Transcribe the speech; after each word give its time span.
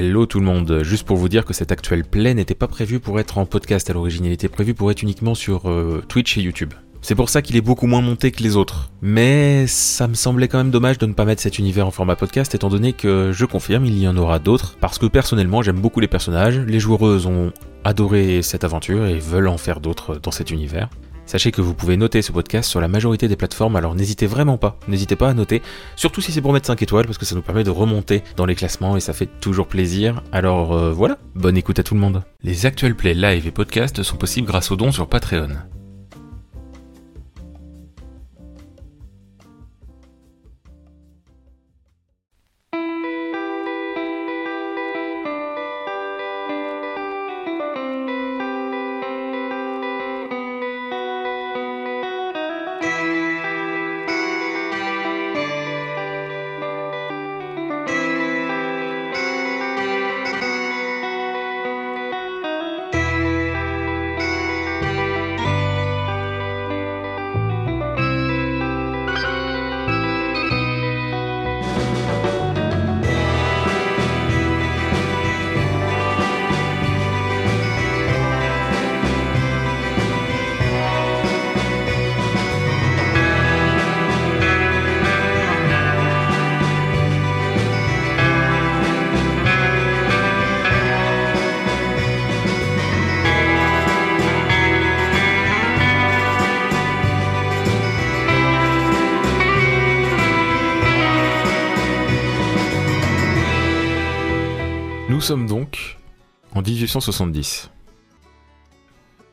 Hello 0.00 0.24
tout 0.24 0.40
le 0.40 0.46
monde, 0.46 0.80
juste 0.82 1.06
pour 1.06 1.18
vous 1.18 1.28
dire 1.28 1.44
que 1.44 1.52
cet 1.52 1.72
actuel 1.72 2.04
play 2.04 2.32
n'était 2.32 2.54
pas 2.54 2.68
prévu 2.68 3.00
pour 3.00 3.20
être 3.20 3.36
en 3.36 3.44
podcast 3.44 3.90
à 3.90 3.92
l'origine, 3.92 4.24
il 4.24 4.32
était 4.32 4.48
prévu 4.48 4.72
pour 4.72 4.90
être 4.90 5.02
uniquement 5.02 5.34
sur 5.34 5.68
euh, 5.68 6.02
Twitch 6.08 6.38
et 6.38 6.40
YouTube. 6.40 6.72
C'est 7.02 7.14
pour 7.14 7.28
ça 7.28 7.42
qu'il 7.42 7.54
est 7.54 7.60
beaucoup 7.60 7.86
moins 7.86 8.00
monté 8.00 8.30
que 8.30 8.42
les 8.42 8.56
autres. 8.56 8.90
Mais 9.02 9.66
ça 9.66 10.08
me 10.08 10.14
semblait 10.14 10.48
quand 10.48 10.56
même 10.56 10.70
dommage 10.70 10.96
de 10.96 11.04
ne 11.04 11.12
pas 11.12 11.26
mettre 11.26 11.42
cet 11.42 11.58
univers 11.58 11.86
en 11.86 11.90
format 11.90 12.16
podcast 12.16 12.54
étant 12.54 12.70
donné 12.70 12.94
que 12.94 13.30
je 13.32 13.44
confirme 13.44 13.84
il 13.84 13.98
y 13.98 14.08
en 14.08 14.16
aura 14.16 14.38
d'autres 14.38 14.78
parce 14.80 14.98
que 14.98 15.04
personnellement 15.04 15.60
j'aime 15.60 15.82
beaucoup 15.82 16.00
les 16.00 16.08
personnages, 16.08 16.58
les 16.58 16.80
joueuses 16.80 17.26
ont 17.26 17.52
adoré 17.84 18.40
cette 18.40 18.64
aventure 18.64 19.04
et 19.04 19.18
veulent 19.18 19.48
en 19.48 19.58
faire 19.58 19.80
d'autres 19.80 20.18
dans 20.18 20.30
cet 20.30 20.50
univers. 20.50 20.88
Sachez 21.30 21.52
que 21.52 21.60
vous 21.60 21.74
pouvez 21.74 21.96
noter 21.96 22.22
ce 22.22 22.32
podcast 22.32 22.68
sur 22.68 22.80
la 22.80 22.88
majorité 22.88 23.28
des 23.28 23.36
plateformes, 23.36 23.76
alors 23.76 23.94
n'hésitez 23.94 24.26
vraiment 24.26 24.58
pas, 24.58 24.80
n'hésitez 24.88 25.14
pas 25.14 25.28
à 25.28 25.32
noter, 25.32 25.62
surtout 25.94 26.20
si 26.20 26.32
c'est 26.32 26.40
pour 26.40 26.52
mettre 26.52 26.66
5 26.66 26.82
étoiles, 26.82 27.06
parce 27.06 27.18
que 27.18 27.24
ça 27.24 27.36
nous 27.36 27.40
permet 27.40 27.62
de 27.62 27.70
remonter 27.70 28.24
dans 28.34 28.46
les 28.46 28.56
classements 28.56 28.96
et 28.96 29.00
ça 29.00 29.12
fait 29.12 29.28
toujours 29.40 29.68
plaisir. 29.68 30.24
Alors 30.32 30.72
euh, 30.72 30.90
voilà, 30.90 31.18
bonne 31.36 31.56
écoute 31.56 31.78
à 31.78 31.84
tout 31.84 31.94
le 31.94 32.00
monde. 32.00 32.24
Les 32.42 32.66
actuels 32.66 32.96
plays 32.96 33.14
live 33.14 33.46
et 33.46 33.52
podcasts 33.52 34.02
sont 34.02 34.16
possibles 34.16 34.48
grâce 34.48 34.72
aux 34.72 34.76
dons 34.76 34.90
sur 34.90 35.08
Patreon. 35.08 35.50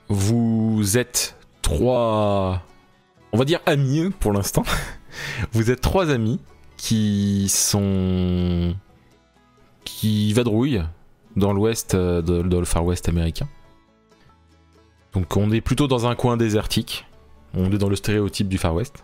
Vous 0.09 0.97
êtes 0.97 1.35
trois, 1.61 2.63
on 3.31 3.37
va 3.37 3.45
dire 3.45 3.59
amis 3.65 4.09
pour 4.19 4.31
l'instant. 4.31 4.63
Vous 5.51 5.71
êtes 5.71 5.81
trois 5.81 6.09
amis 6.09 6.39
qui 6.77 7.49
sont 7.49 8.75
qui 9.83 10.33
vadrouillent 10.33 10.83
dans 11.35 11.53
l'ouest, 11.53 11.95
euh, 11.95 12.21
dans 12.21 12.59
le 12.59 12.65
Far 12.65 12.85
West 12.85 13.09
américain. 13.09 13.47
Donc 15.13 15.35
on 15.37 15.51
est 15.51 15.61
plutôt 15.61 15.87
dans 15.87 16.07
un 16.07 16.15
coin 16.15 16.37
désertique. 16.37 17.05
On 17.53 17.71
est 17.71 17.77
dans 17.77 17.89
le 17.89 17.95
stéréotype 17.95 18.47
du 18.47 18.57
Far 18.57 18.75
West. 18.75 19.03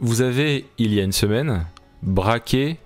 Vous 0.00 0.22
avez, 0.22 0.66
il 0.78 0.92
y 0.92 1.00
a 1.00 1.04
une 1.04 1.12
semaine, 1.12 1.66
braqué 2.02 2.78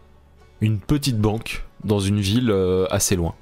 une 0.60 0.80
petite 0.80 1.18
banque 1.18 1.64
dans 1.84 2.00
une 2.00 2.20
ville 2.20 2.50
euh, 2.50 2.86
assez 2.90 3.16
loin. 3.16 3.34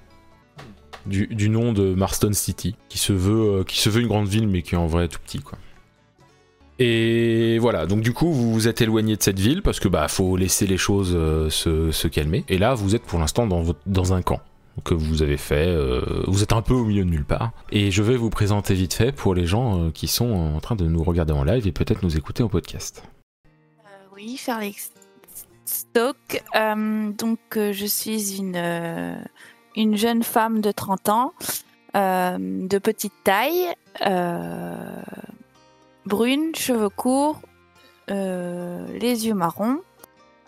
Du, 1.06 1.48
nom 1.48 1.72
de 1.72 1.94
Marston 1.94 2.32
City, 2.32 2.74
qui 2.88 2.98
se, 2.98 3.12
veut, 3.12 3.60
euh, 3.60 3.64
qui 3.64 3.78
se 3.78 3.88
veut 3.88 4.00
une 4.00 4.08
grande 4.08 4.26
ville, 4.26 4.48
mais 4.48 4.62
qui 4.62 4.74
est 4.74 4.78
en 4.78 4.86
vrai 4.86 5.08
tout 5.08 5.20
petit, 5.24 5.40
quoi. 5.40 5.58
Et 6.78 7.58
voilà, 7.58 7.86
donc 7.86 8.02
du 8.02 8.12
coup, 8.12 8.30
vous 8.32 8.52
vous 8.52 8.68
êtes 8.68 8.82
éloigné 8.82 9.16
de 9.16 9.22
cette 9.22 9.38
ville 9.38 9.62
parce 9.62 9.80
que 9.80 9.88
bah 9.88 10.08
faut 10.08 10.36
laisser 10.36 10.66
les 10.66 10.76
choses 10.76 11.12
euh, 11.14 11.48
se, 11.48 12.06
calmer. 12.06 12.44
Et 12.48 12.58
là, 12.58 12.74
vous 12.74 12.94
êtes 12.94 13.02
pour 13.02 13.18
l'instant 13.18 13.46
dans, 13.46 13.64
dans 13.86 14.12
un 14.12 14.20
camp 14.20 14.42
que 14.84 14.92
vous 14.92 15.22
avez 15.22 15.38
fait. 15.38 15.74
vous 16.26 16.42
êtes 16.42 16.52
un 16.52 16.60
peu 16.60 16.74
au 16.74 16.84
milieu 16.84 17.02
de 17.02 17.08
nulle 17.08 17.24
part. 17.24 17.52
Et 17.72 17.90
je 17.90 18.02
vais 18.02 18.16
vous 18.16 18.28
présenter 18.28 18.74
vite 18.74 18.92
fait 18.92 19.10
pour 19.10 19.34
les 19.34 19.46
gens 19.46 19.90
qui 19.90 20.06
sont 20.06 20.28
en 20.28 20.60
train 20.60 20.76
de 20.76 20.84
nous 20.84 21.02
regarder 21.02 21.32
en 21.32 21.44
live 21.44 21.66
et 21.66 21.72
peut-être 21.72 22.02
nous 22.02 22.18
écouter 22.18 22.42
en 22.42 22.48
podcast. 22.48 23.02
oui, 24.14 24.36
Charles 24.38 24.74
Stock. 25.66 26.42
Euh, 26.54 27.10
donc, 27.12 27.38
euh, 27.56 27.72
je 27.72 27.86
suis 27.86 28.38
une, 28.38 28.56
euh, 28.56 29.16
une 29.76 29.96
jeune 29.96 30.22
femme 30.22 30.60
de 30.60 30.72
30 30.72 31.08
ans, 31.08 31.32
de 31.94 32.78
petite 32.78 33.12
taille, 33.24 33.74
brune, 36.06 36.54
cheveux 36.54 36.88
courts, 36.88 37.40
les 38.08 39.26
yeux 39.26 39.34
marrons. 39.34 39.80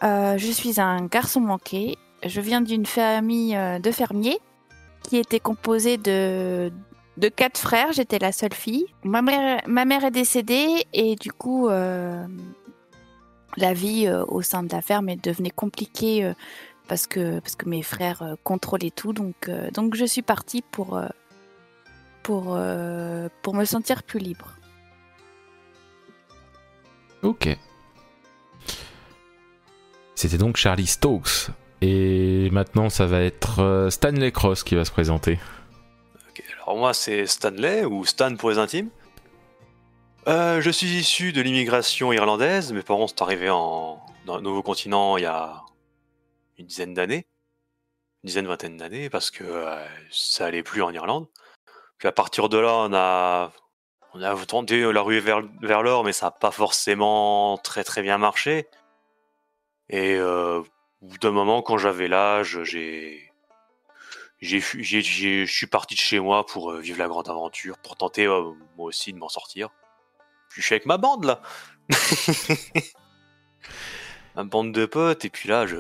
je 0.02 0.50
suis 0.52 0.80
un 0.80 1.06
garçon 1.06 1.40
manqué. 1.40 1.96
Je 2.24 2.40
viens 2.40 2.60
d'une 2.60 2.86
famille 2.86 3.56
de 3.80 3.90
fermiers 3.90 4.40
qui 5.02 5.16
était 5.16 5.40
composée 5.40 5.96
de, 5.96 6.72
de 7.16 7.28
quatre 7.28 7.58
frères. 7.58 7.92
J'étais 7.92 8.18
la 8.18 8.32
seule 8.32 8.54
fille. 8.54 8.86
Ma 9.04 9.22
mère, 9.22 9.62
ma 9.66 9.84
mère 9.84 10.04
est 10.04 10.10
décédée 10.10 10.84
et 10.92 11.14
du 11.16 11.32
coup, 11.32 11.68
la 13.58 13.72
vie 13.72 14.06
euh, 14.06 14.24
au 14.28 14.42
sein 14.42 14.62
de 14.62 14.72
la 14.72 14.80
ferme 14.80 15.14
devenait 15.16 15.50
compliquée 15.50 16.24
euh, 16.24 16.32
parce 16.88 17.06
que 17.06 17.40
parce 17.40 17.54
que 17.56 17.68
mes 17.68 17.82
frères 17.82 18.22
euh, 18.22 18.34
contrôlaient 18.42 18.90
tout. 18.90 19.12
Donc 19.12 19.50
donc 19.74 19.94
je 19.94 20.04
suis 20.04 20.22
partie 20.22 20.62
pour 20.62 21.00
pour 22.22 22.58
pour 23.42 23.54
me 23.54 23.64
sentir 23.64 24.02
plus 24.02 24.18
libre. 24.18 24.54
Ok. 27.22 27.56
C'était 30.14 30.38
donc 30.38 30.56
Charlie 30.56 30.86
Stokes. 30.86 31.50
Et 31.80 32.50
maintenant, 32.50 32.90
ça 32.90 33.06
va 33.06 33.20
être 33.20 33.88
Stanley 33.90 34.32
Cross 34.32 34.64
qui 34.64 34.74
va 34.74 34.84
se 34.84 34.90
présenter. 34.90 35.38
alors 36.64 36.76
moi, 36.76 36.92
c'est 36.92 37.24
Stanley, 37.26 37.84
ou 37.84 38.04
Stan 38.04 38.34
pour 38.34 38.50
les 38.50 38.58
intimes. 38.58 38.90
Euh, 40.28 40.60
je 40.60 40.70
suis 40.70 40.88
issu 40.88 41.32
de 41.32 41.40
l'immigration 41.40 42.12
irlandaise. 42.12 42.72
Mes 42.72 42.82
parents 42.82 43.06
sont 43.06 43.22
arrivés 43.22 43.48
en, 43.48 43.98
dans 44.26 44.36
le 44.36 44.42
nouveau 44.42 44.62
continent 44.62 45.16
il 45.16 45.22
y 45.22 45.26
a 45.26 45.62
une 46.58 46.66
dizaine 46.66 46.94
d'années, 46.94 47.26
une 48.24 48.28
dizaine, 48.28 48.46
vingtaine 48.46 48.76
d'années, 48.76 49.10
parce 49.10 49.30
que 49.30 49.44
euh, 49.44 49.84
ça 50.10 50.46
allait 50.46 50.62
plus 50.62 50.82
en 50.82 50.92
Irlande. 50.92 51.28
Puis 51.98 52.08
à 52.08 52.12
partir 52.12 52.48
de 52.48 52.58
là, 52.58 52.74
on 52.74 52.92
a, 52.94 53.52
on 54.14 54.22
a 54.22 54.46
tenté 54.46 54.92
la 54.92 55.00
rue 55.00 55.20
vers, 55.20 55.42
vers 55.62 55.82
l'or, 55.82 56.04
mais 56.04 56.12
ça 56.12 56.26
n'a 56.26 56.30
pas 56.32 56.50
forcément 56.50 57.58
très 57.58 57.84
très 57.84 58.02
bien 58.02 58.18
marché. 58.18 58.68
Et 59.88 60.16
euh, 60.16 60.60
au 61.02 61.06
bout 61.06 61.18
d'un 61.18 61.30
moment, 61.30 61.62
quand 61.62 61.78
j'avais 61.78 62.08
l'âge, 62.08 62.62
j'ai, 62.64 63.32
j'ai, 64.40 64.60
je 64.60 65.52
suis 65.52 65.66
parti 65.66 65.94
de 65.94 66.00
chez 66.00 66.20
moi 66.20 66.44
pour 66.46 66.72
vivre 66.74 66.98
la 66.98 67.08
grande 67.08 67.28
aventure, 67.28 67.78
pour 67.78 67.96
tenter 67.96 68.26
moi 68.26 68.86
aussi 68.86 69.12
de 69.12 69.18
m'en 69.18 69.28
sortir 69.28 69.70
je 70.58 70.66
suis 70.66 70.74
avec 70.74 70.86
ma 70.86 70.98
bande 70.98 71.24
là. 71.24 71.40
ma 74.36 74.44
bande 74.44 74.72
de 74.72 74.86
potes, 74.86 75.24
et 75.24 75.30
puis 75.30 75.48
là, 75.48 75.66
je... 75.66 75.76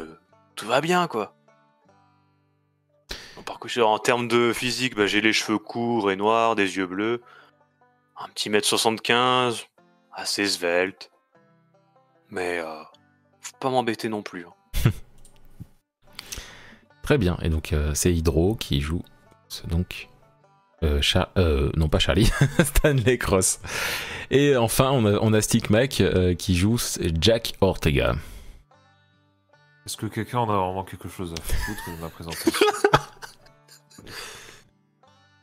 tout 0.58 0.66
va 0.66 0.80
bien 0.80 1.06
quoi. 1.06 1.34
Par 3.46 3.58
contre, 3.58 3.80
en 3.80 3.98
termes 3.98 4.28
de 4.28 4.52
physique, 4.52 4.94
bah, 4.94 5.06
j'ai 5.06 5.20
les 5.20 5.32
cheveux 5.32 5.58
courts 5.58 6.10
et 6.10 6.16
noirs, 6.16 6.54
des 6.56 6.76
yeux 6.76 6.86
bleus, 6.86 7.22
un 8.18 8.28
petit 8.28 8.50
mètre 8.50 8.66
75, 8.66 9.66
assez 10.12 10.46
svelte. 10.46 11.10
Mais 12.30 12.58
euh, 12.58 12.82
faut 13.40 13.56
pas 13.58 13.70
m'embêter 13.70 14.08
non 14.08 14.22
plus. 14.22 14.44
Hein. 14.44 14.90
Très 17.02 17.16
bien, 17.16 17.38
et 17.40 17.48
donc 17.48 17.72
euh, 17.72 17.94
c'est 17.94 18.12
Hydro 18.12 18.54
qui 18.54 18.80
joue 18.80 19.02
donc 19.66 20.08
euh, 20.82 21.00
non 21.74 21.88
pas 21.88 21.98
Charlie, 21.98 22.30
Stanley 22.64 23.16
Cross. 23.16 23.60
Et 24.30 24.56
enfin, 24.56 24.90
on 24.90 25.32
a, 25.32 25.40
Stick 25.40 25.70
Mac 25.70 26.02
qui 26.38 26.54
joue 26.56 26.76
Jack 27.18 27.54
Ortega. 27.62 28.14
Est-ce 29.88 29.96
que 29.96 30.04
quelqu'un 30.04 30.40
en 30.40 30.50
a 30.50 30.54
vraiment 30.54 30.84
quelque 30.84 31.08
chose 31.08 31.32
à 31.32 31.40
foutre 31.40 31.96
de 31.96 32.02
ma 32.02 32.10
présentation 32.10 32.50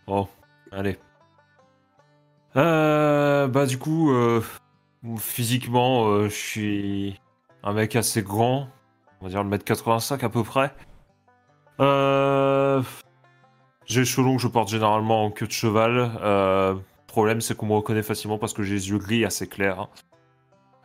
Bon, 0.06 0.28
allez. 0.72 1.00
bah 2.54 3.66
du 3.66 3.80
coup, 3.80 4.14
physiquement, 5.18 6.26
je 6.26 6.30
suis 6.30 7.20
un 7.64 7.74
mec 7.74 7.96
assez 7.96 8.22
grand, 8.22 8.70
on 9.20 9.26
va 9.26 9.32
dire 9.32 9.42
le 9.42 9.50
mètre 9.50 9.66
85 9.66 10.24
à 10.24 10.30
peu 10.30 10.44
près. 10.44 10.72
Euh, 11.80 12.84
J'ai 13.88 14.02
les 14.02 14.06
cheveux 14.06 14.28
longs 14.28 14.36
que 14.36 14.44
je 14.44 14.48
porte 14.48 14.70
généralement 14.70 15.26
en 15.26 15.32
queue 15.32 15.48
de 15.48 15.52
cheval. 15.52 16.12
Euh, 16.22 16.76
problème, 17.08 17.42
c'est 17.42 17.58
qu'on 17.58 17.66
me 17.66 17.74
reconnaît 17.74 18.04
facilement 18.04 18.38
parce 18.38 18.54
que 18.54 18.62
j'ai 18.62 18.76
les 18.76 18.90
yeux 18.90 19.00
gris 19.00 19.26
assez 19.26 19.48
clairs. 19.48 19.88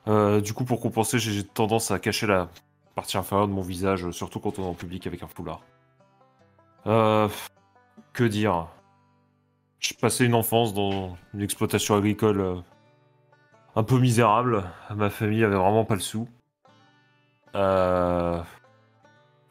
Euh, 0.09 0.41
du 0.41 0.55
coup, 0.55 0.65
pour 0.65 0.81
compenser, 0.81 1.19
j'ai 1.19 1.45
tendance 1.45 1.91
à 1.91 1.99
cacher 1.99 2.27
la 2.27 2.49
partie 2.95 3.17
inférieure 3.17 3.49
de 3.49 3.53
mon 3.53 3.63
visage, 3.63 4.11
surtout 4.11 4.41
quand 4.41 4.59
on 4.59 4.65
est 4.65 4.69
en 4.69 4.75
public 4.75 5.07
avec 5.07 5.23
un 5.23 5.27
foulard. 5.27 5.63
Euh, 6.87 7.29
que 8.13 8.25
dire 8.25 8.69
J'ai 9.79 9.95
passé 9.95 10.25
une 10.25 10.35
enfance 10.35 10.75
dans 10.75 11.17
une 11.35 11.43
exploitation 11.43 11.95
agricole 11.95 12.41
euh, 12.41 12.57
un 13.77 13.83
peu 13.83 13.99
misérable. 13.99 14.65
Ma 14.95 15.11
famille 15.11 15.45
avait 15.45 15.57
vraiment 15.57 15.85
pas 15.85 15.95
le 15.95 16.01
sou. 16.01 16.29
Euh, 17.55 18.43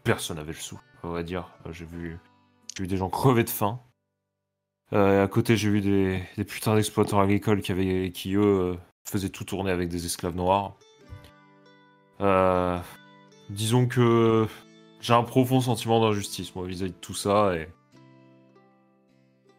Personne 0.03 0.38
n'avait 0.38 0.53
le 0.53 0.57
sou, 0.57 0.80
on 1.03 1.09
va 1.09 1.24
dire. 1.24 1.50
J'ai 1.71 1.86
vu... 1.86 2.18
vu 2.80 2.88
des 2.88 2.97
gens 2.97 3.09
crever 3.09 3.44
de 3.44 3.50
faim. 3.50 3.80
Euh, 4.94 5.24
à 5.24 5.27
côté, 5.27 5.56
j'ai 5.56 5.69
vu 5.69 5.81
des, 5.81 6.24
des 6.38 6.44
putains 6.44 6.75
d'exploitants 6.75 7.19
agricoles 7.19 7.62
qui, 7.62 7.71
avaient, 7.71 8.12
qui 8.12 8.33
eux, 8.36 8.41
euh, 8.41 8.75
faisaient 9.07 9.30
tout 9.30 9.44
tourner 9.44 9.71
avec 9.71 9.89
des 9.89 10.06
esclaves 10.06 10.36
noirs. 10.36 10.75
Euh, 12.21 12.80
disons 13.50 13.88
que 13.88 14.48
j'ai 15.01 15.13
un 15.13 15.24
profond 15.24 15.62
sentiment 15.62 16.01
d'injustice, 16.01 16.56
moi, 16.56 16.66
vis-à-vis 16.66 16.92
de 16.92 16.98
tout 16.98 17.13
ça. 17.13 17.54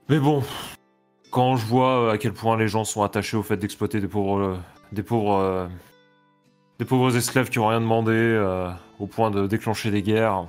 Mais 0.08 0.18
bon, 0.18 0.42
quand 1.30 1.56
je 1.56 1.64
vois 1.64 2.12
à 2.12 2.18
quel 2.18 2.32
point 2.32 2.56
les 2.56 2.68
gens 2.68 2.84
sont 2.84 3.02
attachés 3.02 3.36
au 3.36 3.42
fait 3.42 3.56
d'exploiter 3.56 4.00
des 4.00 4.08
pauvres, 4.08 4.40
euh, 4.40 4.56
des 4.92 5.02
pauvres, 5.02 5.36
euh, 5.36 5.68
des 6.78 6.84
pauvres 6.84 7.16
esclaves 7.16 7.48
qui 7.48 7.58
ont 7.58 7.68
rien 7.68 7.80
demandé, 7.80 8.12
euh, 8.12 8.70
au 8.98 9.06
point 9.06 9.30
de 9.30 9.46
déclencher 9.46 9.90
des 9.90 10.02
guerres, 10.02 10.46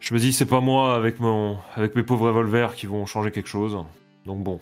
je 0.00 0.14
me 0.14 0.18
dis 0.18 0.32
c'est 0.32 0.46
pas 0.46 0.60
moi 0.60 0.94
avec 0.94 1.20
mon, 1.20 1.56
avec 1.74 1.96
mes 1.96 2.02
pauvres 2.02 2.28
revolvers 2.28 2.74
qui 2.74 2.86
vont 2.86 3.06
changer 3.06 3.30
quelque 3.30 3.48
chose. 3.48 3.78
Donc 4.24 4.42
bon, 4.42 4.60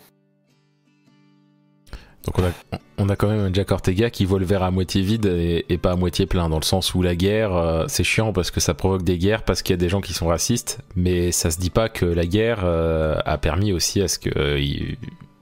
Donc 2.27 2.39
on 2.39 2.43
a, 2.45 2.79
on 2.97 3.09
a 3.11 3.17
quand 3.17 3.29
même 3.29 3.41
un 3.41 3.53
Jack 3.53 3.71
Ortega 3.71 4.09
qui 4.09 4.25
voit 4.25 4.39
le 4.39 4.47
verre 4.47 4.63
à 4.63 4.71
moitié 4.71 5.03
vide 5.03 5.27
et, 5.27 5.67
et 5.69 5.77
pas 5.77 5.93
à 5.93 5.97
moitié 5.97 6.25
plein, 6.25 6.49
dans 6.49 6.59
le 6.59 6.65
sens 6.65 6.95
où 6.95 7.03
la 7.03 7.15
guerre, 7.17 7.55
euh, 7.55 7.85
c'est 7.87 8.05
chiant 8.05 8.33
parce 8.33 8.51
que 8.51 8.61
ça 8.61 8.73
provoque 8.73 9.03
des 9.03 9.19
guerres, 9.19 9.43
parce 9.43 9.61
qu'il 9.63 9.75
y 9.75 9.79
a 9.79 9.79
des 9.79 9.91
gens 9.91 10.01
qui 10.01 10.15
sont 10.15 10.27
racistes, 10.29 10.79
mais 10.97 11.33
ça 11.33 11.51
se 11.51 11.59
dit 11.59 11.69
pas 11.71 11.91
que 11.91 12.07
la 12.07 12.25
guerre 12.25 12.61
euh, 12.65 13.17
a 13.27 13.37
permis 13.37 13.73
aussi 13.73 14.01
à 14.01 14.09
ce 14.09 14.19
que... 14.19 14.31
euh, 14.37 14.59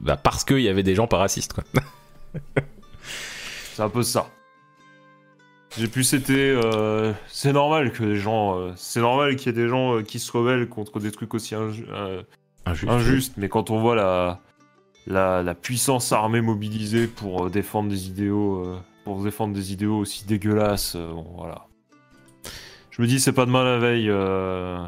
bah, 0.00 0.16
parce 0.16 0.42
qu'il 0.44 0.58
y 0.60 0.68
avait 0.68 0.82
des 0.82 0.96
gens 0.96 1.06
pas 1.06 1.18
racistes, 1.18 1.52
quoi. 1.52 1.62
c'est 3.74 3.82
un 3.82 3.88
peu 3.88 4.02
ça. 4.02 4.26
J'ai 5.78 5.88
pu 5.88 6.04
c'était, 6.04 6.32
euh, 6.64 7.12
c'est 7.28 7.52
normal 7.52 7.92
que 7.92 8.02
les 8.02 8.16
gens, 8.16 8.72
c'est 8.76 9.00
normal 9.00 9.36
qu'il 9.36 9.46
y 9.46 9.48
ait 9.58 9.62
des 9.62 9.68
gens 9.68 10.02
qui 10.02 10.18
se 10.18 10.30
rebellent 10.32 10.68
contre 10.68 10.98
des 11.00 11.10
trucs 11.12 11.32
aussi 11.32 11.54
inju- 11.54 11.86
euh, 11.90 12.22
Injuste. 12.66 12.90
injuste, 12.92 13.32
mais 13.38 13.48
quand 13.48 13.70
on 13.70 13.80
voit 13.80 13.94
la, 13.96 14.40
la, 15.06 15.42
la 15.42 15.54
puissance 15.54 16.12
armée 16.12 16.40
mobilisée 16.40 17.06
pour 17.06 17.46
euh, 17.46 17.50
défendre 17.50 17.90
des 17.90 18.08
idéaux, 18.08 18.64
euh, 18.64 18.78
pour 19.04 19.22
défendre 19.22 19.54
des 19.54 19.72
idéaux 19.72 19.98
aussi 19.98 20.24
dégueulasses, 20.24 20.94
euh, 20.96 21.12
bon, 21.12 21.26
voilà. 21.36 21.66
Je 22.90 23.02
me 23.02 23.06
dis, 23.06 23.20
c'est 23.20 23.32
pas 23.32 23.46
de 23.46 23.50
mal 23.50 23.64
la 23.64 23.78
veille, 23.78 24.10
euh, 24.10 24.78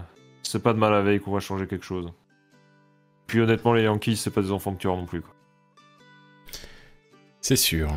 c'est 0.43 0.63
pas 0.63 0.73
de 0.73 0.79
mal 0.79 0.93
la 0.93 1.03
veille 1.03 1.21
qu'on 1.21 1.33
va 1.33 1.41
changer 1.41 1.67
quelque 1.67 1.85
chose. 1.85 2.13
Puis 3.27 3.41
honnêtement, 3.41 3.73
les 3.73 3.85
Yankees, 3.85 4.17
c'est 4.17 4.31
pas 4.31 4.43
des 4.43 4.53
enfants 4.53 4.73
de 4.73 4.77
cœur 4.77 4.97
non 4.97 5.07
plus. 5.07 5.23
Quoi. 5.23 5.35
C'est 7.41 7.57
sûr. 7.57 7.89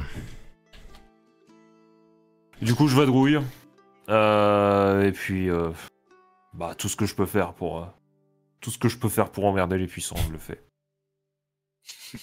Du 2.61 2.73
coup, 2.73 2.87
je 2.87 2.95
vadrouille. 2.95 3.39
Et 4.07 5.11
puis, 5.11 5.49
bah, 6.53 6.73
tout 6.77 6.87
ce 6.87 6.95
que 6.95 7.05
je 7.05 7.13
peux 7.13 7.25
faire 7.25 7.53
pour, 7.53 7.85
tout 8.61 8.71
ce 8.71 8.77
que 8.77 8.87
je 8.87 8.97
peux 8.97 9.09
faire 9.09 9.29
pour 9.29 9.45
emmerder 9.45 9.77
les 9.77 9.87
puissants, 9.87 10.15
je 10.25 10.31
le 10.31 10.37
fais. 10.37 10.63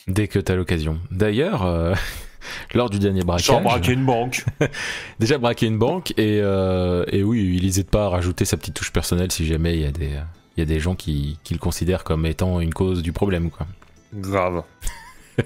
Dès 0.06 0.28
que 0.28 0.38
t'as 0.38 0.54
l'occasion. 0.54 0.98
D'ailleurs, 1.10 1.64
euh, 1.64 1.94
lors 2.74 2.90
du 2.90 2.98
dernier 2.98 3.22
braquage... 3.22 3.46
Genre 3.46 3.60
braquer 3.60 3.92
une 3.92 4.04
banque. 4.04 4.44
Déjà 5.18 5.38
braquer 5.38 5.66
une 5.66 5.78
banque 5.78 6.12
et, 6.12 6.40
euh, 6.42 7.04
et 7.08 7.22
oui, 7.22 7.54
il 7.56 7.64
n'hésite 7.64 7.90
pas 7.90 8.06
à 8.06 8.08
rajouter 8.08 8.44
sa 8.44 8.56
petite 8.56 8.74
touche 8.74 8.92
personnelle 8.92 9.30
si 9.30 9.46
jamais 9.46 9.74
il 9.74 9.82
y 9.82 9.86
a 9.86 9.92
des, 9.92 10.18
il 10.56 10.60
y 10.60 10.62
a 10.62 10.66
des 10.66 10.80
gens 10.80 10.94
qui, 10.94 11.38
qui 11.44 11.54
le 11.54 11.58
considèrent 11.58 12.04
comme 12.04 12.26
étant 12.26 12.60
une 12.60 12.72
cause 12.72 13.02
du 13.02 13.12
problème. 13.12 13.50
Quoi. 13.50 13.66
Grave. 14.14 14.62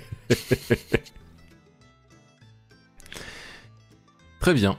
Très 4.41 4.55
bien. 4.55 4.77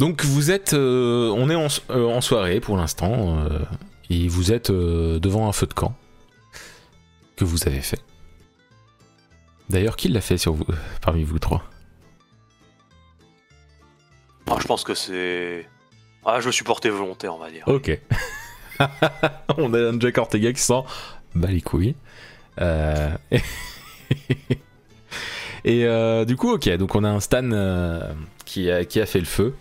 Donc 0.00 0.24
vous 0.24 0.50
êtes, 0.50 0.72
euh, 0.72 1.30
on 1.36 1.48
est 1.50 1.54
en, 1.54 1.66
euh, 1.90 2.06
en 2.06 2.22
soirée 2.22 2.60
pour 2.60 2.78
l'instant 2.78 3.44
euh, 3.44 3.58
et 4.08 4.28
vous 4.28 4.50
êtes 4.50 4.72
devant 4.72 5.46
un 5.46 5.52
feu 5.52 5.66
de 5.66 5.74
camp 5.74 5.94
que 7.36 7.44
vous 7.44 7.68
avez 7.68 7.82
fait. 7.82 8.00
D'ailleurs, 9.68 9.96
qui 9.96 10.08
l'a 10.08 10.22
fait 10.22 10.38
sur 10.38 10.54
vous, 10.54 10.64
parmi 11.02 11.22
vous 11.22 11.38
trois? 11.38 11.62
Je 14.58 14.66
pense 14.66 14.84
que 14.84 14.94
c'est. 14.94 15.68
Ah, 16.24 16.40
je 16.40 16.46
me 16.46 16.52
suis 16.52 16.64
porté 16.64 16.88
volontaire, 16.88 17.34
on 17.34 17.38
va 17.38 17.50
dire. 17.50 17.64
Ok. 17.66 18.00
On 19.58 19.74
a 19.74 19.78
un 19.78 20.00
Jack 20.00 20.16
Ortega 20.16 20.50
qui 20.54 20.62
sent 20.62 20.82
bah 21.34 21.48
les 21.48 21.60
couilles. 21.60 21.94
Et 22.58 22.64
euh, 25.84 26.24
du 26.24 26.36
coup, 26.36 26.52
ok, 26.52 26.70
donc 26.76 26.94
on 26.94 27.04
a 27.04 27.10
un 27.10 27.20
Stan 27.20 27.50
qui, 28.46 28.70
a, 28.70 28.86
qui 28.86 28.98
a 28.98 29.04
fait 29.04 29.20
le 29.20 29.26
feu. 29.26 29.54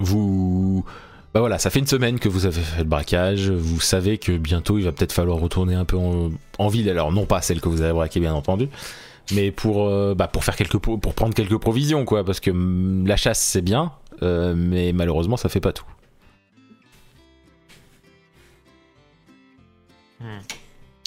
Vous. 0.00 0.84
Bah 1.32 1.38
voilà, 1.38 1.58
ça 1.60 1.70
fait 1.70 1.78
une 1.78 1.86
semaine 1.86 2.18
que 2.18 2.28
vous 2.28 2.44
avez 2.46 2.60
fait 2.60 2.78
le 2.78 2.88
braquage. 2.88 3.50
Vous 3.50 3.80
savez 3.80 4.18
que 4.18 4.36
bientôt 4.36 4.78
il 4.78 4.84
va 4.84 4.90
peut-être 4.92 5.12
falloir 5.12 5.38
retourner 5.38 5.74
un 5.74 5.84
peu 5.84 5.96
en, 5.96 6.32
en 6.58 6.68
ville. 6.68 6.90
Alors, 6.90 7.12
non 7.12 7.26
pas 7.26 7.40
celle 7.40 7.60
que 7.60 7.68
vous 7.68 7.82
avez 7.82 7.92
braquée, 7.92 8.18
bien 8.18 8.34
entendu. 8.34 8.68
Mais 9.32 9.52
pour, 9.52 9.86
euh, 9.86 10.14
bah, 10.16 10.26
pour, 10.26 10.42
faire 10.42 10.56
quelques, 10.56 10.78
pour 10.78 10.98
prendre 11.14 11.34
quelques 11.34 11.58
provisions, 11.58 12.04
quoi. 12.04 12.24
Parce 12.24 12.40
que 12.40 12.50
hum, 12.50 13.06
la 13.06 13.16
chasse, 13.16 13.38
c'est 13.38 13.62
bien. 13.62 13.92
euh, 14.22 14.54
mais 14.56 14.92
malheureusement, 14.92 15.36
ça 15.36 15.48
fait 15.48 15.60
pas 15.60 15.72
tout. 15.72 15.84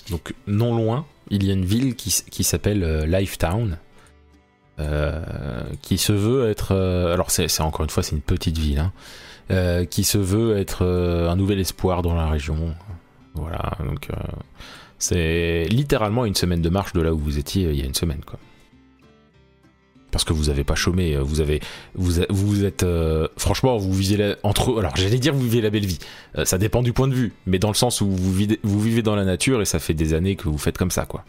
Donc 0.09 0.33
non 0.47 0.75
loin, 0.75 1.05
il 1.29 1.43
y 1.43 1.49
a 1.49 1.53
une 1.53 1.65
ville 1.65 1.95
qui, 1.95 2.43
s'appelle 2.43 2.83
euh, 2.83 3.05
Lifetown, 3.05 3.77
qui 5.81 5.97
se 5.97 6.13
veut 6.13 6.49
être... 6.49 6.73
euh, 6.73 7.13
alors 7.13 7.29
c'est 7.29 7.61
encore 7.61 7.83
une 7.83 7.89
fois 7.91 8.01
c'est 8.01 8.15
une 8.15 8.21
petite 8.21 8.57
ville, 8.57 8.79
hein, 8.79 8.91
euh, 9.51 9.85
qui 9.85 10.03
se 10.03 10.17
veut 10.17 10.57
être 10.57 10.83
euh, 10.83 11.29
un 11.29 11.35
nouvel 11.35 11.59
espoir 11.59 12.01
dans 12.01 12.15
la 12.15 12.27
région. 12.27 12.73
Voilà, 13.35 13.77
donc 13.85 14.09
euh, 14.09 14.15
c'est 14.97 15.65
littéralement 15.69 16.25
une 16.25 16.35
semaine 16.35 16.61
de 16.61 16.69
marche 16.69 16.93
de 16.93 17.01
là 17.01 17.13
où 17.13 17.17
vous 17.17 17.37
étiez 17.37 17.65
euh, 17.65 17.73
il 17.73 17.79
y 17.79 17.83
a 17.83 17.85
une 17.85 17.93
semaine, 17.93 18.21
quoi. 18.25 18.39
Parce 20.11 20.23
que 20.23 20.33
vous 20.33 20.49
avez 20.49 20.63
pas 20.63 20.75
chômé, 20.75 21.15
euh, 21.15 21.21
vous 21.21 21.41
avez, 21.41 21.59
vous, 21.95 22.21
vous 22.29 22.65
êtes, 22.65 22.83
euh, 22.83 23.27
franchement, 23.37 23.77
vous 23.77 23.93
vivez 23.93 24.17
la, 24.17 24.35
entre, 24.43 24.77
alors 24.79 24.95
j'allais 24.95 25.17
dire 25.17 25.33
vous 25.33 25.41
vivez 25.41 25.61
la 25.61 25.71
belle 25.71 25.85
vie. 25.85 25.99
Euh, 26.37 26.45
ça 26.45 26.57
dépend 26.57 26.83
du 26.83 26.93
point 26.93 27.07
de 27.07 27.15
vue, 27.15 27.33
mais 27.45 27.57
dans 27.57 27.69
le 27.69 27.73
sens 27.75 28.01
où 28.01 28.09
vous 28.09 28.33
vivez, 28.33 28.59
vous 28.63 28.79
vivez 28.79 29.01
dans 29.01 29.15
la 29.15 29.25
nature 29.25 29.61
et 29.61 29.65
ça 29.65 29.79
fait 29.79 29.95
des 29.95 30.13
années 30.13 30.35
que 30.35 30.49
vous 30.49 30.57
faites 30.57 30.77
comme 30.77 30.91
ça, 30.91 31.05
quoi. 31.05 31.25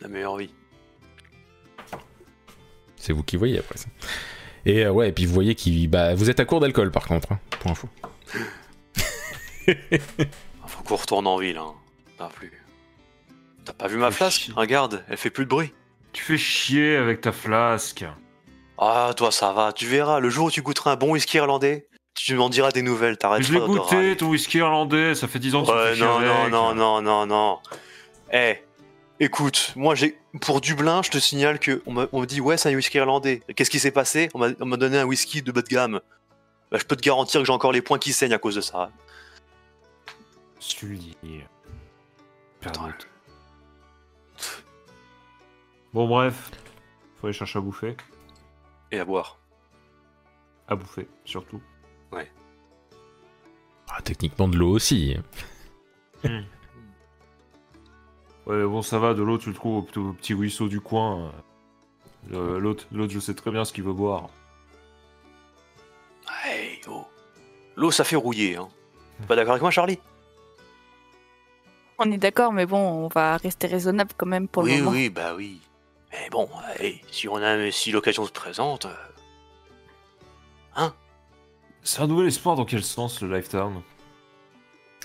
La 0.00 0.08
meilleure 0.08 0.36
vie. 0.36 0.50
C'est 3.02 3.12
vous 3.12 3.24
qui 3.24 3.36
voyez 3.36 3.58
après 3.58 3.78
ça. 3.78 3.88
Et 4.64 4.84
euh, 4.84 4.92
ouais, 4.92 5.08
et 5.08 5.12
puis 5.12 5.26
vous 5.26 5.34
voyez 5.34 5.56
qui, 5.56 5.88
bah, 5.88 6.14
vous 6.14 6.30
êtes 6.30 6.38
à 6.38 6.44
court 6.44 6.60
d'alcool 6.60 6.92
par 6.92 7.08
contre, 7.08 7.32
hein, 7.32 7.40
pour 7.58 7.72
info. 7.72 7.88
Faut 10.66 10.84
qu'on 10.84 10.94
retourne 10.94 11.26
en 11.26 11.36
ville, 11.36 11.56
hein. 11.56 11.72
T'as 12.16 12.28
plus. 12.28 12.52
T'as 13.64 13.72
pas 13.72 13.88
vu 13.88 13.96
ma 13.96 14.12
flasque 14.12 14.50
Regarde, 14.54 15.04
elle 15.08 15.16
fait 15.16 15.30
plus 15.30 15.46
de 15.46 15.50
bruit. 15.50 15.72
Tu 16.12 16.22
fais 16.22 16.38
chier 16.38 16.94
avec 16.94 17.20
ta 17.22 17.32
flasque. 17.32 18.04
Ah, 18.78 19.12
toi, 19.16 19.32
ça 19.32 19.52
va. 19.52 19.72
Tu 19.72 19.86
verras, 19.86 20.20
le 20.20 20.30
jour 20.30 20.46
où 20.46 20.50
tu 20.52 20.62
goûteras 20.62 20.92
un 20.92 20.96
bon 20.96 21.10
whisky 21.10 21.38
irlandais, 21.38 21.88
tu 22.14 22.36
m'en 22.36 22.50
diras 22.50 22.70
des 22.70 22.82
nouvelles. 22.82 23.18
T'arrêtes 23.18 23.42
je 23.42 23.52
l'ai 23.52 23.58
pas 23.58 23.66
de 23.66 23.70
goûté, 23.72 23.96
râler. 23.96 24.16
ton 24.16 24.28
whisky 24.28 24.58
irlandais, 24.58 25.16
ça 25.16 25.26
fait 25.26 25.40
10 25.40 25.56
ans 25.56 25.64
que 25.64 25.66
tu 25.66 25.96
fais 25.96 26.00
non, 26.00 26.20
non, 26.20 26.36
avec. 26.38 26.52
non, 26.52 26.74
non, 26.74 27.02
non, 27.02 27.26
non. 27.26 27.58
Eh, 28.32 28.58
écoute, 29.22 29.72
moi, 29.76 29.94
j'ai 29.94 30.18
pour 30.40 30.60
Dublin, 30.60 31.02
je 31.02 31.10
te 31.10 31.18
signale 31.18 31.58
que 31.58 31.82
on 31.86 31.92
me 31.92 32.26
dit 32.26 32.40
ouais, 32.40 32.56
c'est 32.56 32.70
un 32.70 32.74
whisky 32.74 32.98
irlandais. 32.98 33.42
Qu'est-ce 33.54 33.70
qui 33.70 33.78
s'est 33.78 33.92
passé? 33.92 34.28
On 34.34 34.38
m'a 34.38 34.48
on 34.60 34.66
m'a 34.66 34.76
donné 34.76 34.98
un 34.98 35.04
whisky 35.04 35.42
de 35.42 35.52
bas 35.52 35.62
de 35.62 35.68
gamme. 35.68 36.00
Bah, 36.70 36.78
je 36.78 36.84
peux 36.84 36.96
te 36.96 37.02
garantir 37.02 37.40
que 37.40 37.46
j'ai 37.46 37.52
encore 37.52 37.72
les 37.72 37.82
points 37.82 37.98
qui 37.98 38.12
saignent 38.12 38.34
à 38.34 38.38
cause 38.38 38.56
de 38.56 38.60
ça. 38.60 38.90
Bon, 45.92 46.08
bref. 46.08 46.50
Faut 47.20 47.26
aller 47.26 47.34
chercher 47.34 47.58
à 47.58 47.62
bouffer. 47.62 47.96
Et 48.90 48.98
à 48.98 49.04
boire. 49.04 49.38
À 50.66 50.74
bouffer, 50.74 51.08
surtout. 51.24 51.60
Ah, 53.88 54.00
techniquement 54.02 54.48
de 54.48 54.56
l'eau 54.56 54.70
aussi. 54.70 55.16
Ouais, 58.46 58.64
bon, 58.64 58.82
ça 58.82 58.98
va, 58.98 59.14
de 59.14 59.22
l'eau, 59.22 59.38
tu 59.38 59.48
le 59.50 59.54
trouves 59.54 59.78
au, 59.96 60.12
petit 60.12 60.34
ruisseau 60.34 60.68
du 60.68 60.80
coin. 60.80 61.32
Euh, 62.32 62.58
L'autre, 62.58 62.86
l'autre, 62.92 63.12
je 63.12 63.18
sais 63.20 63.34
très 63.34 63.50
bien 63.50 63.64
ce 63.64 63.72
qu'il 63.72 63.84
veut 63.84 63.92
boire. 63.92 64.28
l'eau 67.76 67.90
ça 67.90 68.04
fait 68.04 68.16
rouiller. 68.16 68.56
Hein. 68.56 68.68
Pas 69.26 69.34
d'accord 69.36 69.52
avec 69.52 69.62
moi, 69.62 69.70
Charlie? 69.70 69.98
On 71.98 72.10
est 72.10 72.18
d'accord, 72.18 72.52
mais 72.52 72.66
bon, 72.66 72.78
on 73.04 73.08
va 73.08 73.36
rester 73.36 73.66
raisonnable 73.66 74.10
quand 74.16 74.26
même 74.26 74.48
pour 74.48 74.64
Oui, 74.64 74.76
le 74.76 74.82
moment. 74.82 74.90
oui, 74.96 75.08
bah 75.08 75.34
oui. 75.36 75.60
Mais 76.12 76.28
bon, 76.30 76.48
allez, 76.66 77.00
si 77.10 77.28
on 77.28 77.36
a, 77.36 77.70
si 77.70 77.92
l'occasion 77.92 78.26
se 78.26 78.32
présente, 78.32 78.86
euh, 80.76 80.88
C'est 81.82 82.00
un 82.02 82.06
nouvel 82.06 82.26
espoir 82.26 82.56
dans 82.56 82.64
quel 82.64 82.82
sens 82.82 83.20
le 83.22 83.34
Lifetime 83.34 83.82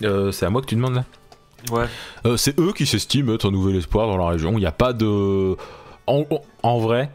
Euh, 0.02 0.30
c'est 0.32 0.46
à 0.46 0.50
moi 0.50 0.60
que 0.60 0.66
tu 0.66 0.74
demandes 0.76 0.94
là 0.96 1.04
Ouais. 1.70 1.86
Euh, 2.24 2.36
c'est 2.36 2.58
eux 2.58 2.72
qui 2.72 2.86
s'estiment 2.86 3.34
être 3.34 3.48
un 3.48 3.50
nouvel 3.50 3.76
espoir 3.76 4.06
dans 4.06 4.16
la 4.16 4.28
région. 4.28 4.52
Il 4.52 4.60
n'y 4.60 4.66
a 4.66 4.72
pas 4.72 4.92
de. 4.92 5.56
En, 6.06 6.78
vrai, 6.78 7.10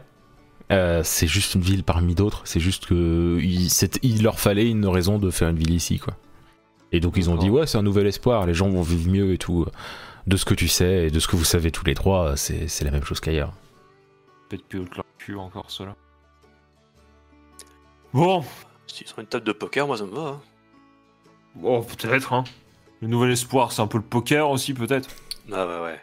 euh, 0.70 1.02
c'est 1.02 1.26
juste 1.26 1.54
une 1.54 1.62
ville 1.62 1.82
parmi 1.82 2.14
d'autres. 2.14 2.42
C'est 2.44 2.60
juste 2.60 2.86
que 2.86 3.40
il, 3.42 4.22
leur 4.22 4.38
fallait 4.38 4.68
une 4.68 4.86
raison 4.86 5.18
de 5.18 5.30
faire 5.30 5.48
une 5.48 5.58
ville 5.58 5.74
ici, 5.74 5.98
quoi. 5.98 6.14
Et 6.92 7.00
donc 7.00 7.14
ils 7.16 7.28
ont 7.28 7.36
dit 7.36 7.50
ouais, 7.50 7.66
c'est 7.66 7.78
un 7.78 7.82
nouvel 7.82 8.06
espoir. 8.06 8.46
Les 8.46 8.54
gens 8.54 8.68
vont 8.68 8.82
vivre 8.82 9.10
mieux 9.10 9.32
et 9.32 9.38
tout. 9.38 9.66
De 10.26 10.38
ce 10.38 10.46
que 10.46 10.54
tu 10.54 10.68
sais 10.68 11.08
et 11.08 11.10
de 11.10 11.20
ce 11.20 11.28
que 11.28 11.36
vous 11.36 11.44
savez 11.44 11.70
tous 11.70 11.84
les 11.84 11.94
trois, 11.94 12.36
c'est 12.36 12.82
la 12.82 12.90
même 12.90 13.04
chose 13.04 13.20
qu'ailleurs. 13.20 13.52
Peut-être 14.48 14.66
que 14.68 14.78
leur 14.78 15.04
cul 15.18 15.36
encore 15.36 15.70
cela. 15.70 15.96
Bon, 18.14 18.44
s'ils 18.86 19.08
ont 19.18 19.20
une 19.20 19.26
table 19.26 19.44
de 19.44 19.52
poker, 19.52 19.86
moi 19.86 19.98
ça 19.98 20.04
me 20.04 20.12
va. 20.12 20.20
hein. 20.20 20.40
bon 21.56 21.82
peut-être, 21.82 22.32
hein. 22.32 22.44
Le 23.04 23.10
nouvel 23.10 23.32
espoir, 23.32 23.70
c'est 23.70 23.82
un 23.82 23.86
peu 23.86 23.98
le 23.98 24.02
poker 24.04 24.48
aussi, 24.48 24.72
peut-être. 24.72 25.10
Ah 25.52 25.66
ouais, 25.66 25.82
ouais. 25.82 26.00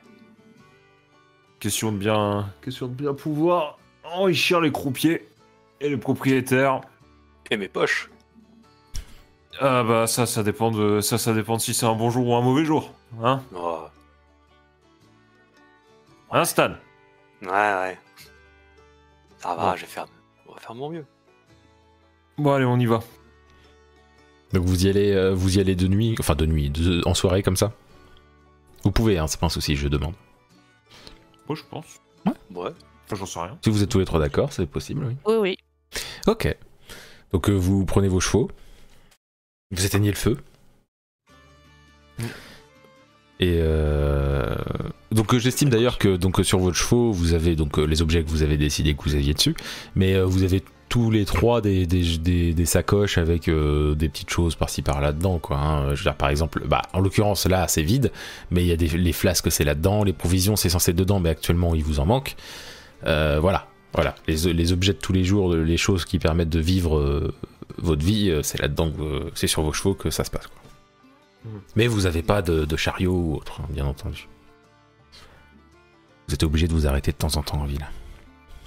Question 1.59 1.91
de 1.91 1.97
bien, 1.97 2.53
question 2.61 2.87
de 2.87 2.93
bien 2.93 3.15
pouvoir 3.15 3.79
enrichir 4.03 4.61
les 4.61 4.71
croupiers 4.71 5.27
et 5.79 5.89
les 5.89 5.97
propriétaires. 5.97 6.81
Et 7.49 7.57
mes 7.57 7.67
poches. 7.69 8.11
Ah 9.59 9.81
bah 9.83 10.05
ça, 10.05 10.27
ça 10.27 10.43
dépend 10.43 10.69
de, 10.69 11.01
ça, 11.01 11.17
ça 11.17 11.33
dépend 11.33 11.55
de 11.55 11.61
si 11.61 11.73
c'est 11.73 11.87
un 11.87 11.95
bon 11.95 12.11
jour 12.11 12.27
ou 12.27 12.35
un 12.35 12.41
mauvais 12.41 12.65
jour, 12.65 12.93
hein. 13.23 13.41
Oh, 13.55 13.79
Hein, 16.29 16.45
Stan? 16.45 16.73
Ouais, 17.41 17.49
ouais. 17.49 17.97
Ça 19.39 19.55
va, 19.55 19.71
Ouais. 19.71 19.77
je 19.77 19.81
vais 19.81 19.87
faire, 19.87 20.05
on 20.47 20.53
va 20.53 20.59
faire 20.59 20.75
mon 20.75 20.89
mieux. 20.91 21.05
Bon 22.37 22.53
allez, 22.53 22.65
on 22.65 22.77
y 22.77 22.85
va. 22.85 22.99
Donc 24.53 24.63
vous 24.65 24.85
y 24.85 24.89
allez, 24.89 25.11
euh, 25.11 25.33
vous 25.33 25.57
y 25.57 25.61
allez 25.61 25.75
de 25.75 25.87
nuit, 25.87 26.15
enfin 26.19 26.35
de 26.35 26.45
nuit, 26.45 26.69
de- 26.69 27.01
en 27.05 27.13
soirée 27.13 27.41
comme 27.43 27.55
ça. 27.55 27.73
Vous 28.83 28.91
pouvez, 28.91 29.17
hein, 29.17 29.27
c'est 29.27 29.39
pas 29.39 29.45
un 29.45 29.49
souci, 29.49 29.75
je 29.75 29.87
demande. 29.87 30.13
Moi, 31.47 31.55
je 31.55 31.63
pense. 31.69 31.85
Ouais. 32.25 32.33
Enfin, 33.05 33.15
j'en 33.15 33.25
sais 33.25 33.39
rien. 33.39 33.57
Si 33.63 33.69
vous 33.69 33.81
êtes 33.83 33.89
tous 33.89 33.99
les 33.99 34.05
trois 34.05 34.19
d'accord, 34.19 34.51
c'est 34.53 34.65
possible, 34.65 35.05
oui. 35.05 35.15
Oui, 35.25 35.35
oui. 35.39 35.57
Ok. 36.27 36.55
Donc 37.31 37.49
euh, 37.49 37.53
vous 37.53 37.85
prenez 37.85 38.07
vos 38.09 38.19
chevaux, 38.19 38.49
vous 39.71 39.85
éteignez 39.85 40.09
le 40.09 40.15
feu. 40.17 40.37
Mm. 42.19 42.23
Et 43.39 43.57
euh, 43.59 44.55
donc 45.11 45.33
euh, 45.33 45.39
j'estime 45.39 45.69
d'ailleurs 45.69 45.97
que 45.97 46.15
donc 46.15 46.39
sur 46.43 46.59
votre 46.59 46.77
chevaux 46.77 47.11
vous 47.11 47.33
avez 47.33 47.55
donc 47.55 47.77
les 47.77 48.03
objets 48.03 48.23
que 48.23 48.29
vous 48.29 48.43
avez 48.43 48.55
décidé 48.57 48.93
que 48.93 49.01
vous 49.01 49.15
aviez 49.15 49.33
dessus, 49.33 49.55
mais 49.95 50.13
euh, 50.13 50.25
vous 50.25 50.43
avez 50.43 50.61
tous 50.91 51.09
les 51.09 51.23
trois 51.23 51.61
des, 51.61 51.85
des, 51.85 52.17
des- 52.17 52.53
des 52.53 52.65
sacoches 52.65 53.17
avec 53.17 53.47
euh, 53.47 53.95
des 53.95 54.09
petites 54.09 54.29
choses 54.29 54.55
par-ci 54.55 54.81
par-là 54.81 55.13
dedans 55.13 55.39
quoi. 55.39 55.57
hein. 55.57 55.95
Je 55.95 55.99
veux 55.99 56.03
dire 56.03 56.15
par 56.15 56.27
exemple, 56.29 56.63
bah 56.67 56.81
en 56.91 56.99
l'occurrence 56.99 57.45
là 57.45 57.67
c'est 57.69 57.81
vide, 57.81 58.11
mais 58.51 58.61
il 58.61 58.67
y 58.67 58.73
a 58.73 58.75
des 58.75 58.89
les 58.89 59.13
flasques 59.13 59.49
c'est 59.51 59.63
là-dedans, 59.63 60.03
les 60.03 60.11
provisions 60.11 60.57
c'est 60.57 60.67
censé 60.69 60.91
être 60.91 60.97
dedans, 60.97 61.21
mais 61.21 61.29
actuellement 61.29 61.73
il 61.75 61.83
vous 61.83 61.99
en 62.01 62.05
manque. 62.05 62.35
Euh, 63.05 63.39
voilà, 63.39 63.67
voilà, 63.93 64.15
les, 64.27 64.51
les 64.53 64.73
objets 64.73 64.91
de 64.93 64.97
tous 64.99 65.13
les 65.13 65.23
jours, 65.23 65.53
les 65.55 65.77
choses 65.77 66.03
qui 66.03 66.19
permettent 66.19 66.49
de 66.49 66.59
vivre 66.59 66.97
euh, 66.99 67.33
votre 67.77 68.03
vie, 68.05 68.29
c'est 68.43 68.59
là-dedans, 68.59 68.91
que, 68.91 69.31
c'est 69.33 69.47
sur 69.47 69.61
vos 69.61 69.71
chevaux 69.71 69.93
que 69.95 70.09
ça 70.09 70.25
se 70.25 70.29
passe. 70.29 70.47
Quoi. 70.47 70.61
Mhm. 71.45 71.61
Mais 71.77 71.87
vous 71.87 72.01
n'avez 72.01 72.21
pas 72.21 72.41
de, 72.41 72.65
de 72.65 72.75
chariot 72.75 73.13
ou 73.15 73.35
autre, 73.35 73.61
hein, 73.61 73.67
bien 73.69 73.85
entendu. 73.85 74.27
Vous 76.27 76.33
êtes 76.33 76.43
obligé 76.43 76.67
de 76.67 76.73
vous 76.73 76.85
arrêter 76.85 77.11
de 77.13 77.17
temps 77.17 77.35
en 77.37 77.43
temps 77.43 77.59
en 77.61 77.65
ville. 77.65 77.87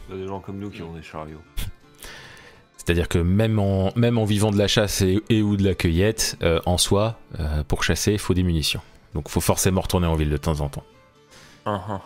Il 0.08 0.16
y 0.16 0.18
a 0.18 0.22
des 0.22 0.26
gens 0.28 0.40
comme 0.40 0.58
nous 0.58 0.70
qui 0.70 0.82
ont 0.82 0.92
des 0.94 1.02
chariots. 1.02 1.40
C'est-à-dire 2.84 3.08
que 3.08 3.18
même 3.18 3.58
en, 3.58 3.92
même 3.96 4.18
en 4.18 4.24
vivant 4.24 4.50
de 4.50 4.58
la 4.58 4.68
chasse 4.68 5.00
et, 5.00 5.22
et 5.30 5.40
ou 5.42 5.56
de 5.56 5.64
la 5.64 5.74
cueillette, 5.74 6.36
euh, 6.42 6.60
en 6.66 6.76
soi, 6.76 7.18
euh, 7.40 7.64
pour 7.64 7.82
chasser, 7.82 8.12
il 8.12 8.18
faut 8.18 8.34
des 8.34 8.42
munitions. 8.42 8.82
Donc 9.14 9.24
il 9.28 9.30
faut 9.30 9.40
forcément 9.40 9.80
retourner 9.80 10.06
en 10.06 10.16
ville 10.16 10.30
de 10.30 10.36
temps 10.36 10.60
en 10.60 10.68
temps. 10.68 10.84
Ah. 11.64 12.00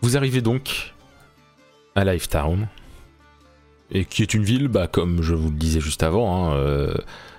Vous 0.00 0.16
arrivez 0.16 0.40
donc 0.40 0.94
à 1.94 2.04
Lifetown, 2.04 2.68
et 3.90 4.04
qui 4.04 4.22
est 4.22 4.34
une 4.34 4.44
ville, 4.44 4.68
bah, 4.68 4.86
comme 4.86 5.22
je 5.22 5.34
vous 5.34 5.50
le 5.50 5.56
disais 5.56 5.80
juste 5.80 6.02
avant. 6.02 6.50
hein, 6.50 6.54
euh, 6.54 6.94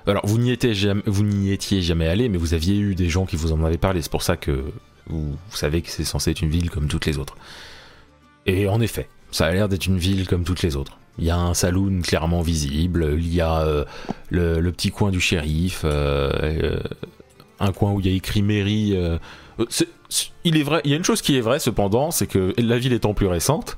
alors, 0.07 0.25
vous 0.25 0.37
n'y 0.39 0.51
étiez, 0.51 0.73
jamais, 0.73 1.03
vous 1.05 1.23
n'y 1.23 1.51
étiez 1.51 1.81
jamais 1.81 2.07
allé, 2.07 2.29
mais 2.29 2.37
vous 2.37 2.53
aviez 2.53 2.77
eu 2.77 2.95
des 2.95 3.09
gens 3.09 3.25
qui 3.25 3.35
vous 3.35 3.51
en 3.51 3.63
avaient 3.63 3.77
parlé. 3.77 4.01
C'est 4.01 4.11
pour 4.11 4.23
ça 4.23 4.37
que 4.37 4.63
vous, 5.07 5.31
vous 5.31 5.55
savez 5.55 5.81
que 5.81 5.89
c'est 5.89 6.03
censé 6.03 6.31
être 6.31 6.41
une 6.41 6.49
ville 6.49 6.69
comme 6.69 6.87
toutes 6.87 7.05
les 7.05 7.17
autres. 7.17 7.37
Et 8.45 8.67
en 8.67 8.81
effet, 8.81 9.07
ça 9.31 9.45
a 9.45 9.51
l'air 9.51 9.69
d'être 9.69 9.85
une 9.85 9.97
ville 9.97 10.27
comme 10.27 10.43
toutes 10.43 10.61
les 10.61 10.75
autres. 10.75 10.97
Il 11.19 11.25
y 11.25 11.29
a 11.29 11.37
un 11.37 11.53
saloon 11.53 12.01
clairement 12.01 12.41
visible, 12.41 13.15
il 13.17 13.33
y 13.33 13.41
a 13.41 13.61
euh, 13.61 13.85
le, 14.29 14.71
petit 14.71 14.89
coin 14.89 15.11
du 15.11 15.19
shérif, 15.19 15.81
euh, 15.83 16.31
euh, 16.41 16.79
un 17.59 17.73
coin 17.73 17.91
où 17.91 17.99
il 17.99 18.07
y 18.07 18.09
a 18.09 18.15
écrit 18.15 18.41
mairie. 18.41 18.97
il 20.45 20.57
est 20.57 20.63
vrai, 20.63 20.81
il 20.85 20.91
y 20.91 20.93
a 20.93 20.97
une 20.97 21.03
chose 21.03 21.21
qui 21.21 21.37
est 21.37 21.41
vraie 21.41 21.59
cependant, 21.59 22.11
c'est 22.11 22.27
que 22.27 22.53
la 22.57 22.77
ville 22.77 22.93
étant 22.93 23.13
plus 23.13 23.27
récente, 23.27 23.77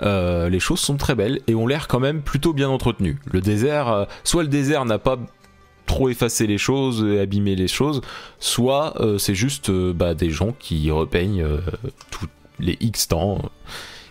les 0.00 0.60
choses 0.60 0.80
sont 0.80 0.96
très 0.96 1.14
belles 1.14 1.40
et 1.46 1.54
ont 1.54 1.66
l'air 1.66 1.86
quand 1.86 2.00
même 2.00 2.22
plutôt 2.22 2.54
bien 2.54 2.70
entretenues. 2.70 3.18
Le 3.26 3.42
désert, 3.42 4.06
soit 4.24 4.42
le 4.42 4.48
désert 4.48 4.86
n'a 4.86 4.98
pas 4.98 5.18
trop 5.84 6.08
effacé 6.08 6.46
les 6.46 6.56
choses, 6.56 7.04
et 7.04 7.20
abîmé 7.20 7.56
les 7.56 7.68
choses, 7.68 8.00
soit 8.38 8.94
c'est 9.18 9.34
juste 9.34 9.70
bah, 9.70 10.14
des 10.14 10.30
gens 10.30 10.52
qui 10.58 10.90
repeignent 10.90 11.46
tous 12.10 12.26
les 12.58 12.78
X 12.80 13.08
temps, 13.08 13.42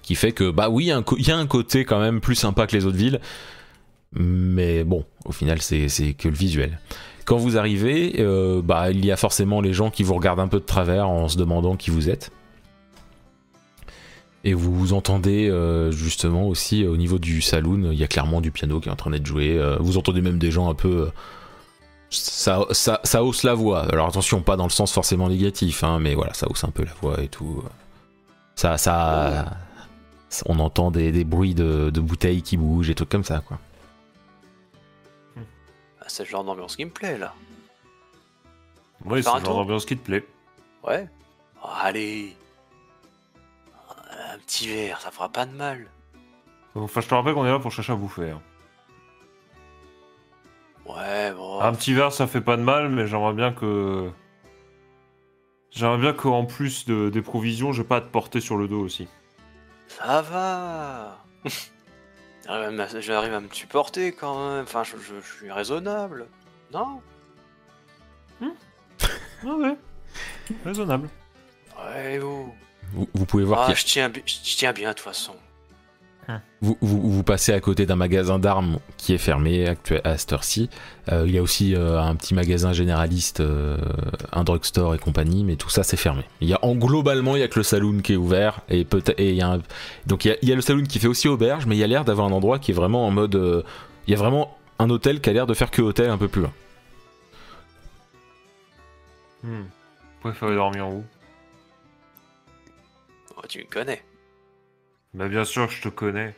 qui 0.09 0.15
fait 0.15 0.31
que 0.31 0.49
bah 0.49 0.69
oui, 0.69 0.85
il 1.19 1.27
y 1.27 1.31
a 1.31 1.37
un 1.37 1.45
côté 1.45 1.85
quand 1.85 1.99
même 1.99 2.19
plus 2.19 2.33
sympa 2.33 2.65
que 2.65 2.75
les 2.75 2.87
autres 2.87 2.97
villes, 2.97 3.19
mais 4.11 4.83
bon, 4.83 5.05
au 5.23 5.31
final 5.31 5.61
c'est 5.61 5.85
que 6.17 6.27
le 6.27 6.33
visuel. 6.33 6.79
Quand 7.25 7.37
vous 7.37 7.59
arrivez, 7.59 8.15
euh, 8.17 8.63
bah, 8.63 8.89
il 8.89 9.05
y 9.05 9.11
a 9.11 9.17
forcément 9.17 9.61
les 9.61 9.71
gens 9.71 9.91
qui 9.91 10.01
vous 10.01 10.15
regardent 10.15 10.39
un 10.39 10.47
peu 10.47 10.59
de 10.59 10.65
travers 10.65 11.07
en 11.07 11.27
se 11.27 11.37
demandant 11.37 11.75
qui 11.75 11.91
vous 11.91 12.09
êtes. 12.09 12.31
Et 14.43 14.55
vous 14.55 14.93
entendez 14.93 15.47
euh, 15.47 15.91
justement 15.91 16.47
aussi 16.47 16.83
euh, 16.83 16.89
au 16.89 16.97
niveau 16.97 17.19
du 17.19 17.43
saloon, 17.43 17.91
il 17.91 17.99
y 17.99 18.03
a 18.03 18.07
clairement 18.07 18.41
du 18.41 18.49
piano 18.49 18.79
qui 18.79 18.89
est 18.89 18.91
en 18.91 18.95
train 18.95 19.11
d'être 19.11 19.27
joué. 19.27 19.61
vous 19.79 19.99
entendez 19.99 20.21
même 20.21 20.39
des 20.39 20.49
gens 20.49 20.71
un 20.71 20.73
peu. 20.73 21.11
ça, 22.09 22.65
ça, 22.71 22.99
ça 23.03 23.23
hausse 23.23 23.43
la 23.43 23.53
voix. 23.53 23.81
Alors 23.91 24.07
attention, 24.07 24.41
pas 24.41 24.55
dans 24.55 24.65
le 24.65 24.71
sens 24.71 24.91
forcément 24.91 25.29
négatif, 25.29 25.83
hein, 25.83 25.99
mais 25.99 26.15
voilà, 26.15 26.33
ça 26.33 26.47
hausse 26.49 26.63
un 26.63 26.71
peu 26.71 26.83
la 26.83 26.93
voix 26.99 27.21
et 27.21 27.27
tout. 27.27 27.63
Ça, 28.55 28.79
ça, 28.79 29.45
on 30.45 30.59
entend 30.59 30.91
des, 30.91 31.11
des 31.11 31.23
bruits 31.23 31.55
de, 31.55 31.89
de 31.89 31.99
bouteilles 31.99 32.41
qui 32.41 32.57
bougent 32.57 32.89
et 32.89 32.95
trucs 32.95 33.09
comme 33.09 33.23
ça, 33.23 33.41
quoi. 33.41 33.59
Ah, 36.01 36.05
c'est 36.07 36.23
le 36.23 36.29
genre 36.29 36.43
d'ambiance 36.43 36.75
qui 36.75 36.85
me 36.85 36.91
plaît 36.91 37.17
là. 37.17 37.33
Oui, 39.05 39.23
c'est 39.23 39.33
le 39.33 39.45
genre 39.45 39.55
d'ambiance 39.55 39.85
qui 39.85 39.97
te 39.97 40.03
plaît. 40.05 40.25
Ouais. 40.85 41.07
Oh, 41.63 41.67
allez. 41.81 42.35
Un 44.33 44.37
petit 44.39 44.67
verre, 44.67 44.99
ça 45.01 45.11
fera 45.11 45.29
pas 45.29 45.45
de 45.45 45.53
mal. 45.53 45.87
Enfin, 46.75 47.01
je 47.01 47.07
te 47.07 47.13
rappelle 47.15 47.33
qu'on 47.33 47.45
est 47.45 47.51
là 47.51 47.59
pour 47.59 47.71
chercher 47.71 47.93
à 47.93 47.95
bouffer. 47.95 48.29
hein. 48.31 48.41
Ouais, 50.85 51.31
bon. 51.33 51.59
Un 51.61 51.73
petit 51.73 51.93
verre, 51.93 52.11
ça 52.11 52.27
fait 52.27 52.41
pas 52.41 52.57
de 52.57 52.61
mal, 52.61 52.89
mais 52.89 53.07
j'aimerais 53.07 53.33
bien 53.33 53.51
que. 53.51 54.09
J'aimerais 55.71 55.99
bien 55.99 56.13
qu'en 56.13 56.45
plus 56.45 56.85
de, 56.85 57.09
des 57.09 57.21
provisions, 57.21 57.71
j'ai 57.71 57.83
pas 57.83 57.97
à 57.97 58.01
te 58.01 58.09
porter 58.09 58.41
sur 58.41 58.57
le 58.57 58.67
dos 58.67 58.81
aussi. 58.81 59.07
Ça 59.89 60.21
va. 60.21 61.23
J'arrive 62.45 62.67
à 62.67 62.71
me- 62.71 63.01
J'arrive 63.01 63.33
à 63.33 63.39
me 63.41 63.49
supporter 63.51 64.11
quand 64.13 64.49
même. 64.55 64.63
Enfin, 64.63 64.83
je, 64.83 64.97
je- 64.97 65.19
je 65.21 65.35
suis 65.37 65.51
raisonnable. 65.51 66.27
Non 66.71 67.01
Ah 68.41 69.55
ouais. 69.55 69.75
Raisonnable. 70.65 71.09
Ouais, 71.77 72.19
oh. 72.21 72.53
Vous, 72.93 73.07
vous 73.13 73.25
pouvez 73.25 73.43
voir 73.43 73.67
Ah, 73.69 73.73
je 73.73 73.83
tiens, 73.85 74.11
je 74.25 74.55
tiens 74.55 74.73
bien 74.73 74.89
de 74.89 74.93
toute 74.95 75.03
façon. 75.03 75.35
Vous, 76.61 76.77
vous, 76.81 77.09
vous 77.09 77.23
passez 77.23 77.53
à 77.53 77.59
côté 77.61 77.85
d'un 77.85 77.95
magasin 77.95 78.37
d'armes 78.37 78.79
qui 78.97 79.13
est 79.13 79.17
fermé 79.17 79.65
à 80.03 80.17
cette 80.17 80.33
heure-ci. 80.33 80.69
Euh, 81.09 81.23
il 81.25 81.33
y 81.33 81.37
a 81.37 81.41
aussi 81.41 81.73
euh, 81.73 81.99
un 82.01 82.13
petit 82.15 82.33
magasin 82.33 82.73
généraliste, 82.73 83.39
euh, 83.39 83.77
un 84.33 84.43
drugstore 84.43 84.93
et 84.93 84.99
compagnie, 84.99 85.45
mais 85.45 85.55
tout 85.55 85.69
ça 85.69 85.83
c'est 85.83 85.95
fermé. 85.95 86.23
Il 86.41 86.49
y 86.49 86.53
a, 86.53 86.59
en 86.63 86.75
globalement, 86.75 87.37
il 87.37 87.39
y 87.39 87.43
a 87.43 87.47
que 87.47 87.57
le 87.59 87.63
saloon 87.63 88.01
qui 88.01 88.11
est 88.13 88.17
ouvert 88.17 88.59
et 88.67 88.83
peut 88.83 89.01
et 89.17 89.29
il 89.29 89.35
y 89.35 89.41
a 89.41 89.47
un- 89.53 89.61
donc 90.05 90.25
il 90.25 90.27
y, 90.27 90.31
a, 90.31 90.37
il 90.41 90.49
y 90.49 90.51
a 90.51 90.55
le 90.55 90.61
saloon 90.61 90.83
qui 90.83 90.99
fait 90.99 91.07
aussi 91.07 91.29
auberge, 91.29 91.65
mais 91.65 91.77
il 91.77 91.79
y 91.79 91.83
a 91.83 91.87
l'air 91.87 92.03
d'avoir 92.03 92.27
un 92.27 92.31
endroit 92.33 92.59
qui 92.59 92.71
est 92.71 92.75
vraiment 92.75 93.07
en 93.07 93.11
mode, 93.11 93.35
euh, 93.35 93.63
il 94.07 94.11
y 94.11 94.13
a 94.13 94.19
vraiment 94.19 94.57
un 94.79 94.89
hôtel 94.89 95.21
qui 95.21 95.29
a 95.29 95.33
l'air 95.33 95.47
de 95.47 95.53
faire 95.53 95.71
que 95.71 95.81
hôtel 95.81 96.09
un 96.09 96.17
peu 96.17 96.27
plus 96.27 96.41
loin. 96.41 96.53
Hmm. 99.43 99.61
Vous 99.61 100.29
préférez 100.29 100.55
dormir 100.55 100.89
où? 100.89 101.05
Oh, 103.37 103.41
tu 103.47 103.59
me 103.59 103.63
connais. 103.63 104.03
Bah 105.13 105.27
bien 105.27 105.43
sûr, 105.43 105.69
je 105.69 105.81
te 105.81 105.89
connais. 105.89 106.35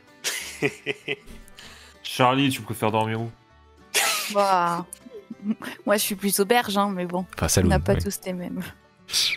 Charlie, 2.04 2.50
tu 2.50 2.62
préfères 2.62 2.92
dormir 2.92 3.22
où? 3.22 3.32
Bah, 4.34 4.86
Moi, 5.86 5.98
je 5.98 6.02
suis 6.02 6.16
plus 6.16 6.40
auberge, 6.40 6.78
hein, 6.78 6.90
mais 6.94 7.06
bon, 7.06 7.26
Enfin, 7.36 7.46
on 7.46 7.50
saloon. 7.50 7.70
n'a 7.70 7.80
pas 7.80 7.94
oui. 7.94 8.04
tous 8.04 8.20
les 8.26 8.34
mêmes. 8.34 8.62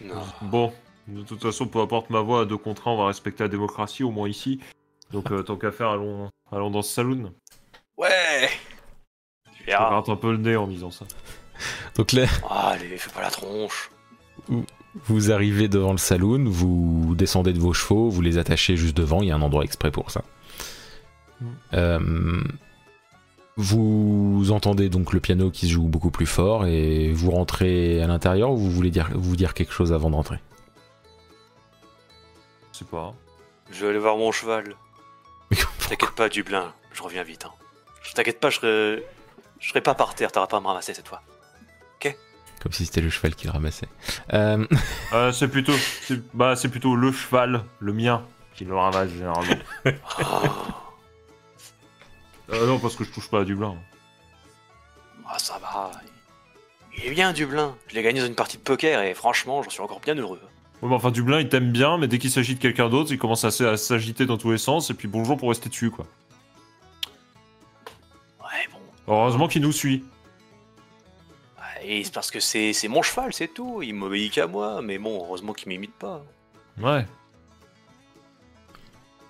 Non. 0.04 0.22
Bon, 0.42 0.72
de 1.08 1.22
toute 1.22 1.42
façon, 1.42 1.66
peu 1.66 1.80
importe 1.80 2.10
ma 2.10 2.20
voix 2.20 2.42
à 2.42 2.44
deux 2.44 2.56
contre 2.56 2.88
un, 2.88 2.92
on 2.92 2.96
va 2.98 3.06
respecter 3.06 3.42
la 3.44 3.48
démocratie, 3.48 4.04
au 4.04 4.10
moins 4.10 4.28
ici. 4.28 4.60
Donc, 5.10 5.30
euh, 5.30 5.42
tant 5.42 5.56
qu'à 5.56 5.72
faire, 5.72 5.88
allons, 5.90 6.30
allons 6.52 6.70
dans 6.70 6.82
ce 6.82 6.92
saloon. 6.94 7.32
Ouais 7.96 8.48
Tu 9.52 9.60
Je 9.62 9.66
verras. 9.66 9.90
gratte 9.90 10.08
un 10.08 10.16
peu 10.16 10.30
le 10.32 10.38
nez 10.38 10.56
en 10.56 10.66
disant 10.66 10.90
ça. 10.90 11.06
Donc 11.96 12.12
là, 12.12 12.26
Ah, 12.48 12.70
allez, 12.70 12.96
fais 12.98 13.10
pas 13.12 13.22
la 13.22 13.30
tronche. 13.30 13.90
vous 14.48 14.64
arrivez 15.30 15.68
devant 15.68 15.92
le 15.92 15.98
saloon, 15.98 16.44
vous 16.46 17.14
descendez 17.16 17.52
de 17.52 17.58
vos 17.58 17.72
chevaux, 17.72 18.08
vous 18.08 18.22
les 18.22 18.38
attachez 18.38 18.76
juste 18.76 18.96
devant, 18.96 19.22
il 19.22 19.28
y 19.28 19.30
a 19.30 19.36
un 19.36 19.42
endroit 19.42 19.64
exprès 19.64 19.90
pour 19.90 20.10
ça. 20.10 20.22
Mm. 21.40 21.46
Euh, 21.74 22.44
vous 23.56 24.50
entendez 24.50 24.88
donc 24.88 25.12
le 25.12 25.20
piano 25.20 25.50
qui 25.50 25.68
se 25.68 25.72
joue 25.72 25.86
beaucoup 25.86 26.10
plus 26.10 26.26
fort 26.26 26.66
et 26.66 27.12
vous 27.12 27.30
rentrez 27.30 28.02
à 28.02 28.06
l'intérieur 28.06 28.50
ou 28.50 28.56
vous 28.56 28.70
voulez 28.70 28.90
dire, 28.90 29.10
vous 29.14 29.36
dire 29.36 29.54
quelque 29.54 29.72
chose 29.72 29.92
avant 29.92 30.10
de 30.10 30.16
rentrer 30.16 30.38
Je 32.72 32.78
sais 32.78 32.84
pas. 32.84 33.14
Je 33.70 33.84
vais 33.84 33.90
aller 33.90 33.98
voir 33.98 34.16
mon 34.16 34.32
cheval. 34.32 34.74
T'inquiète 35.88 36.10
pas, 36.16 36.28
Dublin, 36.28 36.72
je 36.92 37.02
reviens 37.02 37.22
vite. 37.22 37.44
Hein. 37.46 37.52
Je 38.02 38.12
T'inquiète 38.12 38.40
pas, 38.40 38.50
je 38.50 38.56
serai... 38.56 39.06
je 39.60 39.68
serai 39.68 39.80
pas 39.80 39.94
par 39.94 40.14
terre, 40.14 40.32
t'auras 40.32 40.48
pas 40.48 40.56
à 40.56 40.60
me 40.60 40.66
ramasser 40.66 40.92
cette 40.92 41.08
fois. 41.08 41.22
Comme 42.64 42.72
si 42.72 42.84
c'était 42.86 43.00
le 43.02 43.10
cheval 43.10 43.34
qui 43.36 43.46
le 43.46 43.52
ramassait. 43.52 43.86
Euh, 44.32 44.66
Euh, 45.12 45.30
c'est 45.30 45.46
plutôt, 45.48 45.74
c'est, 46.02 46.20
bah, 46.34 46.56
c'est 46.56 46.68
plutôt 46.70 46.96
le 46.96 47.12
cheval, 47.12 47.62
le 47.78 47.92
mien, 47.92 48.24
qui 48.54 48.64
le 48.64 48.74
ramasse 48.74 49.10
généralement. 49.10 49.54
Euh, 52.52 52.66
non, 52.66 52.78
parce 52.78 52.94
que 52.94 53.04
je 53.04 53.10
touche 53.10 53.30
pas 53.30 53.40
à 53.40 53.44
Dublin. 53.44 53.74
ah, 55.26 55.38
ça 55.38 55.58
va. 55.58 55.90
Il 56.98 57.06
est 57.06 57.10
bien, 57.10 57.32
Dublin. 57.32 57.74
Je 57.88 57.94
l'ai 57.94 58.02
gagné 58.02 58.20
dans 58.20 58.26
une 58.26 58.34
partie 58.34 58.58
de 58.58 58.62
poker 58.62 59.02
et 59.02 59.14
franchement, 59.14 59.62
j'en 59.62 59.70
suis 59.70 59.80
encore 59.80 60.00
bien 60.00 60.14
heureux. 60.14 60.40
Ouais, 60.82 60.88
mais 60.90 60.94
enfin, 60.94 61.10
Dublin, 61.10 61.40
il 61.40 61.48
t'aime 61.48 61.72
bien, 61.72 61.96
mais 61.96 62.06
dès 62.06 62.18
qu'il 62.18 62.30
s'agit 62.30 62.54
de 62.54 62.60
quelqu'un 62.60 62.90
d'autre, 62.90 63.10
il 63.12 63.18
commence 63.18 63.44
à, 63.44 63.48
s- 63.48 63.62
à 63.62 63.76
s'agiter 63.78 64.26
dans 64.26 64.36
tous 64.36 64.50
les 64.52 64.58
sens, 64.58 64.90
et 64.90 64.94
puis 64.94 65.08
bonjour 65.08 65.38
pour 65.38 65.48
rester 65.48 65.70
dessus, 65.70 65.90
quoi. 65.90 66.06
Ouais, 68.40 68.68
bon. 68.72 68.78
Heureusement 69.12 69.48
qu'il 69.48 69.62
nous 69.62 69.72
suit. 69.72 70.04
Et 71.86 72.02
c'est 72.02 72.14
parce 72.14 72.30
que 72.30 72.40
c'est 72.40 72.72
c'est 72.72 72.88
mon 72.88 73.02
cheval, 73.02 73.32
c'est 73.32 73.48
tout. 73.48 73.82
Il 73.82 73.94
m'obéit 73.94 74.32
qu'à 74.32 74.46
moi, 74.46 74.80
mais 74.82 74.98
bon, 74.98 75.22
heureusement 75.22 75.52
qu'il 75.52 75.68
m'imite 75.68 75.94
pas. 75.94 76.22
Ouais. 76.80 77.04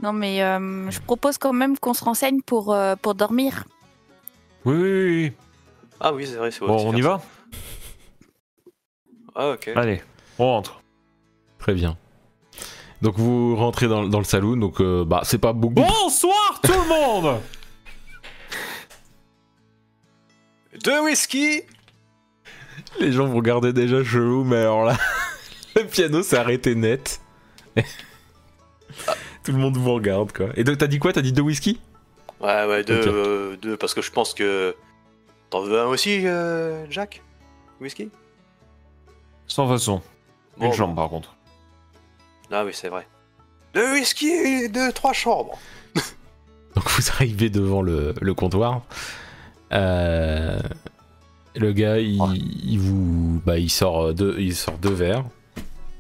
Non, 0.01 0.13
mais 0.13 0.43
euh, 0.43 0.91
je 0.91 1.01
propose 1.01 1.37
quand 1.39 1.53
même 1.53 1.79
qu'on 1.79 1.95
se 1.95 2.05
renseigne 2.05 2.41
pour, 2.43 2.73
euh, 2.73 2.95
pour 2.97 3.15
dormir. 3.15 3.65
Oui, 4.65 4.75
oui, 4.77 4.83
oui. 4.83 5.23
oui. 5.25 5.33
Ah 6.01 6.13
oui, 6.13 6.27
c'est 6.27 6.37
vrai, 6.37 6.51
c'est 6.51 6.61
Bon, 6.61 6.77
on 6.89 6.95
y 6.95 7.01
va 7.01 7.21
Ah, 9.35 9.51
ok. 9.51 9.71
Allez, 9.75 10.03
on 10.39 10.45
rentre. 10.47 10.81
très 11.59 11.75
bien. 11.75 11.97
Donc 13.03 13.17
vous 13.19 13.57
rentrez 13.57 13.89
dans, 13.89 14.05
dans 14.07 14.19
le 14.19 14.25
saloon, 14.25 14.57
donc 14.57 14.81
euh, 14.81 15.05
bah 15.05 15.21
c'est 15.25 15.39
pas 15.39 15.53
beaucoup. 15.53 15.75
Bonsoir 15.75 16.61
tout 16.63 16.73
le 16.73 16.89
monde 16.89 17.41
Deux 20.85 21.03
whisky 21.03 21.63
Les 23.01 23.13
gens 23.13 23.27
vous 23.27 23.37
regardaient 23.37 23.73
déjà 23.73 24.03
chelou, 24.05 24.45
mais 24.45 24.59
alors 24.59 24.85
là, 24.85 24.97
le 25.77 25.85
piano 25.85 26.23
s'est 26.23 26.37
arrêté 26.37 26.75
net. 26.75 27.21
Tout 29.45 29.53
le 29.53 29.59
monde 29.59 29.77
vous 29.77 29.93
regarde 29.93 30.33
quoi. 30.33 30.47
Et 30.57 30.65
donc 30.65 30.79
t'as 30.79 30.87
dit 30.87 30.99
quoi? 30.99 31.13
T'as 31.13 31.21
dit 31.23 31.33
deux 31.33 31.43
whisky? 31.43 31.81
Ouais, 32.41 32.67
ouais, 32.67 32.85
deux, 32.85 33.03
euh, 33.07 33.57
deux, 33.57 33.77
parce 33.77 33.95
que 33.95 34.03
je 34.03 34.11
pense 34.11 34.35
que. 34.35 34.75
T'en 35.51 35.63
veux 35.63 35.79
un 35.81 35.87
aussi, 35.87 36.27
euh, 36.27 36.85
Jack 36.91 37.23
Whisky? 37.81 38.11
Sans 39.47 39.69
façon. 39.69 40.03
Bon, 40.57 40.67
Une 40.67 40.73
jambe, 40.73 40.97
par 40.97 41.09
contre. 41.09 41.35
Ah 42.51 42.65
oui, 42.65 42.73
c'est 42.75 42.89
vrai. 42.89 43.07
Deux 43.75 43.93
whisky 43.93 44.29
et 44.29 44.69
deux, 44.69 44.93
trois 44.93 45.13
chambres. 45.13 45.59
Donc 46.75 46.89
vous 46.91 47.11
arrivez 47.11 47.51
devant 47.51 47.83
le, 47.83 48.15
le 48.21 48.35
comptoir. 48.35 48.83
Euh, 49.73 50.59
le 51.57 51.73
gars, 51.73 51.99
il, 51.99 52.19
il 52.65 52.79
vous, 52.79 53.41
bah, 53.45 53.59
il 53.59 53.71
sort 53.71 54.13
deux, 54.15 54.37
il 54.39 54.55
sort 54.55 54.79
deux 54.79 54.93
verres 54.93 55.25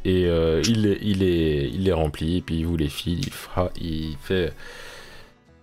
et 0.05 0.27
euh, 0.27 0.61
il, 0.67 0.83
les- 0.83 0.99
il 1.03 1.19
les, 1.21 1.71
il 1.73 1.85
les 1.85 1.93
remplit 1.93 2.39
et 2.39 2.41
puis 2.43 2.57
il 2.61 2.67
vous 2.67 2.77
les 2.77 2.89
file. 2.89 3.21
Il 3.21 3.33
fera, 3.33 3.71
il 3.81 4.17
fait, 4.21 4.53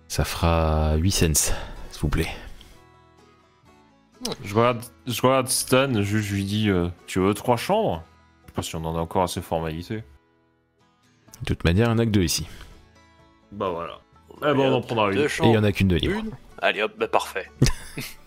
ça 0.08 0.24
fera 0.24 0.94
8 0.96 1.10
cents, 1.10 1.34
s'il 1.34 2.00
vous 2.00 2.08
plaît. 2.08 2.28
Je 4.44 4.54
regarde, 4.54 4.82
je 5.06 5.20
regarde 5.20 5.48
Stan, 5.48 5.92
je, 6.02 6.18
je 6.18 6.34
lui 6.34 6.44
dis 6.44 6.70
euh, 6.70 6.88
Tu 7.06 7.18
veux 7.18 7.34
trois 7.34 7.56
chambres? 7.56 8.04
Je 8.44 8.46
sais 8.50 8.54
pas 8.54 8.62
si 8.62 8.76
on 8.76 8.84
en 8.84 8.96
a 8.96 9.00
encore 9.00 9.24
assez 9.24 9.40
formalité. 9.42 9.96
De 11.42 11.46
toute 11.46 11.64
manière, 11.64 11.86
il 11.88 11.94
n'y 11.94 11.96
en 11.96 11.98
a 11.98 12.04
que 12.06 12.10
deux 12.10 12.22
ici. 12.22 12.46
Bah 13.50 13.68
voilà. 13.70 13.98
Eh 14.38 14.54
ben, 14.54 14.60
on 14.60 14.74
en 14.74 14.80
prendra 14.80 15.08
une. 15.08 15.14
Deux 15.16 15.22
Et 15.22 15.24
il 15.24 15.28
chambres. 15.28 15.54
y 15.54 15.58
en 15.58 15.64
a 15.64 15.72
qu'une 15.72 15.88
de 15.88 15.96
libre. 15.96 16.14
Une 16.20 16.30
Allez 16.58 16.82
hop, 16.82 16.92
bah 16.96 17.08
parfait. 17.08 17.50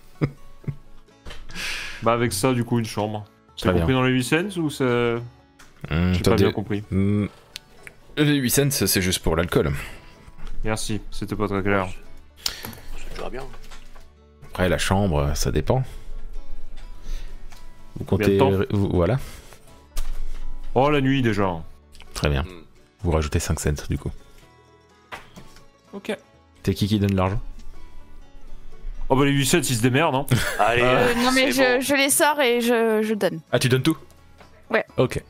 Bah 2.04 2.14
avec 2.14 2.34
ça, 2.34 2.54
du 2.54 2.64
coup, 2.64 2.80
une 2.80 2.86
chambre. 2.86 3.26
C'est 3.56 3.72
compris 3.72 3.94
dans 3.94 4.04
les 4.04 4.12
8 4.12 4.24
cents 4.24 4.58
ou 4.60 4.70
c'est. 4.70 5.16
Hum, 5.90 6.14
J'ai 6.14 6.22
pas 6.22 6.36
bien 6.36 6.52
compris. 6.52 6.84
Hum, 6.92 7.30
les 8.18 8.36
8 8.36 8.50
cents, 8.50 8.72
c'est 8.72 9.02
juste 9.02 9.20
pour 9.20 9.36
l'alcool. 9.36 9.72
Merci, 10.64 11.00
c'était 11.12 11.36
pas 11.36 11.48
très 11.48 11.62
clair. 11.62 11.88
C'est 12.98 13.16
déjà 13.16 13.30
bien. 13.30 13.44
Après, 14.50 14.68
la 14.70 14.78
chambre, 14.78 15.32
ça 15.36 15.52
dépend. 15.52 15.84
Vous 17.98 18.06
comptez. 18.06 18.38
vous- 18.72 18.90
voilà, 18.90 19.18
Oh, 20.74 20.90
la 20.90 21.00
nuit 21.02 21.22
déjà. 21.22 21.62
très 22.14 22.30
bien. 22.30 22.44
Hmm. 22.44 22.64
Vous 23.04 23.12
rajoutez 23.12 23.40
5 23.40 23.60
cents 23.60 23.74
du 23.90 23.98
coup. 23.98 24.12
Ok. 25.94 26.18
C'est 26.66 26.74
qui 26.74 26.88
qui 26.88 27.00
donne 27.00 27.16
l'argent? 27.16 27.40
Oh 29.10 29.16
bah 29.16 29.26
les 29.26 29.32
8 29.32 29.46
cents, 29.46 29.58
ils 29.60 29.66
se 29.76 29.82
démerdent, 29.82 30.16
hein. 30.16 30.26
Allez, 30.60 30.82
Euh, 30.84 31.14
non, 31.16 31.32
mais 31.32 31.52
je, 31.52 31.76
bon. 31.76 31.82
je 31.82 31.94
les 31.96 32.10
sors 32.10 32.40
et 32.42 32.60
je, 32.62 33.02
je 33.04 33.14
donne. 33.14 33.40
Ah, 33.52 33.60
tu 33.60 33.70
donnes 33.70 33.84
tout? 33.84 33.98
Ouais. 34.70 34.84
Ok. 34.98 35.22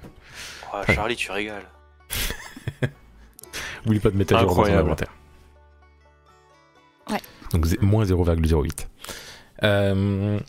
Oh, 0.73 0.77
Charlie, 0.93 1.15
tu 1.15 1.29
régales. 1.31 1.65
N'oublie 3.85 3.99
pas 3.99 4.11
de 4.11 4.17
mettre 4.17 4.35
à 4.35 4.41
jour 4.41 4.55
dans 4.55 4.63
inventaire. 4.65 5.09
Ouais. 7.09 7.19
Donc 7.51 7.65
moins 7.81 8.05
0,08. 8.05 8.88
Euh, 9.63 10.39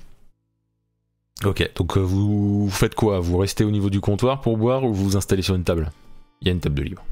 Ok, 1.45 1.71
donc 1.75 1.99
euh, 1.99 2.01
vous... 2.01 2.65
vous 2.65 2.71
faites 2.71 2.95
quoi? 2.95 3.21
Vous 3.21 3.37
restez 3.37 3.63
au 3.65 3.71
niveau 3.71 3.91
du 3.91 4.01
comptoir 4.01 4.41
pour 4.41 4.57
boire 4.57 4.85
ou 4.85 4.95
vous 4.95 5.05
vous 5.05 5.17
installez 5.19 5.43
sur 5.43 5.55
une 5.55 5.65
table? 5.65 5.93
Il 6.41 6.47
y 6.47 6.51
a 6.51 6.53
une 6.55 6.61
table 6.61 6.77
de 6.77 6.83
libre. 6.83 7.05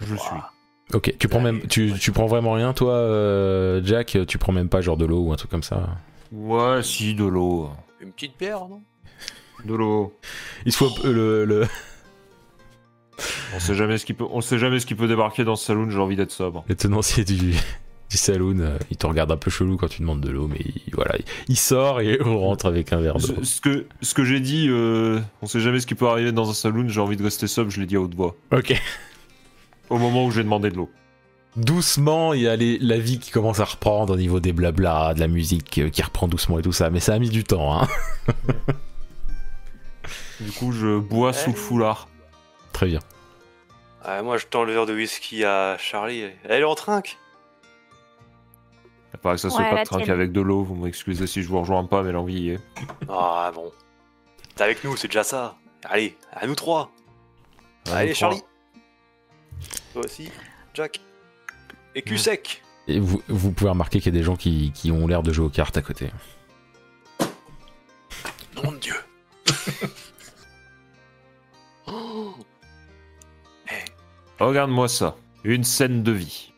Je 0.00 0.14
suis. 0.16 0.36
Ok, 0.92 1.14
tu 1.18 1.28
prends 1.28 1.40
même, 1.40 1.60
tu, 1.66 1.92
tu 1.98 2.12
prends 2.12 2.26
vraiment 2.26 2.52
rien 2.52 2.72
toi, 2.72 2.92
euh, 2.94 3.80
Jack? 3.84 4.18
Tu 4.28 4.38
prends 4.38 4.52
même 4.52 4.68
pas 4.68 4.80
genre 4.80 4.96
de 4.96 5.04
l'eau 5.06 5.20
ou 5.20 5.32
un 5.32 5.36
truc 5.36 5.50
comme 5.50 5.62
ça? 5.62 5.88
Ouais, 6.30 6.82
si, 6.82 7.14
de 7.14 7.24
l'eau. 7.24 7.70
Une 8.00 8.12
petite 8.12 8.38
bière, 8.38 8.68
non? 8.68 8.82
De 9.64 9.74
l'eau. 9.74 10.12
Il 10.66 10.72
se 10.72 10.76
faut 10.78 10.90
le, 11.04 11.44
le, 11.46 11.66
On 13.56 13.60
sait 13.60 13.74
jamais 13.74 13.96
ce 13.98 14.04
qui 14.04 14.12
peut, 14.12 14.26
on 14.30 14.40
sait 14.42 14.58
jamais 14.58 14.78
ce 14.78 14.86
qui 14.86 14.94
peut 14.94 15.08
débarquer 15.08 15.44
dans 15.44 15.56
ce 15.56 15.64
saloon, 15.66 15.88
j'ai 15.88 15.98
envie 15.98 16.16
d'être 16.16 16.32
sobre. 16.32 16.64
le 16.68 16.74
tenancier 16.74 17.24
du, 17.24 17.36
du 18.10 18.16
saloon, 18.16 18.58
euh, 18.58 18.76
il 18.90 18.96
te 18.98 19.06
regarde 19.06 19.32
un 19.32 19.36
peu 19.38 19.50
chelou 19.50 19.76
quand 19.78 19.88
tu 19.88 20.02
demandes 20.02 20.20
de 20.20 20.30
l'eau, 20.30 20.48
mais 20.48 20.58
il, 20.60 20.94
voilà, 20.94 21.16
il, 21.18 21.24
il 21.48 21.56
sort 21.56 22.00
et 22.02 22.18
on 22.24 22.38
rentre 22.40 22.66
avec 22.66 22.92
un 22.92 23.00
verre 23.00 23.16
d'eau. 23.16 23.28
Ce, 23.42 23.44
ce 23.44 23.60
que, 23.62 23.86
ce 24.02 24.12
que 24.12 24.24
j'ai 24.24 24.40
dit, 24.40 24.66
euh, 24.68 25.18
on 25.40 25.46
sait 25.46 25.60
jamais 25.60 25.80
ce 25.80 25.86
qui 25.86 25.94
peut 25.94 26.08
arriver 26.08 26.32
dans 26.32 26.50
un 26.50 26.54
saloon, 26.54 26.88
j'ai 26.88 27.00
envie 27.00 27.16
de 27.16 27.22
rester 27.24 27.46
sobre, 27.46 27.70
je 27.70 27.80
l'ai 27.80 27.86
dit 27.86 27.96
à 27.96 28.00
haute 28.00 28.14
voix. 28.14 28.34
Ok. 28.52 28.74
Au 29.90 29.98
moment 29.98 30.24
où 30.24 30.30
j'ai 30.30 30.42
demandé 30.42 30.70
de 30.70 30.76
l'eau. 30.76 30.90
Doucement, 31.56 32.32
il 32.34 32.40
y 32.42 32.48
a 32.48 32.56
les- 32.56 32.78
la 32.78 32.98
vie 32.98 33.18
qui 33.20 33.30
commence 33.30 33.60
à 33.60 33.64
reprendre 33.64 34.14
au 34.14 34.16
niveau 34.16 34.40
des 34.40 34.52
blabla, 34.52 35.14
de 35.14 35.20
la 35.20 35.28
musique 35.28 35.78
euh, 35.78 35.88
qui 35.88 36.02
reprend 36.02 36.26
doucement 36.26 36.58
et 36.58 36.62
tout 36.62 36.72
ça, 36.72 36.90
mais 36.90 36.98
ça 37.00 37.14
a 37.14 37.18
mis 37.20 37.30
du 37.30 37.44
temps, 37.44 37.80
hein. 37.80 37.86
Du 40.40 40.50
coup, 40.52 40.72
je 40.72 40.98
bois 40.98 41.32
sous 41.32 41.50
le 41.50 41.56
foulard. 41.56 42.08
Très 42.72 42.86
bien. 42.86 42.98
Ah, 44.04 44.20
Moi, 44.22 44.36
je 44.36 44.46
tends 44.46 44.64
le 44.64 44.72
verre 44.72 44.84
de 44.86 44.94
whisky 44.94 45.44
à 45.44 45.76
Charlie. 45.78 46.24
Elle 46.44 46.60
est 46.60 46.64
en 46.64 46.74
trinque. 46.74 47.16
Il 49.14 49.18
paraît 49.20 49.36
que 49.36 49.40
ça 49.40 49.48
se 49.50 49.56
Ouais, 49.56 49.62
fait 49.62 49.70
pas 49.70 49.76
la 49.76 49.82
de 49.82 49.86
trinquer 49.86 50.04
tienne. 50.06 50.16
avec 50.16 50.32
de 50.32 50.40
l'eau, 50.40 50.62
vous 50.64 50.74
m'excusez 50.74 51.26
si 51.28 51.42
je 51.42 51.48
vous 51.48 51.60
rejoins 51.60 51.84
pas, 51.84 52.02
mais 52.02 52.10
l'envie 52.12 52.40
y 52.40 52.50
est. 52.50 52.60
Ah 53.08 53.52
bon. 53.54 53.70
T'es 54.56 54.64
avec 54.64 54.82
nous, 54.84 54.96
c'est 54.96 55.08
déjà 55.08 55.22
ça. 55.22 55.54
Allez, 55.84 56.16
à 56.32 56.46
nous 56.46 56.54
trois. 56.56 56.90
À 57.90 57.98
Allez, 57.98 58.08
nous 58.10 58.14
trois. 58.16 58.34
Toi 59.94 60.04
aussi, 60.06 60.28
Jack. 60.74 61.00
Et 61.94 62.02
cul 62.02 62.18
sec. 62.18 62.64
Et 62.88 62.98
vous, 62.98 63.22
vous 63.28 63.52
pouvez 63.52 63.70
remarquer 63.70 64.00
qu'il 64.00 64.12
y 64.12 64.16
a 64.16 64.18
des 64.18 64.24
gens 64.24 64.34
qui, 64.34 64.72
qui 64.72 64.90
ont 64.90 65.06
l'air 65.06 65.22
de 65.22 65.32
jouer 65.32 65.46
aux 65.46 65.50
cartes 65.50 65.76
à 65.76 65.82
côté. 65.82 66.10
Nom 68.56 68.72
de 68.72 68.78
Dieu. 68.78 68.94
Oh. 71.86 72.34
Regarde-moi 74.40 74.88
ça. 74.88 75.16
Une 75.44 75.62
scène 75.62 76.02
de 76.02 76.12
vie. 76.12 76.52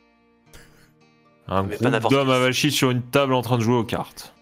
Un 1.49 1.65
Mais 1.65 1.77
pas 1.77 1.99
groupe 1.99 2.13
d'hommes 2.13 2.31
avachis 2.31 2.71
sur 2.71 2.91
une 2.91 3.03
table 3.03 3.35
en 3.35 3.43
train 3.43 3.59
de 3.59 3.63
jouer 3.63 3.75
aux 3.75 3.85
cartes. 3.85 4.33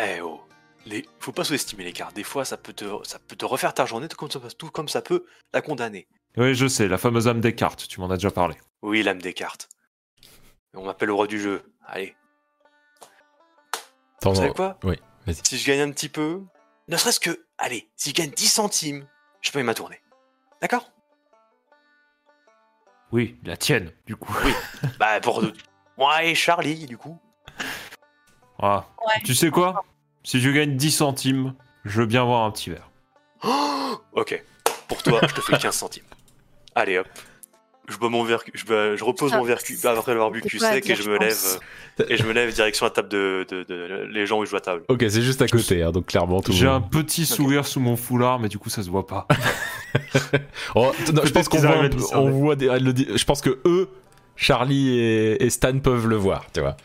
Eh 0.00 0.20
oh, 0.20 0.40
les... 0.84 1.06
faut 1.20 1.30
pas 1.30 1.44
sous-estimer 1.44 1.84
les 1.84 1.92
cartes. 1.92 2.16
Des 2.16 2.24
fois, 2.24 2.44
ça 2.44 2.56
peut 2.56 2.72
te, 2.72 2.84
ça 3.04 3.20
peut 3.20 3.36
te 3.36 3.44
refaire 3.44 3.72
ta 3.72 3.86
journée, 3.86 4.08
tout 4.08 4.16
comme, 4.16 4.30
ça, 4.30 4.40
tout 4.58 4.70
comme 4.70 4.88
ça 4.88 5.00
peut 5.00 5.24
la 5.54 5.62
condamner. 5.62 6.08
Oui, 6.36 6.54
je 6.54 6.66
sais, 6.66 6.88
la 6.88 6.98
fameuse 6.98 7.28
âme 7.28 7.40
des 7.40 7.54
cartes, 7.54 7.86
tu 7.88 8.00
m'en 8.00 8.10
as 8.10 8.16
déjà 8.16 8.30
parlé. 8.30 8.56
Oui, 8.80 9.02
l'âme 9.02 9.20
des 9.20 9.34
cartes. 9.34 9.68
On 10.74 10.84
m'appelle 10.84 11.08
le 11.08 11.14
roi 11.14 11.26
du 11.26 11.38
jeu. 11.38 11.62
Allez, 11.86 12.16
vous 14.30 14.34
savez 14.36 14.52
quoi? 14.52 14.78
Oui, 14.84 14.96
vas-y. 15.26 15.40
Si 15.44 15.58
je 15.58 15.66
gagne 15.66 15.80
un 15.80 15.90
petit 15.90 16.08
peu, 16.08 16.42
ne 16.88 16.96
serait-ce 16.96 17.20
que, 17.20 17.44
allez, 17.58 17.88
si 17.96 18.10
je 18.10 18.14
gagne 18.14 18.30
10 18.30 18.48
centimes, 18.48 19.06
je 19.40 19.50
peux 19.50 19.60
y 19.60 19.62
ma 19.62 19.74
tournée. 19.74 20.00
D'accord? 20.60 20.90
Oui, 23.10 23.38
la 23.44 23.56
tienne, 23.56 23.92
du 24.06 24.16
coup. 24.16 24.32
Bah, 24.98 25.20
pour 25.20 25.42
moi 25.98 26.24
et 26.24 26.34
Charlie, 26.34 26.86
du 26.86 26.96
coup. 26.96 27.18
Ah. 28.58 28.86
Ouais. 29.06 29.22
Tu 29.24 29.34
sais 29.34 29.50
quoi? 29.50 29.84
Si 30.22 30.40
je 30.40 30.50
gagne 30.50 30.76
10 30.76 30.92
centimes, 30.92 31.54
je 31.84 32.00
veux 32.00 32.06
bien 32.06 32.24
voir 32.24 32.44
un 32.44 32.50
petit 32.52 32.70
verre. 32.70 32.90
Oh 33.42 34.00
ok, 34.12 34.42
pour 34.88 35.02
toi, 35.02 35.20
je 35.22 35.34
te 35.34 35.40
fais 35.40 35.58
15 35.58 35.74
centimes. 35.74 36.04
Allez 36.74 36.98
hop. 36.98 37.06
Je, 37.88 37.96
bois 37.98 38.08
mon 38.10 38.22
verre, 38.22 38.42
je, 38.54 38.64
bois- 38.64 38.94
je 38.96 39.02
repose 39.04 39.32
mon 39.32 39.42
verre 39.42 39.58
après 39.98 40.12
l'avoir 40.12 40.30
bu 40.30 40.40
cul 40.40 40.58
sec 40.60 40.76
et 40.78 40.80
dire, 40.80 40.96
je 40.96 41.02
je 41.02 41.10
me 41.10 41.18
lève 41.18 41.30
pense. 41.30 41.58
euh, 42.00 42.04
et 42.08 42.16
je 42.16 42.22
me 42.24 42.32
lève 42.32 42.52
direction 42.54 42.86
la 42.86 42.90
table 42.90 43.08
de, 43.08 43.44
de- 43.50 43.64
de- 43.64 44.08
les 44.10 44.24
gens 44.24 44.38
où 44.38 44.44
je 44.44 44.50
joue 44.50 44.56
à 44.56 44.60
table. 44.60 44.84
Ok, 44.88 45.04
c'est 45.08 45.20
juste 45.20 45.42
à 45.42 45.48
côté, 45.48 45.82
hein, 45.82 45.90
donc 45.90 46.06
clairement 46.06 46.40
tout. 46.40 46.52
J'ai 46.52 46.68
un 46.68 46.80
petit 46.80 47.26
sourire 47.26 47.66
sous 47.66 47.80
mon 47.80 47.96
foulard, 47.96 48.38
mais 48.38 48.48
du 48.48 48.58
coup, 48.58 48.70
ça 48.70 48.82
se 48.82 48.88
voit 48.90 49.06
pas. 49.06 49.26
Oh, 50.74 50.92
non, 51.12 51.22
je 51.24 51.30
pense 51.32 51.48
qu'on 51.48 51.58
voit, 51.58 51.74
on 52.14 52.54
des- 52.54 52.66
le 52.78 52.94
je 53.18 53.24
pense 53.24 53.40
que 53.42 53.58
eux, 53.66 53.88
Charlie 54.36 54.98
et, 54.98 55.44
et 55.44 55.50
Stan 55.50 55.78
peuvent 55.80 56.06
le 56.08 56.16
voir, 56.16 56.46
tu 56.54 56.60
vois. 56.60 56.76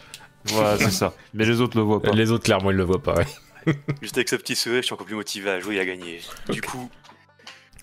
Voilà, 0.46 0.78
c'est 0.78 0.92
ça. 0.92 1.14
Mais 1.34 1.46
les 1.46 1.62
autres 1.62 1.78
le 1.78 1.84
voient 1.84 2.02
pas. 2.02 2.12
Les 2.12 2.32
autres, 2.32 2.44
clairement, 2.44 2.72
ils 2.72 2.78
le 2.78 2.84
voient 2.84 3.02
pas. 3.02 3.16
ouais. 3.16 3.74
Juste 4.02 4.18
avec 4.18 4.28
ce 4.30 4.36
petit 4.36 4.56
sourire, 4.56 4.82
je 4.82 4.86
suis 4.88 4.94
encore 4.94 5.06
plus 5.06 5.16
motivé 5.16 5.50
à 5.50 5.60
jouer 5.60 5.76
et 5.76 5.80
à 5.80 5.86
gagner. 5.86 6.20
Du 6.50 6.62
coup, 6.62 6.90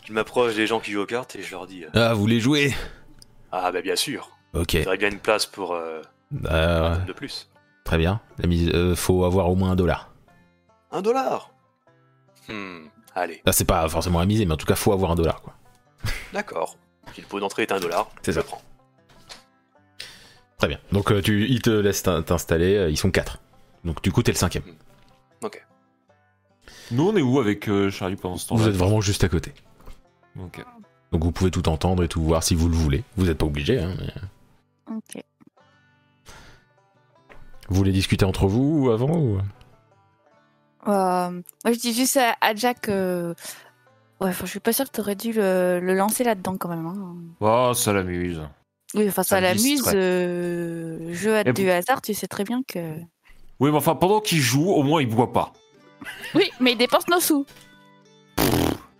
je 0.04 0.12
m'approche 0.12 0.54
des 0.54 0.66
gens 0.66 0.80
qui 0.80 0.92
jouent 0.92 1.02
aux 1.02 1.06
cartes 1.06 1.36
et 1.36 1.42
je 1.42 1.50
leur 1.50 1.66
dis 1.66 1.84
euh, 1.84 1.88
Ah, 1.94 2.14
vous 2.14 2.20
voulez 2.20 2.40
jouer? 2.40 2.72
Ah 3.52 3.70
bah 3.72 3.82
bien 3.82 3.96
sûr, 3.96 4.30
Ok. 4.52 4.76
j'aurais 4.82 4.96
bien 4.98 5.10
une 5.10 5.18
place 5.20 5.46
pour 5.46 5.74
euh, 5.74 6.02
Euh, 6.46 6.96
de 6.98 7.12
plus. 7.12 7.50
très 7.84 7.98
bien. 7.98 8.20
La 8.38 8.46
mise, 8.48 8.70
euh, 8.74 8.94
faut 8.94 9.24
avoir 9.24 9.48
au 9.50 9.54
moins 9.54 9.70
un 9.72 9.76
dollar. 9.76 10.10
Un 10.90 11.02
dollar? 11.02 11.50
Hmm, 12.48 12.86
allez, 13.14 13.42
Ah, 13.46 13.52
c'est 13.52 13.64
pas 13.64 13.88
forcément 13.88 14.18
à 14.20 14.26
miser, 14.26 14.44
mais 14.44 14.54
en 14.54 14.56
tout 14.56 14.66
cas, 14.66 14.74
faut 14.74 14.92
avoir 14.92 15.10
un 15.10 15.14
dollar, 15.14 15.40
quoi. 15.42 15.54
d'accord. 16.32 16.76
Si 17.14 17.20
le 17.20 17.26
pot 17.26 17.38
d'entrée 17.40 17.62
est 17.62 17.72
un 17.72 17.78
dollar, 17.80 18.10
C'est 18.22 18.32
ça. 18.32 18.42
prends. 18.42 18.60
Très 20.58 20.68
bien. 20.68 20.78
Donc, 20.92 21.10
euh, 21.12 21.20
tu, 21.22 21.46
ils 21.48 21.60
te 21.62 21.70
laissent 21.70 22.02
t'in- 22.02 22.22
t'installer. 22.22 22.74
euh, 22.76 22.90
Ils 22.90 22.96
sont 22.96 23.10
quatre. 23.10 23.38
Donc, 23.84 24.02
du 24.02 24.10
coup, 24.12 24.22
t'es 24.22 24.32
le 24.32 24.36
cinquième. 24.38 24.62
Ok. 25.42 25.64
Nous, 26.90 27.08
on 27.08 27.16
est 27.16 27.22
où 27.22 27.38
avec 27.38 27.68
euh, 27.68 27.90
Charlie 27.90 28.16
pendant 28.16 28.36
ce 28.36 28.48
temps-là? 28.48 28.62
Vous 28.62 28.68
êtes 28.68 28.74
vraiment 28.76 29.00
juste 29.00 29.22
à 29.24 29.28
côté. 29.28 29.52
Ok. 30.40 30.64
Donc, 31.12 31.22
vous 31.24 31.32
pouvez 31.32 31.50
tout 31.50 31.68
entendre 31.68 32.02
et 32.04 32.08
tout 32.08 32.22
voir 32.22 32.42
si 32.42 32.54
vous 32.54 32.68
le 32.68 32.74
voulez. 32.74 33.04
Vous 33.16 33.26
n'êtes 33.26 33.38
pas 33.38 33.46
obligé. 33.46 33.78
Hein, 33.80 33.94
mais- 33.98 34.96
Ok. 34.96 35.22
Vous 37.68 37.76
voulez 37.76 37.92
discuter 37.92 38.24
entre 38.24 38.46
vous 38.46 38.90
avant 38.90 39.16
ou... 39.18 39.38
Euh, 40.86 41.30
moi, 41.30 41.72
je 41.72 41.78
dis 41.78 41.94
juste 41.94 42.16
à, 42.18 42.36
à 42.40 42.54
Jack. 42.54 42.88
euh, 42.88 43.32
Ouais, 44.20 44.28
enfin, 44.28 44.44
je 44.44 44.50
suis 44.50 44.60
pas 44.60 44.72
sûre 44.72 44.84
que 44.84 44.90
t'aurais 44.90 45.16
dû 45.16 45.32
le, 45.32 45.80
le 45.82 45.94
lancer 45.94 46.24
là-dedans 46.24 46.56
quand 46.58 46.68
même. 46.68 46.86
hein. 46.86 47.16
Oh, 47.40 47.72
ça 47.74 47.92
l'amuse. 47.92 48.42
Oui, 48.94 49.08
enfin, 49.08 49.22
ça 49.22 49.40
l'amuse. 49.40 49.82
euh, 49.94 51.12
jeu 51.14 51.36
à 51.36 51.40
Et 51.48 51.52
du 51.52 51.68
hasard, 51.70 52.02
tu 52.02 52.12
sais 52.14 52.26
très 52.28 52.44
bien 52.44 52.62
que. 52.66 52.78
Oui, 53.60 53.70
mais 53.70 53.76
enfin, 53.78 53.94
pendant 53.94 54.20
qu'il 54.20 54.40
joue, 54.40 54.68
au 54.70 54.82
moins, 54.82 55.00
il 55.00 55.08
boit 55.08 55.32
pas. 55.32 55.52
Oui, 56.34 56.50
mais 56.60 56.72
il 56.72 56.78
dépense 56.78 57.08
nos 57.08 57.20
sous. 57.20 57.46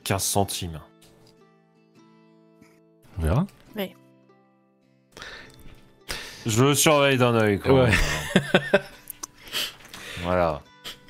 15 0.05 0.23
centimes. 0.23 0.81
On 3.19 3.23
verra. 3.23 3.47
Je 6.47 6.63
le 6.63 6.75
surveille 6.75 7.17
d'un 7.17 7.35
œil. 7.35 7.59
Ouais. 7.67 7.91
voilà. 10.23 10.61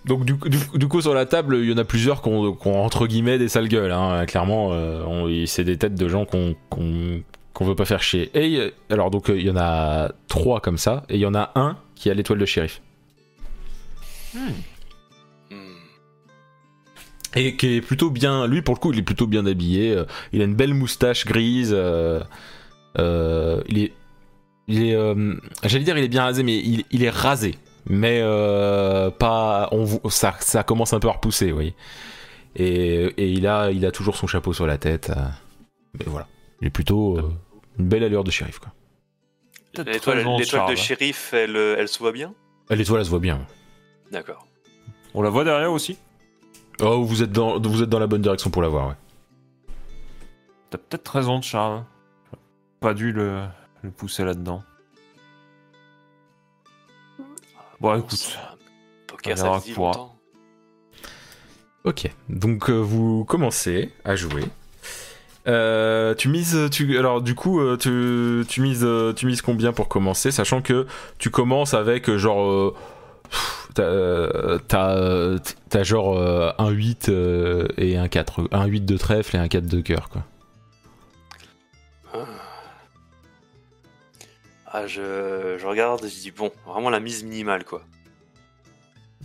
Donc 0.04 0.24
du, 0.24 0.36
coup- 0.36 0.48
du, 0.48 0.58
coup- 0.58 0.78
du 0.78 0.86
coup 0.86 1.00
sur 1.00 1.12
la 1.14 1.26
table, 1.26 1.56
il 1.56 1.70
y 1.70 1.72
en 1.72 1.78
a 1.78 1.84
plusieurs 1.84 2.22
qui 2.22 2.28
ont, 2.28 2.56
entre 2.84 3.06
guillemets 3.06 3.38
des 3.38 3.48
sales 3.48 3.68
gueules. 3.68 3.90
Hein. 3.90 4.26
Clairement, 4.26 4.68
euh, 4.72 5.44
c'est 5.46 5.64
des 5.64 5.76
têtes 5.76 5.94
de 5.96 6.08
gens 6.08 6.24
qu'on 6.24 6.54
qu'on 6.70 7.64
veut 7.64 7.74
pas 7.74 7.84
faire 7.84 8.02
chier. 8.02 8.30
Et 8.38 8.58
euh, 8.58 8.70
alors 8.90 9.10
donc 9.10 9.28
euh, 9.30 9.36
il 9.38 9.46
y 9.46 9.50
en 9.50 9.56
a 9.56 10.10
trois 10.28 10.60
comme 10.60 10.78
ça, 10.78 11.02
et 11.08 11.14
il 11.14 11.20
y 11.20 11.26
en 11.26 11.34
a 11.34 11.50
un 11.56 11.76
qui 11.96 12.10
a 12.10 12.14
l'étoile 12.14 12.38
de 12.38 12.46
shérif. 12.46 12.80
Hmm. 14.34 14.50
Et 17.36 17.56
qui 17.56 17.76
est 17.76 17.80
plutôt 17.80 18.10
bien, 18.10 18.46
lui 18.46 18.62
pour 18.62 18.74
le 18.74 18.80
coup 18.80 18.92
il 18.92 18.98
est 19.00 19.02
plutôt 19.02 19.26
bien 19.26 19.44
habillé, 19.44 19.90
euh, 19.90 20.04
il 20.32 20.40
a 20.40 20.44
une 20.44 20.54
belle 20.54 20.72
moustache 20.72 21.24
grise, 21.24 21.72
euh, 21.72 22.22
euh, 22.98 23.60
il 23.66 23.78
est, 23.78 23.92
il 24.68 24.84
est, 24.84 24.94
euh, 24.94 25.34
j'allais 25.64 25.84
dire 25.84 25.98
il 25.98 26.04
est 26.04 26.08
bien 26.08 26.22
rasé 26.22 26.44
mais 26.44 26.56
il, 26.58 26.84
il 26.92 27.02
est 27.02 27.10
rasé, 27.10 27.56
mais 27.86 28.20
euh, 28.22 29.10
pas, 29.10 29.68
on, 29.72 30.08
ça, 30.10 30.36
ça 30.38 30.62
commence 30.62 30.92
un 30.92 31.00
peu 31.00 31.08
à 31.08 31.12
repousser, 31.12 31.48
vous 31.48 31.54
voyez. 31.56 31.74
Et, 32.54 33.06
et 33.16 33.28
il 33.30 33.48
a, 33.48 33.72
il 33.72 33.84
a 33.84 33.90
toujours 33.90 34.14
son 34.16 34.28
chapeau 34.28 34.52
sur 34.52 34.66
la 34.68 34.78
tête, 34.78 35.10
euh, 35.10 35.24
mais 35.98 36.04
voilà, 36.06 36.28
il 36.60 36.68
est 36.68 36.70
plutôt 36.70 37.18
euh, 37.18 37.32
une 37.80 37.88
belle 37.88 38.04
allure 38.04 38.22
de 38.22 38.30
shérif 38.30 38.60
quoi. 38.60 38.72
L'étoile 39.76 40.18
13 40.18 40.26
ans 40.28 40.36
de 40.36 40.42
l'étoile 40.42 40.70
de 40.70 40.76
charme. 40.76 40.76
shérif, 40.76 41.34
elle, 41.34 41.56
elle 41.56 41.88
se 41.88 41.98
voit 41.98 42.12
bien? 42.12 42.32
L'étoile 42.70 43.00
elle 43.00 43.06
se 43.06 43.10
voit 43.10 43.18
bien. 43.18 43.44
D'accord. 44.12 44.46
On 45.14 45.22
la 45.22 45.30
voit 45.30 45.42
derrière 45.42 45.72
aussi? 45.72 45.98
Oh 46.80 47.02
vous 47.02 47.22
êtes 47.22 47.32
dans, 47.32 47.60
vous 47.60 47.82
êtes 47.82 47.88
dans 47.88 47.98
la 47.98 48.06
bonne 48.06 48.22
direction 48.22 48.50
pour 48.50 48.62
la 48.62 48.68
voir, 48.68 48.88
ouais. 48.88 48.94
T'as 50.70 50.78
peut-être 50.78 51.08
raison 51.08 51.38
de 51.38 51.44
Charles. 51.44 51.84
Pas 52.80 52.94
dû 52.94 53.12
le, 53.12 53.44
le 53.82 53.90
pousser 53.90 54.24
là-dedans. 54.24 54.62
Bon, 57.80 57.96
écoute. 57.96 58.12
Ça, 58.12 58.56
Poker, 59.06 59.38
ça. 59.38 59.60
Ok, 61.84 62.10
donc 62.28 62.70
euh, 62.70 62.78
vous 62.78 63.24
commencez 63.24 63.92
à 64.04 64.16
jouer. 64.16 64.44
Euh, 65.46 66.14
tu 66.14 66.30
mises, 66.30 66.70
tu, 66.72 66.98
alors 66.98 67.20
du 67.20 67.34
coup, 67.34 67.60
euh, 67.60 67.76
tu, 67.76 68.46
tu 68.48 68.62
mises, 68.62 68.84
euh, 68.84 69.12
tu 69.12 69.26
mises 69.26 69.42
combien 69.42 69.74
pour 69.74 69.88
commencer, 69.88 70.30
sachant 70.30 70.62
que 70.62 70.87
tu 71.18 71.28
commences 71.28 71.74
avec 71.74 72.10
genre, 72.16 72.50
euh, 72.50 72.74
pff, 73.28 73.63
t'as, 73.74 73.82
euh, 73.82 74.58
t'as, 74.68 74.96
euh, 74.96 75.38
t'as 75.68 75.82
genre 75.82 76.16
euh, 76.18 76.52
un 76.58 76.70
8 76.70 77.08
euh, 77.08 77.68
et 77.76 77.96
un 77.96 78.08
4, 78.08 78.48
un 78.52 78.66
8 78.66 78.82
de 78.82 78.96
trèfle 78.96 79.37
et 79.37 79.38
un 79.38 79.48
4 79.48 79.66
de 79.66 79.80
cœur, 79.80 80.08
quoi. 80.08 80.22
Ah. 84.66 84.87
Je, 84.87 85.56
je 85.60 85.66
regarde 85.66 86.04
et 86.04 86.08
je 86.08 86.20
dis 86.20 86.30
bon, 86.32 86.50
vraiment 86.66 86.90
la 86.90 86.98
mise 87.00 87.22
minimale 87.22 87.64
quoi. 87.64 87.82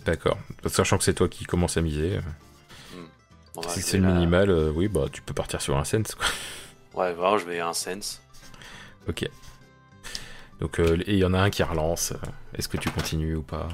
D'accord. 0.04 0.38
Sachant 0.66 0.96
que 0.96 1.04
c'est 1.04 1.14
toi 1.14 1.28
qui 1.28 1.44
commences 1.44 1.76
à 1.76 1.82
miser. 1.82 2.20
Bon, 3.54 3.60
bah, 3.62 3.68
si 3.68 3.80
je 3.80 3.84
c'est 3.84 3.98
le 3.98 4.06
la- 4.06 4.12
minimal, 4.14 4.48
euh, 4.50 4.70
oui, 4.74 4.86
bah 4.88 5.06
tu 5.12 5.22
peux 5.22 5.34
partir 5.34 5.60
sur 5.60 5.76
un 5.76 5.84
sense, 5.84 6.14
quoi. 6.14 6.24
Ouais, 6.94 7.12
vraiment, 7.12 7.36
je 7.38 7.44
vais 7.46 7.58
un 7.60 7.72
sense. 7.72 8.22
Ok. 9.08 9.28
Donc, 10.60 10.78
euh, 10.78 10.96
et 11.06 11.14
il 11.14 11.18
y 11.18 11.24
en 11.24 11.34
a 11.34 11.40
un 11.40 11.50
qui 11.50 11.62
relance. 11.64 12.12
Est-ce 12.54 12.68
que 12.68 12.76
tu 12.76 12.90
continues 12.90 13.34
ou 13.36 13.42
pas? 13.42 13.68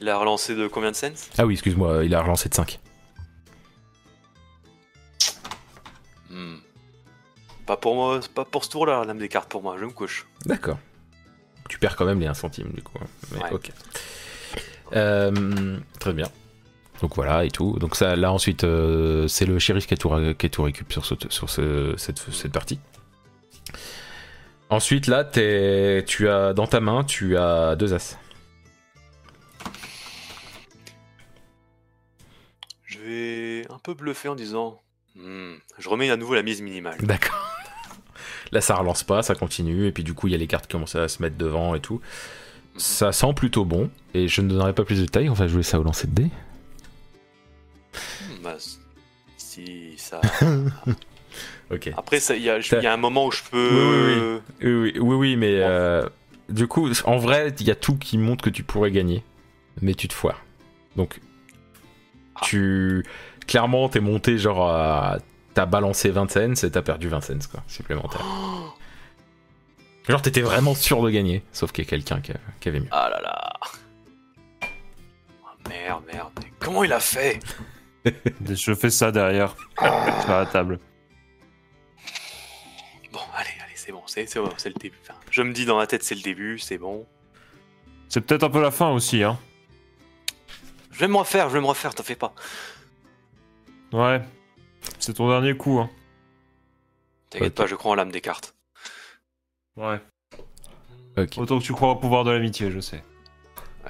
Il 0.00 0.08
a 0.08 0.18
relancé 0.18 0.54
de 0.54 0.66
combien 0.68 0.90
de 0.90 0.96
sense 0.96 1.30
Ah 1.38 1.46
oui, 1.46 1.54
excuse-moi, 1.54 2.04
il 2.04 2.14
a 2.14 2.20
relancé 2.22 2.48
de 2.48 2.54
5. 2.54 2.78
Hmm. 6.30 6.56
Pas 7.66 7.76
pour 7.76 7.94
moi, 7.94 8.20
pas 8.34 8.44
pour 8.44 8.64
ce 8.64 8.70
tour-là, 8.70 9.04
l'âme 9.04 9.18
des 9.18 9.28
cartes 9.28 9.48
pour 9.50 9.62
moi, 9.62 9.76
je 9.78 9.84
me 9.84 9.90
couche. 9.90 10.26
D'accord. 10.44 10.78
Tu 11.68 11.78
perds 11.78 11.96
quand 11.96 12.04
même 12.04 12.20
les 12.20 12.26
1 12.26 12.34
centime 12.34 12.68
du 12.72 12.82
coup. 12.82 12.98
hein. 13.00 13.06
Mais 13.32 13.42
Ouais. 13.44 13.52
ok. 13.52 13.70
Euh, 14.94 15.78
très 15.98 16.12
bien. 16.12 16.28
Donc 17.00 17.14
voilà 17.16 17.44
et 17.44 17.50
tout. 17.50 17.76
Donc 17.78 17.96
ça, 17.96 18.16
là 18.16 18.32
ensuite, 18.32 18.64
euh, 18.64 19.26
c'est 19.28 19.44
le 19.46 19.58
shérif 19.58 19.86
qui 19.86 19.94
a 19.94 19.96
tout, 19.96 20.10
qui 20.38 20.46
a 20.46 20.48
tout 20.48 20.62
récup 20.62 20.92
sur, 20.92 21.04
ce, 21.04 21.14
sur 21.28 21.50
ce- 21.50 21.94
cette, 21.96 22.18
cette 22.32 22.52
partie. 22.52 22.78
Ensuite, 24.70 25.06
là, 25.06 25.24
tu 25.24 26.28
as 26.28 26.52
dans 26.52 26.66
ta 26.66 26.80
main, 26.80 27.04
tu 27.04 27.36
as 27.36 27.76
deux 27.76 27.94
as. 27.94 28.18
Peu 33.86 33.94
bluffer 33.94 34.28
en 34.28 34.34
disant 34.34 34.80
Hmm, 35.14 35.54
je 35.78 35.88
remets 35.88 36.10
à 36.10 36.16
nouveau 36.16 36.34
la 36.34 36.42
mise 36.42 36.60
minimale. 36.60 36.98
D'accord. 37.00 37.42
Là, 38.52 38.60
ça 38.60 38.74
relance 38.76 39.02
pas, 39.02 39.22
ça 39.22 39.34
continue, 39.34 39.86
et 39.86 39.92
puis 39.92 40.04
du 40.04 40.12
coup, 40.14 40.26
il 40.28 40.32
y 40.32 40.34
a 40.34 40.38
les 40.38 40.46
cartes 40.46 40.66
qui 40.66 40.72
commencent 40.72 40.94
à 40.96 41.08
se 41.08 41.22
mettre 41.22 41.36
devant 41.36 41.74
et 41.74 41.80
tout. 41.80 42.00
Ça 42.76 43.12
sent 43.12 43.32
plutôt 43.34 43.64
bon, 43.64 43.90
et 44.14 44.28
je 44.28 44.40
ne 44.42 44.48
donnerai 44.48 44.74
pas 44.74 44.84
plus 44.84 44.96
de 44.96 45.02
détails, 45.06 45.30
on 45.30 45.34
va 45.34 45.46
jouer 45.48 45.62
ça 45.62 45.80
au 45.80 45.82
lancer 45.82 46.06
de 46.06 46.12
dés. 46.12 46.30
Hmm, 48.28 48.42
bah, 48.42 48.56
si 49.36 49.94
ça. 49.96 50.20
Ok. 51.70 51.90
Après, 51.96 52.18
il 52.18 52.42
y, 52.42 52.48
a- 52.50 52.58
y 52.60 52.86
un 52.86 52.96
moment 52.96 53.26
où 53.26 53.32
je 53.32 53.42
peux. 53.50 54.40
Oui, 54.60 54.62
oui, 54.62 54.70
Oui, 54.70 54.92
oui, 54.92 55.00
oui, 55.00 55.14
oui, 55.16 55.36
mais 55.36 55.58
euh, 55.60 56.08
du 56.48 56.68
coup, 56.68 56.88
en 57.04 57.16
vrai, 57.16 57.52
il 57.58 57.66
y 57.66 57.70
a 57.72 57.74
tout 57.74 57.96
qui 57.96 58.18
montre 58.18 58.44
que 58.44 58.50
tu 58.50 58.62
pourrais 58.62 58.92
gagner, 58.92 59.24
mais 59.82 59.94
tu 59.94 60.06
te 60.06 60.14
foires. 60.14 60.44
Donc, 60.94 61.20
tu. 62.42 63.04
Clairement, 63.46 63.88
t'es 63.88 64.00
monté 64.00 64.38
genre 64.38 64.68
à. 64.68 65.18
T'as 65.54 65.66
balancé 65.66 66.10
20 66.10 66.30
cents 66.30 66.66
et 66.66 66.70
t'as 66.70 66.82
perdu 66.82 67.08
20 67.08 67.20
cents, 67.22 67.48
quoi, 67.50 67.62
supplémentaire. 67.66 68.20
Oh, 68.22 68.74
Genre, 70.08 70.22
t'étais 70.22 70.42
vraiment 70.42 70.74
sûr 70.74 71.02
de 71.02 71.10
gagner, 71.10 71.42
sauf 71.50 71.72
qu'il 71.72 71.84
y 71.84 71.86
a 71.86 71.90
quelqu'un 71.90 72.20
qui, 72.20 72.68
avait 72.68 72.78
mieux. 72.78 72.88
ah 72.92 73.08
là 73.10 73.20
là. 73.22 73.52
Oh, 74.62 75.68
merde, 75.68 76.04
merde. 76.12 76.30
mais 76.40 76.52
Comment 76.60 76.84
il 76.84 76.92
a 76.92 77.00
fait? 77.00 77.40
Je 78.48 78.74
fais 78.74 78.90
ça 78.90 79.10
derrière, 79.10 79.56
sur 79.78 80.30
la 80.30 80.46
table. 80.46 80.78
Bon, 83.10 83.18
allez, 83.34 83.48
allez, 83.64 83.72
c'est 83.74 83.90
bon, 83.90 84.02
c'est 84.06 84.26
c'est 84.26 84.38
bon, 84.38 84.50
c'est 84.58 84.68
le 84.68 84.76
début. 84.76 84.98
Enfin, 85.02 85.18
je 85.30 85.42
me 85.42 85.52
dis 85.52 85.64
dans 85.64 85.76
ma 85.76 85.86
tête, 85.88 86.04
c'est 86.04 86.14
le 86.14 86.22
début, 86.22 86.58
c'est 86.58 86.78
bon. 86.78 87.04
C'est 88.08 88.20
peut-être 88.20 88.44
un 88.44 88.50
peu 88.50 88.62
la 88.62 88.70
fin 88.70 88.90
aussi, 88.90 89.24
hein. 89.24 89.38
Je 90.92 91.00
vais 91.00 91.08
me 91.08 91.16
refaire, 91.16 91.48
je 91.48 91.54
vais 91.54 91.60
me 91.60 91.66
refaire, 91.66 91.94
t'en 91.94 92.04
fais 92.04 92.14
pas. 92.14 92.32
Ouais. 93.96 94.20
C'est 94.98 95.14
ton 95.14 95.28
dernier 95.28 95.56
coup, 95.56 95.78
hein. 95.78 95.90
T'inquiète 97.30 97.54
pas, 97.54 97.66
je 97.66 97.74
crois 97.74 97.92
en 97.92 97.94
l'âme 97.94 98.10
des 98.12 98.20
cartes. 98.20 98.54
Ouais. 99.76 100.00
Autant 101.36 101.58
que 101.58 101.64
tu 101.64 101.72
crois 101.72 101.90
au 101.92 101.96
pouvoir 101.96 102.24
de 102.24 102.30
l'amitié, 102.30 102.70
je 102.70 102.80
sais. 102.80 103.02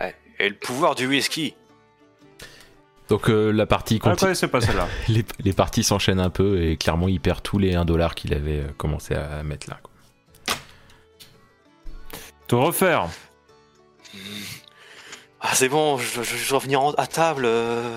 Ouais. 0.01 0.15
Et 0.39 0.49
le 0.49 0.55
pouvoir 0.55 0.95
du 0.95 1.07
whisky. 1.07 1.55
Donc, 3.09 3.29
euh, 3.29 3.51
la 3.51 3.67
partie 3.67 3.97
Ah, 4.01 4.05
continue. 4.11 4.19
connaissais 4.21 4.49
pas 4.49 4.61
celle-là. 4.61 4.89
les, 5.09 5.25
les 5.41 5.53
parties 5.53 5.83
s'enchaînent 5.85 6.21
un 6.21 6.31
peu 6.31 6.63
et 6.63 6.77
clairement, 6.77 7.09
il 7.09 7.21
perd 7.21 7.43
tous 7.43 7.59
les 7.59 7.73
1$ 7.75 7.85
dollar 7.85 8.15
qu'il 8.15 8.33
avait 8.35 8.61
euh, 8.61 8.69
commencé 8.77 9.15
à 9.15 9.43
mettre 9.43 9.69
là. 9.71 9.79
quoi. 9.83 9.93
Te 12.49 12.55
refaire. 12.55 13.09
Ah, 15.41 15.55
c'est 15.55 15.69
bon, 15.69 15.99
je, 15.99 16.23
je- 16.23 16.37
je 16.37 16.49
dois 16.49 16.59
revenir 16.59 16.81
en- 16.81 16.93
à 16.93 17.07
table. 17.07 17.45
euh. 17.45 17.97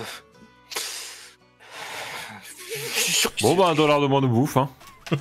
Je 2.74 3.00
suis 3.00 3.12
sûr 3.12 3.34
que 3.34 3.42
Bon, 3.42 3.54
bah, 3.56 3.66
un 3.68 3.74
dollar 3.74 4.00
de 4.00 4.06
moins 4.06 4.20
de 4.20 4.26
bouffe, 4.26 4.56
hein. 4.56 4.68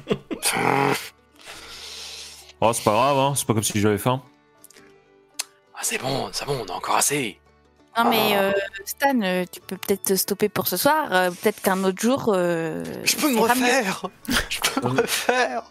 Oh, 2.62 2.74
c'est 2.74 2.84
pas 2.84 2.92
grave, 2.92 3.18
hein. 3.18 3.34
C'est 3.36 3.46
pas 3.48 3.54
comme 3.54 3.64
si 3.64 3.80
j'avais 3.80 3.98
faim. 3.98 4.22
Ah, 5.76 5.80
c'est 5.82 5.98
bon, 5.98 6.30
c'est 6.34 6.46
bon, 6.46 6.66
on 6.68 6.72
a 6.72 6.76
encore 6.76 6.98
assez. 6.98 7.40
Non 7.98 8.10
mais 8.10 8.34
Ah. 8.36 8.40
euh, 8.42 8.54
Stan, 8.86 9.20
euh, 9.22 9.46
tu 9.52 9.62
peux 9.62 9.78
peut-être 9.78 10.04
te 10.04 10.16
stopper 10.16 10.50
pour 10.50 10.68
ce 10.68 10.78
soir. 10.78 11.08
euh, 11.12 11.32
peut-être 11.32 11.62
qu'un 11.62 11.84
autre 11.84 12.00
jour. 12.02 12.32
euh, 12.34 12.84
Je 13.04 13.16
peux 13.16 13.32
me 13.34 13.40
refaire 13.40 14.06
Je 14.50 14.60
peux 14.60 14.82
me 14.90 15.02
refaire 15.02 15.64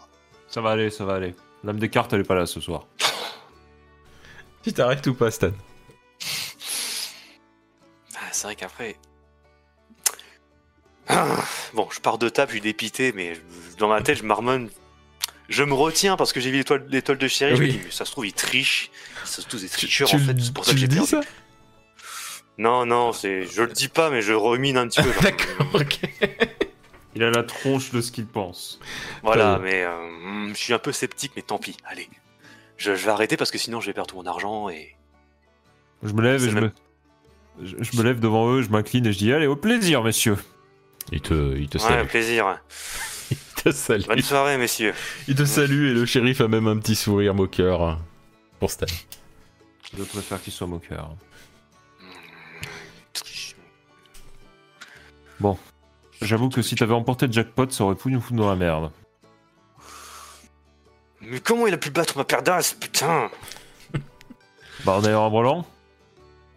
Ça 0.47 0.61
va 0.61 0.71
aller, 0.71 0.89
ça 0.89 1.05
va 1.05 1.15
aller. 1.15 1.35
L'âme 1.63 1.79
des 1.79 1.89
cartes, 1.89 2.11
elle 2.13 2.21
est 2.21 2.23
pas 2.27 2.35
là 2.35 2.45
ce 2.45 2.59
soir. 2.59 2.85
Tu 4.63 4.73
t'arrêtes 4.73 5.05
ou 5.07 5.13
pas, 5.13 5.29
Stan? 5.31 5.51
Ah, 8.15 8.19
c'est 8.31 8.43
vrai 8.47 8.55
qu'après. 8.55 8.97
Bon, 11.73 11.87
je 11.91 11.99
pars 11.99 12.17
de 12.17 12.29
table, 12.29 12.49
je 12.51 12.55
suis 12.55 12.61
dépité, 12.61 13.11
mais 13.13 13.33
dans 13.77 13.87
ma 13.87 14.01
tête, 14.01 14.17
je 14.19 14.23
marmonne. 14.23 14.69
Je 15.47 15.63
me 15.63 15.73
retiens 15.73 16.15
parce 16.15 16.31
que 16.31 16.39
j'ai 16.39 16.51
vu 16.51 16.57
l'étoile 16.57 16.85
l'étoile 16.89 17.17
de 17.17 17.27
chéri. 17.27 17.55
Je 17.55 17.61
me 17.61 17.67
dis, 17.67 17.79
mais 17.83 17.91
ça 17.91 18.05
se 18.05 18.11
trouve, 18.11 18.27
ils 18.27 18.33
trichent. 18.33 18.91
Ils 19.23 19.27
sont 19.27 19.41
tous 19.49 19.61
des 19.61 19.69
tricheurs 19.69 20.07
tu 20.07 20.15
en 20.15 20.19
fait. 20.19 20.39
C'est 20.39 20.53
pour 20.53 20.63
ça 20.65 20.73
que 20.73 20.77
j'ai 20.77 20.87
perdu. 20.87 21.07
ça? 21.07 21.21
Non, 22.59 22.85
non, 22.85 23.13
c'est, 23.13 23.45
je 23.47 23.63
le 23.63 23.71
dis 23.71 23.87
pas, 23.87 24.09
mais 24.11 24.21
je 24.21 24.33
rumine 24.33 24.77
un 24.77 24.87
petit 24.87 25.01
peu. 25.01 25.11
D'accord, 25.23 25.67
ok. 25.73 25.99
Il 27.15 27.23
a 27.23 27.31
la 27.31 27.43
tronche 27.43 27.91
de 27.91 28.01
ce 28.01 28.11
qu'il 28.11 28.27
pense. 28.27 28.79
Voilà, 29.23 29.57
mais 29.57 29.83
euh, 29.83 29.89
hmm, 30.23 30.49
je 30.53 30.57
suis 30.59 30.73
un 30.73 30.79
peu 30.79 30.91
sceptique, 30.91 31.31
mais 31.35 31.41
tant 31.41 31.57
pis. 31.57 31.75
Allez, 31.85 32.07
je, 32.77 32.95
je 32.95 33.05
vais 33.05 33.11
arrêter 33.11 33.35
parce 33.37 33.49
que 33.49 33.57
sinon 33.57 33.81
je 33.81 33.87
vais 33.87 33.93
perdre 33.93 34.09
tout 34.11 34.17
mon 34.17 34.25
argent 34.27 34.69
et. 34.69 34.95
Je 36.03 36.13
me 36.13 36.21
lève 36.21 36.35
et 36.35 36.45
C'est 36.45 36.49
je 36.51 36.55
même- 36.55 36.71
me... 37.59 37.65
Je, 37.65 37.75
je 37.79 37.97
me 37.97 38.03
lève 38.03 38.19
devant 38.19 38.49
eux, 38.53 38.61
je 38.61 38.69
m'incline 38.69 39.05
et 39.07 39.11
je 39.13 39.17
dis 39.17 39.33
Allez, 39.33 39.47
au 39.47 39.55
plaisir, 39.55 40.03
messieurs. 40.03 40.37
Il 41.11 41.21
te, 41.21 41.57
il 41.57 41.67
te 41.69 41.77
Ouais, 41.77 41.83
salue. 41.83 42.07
plaisir. 42.07 42.59
Il 43.31 43.37
te 43.63 43.71
salue. 43.71 44.05
Bonne 44.05 44.21
soirée, 44.21 44.57
messieurs. 44.57 44.93
Il 45.27 45.35
te 45.35 45.43
salue 45.43 45.87
et 45.89 45.93
le 45.93 46.05
shérif 46.05 46.39
a 46.41 46.47
même 46.47 46.67
un 46.67 46.77
petit 46.77 46.95
sourire 46.95 47.35
moqueur 47.35 47.99
pour 48.59 48.71
Stan. 48.71 48.85
Je 49.97 50.03
préfère 50.03 50.41
qu'il 50.41 50.53
soit 50.53 50.65
moqueur. 50.67 51.13
J'avoue 56.21 56.49
que 56.49 56.61
si 56.61 56.75
t'avais 56.75 56.93
emporté 56.93 57.27
le 57.27 57.33
jackpot, 57.33 57.69
ça 57.69 57.85
aurait 57.85 57.95
pu 57.95 58.09
nous 58.11 58.19
foutre 58.19 58.35
dans 58.35 58.49
la 58.49 58.55
merde. 58.55 58.91
Mais 61.21 61.39
comment 61.39 61.67
il 61.67 61.73
a 61.73 61.77
pu 61.77 61.89
battre 61.91 62.17
ma 62.17 62.23
paire 62.25 62.43
d'as, 62.43 62.75
putain? 62.79 63.29
Bah, 64.85 64.93
en 64.93 65.03
ayant 65.05 65.25
un 65.25 65.29
brelan? 65.29 65.65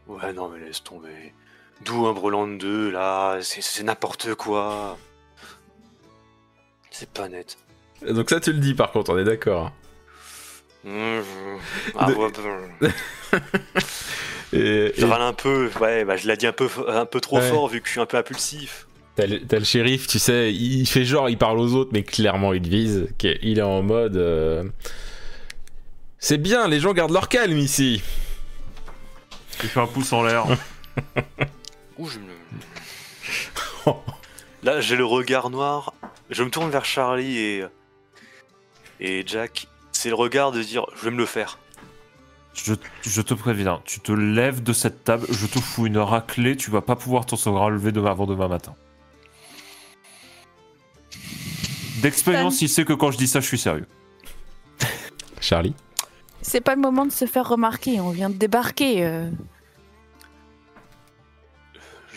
Ouais, 0.08 0.32
non, 0.32 0.48
mais 0.48 0.60
laisse 0.60 0.82
tomber. 0.82 1.32
D'où 1.84 2.06
un 2.06 2.12
brelan 2.12 2.46
de 2.48 2.56
deux, 2.56 2.90
là 2.90 3.38
C'est 3.42 3.82
n'importe 3.82 4.34
quoi. 4.34 4.98
C'est 6.90 7.08
pas 7.10 7.28
net. 7.28 7.56
Donc 8.08 8.30
ça, 8.30 8.40
tu 8.40 8.52
le 8.52 8.58
dis 8.58 8.74
par 8.74 8.92
contre, 8.92 9.12
on 9.14 9.18
est 9.18 9.24
d'accord. 9.24 9.72
Mmh, 10.84 10.90
je- 10.90 11.92
Ah, 11.96 12.06
De- 12.06 12.14
ouais, 12.14 12.30
bah, 12.80 12.88
Et 14.52 14.92
je 14.96 15.00
et 15.00 15.08
râle 15.08 15.22
un 15.22 15.32
peu. 15.32 15.70
Ouais, 15.80 16.04
bah 16.04 16.16
je 16.16 16.26
l'ai 16.28 16.36
dit 16.36 16.46
un 16.46 16.52
peu, 16.52 16.68
un 16.88 17.06
peu 17.06 17.20
trop 17.20 17.38
Ouais. 17.38 17.48
fort 17.48 17.68
vu 17.68 17.80
que 17.80 17.86
je 17.86 17.92
suis 17.92 18.00
un 18.00 18.06
peu 18.06 18.18
impulsif. 18.18 18.86
t'as 19.16 19.26
le, 19.26 19.64
shérif, 19.64 20.06
tu 20.06 20.18
sais, 20.18 20.52
il 20.52 20.84
fait 20.86 21.04
genre, 21.04 21.28
il 21.30 21.38
parle 21.38 21.58
aux 21.58 21.74
autres, 21.74 21.90
mais 21.92 22.02
clairement 22.02 22.52
il 22.52 22.68
vise. 22.68 23.08
qu'il- 23.18 23.38
Il 23.42 23.58
est 23.58 23.62
en 23.62 23.82
mode. 23.82 24.16
euh, 24.16 24.64
C'est 26.18 26.38
bien, 26.38 26.68
les 26.68 26.80
gens 26.80 26.92
gardent 26.92 27.12
leur 27.12 27.28
calme 27.28 27.56
ici. 27.58 28.02
Il 29.62 29.68
fait 29.70 29.80
un 29.80 29.86
pouce 29.86 30.12
en 30.12 30.22
l'air. 30.22 30.44
Ouh, 32.02 32.08
je 32.08 32.18
me... 32.18 33.94
Là, 34.64 34.80
j'ai 34.80 34.96
le 34.96 35.04
regard 35.04 35.50
noir. 35.50 35.94
Je 36.30 36.42
me 36.42 36.50
tourne 36.50 36.68
vers 36.70 36.84
Charlie 36.84 37.38
et 37.38 37.64
et 39.00 39.24
Jack. 39.26 39.68
C'est 39.92 40.08
le 40.08 40.14
regard 40.16 40.50
de 40.52 40.62
dire, 40.62 40.86
je 40.96 41.04
vais 41.04 41.10
me 41.12 41.16
le 41.18 41.26
faire. 41.26 41.58
je, 42.54 42.74
je 43.02 43.22
te 43.22 43.34
préviens, 43.34 43.80
tu 43.84 44.00
te 44.00 44.12
lèves 44.12 44.62
de 44.62 44.72
cette 44.72 45.04
table, 45.04 45.26
je 45.30 45.46
te 45.46 45.58
fous 45.60 45.86
une 45.86 45.98
raclée, 45.98 46.56
tu 46.56 46.70
vas 46.70 46.80
pas 46.82 46.96
pouvoir 46.96 47.24
t'en 47.26 47.36
relever 47.36 47.92
demain 47.92 48.10
avant 48.10 48.26
demain 48.26 48.48
matin. 48.48 48.74
D'expérience, 52.00 52.60
il 52.62 52.68
sait 52.68 52.84
que 52.84 52.92
quand 52.92 53.10
je 53.12 53.18
dis 53.18 53.28
ça, 53.28 53.40
je 53.40 53.46
suis 53.46 53.58
sérieux. 53.58 53.86
Charlie? 55.40 55.74
C'est 56.40 56.60
pas 56.60 56.74
le 56.74 56.80
moment 56.80 57.06
de 57.06 57.12
se 57.12 57.26
faire 57.26 57.48
remarquer. 57.48 58.00
On 58.00 58.10
vient 58.10 58.30
de 58.30 58.34
débarquer. 58.34 59.04
euh. 59.04 59.30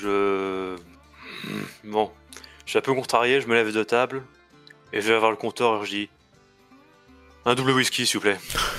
Je. 0.06 0.76
Bon. 1.84 2.12
Je 2.66 2.72
suis 2.72 2.80
un 2.80 2.82
peu 2.82 2.94
contrarié, 2.94 3.42
je 3.42 3.48
me 3.48 3.54
lève 3.54 3.72
de 3.72 3.84
table. 3.84 4.24
Et 4.94 5.02
je 5.02 5.12
vais 5.12 5.20
vers 5.20 5.32
le 5.32 5.36
compteur 5.36 5.82
et 5.82 5.86
je 5.86 5.92
dis. 5.92 6.10
Un 7.46 7.56
double 7.56 7.72
whisky, 7.72 8.06
s'il 8.06 8.18
vous 8.18 8.22
plaît. 8.22 8.38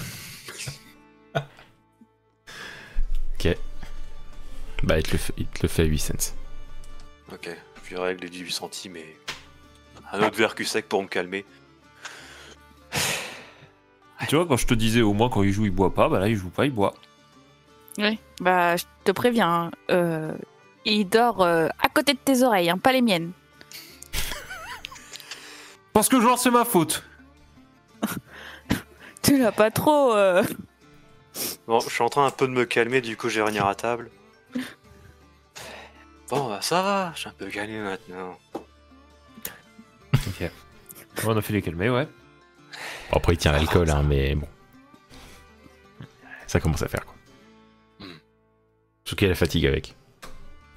Bah, 4.82 4.98
il 4.98 5.02
te 5.02 5.12
le 5.12 5.18
fait, 5.18 5.34
il 5.36 5.46
te 5.46 5.62
le 5.62 5.68
fait 5.68 5.82
à 5.82 5.86
8 5.86 5.98
cents. 5.98 6.34
Ok. 7.32 7.50
Je 7.84 7.90
lui 7.90 7.96
règle 8.00 8.22
les 8.22 8.30
18 8.30 8.52
centimes 8.52 8.96
et. 8.96 9.16
Un 10.12 10.22
autre 10.22 10.36
verre 10.36 10.54
cul 10.54 10.64
sec 10.64 10.88
pour 10.88 11.02
me 11.02 11.08
calmer. 11.08 11.44
Tu 14.28 14.34
vois, 14.34 14.46
quand 14.46 14.56
je 14.56 14.66
te 14.66 14.74
disais 14.74 15.02
au 15.02 15.12
moins 15.12 15.28
quand 15.28 15.42
il 15.42 15.52
joue, 15.52 15.66
il 15.66 15.70
boit 15.70 15.92
pas, 15.92 16.08
bah 16.08 16.18
là, 16.18 16.28
il 16.28 16.36
joue 16.36 16.48
pas, 16.48 16.64
il 16.64 16.72
boit. 16.72 16.94
Oui. 17.98 18.18
Bah, 18.40 18.76
je 18.76 18.84
te 19.04 19.12
préviens. 19.12 19.70
hein, 19.90 20.34
il 20.94 21.08
dort 21.08 21.42
euh, 21.42 21.68
à 21.82 21.88
côté 21.88 22.12
de 22.14 22.18
tes 22.18 22.42
oreilles, 22.42 22.70
hein, 22.70 22.78
pas 22.78 22.92
les 22.92 23.02
miennes. 23.02 23.32
Parce 25.92 26.08
que 26.08 26.20
genre, 26.20 26.38
c'est 26.38 26.50
ma 26.50 26.64
faute. 26.64 27.02
Tu 29.22 29.38
l'as 29.38 29.50
pas 29.50 29.70
trop. 29.72 30.14
euh. 30.14 30.44
Bon, 31.66 31.80
je 31.80 31.88
suis 31.90 32.02
en 32.02 32.08
train 32.08 32.26
un 32.26 32.30
peu 32.30 32.46
de 32.46 32.52
me 32.52 32.64
calmer, 32.64 33.00
du 33.00 33.16
coup, 33.16 33.28
je 33.28 33.36
vais 33.36 33.42
revenir 33.42 33.66
à 33.66 33.74
table. 33.74 34.08
Bon, 36.28 36.48
bah 36.48 36.60
ça 36.62 36.82
va, 36.82 37.12
je 37.14 37.20
suis 37.20 37.28
un 37.28 37.32
peu 37.32 37.46
calmé 37.46 37.78
maintenant. 37.80 38.38
Ok. 40.14 40.50
On 41.24 41.36
a 41.36 41.42
fait 41.42 41.52
les 41.54 41.62
calmer, 41.62 41.90
ouais. 41.90 42.06
Après, 43.10 43.32
il 43.34 43.36
tient 43.38 43.50
l'alcool, 43.52 43.90
hein, 43.90 44.04
mais 44.04 44.36
bon. 44.36 44.46
Ça 46.46 46.60
commence 46.60 46.82
à 46.82 46.88
faire, 46.88 47.04
quoi. 47.04 47.14
Hmm. 47.98 48.12
Surtout 49.04 49.16
qu'il 49.16 49.26
y 49.26 49.30
a 49.30 49.32
la 49.32 49.36
fatigue 49.36 49.66
avec. 49.66 49.95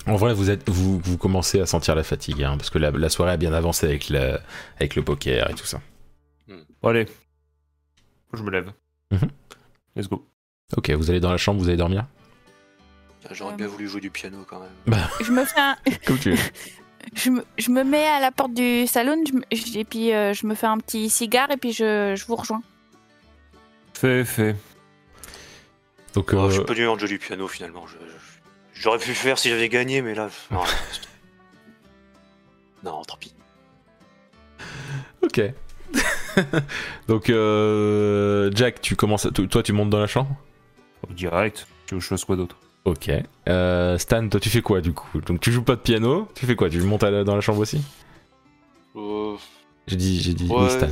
En 0.07 0.15
vrai, 0.15 0.33
vous, 0.33 0.49
êtes, 0.49 0.67
vous, 0.69 0.99
vous 0.99 1.17
commencez 1.17 1.59
à 1.59 1.65
sentir 1.65 1.93
la 1.95 2.03
fatigue, 2.03 2.41
hein, 2.43 2.57
parce 2.57 2.69
que 2.69 2.77
la, 2.79 2.89
la 2.91 3.09
soirée 3.09 3.31
a 3.33 3.37
bien 3.37 3.53
avancé 3.53 3.85
avec, 3.85 4.09
la, 4.09 4.39
avec 4.77 4.95
le 4.95 5.03
poker 5.03 5.49
et 5.49 5.53
tout 5.53 5.65
ça. 5.65 5.81
Bon, 6.81 6.89
allez. 6.89 7.05
Je 8.33 8.41
me 8.41 8.49
lève. 8.51 8.71
Mhm. 9.11 9.29
Let's 9.95 10.07
go. 10.07 10.25
Ok, 10.77 10.89
vous 10.91 11.09
allez 11.09 11.19
dans 11.19 11.31
la 11.31 11.37
chambre, 11.37 11.59
vous 11.59 11.67
allez 11.67 11.77
dormir 11.77 12.05
J'aurais 13.31 13.53
Euh, 13.53 13.57
bien 13.57 13.67
voulu 13.67 13.87
jouer 13.89 14.01
du 14.01 14.09
piano 14.11 14.45
quand 14.49 14.59
même. 14.61 14.97
Je 15.21 15.31
me 15.31 15.43
fais 15.43 15.59
un, 15.59 15.75
Comme 16.05 16.17
tu 16.17 16.31
veux. 16.31 16.37
je, 17.15 17.29
me, 17.31 17.43
je 17.57 17.69
me 17.69 17.83
mets 17.83 18.07
à 18.07 18.19
la 18.21 18.31
porte 18.31 18.53
du 18.53 18.87
salon 18.87 19.21
je 19.51 19.77
et 19.79 19.83
puis 19.83 20.13
euh, 20.13 20.33
je 20.33 20.47
me 20.47 20.55
fais 20.55 20.67
un 20.67 20.77
petit 20.77 21.09
cigare 21.09 21.51
et 21.51 21.57
puis 21.57 21.73
je, 21.73 22.15
je 22.15 22.25
vous 22.25 22.35
rejoins. 22.35 22.61
Fait, 23.93 24.23
fait. 24.23 24.55
Donc, 26.13 26.29
Oh, 26.33 26.37
euh, 26.37 26.49
je 26.49 26.55
suis 26.55 26.63
pas 26.63 26.73
du 26.73 26.83
genre 26.83 26.95
de 26.95 27.01
jouer 27.01 27.09
du 27.09 27.19
piano 27.19 27.47
finalement. 27.47 27.85
Je- 27.87 27.97
je- 27.97 28.28
J'aurais 28.79 28.97
pu 28.99 29.09
le 29.09 29.13
faire 29.15 29.37
si 29.37 29.49
j'avais 29.49 29.67
gagné, 29.69 30.01
mais 30.01 30.15
là. 30.15 30.29
Non, 30.51 30.61
non 32.83 33.01
tant 33.03 33.17
pis. 33.17 33.33
ok. 35.21 35.41
Donc, 37.07 37.29
euh, 37.29 38.49
Jack, 38.55 38.79
tu 38.81 38.95
commences. 38.95 39.25
à- 39.25 39.31
toi, 39.31 39.61
tu 39.63 39.73
montes 39.73 39.89
dans 39.89 39.99
la 39.99 40.07
chambre? 40.07 40.33
Direct. 41.09 41.67
Tu 41.87 41.95
veux 41.95 41.99
que 41.99 42.03
je 42.03 42.09
fasse 42.09 42.23
quoi 42.23 42.35
d'autre? 42.37 42.55
Ok. 42.85 43.11
Euh, 43.49 43.97
Stan, 43.97 44.27
toi, 44.29 44.39
tu 44.39 44.49
fais 44.49 44.61
quoi 44.61 44.79
du 44.79 44.93
coup? 44.93 45.19
Donc, 45.21 45.41
tu 45.41 45.51
joues 45.51 45.63
pas 45.63 45.75
de 45.75 45.81
piano. 45.81 46.29
Tu 46.35 46.45
fais 46.45 46.55
quoi? 46.55 46.69
Tu 46.69 46.79
montes 46.81 47.03
la- 47.03 47.23
dans 47.25 47.35
la 47.35 47.41
chambre 47.41 47.59
aussi? 47.59 47.81
Euh, 48.95 49.35
J'ai 49.87 49.95
dit, 49.97 50.21
j'ai 50.21 50.33
dit. 50.33 50.47
oui, 50.49 50.69
Stan. 50.69 50.87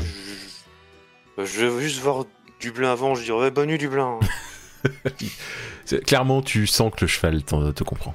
je... 1.37 1.45
je 1.45 1.65
vais 1.65 1.81
juste 1.81 2.01
voir 2.01 2.25
Dublin 2.59 2.91
avant. 2.91 3.15
Je 3.15 3.23
dirais 3.23 3.39
ouais, 3.39 3.51
bonne 3.51 3.69
nuit 3.69 3.77
Dublin. 3.77 4.19
Clairement, 6.05 6.41
tu 6.41 6.67
sens 6.67 6.91
que 6.93 7.01
le 7.01 7.07
cheval 7.07 7.43
te 7.43 7.83
comprend. 7.83 8.13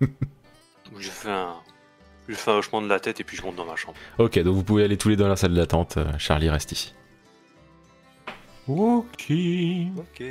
je 0.00 1.08
fais 1.10 1.30
un. 1.30 1.54
Je 2.28 2.34
fais 2.34 2.50
un 2.50 2.54
hochement 2.54 2.82
de 2.82 2.88
la 2.88 2.98
tête 2.98 3.20
et 3.20 3.24
puis 3.24 3.36
je 3.36 3.42
monte 3.42 3.54
dans 3.56 3.64
ma 3.64 3.76
chambre. 3.76 3.96
Ok, 4.18 4.38
donc 4.40 4.54
vous 4.54 4.64
pouvez 4.64 4.82
aller 4.84 4.96
tous 4.96 5.08
les 5.08 5.16
deux 5.16 5.22
dans 5.22 5.28
la 5.30 5.36
salle 5.36 5.54
d'attente. 5.54 5.96
euh, 5.96 6.06
Charlie 6.18 6.50
reste 6.50 6.72
ici. 6.72 6.92
Ok. 8.66 9.32
Ok. 9.96 10.22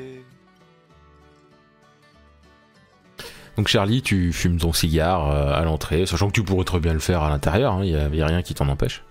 Donc 3.55 3.69
Charlie, 3.69 4.01
tu 4.01 4.33
fumes 4.33 4.57
ton 4.57 4.73
cigare 4.73 5.31
euh, 5.31 5.53
à 5.53 5.63
l'entrée, 5.63 6.05
sachant 6.05 6.27
que 6.27 6.33
tu 6.33 6.43
pourrais 6.43 6.65
très 6.65 6.81
bien 6.81 6.91
le 6.91 6.99
faire 6.99 7.23
à 7.23 7.29
l'intérieur, 7.29 7.81
il 7.83 7.91
n'y 7.91 7.95
a, 7.95 8.09
y 8.09 8.21
a 8.21 8.25
rien 8.27 8.41
qui 8.41 8.53
t'en 8.53 8.67
empêche. 8.67 9.01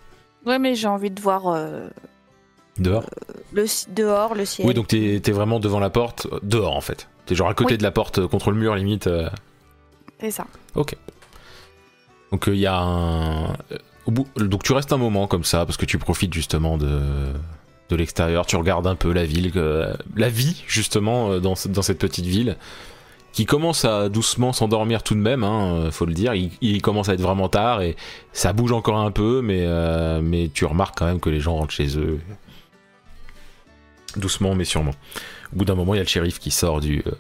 Ouais, 0.45 0.59
mais 0.59 0.75
j'ai 0.75 0.89
envie 0.89 1.11
de 1.11 1.19
voir 1.23 1.47
euh, 1.49 1.89
Dehors 2.79 3.05
le 3.53 3.67
ci- 3.67 3.87
dehors, 3.95 4.35
le 4.35 4.45
ciel. 4.45 4.67
Oui, 4.67 4.75
donc 4.75 4.89
t'es 4.89 5.23
es 5.25 5.31
vraiment 5.33 5.61
devant 5.61 5.79
la 5.79 5.91
porte, 5.91 6.27
euh, 6.33 6.41
dehors 6.43 6.75
en 6.77 6.81
fait. 6.81 7.09
T'es 7.27 7.35
genre 7.35 7.49
à 7.49 7.55
côté 7.55 7.75
Oui. 7.75 7.79
de 7.79 7.83
la 7.85 7.91
porte, 7.93 8.19
euh, 8.19 8.27
contre 8.29 8.51
le 8.51 8.57
mur 8.57 8.75
limite. 8.75 9.07
euh. 9.07 9.29
C'est 10.21 10.31
ça. 10.33 10.47
Ok. 10.75 10.97
Donc 12.33 12.45
il 12.49 12.57
y 12.57 12.67
a 12.67 12.77
un... 12.77 13.45
euh, 13.45 13.79
Au 14.07 14.11
bout... 14.11 14.27
Donc 14.37 14.63
tu 14.65 14.73
restes 14.73 14.93
un 14.93 14.97
moment 14.97 15.27
comme 15.29 15.45
ça, 15.45 15.65
parce 15.67 15.77
que 15.77 15.87
tu 15.87 15.99
profites 15.99 16.35
justement 16.35 16.77
de, 16.77 17.01
de 17.91 17.97
l'extérieur, 17.97 18.45
tu 18.47 18.57
regardes 18.57 18.87
un 18.89 18.97
peu 18.97 19.13
la 19.13 19.25
ville, 19.25 19.53
la 20.17 20.29
vie 20.29 20.63
justement 20.67 21.31
euh, 21.31 21.39
dans, 21.41 21.55
ce- 21.55 21.69
dans 21.69 21.83
cette 21.83 21.99
petite 22.01 22.27
ville, 22.27 22.57
qui 23.33 23.47
commence 23.47 23.85
à 23.85 24.09
doucement 24.09 24.53
s'endormir 24.53 25.03
tout 25.05 25.15
de 25.15 25.21
même, 25.21 25.45
hein, 25.45 25.75
euh, 25.77 25.91
faut 25.91 26.07
le 26.07 26.15
dire. 26.15 26.35
Il, 26.35 26.51
il 26.61 26.83
commence 26.83 27.09
à 27.09 27.15
être 27.15 27.21
vraiment 27.23 27.49
tard 27.49 27.83
et 27.83 27.95
ça 28.33 28.53
bouge 28.53 28.73
encore 28.73 28.97
un 28.99 29.11
peu, 29.13 29.41
mais, 29.43 29.61
euh, 29.63 30.21
mais 30.23 30.51
tu 30.53 30.65
remarques 30.65 30.97
quand 30.99 31.07
même 31.07 31.21
que 31.21 31.31
les 31.31 31.41
gens 31.41 31.55
rentrent 31.57 31.73
chez 31.75 31.97
eux. 31.99 32.19
Doucement, 34.17 34.55
mais 34.55 34.65
sûrement. 34.65 34.93
Au 35.53 35.57
bout 35.57 35.65
d'un 35.65 35.75
moment, 35.75 35.95
il 35.95 35.99
y 35.99 36.01
a 36.01 36.05
le 36.05 36.09
shérif 36.09 36.39
qui 36.39 36.51
sort 36.51 36.81
du, 36.81 37.03
euh, 37.07 37.13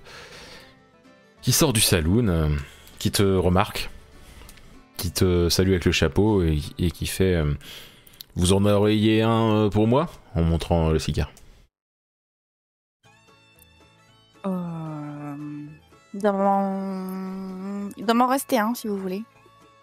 qui 1.42 1.52
sort 1.52 1.72
du 1.72 1.80
saloon, 1.80 2.28
euh, 2.28 2.48
qui 2.98 3.10
te 3.10 3.22
remarque, 3.22 3.90
qui 4.96 5.10
te 5.10 5.48
salue 5.48 5.70
avec 5.70 5.84
le 5.84 5.92
chapeau 5.92 6.42
et, 6.42 6.60
et 6.78 6.90
qui 6.90 7.06
fait 7.06 7.34
euh, 7.34 7.52
Vous 8.36 8.52
en 8.52 8.64
auriez 8.64 9.22
un 9.22 9.64
euh, 9.66 9.70
pour 9.70 9.86
moi? 9.88 10.08
en 10.36 10.42
montrant 10.42 10.90
le 10.90 10.98
cigare. 10.98 11.30
Il 16.14 16.20
doit 16.20 18.14
m'en 18.14 18.26
rester 18.28 18.58
un 18.58 18.74
si 18.74 18.86
vous 18.88 18.96
voulez. 18.96 19.22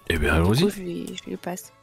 Eh 0.09 0.17
bien, 0.17 0.33
allons-y. 0.35 0.69
je 0.69 0.79
lui, 0.79 1.05
je 1.23 1.29
lui 1.29 1.37
passe. 1.37 1.73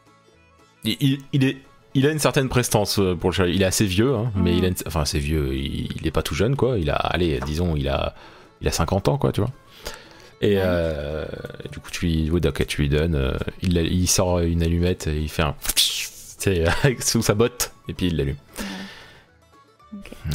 Il, 0.85 0.97
il- 1.01 1.21
il 1.33 1.45
est, 1.45 1.57
il 1.94 2.07
a 2.07 2.11
une 2.12 2.18
certaine 2.18 2.48
prestance 2.48 2.98
euh, 2.98 3.14
pour 3.14 3.31
le. 3.31 3.48
Il 3.51 3.62
est 3.62 3.66
assez 3.66 3.87
vieux, 3.87 4.14
hein, 4.14 4.31
mais 4.35 4.53
Mm. 4.53 4.57
il 4.59 4.64
a 4.64 4.68
une- 4.68 4.74
enfin 4.87 5.01
assez 5.03 5.18
vieux. 5.18 5.55
Il, 5.55 5.90
il 6.01 6.07
est 6.07 6.11
pas 6.11 6.22
tout 6.22 6.35
jeune, 6.35 6.55
quoi. 6.57 6.79
Il 6.79 6.90
a, 6.90 6.94
allez, 6.96 7.40
disons, 7.46 7.74
il 7.77 7.88
a, 7.88 8.14
il 8.61 8.68
a 8.68 8.72
50 8.72 9.09
ans, 9.09 9.18
quoi, 9.18 9.33
tu 9.33 9.40
vois. 9.40 9.51
Et 10.40 10.55
Ouais. 10.57 10.62
euh, 10.64 11.27
du 11.72 11.81
coup, 11.81 11.90
tu 11.90 12.07
lui, 12.07 12.31
tu 12.68 12.83
lui 12.83 12.88
donnes. 12.88 13.14
euh, 13.16 13.37
il, 13.62 13.77
il 13.77 14.07
sort 14.07 14.38
une 14.40 14.62
allumette 14.62 15.07
et 15.09 15.18
il 15.20 15.29
fait 15.29 15.42
un, 15.42 15.55
sous 17.01 17.22
sa 17.22 17.35
botte 17.35 17.72
et 17.88 17.94
puis 17.94 18.07
il 18.07 18.16
l'allume. 18.16 18.37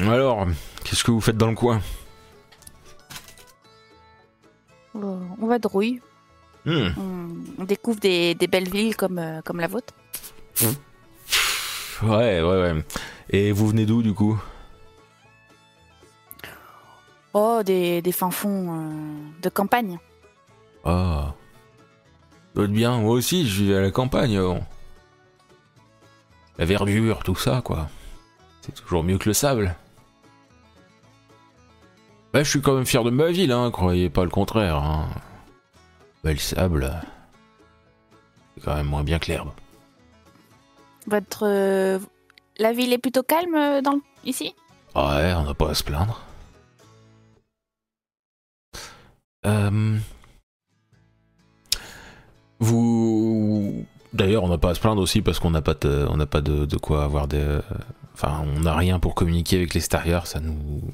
Alors, 0.02 0.46
qu'est-ce 0.84 1.04
que 1.04 1.12
vous 1.12 1.22
faites 1.22 1.38
dans 1.38 1.50
le 1.50 1.56
coin? 1.56 1.82
Euh, 4.96 5.18
on 5.42 5.48
va 5.48 5.60
de 5.60 5.68
rouille. 5.68 6.02
Hmm. 6.66 6.90
On, 6.98 7.28
on 7.62 7.64
découvre 7.66 8.00
des, 8.00 8.36
des 8.36 8.48
belles 8.48 8.70
villes 8.70 8.96
comme, 8.96 9.22
comme 9.46 9.60
la 9.60 9.68
vôtre. 9.68 9.94
Ouais, 12.04 12.42
ouais, 12.42 12.44
ouais. 12.44 12.86
Et 13.30 13.52
vous 13.52 13.68
venez 13.68 13.86
d'où 13.86 14.04
du 14.04 14.14
coup? 14.14 14.42
Oh, 17.34 17.62
des, 17.66 18.02
des 18.02 18.12
fins 18.12 18.32
fonds 18.32 18.68
euh, 18.70 19.32
de 19.42 19.50
campagne. 19.50 19.98
Ah. 20.84 21.34
Être 22.56 22.68
bien, 22.68 22.98
moi 22.98 23.14
aussi, 23.14 23.48
je 23.48 23.64
vivais 23.64 23.78
à 23.78 23.82
la 23.82 23.92
campagne. 23.92 24.40
La 26.60 26.66
verdure, 26.66 27.24
tout 27.24 27.36
ça, 27.36 27.62
quoi. 27.64 27.88
C'est 28.62 28.76
toujours 28.76 29.04
mieux 29.04 29.18
que 29.18 29.30
le 29.30 29.34
sable. 29.34 29.76
Bah, 32.32 32.44
je 32.44 32.50
suis 32.50 32.62
quand 32.62 32.76
même 32.76 32.86
fier 32.86 33.04
de 33.04 33.10
ma 33.10 33.32
ville, 33.32 33.52
hein, 33.52 33.72
croyez 33.72 34.10
pas 34.10 34.24
le 34.24 34.30
contraire. 34.30 34.76
Hein. 34.76 35.08
Bah, 36.24 36.34
le 36.34 36.38
sable, 36.38 36.92
c'est 38.56 38.64
quand 38.64 38.76
même 38.76 38.88
moins 38.88 39.04
bien 39.04 39.20
que 39.20 39.32
l'herbe. 39.32 39.50
Votre. 41.08 41.44
euh, 41.48 42.00
la 42.58 42.72
ville 42.72 42.94
est 42.94 42.98
plutôt 42.98 43.24
calme 43.24 43.56
euh, 43.56 43.82
dans, 43.82 44.00
ici? 44.26 44.56
Ouais, 44.96 45.34
on 45.34 45.44
n'a 45.44 45.54
pas 45.54 45.72
à 45.72 45.74
se 45.74 45.84
plaindre. 45.84 46.22
Euh, 49.46 49.98
Vous. 52.60 53.86
D'ailleurs, 54.14 54.44
on 54.44 54.48
n'a 54.48 54.60
pas 54.60 54.70
à 54.70 54.76
se 54.76 54.80
plaindre 54.80 55.02
aussi 55.02 55.22
parce 55.22 55.40
qu'on 55.40 55.50
n'a 55.50 55.62
pas, 55.64 55.74
de... 55.74 56.06
on 56.10 56.18
n'a 56.18 56.28
pas 56.28 56.42
de... 56.42 56.78
quoi 56.78 57.04
avoir 57.04 57.28
des. 57.28 57.60
Enfin, 58.14 58.44
on 58.56 58.62
n'a 58.62 58.76
rien 58.76 59.00
pour 59.00 59.16
communiquer 59.16 59.58
avec 59.58 59.74
l'extérieur, 59.74 60.28
ça 60.28 60.40
nous. 60.40 60.82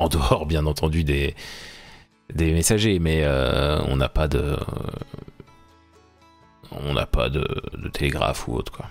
En 0.00 0.06
dehors, 0.08 0.46
bien 0.46 0.64
entendu, 0.66 1.02
des, 1.02 1.34
des 2.32 2.52
messagers, 2.52 3.00
mais 3.00 3.26
on 3.88 3.96
n'a 3.96 4.08
pas 4.08 4.28
de. 4.28 4.56
On 6.70 6.94
n'a 6.94 7.06
pas 7.06 7.28
de... 7.28 7.40
de 7.76 7.88
télégraphe 7.88 8.46
ou 8.46 8.54
autre, 8.54 8.70
quoi. 8.70 8.86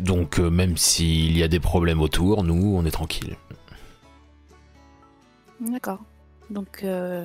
Donc, 0.00 0.38
euh, 0.38 0.50
même 0.50 0.76
s'il 0.76 1.36
y 1.36 1.42
a 1.42 1.48
des 1.48 1.60
problèmes 1.60 2.00
autour, 2.00 2.42
nous, 2.42 2.74
on 2.76 2.84
est 2.84 2.90
tranquille. 2.90 3.36
D'accord. 5.60 6.00
Donc, 6.48 6.80
euh, 6.84 7.24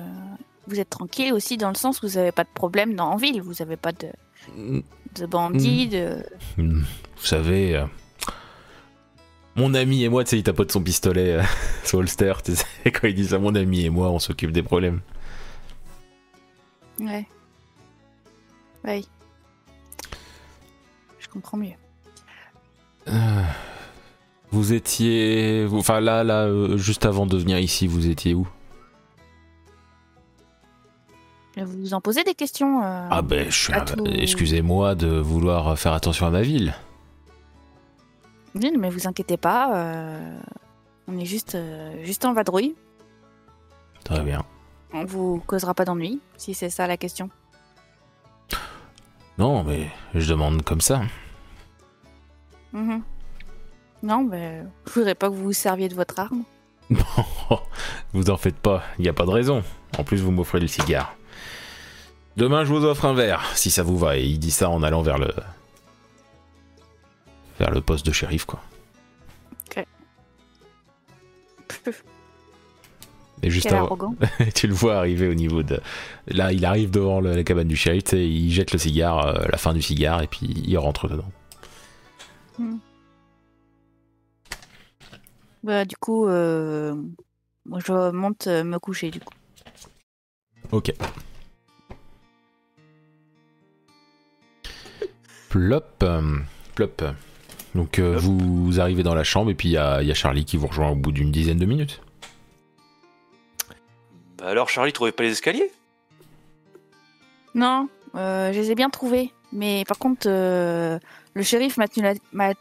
vous 0.66 0.78
êtes 0.78 0.90
tranquille 0.90 1.32
aussi 1.32 1.56
dans 1.56 1.68
le 1.70 1.74
sens 1.74 2.02
où 2.02 2.08
vous 2.08 2.14
n'avez 2.14 2.32
pas 2.32 2.44
de 2.44 2.50
problème 2.52 2.94
dans 2.94 3.10
en 3.12 3.16
ville. 3.16 3.40
Vous 3.42 3.54
n'avez 3.60 3.76
pas 3.76 3.92
de, 3.92 4.08
de 5.14 5.26
bandits, 5.26 5.88
de. 5.88 6.22
Hmm, 6.58 6.82
Vous 7.16 7.26
savez, 7.26 7.76
euh, 7.76 7.86
mon 9.56 9.72
ami 9.74 10.04
et 10.04 10.08
moi, 10.08 10.22
tu 10.24 10.30
sais, 10.30 10.38
il 10.38 10.42
tapote 10.42 10.70
son 10.70 10.82
pistolet 10.82 11.38
sur 11.84 11.98
holster, 11.98 12.34
tu 12.44 12.54
sais, 12.54 12.66
quand 12.92 13.08
il 13.08 13.14
dit 13.14 13.26
ça, 13.26 13.38
mon 13.38 13.54
ami 13.54 13.84
et 13.86 13.90
moi, 13.90 14.10
on 14.10 14.18
s'occupe 14.18 14.52
des 14.52 14.62
problèmes. 14.62 15.00
Ouais. 17.00 17.26
Oui. 18.84 19.08
Je 21.18 21.28
comprends 21.28 21.56
mieux. 21.56 21.72
Euh, 23.08 23.42
Vous 24.50 24.72
étiez. 24.72 25.66
Enfin, 25.72 26.00
là, 26.00 26.22
là, 26.24 26.44
euh, 26.44 26.76
juste 26.76 27.04
avant 27.04 27.26
de 27.26 27.36
venir 27.36 27.58
ici, 27.58 27.86
vous 27.86 28.06
étiez 28.08 28.34
où? 28.34 28.46
Vous 31.56 31.66
vous 31.80 31.94
en 31.94 32.00
posez 32.02 32.22
des 32.22 32.34
questions 32.34 32.82
euh, 32.82 33.08
Ah, 33.10 33.22
ben, 33.22 33.50
je 33.50 33.56
suis. 33.56 33.72
à 33.72 33.80
un- 33.82 33.84
tout- 33.84 34.04
Excusez-moi 34.06 34.94
de 34.94 35.06
vouloir 35.18 35.78
faire 35.78 35.94
attention 35.94 36.26
à 36.26 36.30
ma 36.30 36.42
ville. 36.42 36.74
Oui, 38.54 38.72
mais 38.78 38.90
vous 38.90 39.06
inquiétez 39.06 39.36
pas. 39.36 39.74
euh, 39.76 40.38
on 41.08 41.18
est 41.18 41.24
juste, 41.24 41.54
euh, 41.54 42.04
juste 42.04 42.24
en 42.24 42.32
vadrouille. 42.34 42.74
Très 44.04 44.20
bien. 44.22 44.44
On 44.92 45.04
vous 45.04 45.42
causera 45.46 45.74
pas 45.74 45.84
d'ennui, 45.84 46.20
si 46.36 46.54
c'est 46.54 46.70
ça 46.70 46.86
la 46.86 46.96
question. 46.96 47.30
Non, 49.38 49.64
mais 49.64 49.90
je 50.14 50.28
demande 50.30 50.62
comme 50.62 50.80
ça. 50.80 51.02
Mhm. 52.72 53.02
Non, 54.02 54.22
mais 54.24 54.62
je 54.86 54.92
voudrais 54.92 55.14
pas 55.14 55.28
que 55.28 55.34
vous 55.34 55.44
vous 55.44 55.52
serviez 55.52 55.88
de 55.88 55.94
votre 55.94 56.18
arme. 56.18 56.44
Bon, 56.90 57.00
vous 58.12 58.30
en 58.30 58.36
faites 58.36 58.56
pas, 58.56 58.82
il 58.98 59.02
n'y 59.02 59.08
a 59.08 59.12
pas 59.12 59.24
de 59.26 59.30
raison. 59.30 59.62
En 59.98 60.04
plus, 60.04 60.18
vous 60.22 60.30
m'offrez 60.30 60.60
le 60.60 60.66
cigare. 60.66 61.14
Demain, 62.36 62.64
je 62.64 62.72
vous 62.72 62.84
offre 62.84 63.06
un 63.06 63.14
verre, 63.14 63.44
si 63.54 63.70
ça 63.70 63.82
vous 63.82 63.96
va. 63.98 64.18
Et 64.18 64.24
il 64.24 64.38
dit 64.38 64.50
ça 64.50 64.68
en 64.68 64.82
allant 64.82 65.02
vers 65.02 65.18
le. 65.18 65.32
vers 67.58 67.70
le 67.70 67.80
poste 67.80 68.04
de 68.06 68.12
shérif, 68.12 68.44
quoi. 68.44 68.60
Et 73.42 73.50
juste 73.50 73.68
Quel 73.68 73.76
avant, 73.76 74.14
tu 74.54 74.66
le 74.66 74.72
vois 74.74 74.96
arriver 74.96 75.28
au 75.28 75.34
niveau 75.34 75.62
de. 75.62 75.78
Là, 76.28 76.52
il 76.52 76.64
arrive 76.64 76.90
devant 76.90 77.20
le- 77.20 77.34
la 77.34 77.44
cabane 77.44 77.68
du 77.68 77.76
shérif, 77.76 78.04
sais, 78.06 78.26
il 78.26 78.50
jette 78.50 78.72
le 78.72 78.78
cigare, 78.78 79.26
euh, 79.26 79.44
la 79.50 79.58
fin 79.58 79.74
du 79.74 79.82
cigare, 79.82 80.22
et 80.22 80.26
puis 80.26 80.46
il 80.46 80.76
rentre 80.78 81.06
dedans. 81.08 81.30
Bah, 85.62 85.84
du 85.84 85.96
coup, 85.96 86.26
euh, 86.26 86.94
moi, 87.64 87.80
je 87.84 88.10
monte 88.10 88.46
euh, 88.46 88.62
me 88.64 88.78
coucher, 88.78 89.10
du 89.10 89.20
coup. 89.20 89.34
Ok. 90.72 90.92
Plop. 95.48 96.02
euh, 96.02 96.38
plop. 96.74 97.02
Donc 97.74 97.98
euh, 97.98 98.12
Plop. 98.12 98.22
vous 98.22 98.80
arrivez 98.80 99.02
dans 99.02 99.14
la 99.14 99.24
chambre 99.24 99.50
et 99.50 99.54
puis 99.54 99.68
il 99.68 99.72
y, 99.72 99.76
a 99.78 100.02
il 100.02 100.08
y 100.08 100.10
a 100.10 100.14
Charlie 100.14 100.44
qui 100.44 100.56
vous 100.56 100.66
rejoint 100.66 100.90
au 100.90 100.94
bout 100.96 101.12
d'une 101.12 101.30
dizaine 101.30 101.58
de 101.58 101.66
minutes. 101.66 102.00
Bah 104.38 104.46
alors, 104.48 104.68
Charlie, 104.68 104.92
trouvait 104.92 105.12
pas 105.12 105.22
les 105.22 105.32
escaliers? 105.32 105.70
Non, 107.54 107.88
euh, 108.14 108.52
je 108.52 108.58
les 108.58 108.70
ai 108.70 108.74
bien 108.74 108.90
trouvés. 108.90 109.32
Mais 109.52 109.84
par 109.86 109.98
contre, 109.98 110.26
euh, 110.28 110.98
le 111.36 111.42
shérif 111.42 111.76
m'a 111.76 111.86
tenu, 111.86 112.02
la, 112.06 112.14
m'a, 112.32 112.52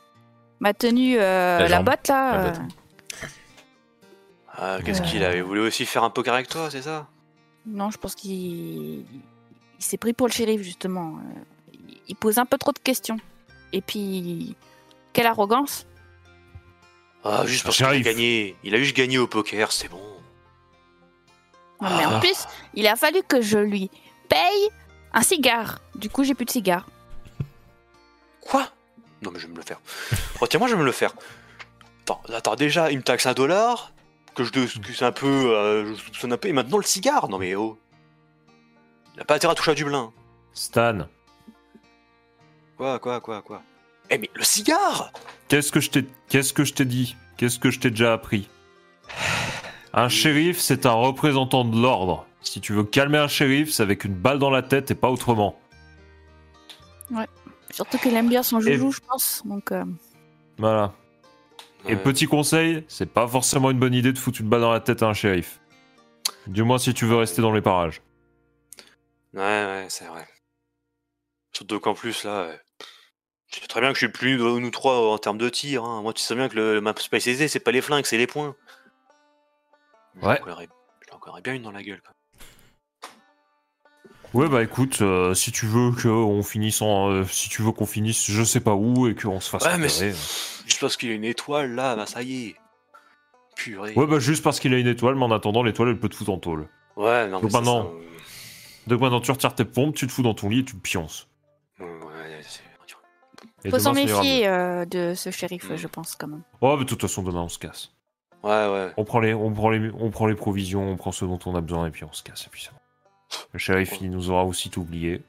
m'a 0.60 0.74
tenu 0.74 1.16
euh, 1.18 1.68
La 1.68 1.82
botte, 1.82 2.08
là. 2.10 2.32
La 2.32 2.38
euh, 2.44 2.52
botte. 2.52 2.62
Ah, 4.58 4.78
qu'est-ce 4.84 5.02
Ouais. 5.02 5.08
qu'il 5.08 5.24
avait 5.24 5.42
voulu 5.42 5.62
aussi 5.62 5.86
faire 5.86 6.04
un 6.04 6.10
poker 6.10 6.34
avec 6.34 6.48
toi, 6.50 6.70
c'est 6.70 6.82
ça? 6.82 7.08
Non, 7.66 7.90
je 7.90 7.98
pense 7.98 8.16
qu'il 8.16 9.06
il 9.78 9.84
s'est 9.84 9.98
pris 9.98 10.14
pour 10.14 10.28
le 10.28 10.32
shérif, 10.34 10.62
justement. 10.62 11.16
Euh, 11.18 11.78
il- 12.08 12.16
pose 12.16 12.38
un 12.38 12.46
peu 12.46 12.58
trop 12.58 12.72
de 12.72 12.80
questions. 12.80 13.18
Et 13.74 13.82
puis, 13.82 14.56
quelle 15.14 15.26
arrogance. 15.28 15.86
Ah, 17.24 17.44
juste 17.46 17.64
parce 17.64 17.78
qu'il 17.78 17.86
a 17.86 18.00
gagné. 18.00 18.56
Il 18.64 18.76
a 18.76 18.78
juste 18.78 18.96
gagné 18.96 19.18
au 19.18 19.28
poker, 19.28 19.72
c'est 19.72 19.88
bon. 19.90 20.02
Non, 21.82 21.90
mais 21.98 22.04
Ah. 22.06 22.16
en 22.18 22.20
plus, 22.20 22.46
il 22.74 22.88
a 22.88 22.96
fallu 22.96 23.22
que 23.28 23.42
je 23.42 23.58
lui 23.58 23.90
paye 24.30 24.70
un 25.14 25.22
cigare. 25.22 25.80
Du 25.96 26.10
coup, 26.10 26.24
j'ai 26.24 26.36
plus 26.36 26.46
de 26.46 26.52
cigare. 26.52 26.86
Quoi? 28.46 28.68
Non, 29.22 29.32
mais 29.32 29.40
je 29.40 29.48
vais 29.48 29.54
me 29.54 29.58
le 29.58 29.64
faire. 29.64 29.80
Retiens-moi, 30.40 30.68
je 30.68 30.76
vais 30.76 30.80
me 30.80 30.86
le 30.86 30.92
faire. 30.92 31.14
Attends, 32.04 32.22
attends, 32.34 32.56
déjà, 32.56 32.92
il 32.92 32.98
me 32.98 33.04
taxe 33.04 33.26
un 33.26 33.34
dollar, 33.34 33.92
que 34.36 34.44
je 34.44 34.52
que 34.52 34.68
c'est 34.68 35.06
un 35.06 35.12
peu. 35.12 35.28
euh, 35.28 35.86
je 35.96 36.02
soupçonne 36.02 36.34
un 36.34 36.38
peu, 36.38 36.48
et 36.48 36.54
maintenant 36.54 36.78
le 36.78 36.84
cigare 36.84 37.28
Non, 37.30 37.38
mais 37.40 37.56
oh. 37.56 37.78
Il 39.16 39.22
a 39.22 39.26
pas 39.26 39.36
intérêt 39.36 39.54
à 39.54 39.56
toucher 39.56 39.72
à 39.72 39.76
du 39.76 39.86
blin. 39.86 40.12
Stan, 40.54 41.08
Quoi, 42.78 43.00
quoi, 43.00 43.22
quoi, 43.22 43.42
quoi? 43.42 43.62
Eh, 44.10 44.18
mais 44.18 44.30
le 44.36 44.44
cigare 44.44 45.12
qu'est-ce 45.48 45.72
que 45.72 45.80
je 45.80 45.90
t'ai 45.90 46.06
qu'est-ce 46.28 46.54
que 46.54 46.64
je 46.64 46.74
t'ai 46.74 46.86
dit? 46.86 47.16
Qu'est-ce 47.38 47.58
que 47.58 47.72
je 47.72 47.80
t'ai 47.80 47.90
déjà 47.90 48.14
appris? 48.14 48.50
Un 49.94 50.10
shérif, 50.10 50.60
c'est 50.60 50.86
un 50.86 50.92
représentant 50.92 51.64
de 51.66 51.82
l'ordre. 51.82 52.28
Si 52.42 52.60
tu 52.62 52.74
veux 52.74 52.84
calmer 52.84 53.18
un 53.18 53.28
shérif, 53.30 53.72
c'est 53.72 53.82
avec 53.82 54.04
une 54.04 54.14
balle 54.14 54.40
dans 54.40 54.50
la 54.50 54.62
tête 54.62 54.92
et 54.92 54.96
pas 54.96 55.10
autrement. 55.10 55.58
Surtout 57.72 57.98
qu'il 57.98 58.16
aime 58.16 58.30
bien 58.30 58.44
son 58.44 58.60
joujou, 58.60 58.92
je 58.92 59.00
pense. 59.02 59.42
Donc, 59.46 59.72
euh, 59.72 59.84
Voilà. 60.58 60.94
Et 61.88 61.96
petit 61.96 62.26
conseil, 62.26 62.84
c'est 62.88 63.06
pas 63.06 63.28
forcément 63.28 63.70
une 63.70 63.78
bonne 63.80 63.94
idée 63.94 64.12
de 64.12 64.18
foutre 64.18 64.42
une 64.42 64.50
balle 64.50 64.62
dans 64.62 64.72
la 64.72 64.80
tête 64.80 65.04
à 65.04 65.08
un 65.08 65.14
shérif. 65.14 65.60
Du 66.48 66.64
moins 66.64 66.80
si 66.80 66.94
tu 66.96 67.06
veux 67.06 67.16
rester 67.16 67.42
dans 67.44 67.52
les 67.52 67.62
parages. 67.62 68.02
Ouais, 69.34 69.42
ouais, 69.42 69.86
c'est 69.90 70.06
vrai. 70.06 70.28
Surtout 71.54 71.80
qu'en 71.80 71.94
plus, 71.94 72.24
là. 72.24 72.32
euh, 72.44 72.58
Tu 73.52 73.60
sais 73.62 73.68
très 73.68 73.82
bien 73.82 73.90
que 73.90 73.96
je 74.00 74.06
suis 74.06 74.12
plus 74.12 74.38
nous 74.38 74.72
trois 74.72 74.98
en 75.14 75.18
termes 75.20 75.38
de 75.38 75.48
tir. 75.50 75.84
hein. 75.84 76.02
Moi, 76.02 76.14
tu 76.14 76.24
sais 76.24 76.34
bien 76.36 76.50
que 76.50 76.56
le 76.56 76.82
map 76.82 76.94
Space 76.98 77.28
Aisé, 77.28 77.48
c'est 77.48 77.60
pas 77.60 77.72
les 77.72 77.82
flingues, 77.82 78.06
c'est 78.06 78.18
les 78.18 78.28
points. 78.28 78.56
Je 80.22 80.26
Ouais. 80.26 80.40
Je 80.44 81.12
l'en 81.12 81.20
collerais 81.20 81.42
bien 81.42 81.54
une 81.54 81.62
dans 81.62 81.72
la 81.72 81.84
gueule. 81.84 82.02
quoi. 82.02 82.15
Ouais 84.36 84.50
bah 84.50 84.62
écoute, 84.64 85.00
euh, 85.02 85.34
si 85.34 85.52
tu 85.52 85.66
veux 85.66 85.92
qu'on 85.92 86.44
finisse 86.44 86.82
en, 86.82 87.10
euh, 87.10 87.24
si 87.26 87.48
tu 87.50 87.62
veux 87.62 87.72
qu'on 87.72 87.86
finisse, 87.86 88.30
je 88.30 88.44
sais 88.44 88.60
pas 88.60 88.74
où 88.76 89.08
et 89.08 89.16
qu'on 89.16 89.40
se 89.40 89.50
fasse 89.50 89.64
Ouais, 89.66 89.78
mais. 89.78 89.88
Juste 89.88 90.82
parce 90.82 90.98
qu'il 90.98 91.10
y 91.10 91.12
a 91.14 91.16
une 91.16 91.24
étoile 91.24 91.74
là, 91.74 91.96
bah 91.96 92.06
ça 92.06 92.22
y 92.22 92.48
est. 92.48 92.56
Purée. 93.56 93.94
Ouais 93.96 94.06
bah 94.06 94.20
juste 94.20 94.44
parce 94.44 94.60
qu'il 94.60 94.74
a 94.74 94.78
une 94.78 94.88
étoile, 94.88 95.16
mais 95.16 95.24
en 95.24 95.32
attendant 95.32 95.64
l'étoile 95.64 95.90
elle 95.90 96.00
peut 96.00 96.10
te 96.10 96.16
foutre 96.16 96.32
en 96.32 96.38
tôle. 96.38 96.68
Ouais, 96.98 97.28
non, 97.30 97.40
mais 97.42 97.50
maintenant- 97.50 97.84
ça, 97.84 97.90
Donc 98.88 99.00
maintenant 99.02 99.22
tu 99.22 99.32
retires 99.32 99.56
tes 99.56 99.64
pompes, 99.64 99.96
tu 99.96 100.06
te 100.08 100.12
fous 100.12 100.22
dans 100.24 100.34
ton 100.34 100.50
lit 100.50 100.60
et 100.60 100.66
tu 100.66 100.76
te 100.76 100.82
pionces. 100.82 101.28
Ouais, 101.80 101.86
ouais, 101.86 102.42
c'est- 102.42 102.62
Et 103.64 103.70
faut 103.72 103.80
s'en 103.80 103.94
demain, 103.94 104.06
ça 104.06 104.10
ira 104.12 104.22
méfier 104.22 104.48
euh, 104.48 104.86
de 104.86 105.14
ce 105.16 105.32
shérif, 105.32 105.70
Mm. 105.70 105.76
je 105.78 105.88
pense, 105.88 106.16
quand 106.16 106.28
même. 106.28 106.42
Ouais 106.62 106.74
mais 106.76 106.84
de 106.84 106.90
toute 106.90 107.02
façon 107.02 107.24
demain 107.24 107.42
on 107.44 107.50
se 107.50 107.58
casse. 107.58 107.92
Ouais, 108.44 108.52
ouais. 108.52 108.92
On 108.98 109.06
prend 109.06 109.20
les, 109.22 109.34
on 109.34 109.52
prend 109.54 109.70
les, 109.70 109.90
on 109.98 110.12
prend 110.12 110.26
les 110.28 110.36
provisions, 110.36 110.88
on 110.90 110.98
prend 110.98 111.12
ce 111.14 111.24
dont 111.26 111.40
on 111.46 111.56
a 111.56 111.62
besoin 111.62 111.88
et 111.88 111.92
puis 111.92 112.04
on 112.04 112.12
se 112.14 112.22
casse 112.22 112.46
et 112.46 112.50
puis 112.52 112.62
c'est 112.64 112.72
bon. 112.72 112.78
Le 113.54 113.60
shérif 113.60 113.94
il 114.02 114.10
nous 114.12 114.30
aura 114.32 114.44
aussi 114.46 114.70
tout 114.70 114.82
oublié. 114.82 115.24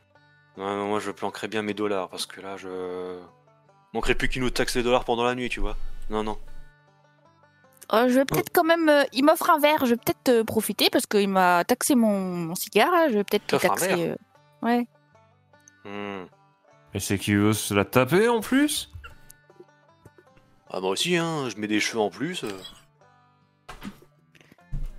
Ouais, 0.57 0.65
non, 0.65 0.89
moi 0.89 1.01
je 1.01 1.11
planquerais 1.11 1.49
bien 1.49 1.63
mes 1.63 1.75
dollars 1.75 2.09
parce 2.09 2.27
que 2.27 2.41
là 2.41 2.57
je. 2.57 3.19
Manquerait 3.95 4.15
plus 4.15 4.29
qu'il 4.29 4.43
nous 4.43 4.51
taxe 4.51 4.75
les 4.77 4.83
dollars 4.83 5.05
pendant 5.05 5.25
la 5.25 5.35
nuit, 5.35 5.49
tu 5.49 5.61
vois. 5.61 5.77
Non, 6.11 6.23
non. 6.23 6.39
Euh, 7.93 8.09
je 8.09 8.15
vais 8.15 8.25
peut-être 8.25 8.51
quand 8.53 8.65
même. 8.65 8.89
euh, 8.89 9.05
il 9.13 9.25
m'offre 9.25 9.49
un 9.51 9.59
verre, 9.61 9.81
je 9.87 9.91
vais 9.91 9.97
peut-être 9.97 10.29
euh, 10.29 10.45
profiter 10.45 10.91
parce 10.91 11.07
qu'il 11.07 11.29
m'a 11.29 11.65
taxé 11.65 11.95
mon, 11.95 12.19
mon 12.21 12.55
cigare. 12.55 12.91
là, 12.91 13.09
Je 13.09 13.15
vais 13.15 13.25
peut-être 13.25 13.47
T'offres 13.47 13.67
un 13.67 13.69
taxer. 13.69 13.95
verre 13.95 14.17
euh, 14.65 14.67
Ouais. 14.67 14.87
Hmm. 15.85 16.27
Et 16.95 17.01
c'est 17.01 17.19
qui 17.19 17.35
veut 17.35 17.53
se 17.53 17.73
la 17.75 17.85
taper 17.85 18.29
en 18.29 18.41
plus? 18.41 18.91
Ah, 20.69 20.81
moi 20.81 20.91
aussi, 20.91 21.17
hein, 21.17 21.49
je 21.49 21.57
mets 21.59 21.69
des 21.69 21.79
cheveux 21.81 22.01
en 22.01 22.11
plus. 22.11 22.43
euh. 22.43 22.51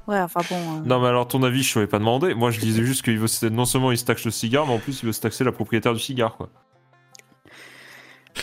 Ouais, 0.08 0.20
enfin 0.22 0.40
bon. 0.50 0.56
euh, 0.56 0.80
Non 0.86 1.02
mais 1.02 1.08
alors 1.10 1.28
ton 1.28 1.44
avis 1.44 1.64
je 1.64 1.74
t'avais 1.74 1.88
pas 1.88 2.00
demandé. 2.00 2.34
Moi 2.34 2.50
je 2.52 2.60
disais 2.60 2.84
juste 2.84 3.04
qu'il 3.04 3.18
veut 3.20 3.28
non 3.50 3.66
seulement 3.66 3.92
il 3.92 3.98
se 3.98 4.06
taxe 4.06 4.24
le 4.26 4.32
cigare, 4.32 4.66
mais 4.66 4.74
en 4.74 4.80
plus 4.80 5.02
il 5.04 5.06
veut 5.08 5.12
se 5.14 5.20
taxer 5.22 5.44
la 5.44 5.52
propriétaire 5.52 5.94
du 5.94 6.00
cigare 6.00 6.38
quoi. 6.38 6.50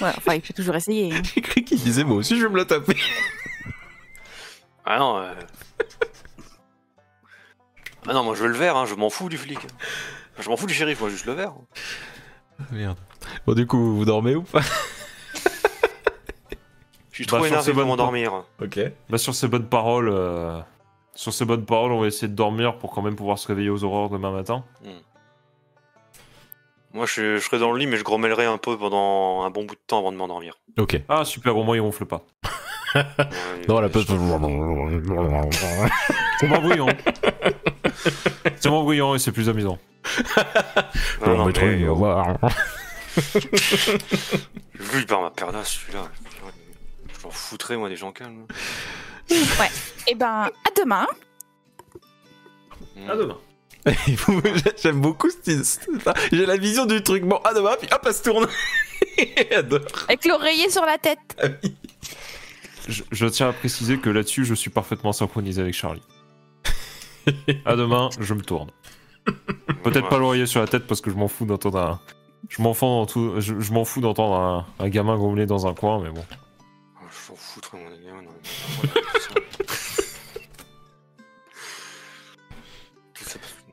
ouais, 0.02 0.12
enfin, 0.16 0.34
il 0.34 0.42
peut 0.42 0.52
toujours 0.54 0.76
essayer. 0.76 1.14
hein. 1.14 1.22
J'ai 1.34 1.40
cru 1.40 1.62
qu'il 1.62 1.78
disait 1.78 2.04
moi 2.04 2.16
aussi 2.18 2.38
je 2.38 2.44
vais 2.46 2.52
me 2.52 2.58
la 2.58 2.64
taper. 2.66 2.96
Ah 4.84 4.98
non. 4.98 5.16
euh. 5.18 5.32
Ah 8.06 8.12
non, 8.12 8.22
moi 8.24 8.34
je 8.34 8.42
veux 8.42 8.48
le 8.48 8.56
verre, 8.58 8.76
hein, 8.76 8.84
je 8.84 8.94
m'en 8.94 9.08
fous 9.08 9.30
du 9.30 9.38
flic. 9.38 9.58
Je 10.38 10.48
m'en 10.50 10.58
fous 10.58 10.66
du 10.66 10.74
shérif, 10.74 11.00
moi 11.00 11.08
juste 11.08 11.24
le 11.24 11.32
verre. 11.32 11.54
Merde. 12.70 12.98
Bon 13.46 13.54
du 13.54 13.66
coup 13.66 13.96
vous 13.96 14.04
dormez 14.04 14.34
ou 14.34 14.42
pas? 14.42 14.60
Je 17.10 17.22
suis 17.22 17.24
Bah, 17.26 17.38
trop 17.38 17.46
sur 17.46 17.54
énervé 17.54 17.72
pour 17.72 17.86
m'endormir. 17.86 18.44
Ok. 18.60 18.78
Bah 19.08 19.16
sur 19.18 19.34
ces 19.34 19.48
bonnes 19.48 19.68
paroles, 19.68 20.08
euh, 20.10 20.60
sur 21.14 21.32
ces 21.32 21.44
bonnes 21.44 21.64
paroles, 21.64 21.92
on 21.92 22.00
va 22.00 22.06
essayer 22.06 22.28
de 22.28 22.34
dormir 22.34 22.78
pour 22.78 22.92
quand 22.92 23.02
même 23.02 23.16
pouvoir 23.16 23.38
se 23.38 23.48
réveiller 23.48 23.70
aux 23.70 23.84
aurores 23.84 24.10
demain 24.10 24.30
matin. 24.30 24.64
Moi 26.92 27.06
je, 27.06 27.36
je 27.36 27.44
serais 27.44 27.58
dans 27.58 27.72
le 27.72 27.78
lit, 27.78 27.86
mais 27.86 27.96
je 27.96 28.04
grommellerais 28.04 28.46
un 28.46 28.58
peu 28.58 28.78
pendant 28.78 29.42
un 29.42 29.50
bon 29.50 29.64
bout 29.64 29.74
de 29.74 29.80
temps 29.86 29.98
avant 29.98 30.12
de 30.12 30.16
m'endormir. 30.16 30.58
Ok. 30.78 31.00
Ah 31.08 31.24
super, 31.24 31.56
au 31.56 31.64
moins 31.64 31.76
il 31.76 31.80
ronfle 31.80 32.06
pas. 32.06 32.24
Non 33.68 33.80
la 33.80 33.88
pause. 33.88 34.06
C'est 34.06 34.16
moins 36.46 36.60
bruyant. 36.60 36.86
c'est 38.60 38.70
moins 38.70 38.82
bruyant 38.82 39.14
et 39.14 39.18
c'est 39.18 39.32
plus 39.32 39.48
amusant. 39.48 39.78
Bon, 41.20 41.36
non, 41.36 41.46
maître, 41.46 41.60
mais, 41.62 41.86
au 41.86 41.90
oh, 41.90 41.94
revoir. 41.94 42.36
Lui, 44.92 45.06
par 45.06 45.22
ma 45.22 45.30
perdasse, 45.30 45.70
celui-là. 45.70 46.08
J'en 47.22 47.30
foutrais, 47.30 47.76
moi, 47.76 47.88
des 47.88 47.96
gens 47.96 48.12
calmes. 48.12 48.46
Eh 49.30 50.14
ben, 50.14 50.26
à 50.50 50.80
demain. 50.80 51.06
Hmm. 52.96 53.08
demain. 53.18 53.38
Et 53.86 54.16
J'aime 54.82 55.00
beaucoup. 55.00 55.28
J'ai 56.32 56.46
la 56.46 56.56
vision 56.56 56.86
du 56.86 57.02
truc. 57.02 57.24
Bon, 57.24 57.36
à 57.44 57.52
demain, 57.54 57.74
puis 57.78 57.88
hop, 57.92 58.00
elle 58.06 58.14
se 58.14 58.22
tourne. 58.22 58.46
Et. 59.18 59.54
Avec 60.08 60.24
l'oreiller 60.26 60.70
sur 60.70 60.84
la 60.84 60.98
tête. 60.98 61.18
Je, 62.88 63.02
je 63.10 63.26
tiens 63.26 63.48
à 63.48 63.52
préciser 63.52 63.98
que 63.98 64.10
là-dessus, 64.10 64.44
je 64.44 64.54
suis 64.54 64.70
parfaitement 64.70 65.12
synchronisé 65.12 65.60
avec 65.62 65.74
Charlie. 65.74 66.02
à 67.64 67.76
demain, 67.76 68.10
je 68.20 68.34
me 68.34 68.42
tourne. 68.42 68.70
Peut-être 69.82 70.04
Ouais. 70.04 70.08
pas 70.10 70.18
l'oreiller 70.18 70.46
sur 70.46 70.60
la 70.60 70.66
tête 70.66 70.86
parce 70.86 71.00
que 71.00 71.10
je 71.10 71.16
m'en 71.16 71.28
fous 71.28 71.46
d'entendre 71.46 71.78
un. 71.78 72.00
Je 72.50 72.60
m'en 72.60 72.74
fous, 72.74 72.84
dans 72.84 73.06
tout- 73.06 73.34
je, 73.40 73.58
je 73.58 73.72
m'en 73.72 73.86
fous 73.86 74.02
d'entendre 74.02 74.34
un, 74.36 74.66
un 74.78 74.88
gamin 74.90 75.16
grommeler 75.16 75.46
dans 75.46 75.66
un 75.66 75.72
coin, 75.74 76.02
mais 76.02 76.10
bon. 76.10 76.24
Je 77.14 77.30
m'en 77.30 77.36
foutrais, 77.36 77.78
mon 77.78 77.88
gars. 77.90 78.22
non, 78.22 78.30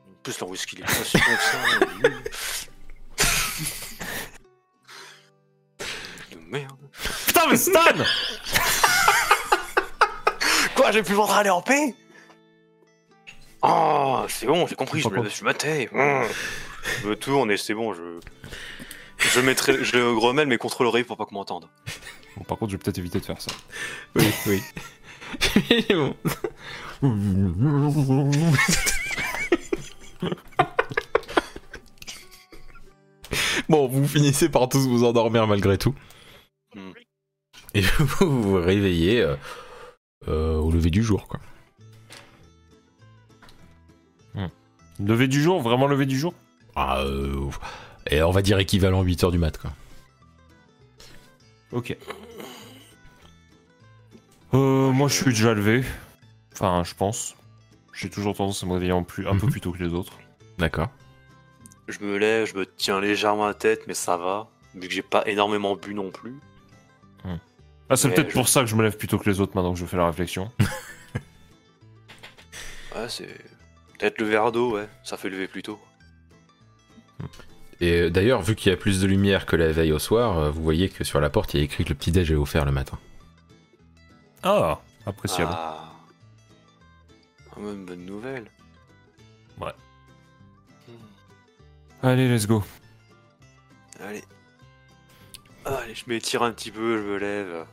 En 0.08 0.22
plus, 0.22 0.38
leur 0.40 0.48
whisky, 0.48 0.76
il 0.76 0.82
est 0.82 0.84
pas 0.84 0.92
si 0.92 1.18
bon 1.18 1.36
que 1.36 1.42
ça. 1.42 1.58
De 6.30 6.38
merde. 6.48 6.78
Putain, 7.26 7.48
mais 7.50 7.56
Stan 7.56 7.80
Quoi, 10.76 10.92
j'ai 10.92 11.02
pu 11.02 11.12
vendre 11.14 11.34
aller 11.34 11.50
en 11.50 11.60
paix? 11.60 11.94
Oh, 13.62 14.24
c'est 14.28 14.46
bon, 14.46 14.66
j'ai 14.66 14.74
compris, 14.76 15.00
je 15.00 15.08
me, 15.08 15.28
je 15.28 15.40
me 15.40 15.44
matais. 15.44 15.88
Mmh. 15.92 16.22
Je 17.02 17.08
me 17.08 17.16
tourne 17.16 17.50
et 17.50 17.56
c'est 17.56 17.74
bon, 17.74 17.92
je. 17.94 18.20
Je 19.30 19.40
mettrai, 19.40 19.82
je 19.84 19.96
le 19.96 20.12
remets 20.12 20.44
mais 20.46 20.58
contre 20.58 20.82
l'oreille 20.84 21.04
pour 21.04 21.16
pas 21.16 21.24
qu'on 21.24 21.36
m'entende. 21.36 21.68
Bon, 22.36 22.44
par 22.44 22.58
contre, 22.58 22.72
je 22.72 22.76
vais 22.76 22.82
peut-être 22.82 22.98
éviter 22.98 23.20
de 23.20 23.24
faire 23.24 23.40
ça. 23.40 23.52
Oui, 24.14 24.24
oui. 24.46 24.62
Bon. 25.90 26.16
Bon, 33.68 33.88
vous 33.88 34.06
finissez 34.06 34.48
par 34.48 34.68
tous 34.68 34.86
vous 34.86 35.04
endormir 35.04 35.46
malgré 35.46 35.78
tout. 35.78 35.94
Hmm. 36.74 36.92
Et 37.74 37.80
vous 37.80 38.42
vous 38.42 38.54
réveillez 38.54 39.22
euh, 39.22 39.36
euh, 40.28 40.56
au 40.56 40.70
lever 40.70 40.90
du 40.90 41.02
jour, 41.02 41.26
quoi. 41.28 41.40
Lever 45.00 45.26
du 45.26 45.42
jour, 45.42 45.60
vraiment 45.60 45.86
lever 45.86 46.06
du 46.06 46.18
jour? 46.18 46.34
Ah, 46.76 47.00
euh, 47.00 47.48
et 48.10 48.22
on 48.22 48.30
va 48.30 48.42
dire 48.42 48.58
équivalent 48.58 49.02
8h 49.04 49.30
du 49.30 49.38
mat, 49.38 49.56
quoi. 49.58 49.72
Ok. 51.72 51.96
Euh, 54.54 54.90
moi, 54.92 55.08
je 55.08 55.14
suis 55.14 55.24
déjà 55.32 55.54
levé. 55.54 55.84
Enfin, 56.52 56.82
je 56.84 56.94
pense. 56.94 57.34
J'ai 57.94 58.10
toujours 58.10 58.36
tendance 58.36 58.62
à 58.62 58.66
me 58.66 58.72
réveiller 58.74 58.92
en 58.92 59.02
plus, 59.04 59.26
un 59.26 59.36
peu 59.36 59.46
Mhm. 59.46 59.52
plus 59.52 59.60
tôt 59.60 59.72
que 59.72 59.82
les 59.82 59.92
autres. 59.94 60.12
D'accord. 60.58 60.88
Je 61.88 61.98
me 62.00 62.16
lève, 62.18 62.46
je 62.46 62.54
me 62.56 62.66
tiens 62.66 63.00
légèrement 63.00 63.46
la 63.46 63.54
tête, 63.54 63.82
mais 63.86 63.94
ça 63.94 64.16
va. 64.16 64.48
Vu 64.74 64.88
que 64.88 64.94
j'ai 64.94 65.02
pas 65.02 65.26
énormément 65.26 65.76
bu 65.76 65.94
non 65.94 66.10
plus. 66.10 66.34
Ah, 67.90 67.96
c'est 67.96 68.08
peut-être 68.14 68.30
je- 68.30 68.34
pour 68.34 68.48
ça 68.48 68.60
que 68.60 68.66
je 68.66 68.74
me 68.74 68.82
lève 68.82 68.96
plus 68.96 69.08
tôt 69.08 69.18
que 69.18 69.28
les 69.28 69.40
autres 69.40 69.52
maintenant 69.54 69.74
que 69.74 69.78
je 69.78 69.84
fais 69.84 69.96
la 69.98 70.06
réflexion. 70.06 70.50
Ouais, 72.94 73.08
c'est. 73.08 73.26
Peut-être 73.98 74.18
le 74.18 74.26
verre 74.26 74.52
d'eau, 74.52 74.74
ouais. 74.76 74.86
Ça 75.02 75.16
fait 75.16 75.30
lever 75.30 75.48
plus 75.48 75.62
tôt. 75.62 75.78
Et 77.82 78.02
euh, 78.02 78.10
d'ailleurs, 78.10 78.42
vu 78.42 78.54
qu'il 78.54 78.70
y 78.70 78.72
a 78.72 78.78
plus 78.78 79.00
de 79.00 79.08
lumière 79.08 79.44
que 79.44 79.56
la 79.56 79.72
veille 79.72 79.90
au 79.90 79.98
soir, 79.98 80.38
euh, 80.38 80.50
vous 80.52 80.62
voyez 80.62 80.88
que 80.88 81.02
sur 81.02 81.20
la 81.20 81.30
porte, 81.30 81.52
il 81.52 81.56
y 81.58 81.60
a 81.60 81.64
écrit 81.64 81.82
que 81.82 81.88
le 81.88 81.96
petit 81.96 82.12
déj 82.12 82.30
est 82.30 82.36
offert 82.36 82.64
le 82.64 82.70
matin. 82.70 82.96
Ah, 84.44 84.80
appréciable. 85.04 85.50
Ah. 85.52 85.92
Ah, 87.50 87.60
ouais, 87.60 87.72
une 87.72 87.84
bonne 87.84 88.06
nouvelle. 88.06 88.44
Ouais. 89.60 89.72
Hmm. 90.86 92.06
Allez, 92.06 92.32
let's 92.32 92.46
go. 92.46 92.62
Allez. 94.00 94.22
Allez, 95.64 95.94
je 95.96 96.04
m'étire 96.06 96.44
un 96.44 96.52
petit 96.52 96.70
peu, 96.70 96.98
je 96.98 97.02
me 97.02 97.18
lève. 97.18 97.66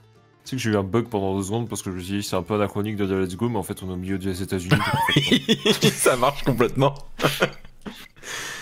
Tu 0.44 0.50
sais 0.50 0.56
que 0.56 0.62
j'ai 0.64 0.72
eu 0.72 0.78
un 0.78 0.84
bug 0.84 1.08
pendant 1.08 1.38
deux 1.38 1.44
secondes 1.44 1.70
parce 1.70 1.84
que 1.84 1.92
je 1.92 1.96
me 1.98 2.02
suis 2.02 2.14
dit 2.18 2.24
c'est 2.24 2.36
un 2.36 2.42
peu 2.42 2.56
anachronique 2.56 2.96
de 2.96 3.06
dire 3.06 3.18
let's 3.18 3.36
go, 3.36 3.48
mais 3.48 3.60
en 3.60 3.64
fait 3.64 3.84
on 3.84 3.90
est 3.90 3.94
au 3.94 3.98
milieu 3.98 4.18
des 4.18 4.42
États-Unis. 4.42 4.76
Ça 5.94 6.16
marche 6.16 6.42
complètement. 6.44 6.96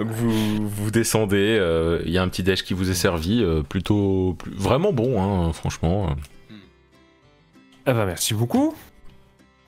Donc 0.00 0.08
vous, 0.08 0.66
vous 0.68 0.90
descendez, 0.90 1.58
euh, 1.60 2.00
il 2.06 2.10
y 2.10 2.18
a 2.18 2.22
un 2.22 2.28
petit 2.28 2.42
déj 2.42 2.64
qui 2.64 2.72
vous 2.74 2.90
est 2.90 2.94
servi, 2.94 3.42
euh, 3.44 3.62
plutôt 3.62 4.34
plus- 4.38 4.50
vraiment 4.52 4.92
bon, 4.92 5.22
hein, 5.22 5.52
franchement. 5.52 6.16
Eh 7.86 7.92
ben 7.92 8.06
merci 8.06 8.34
beaucoup. 8.34 8.74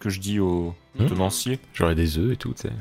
Que 0.01 0.09
je 0.11 0.18
dis 0.20 0.41
au 0.41 0.74
Hmm. 0.99 1.07
tenancier. 1.07 1.59
J'aurais 1.74 1.95
des 1.95 2.18
œufs 2.18 2.33
et 2.33 2.37
tout, 2.37 2.53
tu 2.55 2.62
sais. 2.62 2.72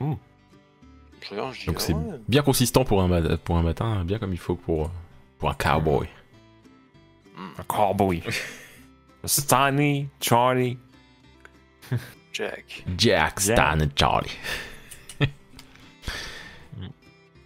Dis, 0.00 1.66
Donc 1.66 1.76
ah 1.78 1.80
c'est 1.80 1.94
ouais. 1.94 2.18
bien 2.28 2.42
consistant 2.42 2.84
pour 2.84 3.00
un, 3.02 3.08
ma- 3.08 3.36
pour 3.38 3.56
un 3.56 3.62
matin, 3.62 4.04
bien 4.04 4.18
comme 4.18 4.32
il 4.32 4.38
faut 4.38 4.56
pour, 4.56 4.90
pour 5.38 5.48
un 5.50 5.54
cowboy. 5.54 6.06
Un 7.58 7.62
cowboy. 7.62 8.22
Stanley, 9.24 10.08
Charlie. 10.20 10.76
Jack. 12.32 12.84
Jack, 12.98 13.40
Stan 13.40 13.78
et 13.80 13.88
Charlie. 13.96 14.30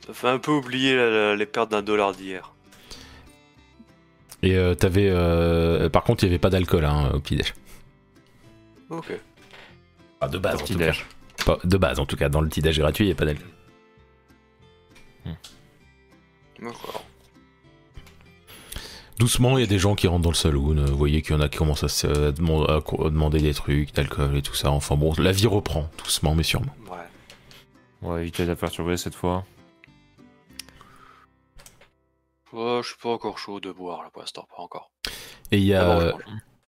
Ça 0.09 0.15
fait 0.15 0.29
un 0.29 0.39
peu 0.39 0.51
oublier 0.51 0.97
la- 0.97 1.11
la- 1.11 1.37
les 1.37 1.47
pertes 1.47 1.71
d'un 1.71 1.83
dollar 1.83 2.13
d'hier. 2.13 2.53
Et 4.43 4.57
euh, 4.57 4.75
t'avais. 4.75 5.09
euh, 5.09 5.89
par 5.89 6.03
contre, 6.05 6.25
il 6.25 6.27
n'y 6.29 6.33
avait 6.33 6.39
pas 6.41 6.51
d'alcool 6.51 6.85
hein, 6.85 7.11
au 7.15 7.21
petit 7.21 7.37
déj. 7.37 7.55
Ok. 8.91 9.13
Ah, 10.21 10.29
de 10.29 10.39
base, 10.39 10.55
Au 10.57 10.59
en 10.59 10.63
petit 10.65 10.73
tout 10.73 10.79
cas. 10.79 10.87
déj. 10.87 11.07
Pas- 11.45 11.59
de 11.63 11.77
base, 11.77 11.99
en 12.01 12.07
tout 12.07 12.17
cas, 12.17 12.29
dans 12.29 12.41
le 12.41 12.49
petit 12.49 12.61
déj 12.63 12.79
gratuit, 12.81 13.05
il 13.05 13.09
n'y 13.09 13.13
a 13.13 13.17
pas 13.17 13.25
d'alcool. 13.27 13.47
D'accord. 16.61 17.05
Doucement, 19.19 19.59
il 19.59 19.61
y 19.61 19.65
a 19.65 19.69
des 19.69 19.79
gens 19.79 19.95
qui 19.95 20.07
rentrent 20.07 20.23
dans 20.23 20.31
le 20.31 20.35
saloon. 20.37 20.79
euh, 20.79 20.87
Vous 20.87 20.97
voyez 20.97 21.23
qu'il 21.23 21.35
y 21.35 21.39
en 21.39 21.41
a 21.41 21.49
qui 21.49 21.59
commencent 21.59 21.85
à, 21.85 21.89
se, 21.89 22.07
à 22.07 22.33
deman- 22.33 22.69
à 22.69 22.81
co- 22.81 23.07
à 23.07 23.11
demander 23.11 23.41
des 23.41 23.53
trucs, 23.55 23.93
d'alcool 23.95 24.37
et 24.37 24.43
tout 24.43 24.55
ça. 24.55 24.71
Enfin 24.71 24.97
bon, 24.97 25.13
la 25.19 25.33
vie 25.33 25.47
reprend, 25.47 25.89
doucement 25.99 26.35
mais 26.35 26.43
sûrement. 26.45 26.75
Ouais. 26.91 26.97
On 28.03 28.13
va 28.13 28.21
éviter 28.23 28.45
de 28.45 28.49
la 28.49 28.57
perturber 28.57 28.97
cette 28.97 29.15
fois. 29.17 29.45
Ouais, 32.53 32.81
je 32.83 32.89
suis 32.89 32.97
pas 33.03 33.11
encore 33.11 33.39
chaud 33.39 33.61
de 33.61 33.71
boire 33.73 34.03
là 34.03 34.09
pour 34.13 34.23
l'instant, 34.23 34.47
pas 34.57 34.63
encore. 34.63 34.91
Et 35.53 35.59
il 35.59 35.65
y 35.65 35.75
a 35.75 35.99
euh, 35.99 36.13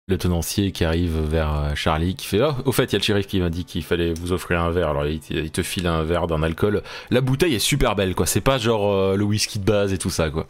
le 0.06 0.18
tenancier 0.18 0.70
qui 0.72 0.84
arrive 0.84 1.18
vers 1.18 1.54
euh, 1.54 1.74
Charlie 1.74 2.14
qui 2.14 2.26
fait 2.26 2.40
Ah, 2.40 2.56
au 2.64 2.72
fait, 2.72 2.84
il 2.84 2.92
y 2.92 2.96
a 2.96 2.98
le 2.98 3.04
shérif 3.04 3.26
qui 3.26 3.40
m'a 3.40 3.50
dit 3.50 3.64
qu'il 3.64 3.82
fallait 3.82 4.12
vous 4.14 4.32
offrir 4.32 4.60
un 4.60 4.70
verre. 4.70 4.90
Alors 4.90 5.06
il, 5.06 5.20
te- 5.20 5.34
il 5.34 5.50
te 5.50 5.62
file 5.62 5.86
un 5.86 6.02
verre 6.04 6.26
d'un 6.26 6.42
alcool. 6.42 6.82
La 7.10 7.20
bouteille 7.20 7.54
est 7.54 7.58
super 7.58 7.96
belle, 7.96 8.14
quoi. 8.14 8.26
C'est 8.26 8.40
pas 8.40 8.58
genre 8.58 8.92
euh, 8.92 9.16
le 9.16 9.24
whisky 9.24 9.58
de 9.58 9.64
base 9.64 9.92
et 9.92 9.98
tout 9.98 10.10
ça, 10.10 10.30
quoi. 10.30 10.46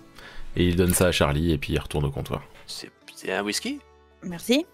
Et 0.56 0.66
il 0.68 0.76
donne 0.76 0.92
ça 0.94 1.06
à 1.06 1.12
Charlie 1.12 1.52
et 1.52 1.58
puis 1.58 1.72
il 1.72 1.78
retourne 1.78 2.04
au 2.04 2.10
comptoir. 2.10 2.42
C'est 2.66 2.90
un 3.32 3.42
whisky? 3.42 3.80
Merci. 4.22 4.66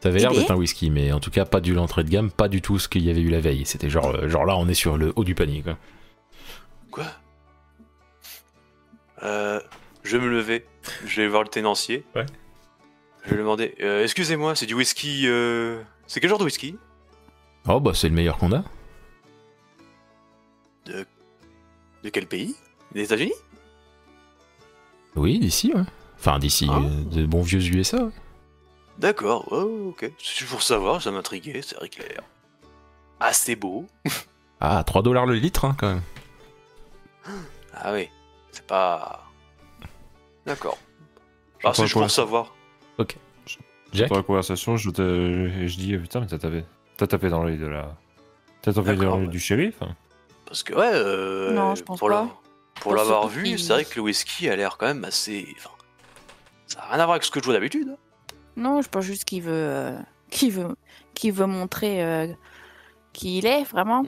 Ça 0.00 0.08
avait 0.10 0.20
l'air 0.20 0.30
d'être 0.40 0.50
un 0.52 0.56
whisky, 0.56 0.90
mais 0.90 1.12
en 1.12 1.20
tout 1.20 1.30
cas 1.30 1.44
pas 1.44 1.60
du 1.60 1.74
l'entrée 1.74 2.04
de 2.04 2.08
gamme, 2.08 2.30
pas 2.30 2.48
du 2.48 2.62
tout 2.62 2.78
ce 2.78 2.88
qu'il 2.88 3.04
y 3.04 3.10
avait 3.10 3.20
eu 3.20 3.28
la 3.30 3.40
veille. 3.40 3.66
C'était 3.66 3.90
genre, 3.90 4.28
genre 4.28 4.44
là, 4.46 4.56
on 4.56 4.68
est 4.68 4.74
sur 4.74 4.96
le 4.96 5.12
haut 5.16 5.24
du 5.24 5.34
panier, 5.34 5.60
quoi. 5.62 5.76
Quoi? 6.90 7.04
Euh. 9.22 9.60
Je 10.04 10.16
vais 10.16 10.24
me 10.24 10.30
lever. 10.30 10.64
Je 11.06 11.20
vais 11.22 11.28
voir 11.28 11.42
le 11.42 11.48
tenancier. 11.48 12.04
Ouais. 12.14 12.24
Je 13.24 13.30
vais 13.30 13.36
lui 13.36 13.42
demander 13.42 13.74
euh, 13.80 14.02
Excusez-moi, 14.04 14.54
c'est 14.54 14.66
du 14.66 14.74
whisky. 14.74 15.24
Euh... 15.26 15.82
C'est 16.06 16.20
quel 16.20 16.30
genre 16.30 16.38
de 16.38 16.44
whisky? 16.44 16.76
Oh 17.68 17.80
bah 17.80 17.92
c'est 17.94 18.08
le 18.08 18.14
meilleur 18.14 18.38
qu'on 18.38 18.52
a. 18.52 18.62
De 20.86 22.08
quel 22.10 22.26
pays? 22.26 22.54
Des 22.92 23.02
États-Unis? 23.02 23.34
Oui, 25.16 25.38
d'ici, 25.38 25.72
ouais. 25.74 25.82
Enfin, 26.18 26.38
d'ici, 26.38 26.66
Ah. 26.70 26.78
euh, 26.78 27.04
de 27.16 27.26
bons 27.26 27.42
vieux 27.42 27.60
USA. 27.60 28.04
ouais. 28.04 28.10
D'accord, 28.98 29.52
ouais, 29.52 29.60
ok. 29.88 30.10
C'est 30.18 30.46
pour 30.46 30.62
savoir, 30.62 31.02
ça 31.02 31.10
m'intriguait, 31.10 31.60
c'est 31.62 31.76
vrai 31.76 31.88
clair. 31.88 32.22
Assez 33.20 33.56
beau. 33.56 33.86
Ah, 34.60 34.82
3 34.84 35.02
dollars 35.02 35.26
le 35.26 35.34
litre, 35.34 35.64
hein, 35.64 35.76
quand 35.78 35.88
même. 35.88 36.02
Ah 37.74 37.92
oui, 37.92 38.08
c'est 38.52 38.66
pas. 38.66 39.24
D'accord. 40.46 40.78
Ah, 41.64 41.72
c'est 41.74 41.90
pour 41.92 42.10
savoir. 42.10 42.54
Jack 43.92 44.10
Dans 44.10 44.16
la 44.16 44.22
conversation, 44.22 44.76
je, 44.76 44.90
te... 44.90 45.48
je 45.66 45.76
dis 45.78 45.96
putain, 45.96 46.20
mais 46.20 46.26
t'as 46.26 46.36
tapé, 46.38 46.62
t'as 46.98 47.06
tapé 47.06 47.30
dans 47.30 47.42
l'œil 47.42 47.56
de 47.56 47.66
la. 47.66 47.96
T'as 48.60 48.72
tapé 48.74 48.94
dans 48.96 49.16
l'œil 49.16 49.26
ouais. 49.26 49.32
du 49.32 49.40
shérif 49.40 49.80
hein 49.80 49.96
Parce 50.44 50.62
que, 50.62 50.74
ouais. 50.74 50.90
euh, 50.92 51.52
Non, 51.52 51.74
je 51.74 51.82
pense 51.82 51.98
pour 51.98 52.08
pas. 52.08 52.22
la- 52.24 52.28
Pour 52.82 52.94
l'avoir 52.94 53.28
vu, 53.28 53.44
qui- 53.44 53.58
c'est 53.58 53.72
vrai 53.72 53.84
que 53.86 53.94
le 53.96 54.02
whisky 54.02 54.48
a 54.50 54.56
l'air 54.56 54.76
quand 54.76 54.86
même 54.86 55.04
assez. 55.04 55.48
Enfin, 55.56 55.70
ça 56.66 56.80
n'a 56.80 56.84
rien 56.86 56.94
à 57.00 57.04
voir 57.06 57.10
avec 57.12 57.24
ce 57.24 57.30
que 57.30 57.40
je 57.40 57.46
vois 57.46 57.54
d'habitude. 57.54 57.96
Non, 58.56 58.82
je 58.82 58.88
pense 58.90 59.04
juste 59.04 59.24
qu'il 59.24 59.42
veut, 59.42 59.52
euh, 59.54 59.98
qu'il 60.30 60.52
veut, 60.52 60.76
qu'il 61.14 61.32
veut 61.32 61.46
montrer 61.46 62.04
euh, 62.04 62.26
qui 63.14 63.38
il 63.38 63.46
est 63.46 63.64
vraiment. 63.64 64.04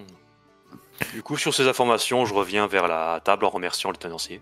Du 1.15 1.23
coup, 1.23 1.37
sur 1.37 1.55
ces 1.55 1.69
informations, 1.69 2.25
je 2.27 2.35
reviens 2.35 2.67
vers 2.67 2.89
la 2.89 3.21
table 3.25 3.45
en 3.45 3.51
remerciant 3.51 3.91
le 3.91 3.97
tenancier. 3.97 4.41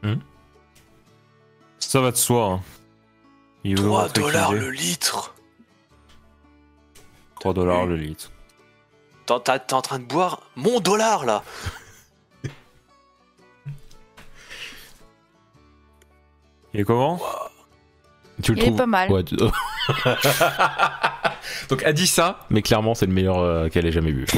Ça 1.78 2.00
va 2.00 2.10
de 2.10 2.16
soi. 2.16 2.44
Hein. 2.46 2.60
Il 3.64 3.78
veut 3.80 3.86
3 3.86 4.02
montrer 4.02 4.12
qui 4.14 4.20
dollars 4.20 4.52
est. 4.54 4.58
le 4.58 4.70
litre 4.70 5.34
3 7.40 7.52
dollars 7.54 7.86
le 7.86 7.96
litre. 7.96 8.30
T'es 9.26 9.72
en 9.74 9.82
train 9.82 9.98
de 9.98 10.04
boire 10.04 10.40
mon 10.56 10.80
dollar 10.80 11.24
là 11.24 11.42
Et 16.74 16.84
comment 16.84 17.18
Tu 18.42 18.52
le 18.52 18.58
Il 18.58 18.62
est 18.62 18.66
trouves 18.66 18.78
pas 18.78 18.86
mal. 18.86 19.10
Ouais, 19.10 19.24
tu- 19.24 19.36
Donc, 21.68 21.82
elle 21.84 21.94
dit 21.94 22.06
ça, 22.06 22.46
mais 22.50 22.62
clairement, 22.62 22.94
c'est 22.94 23.06
le 23.06 23.12
meilleur 23.12 23.38
euh, 23.38 23.68
qu'elle 23.68 23.86
ait 23.86 23.92
jamais 23.92 24.12
vu. 24.12 24.26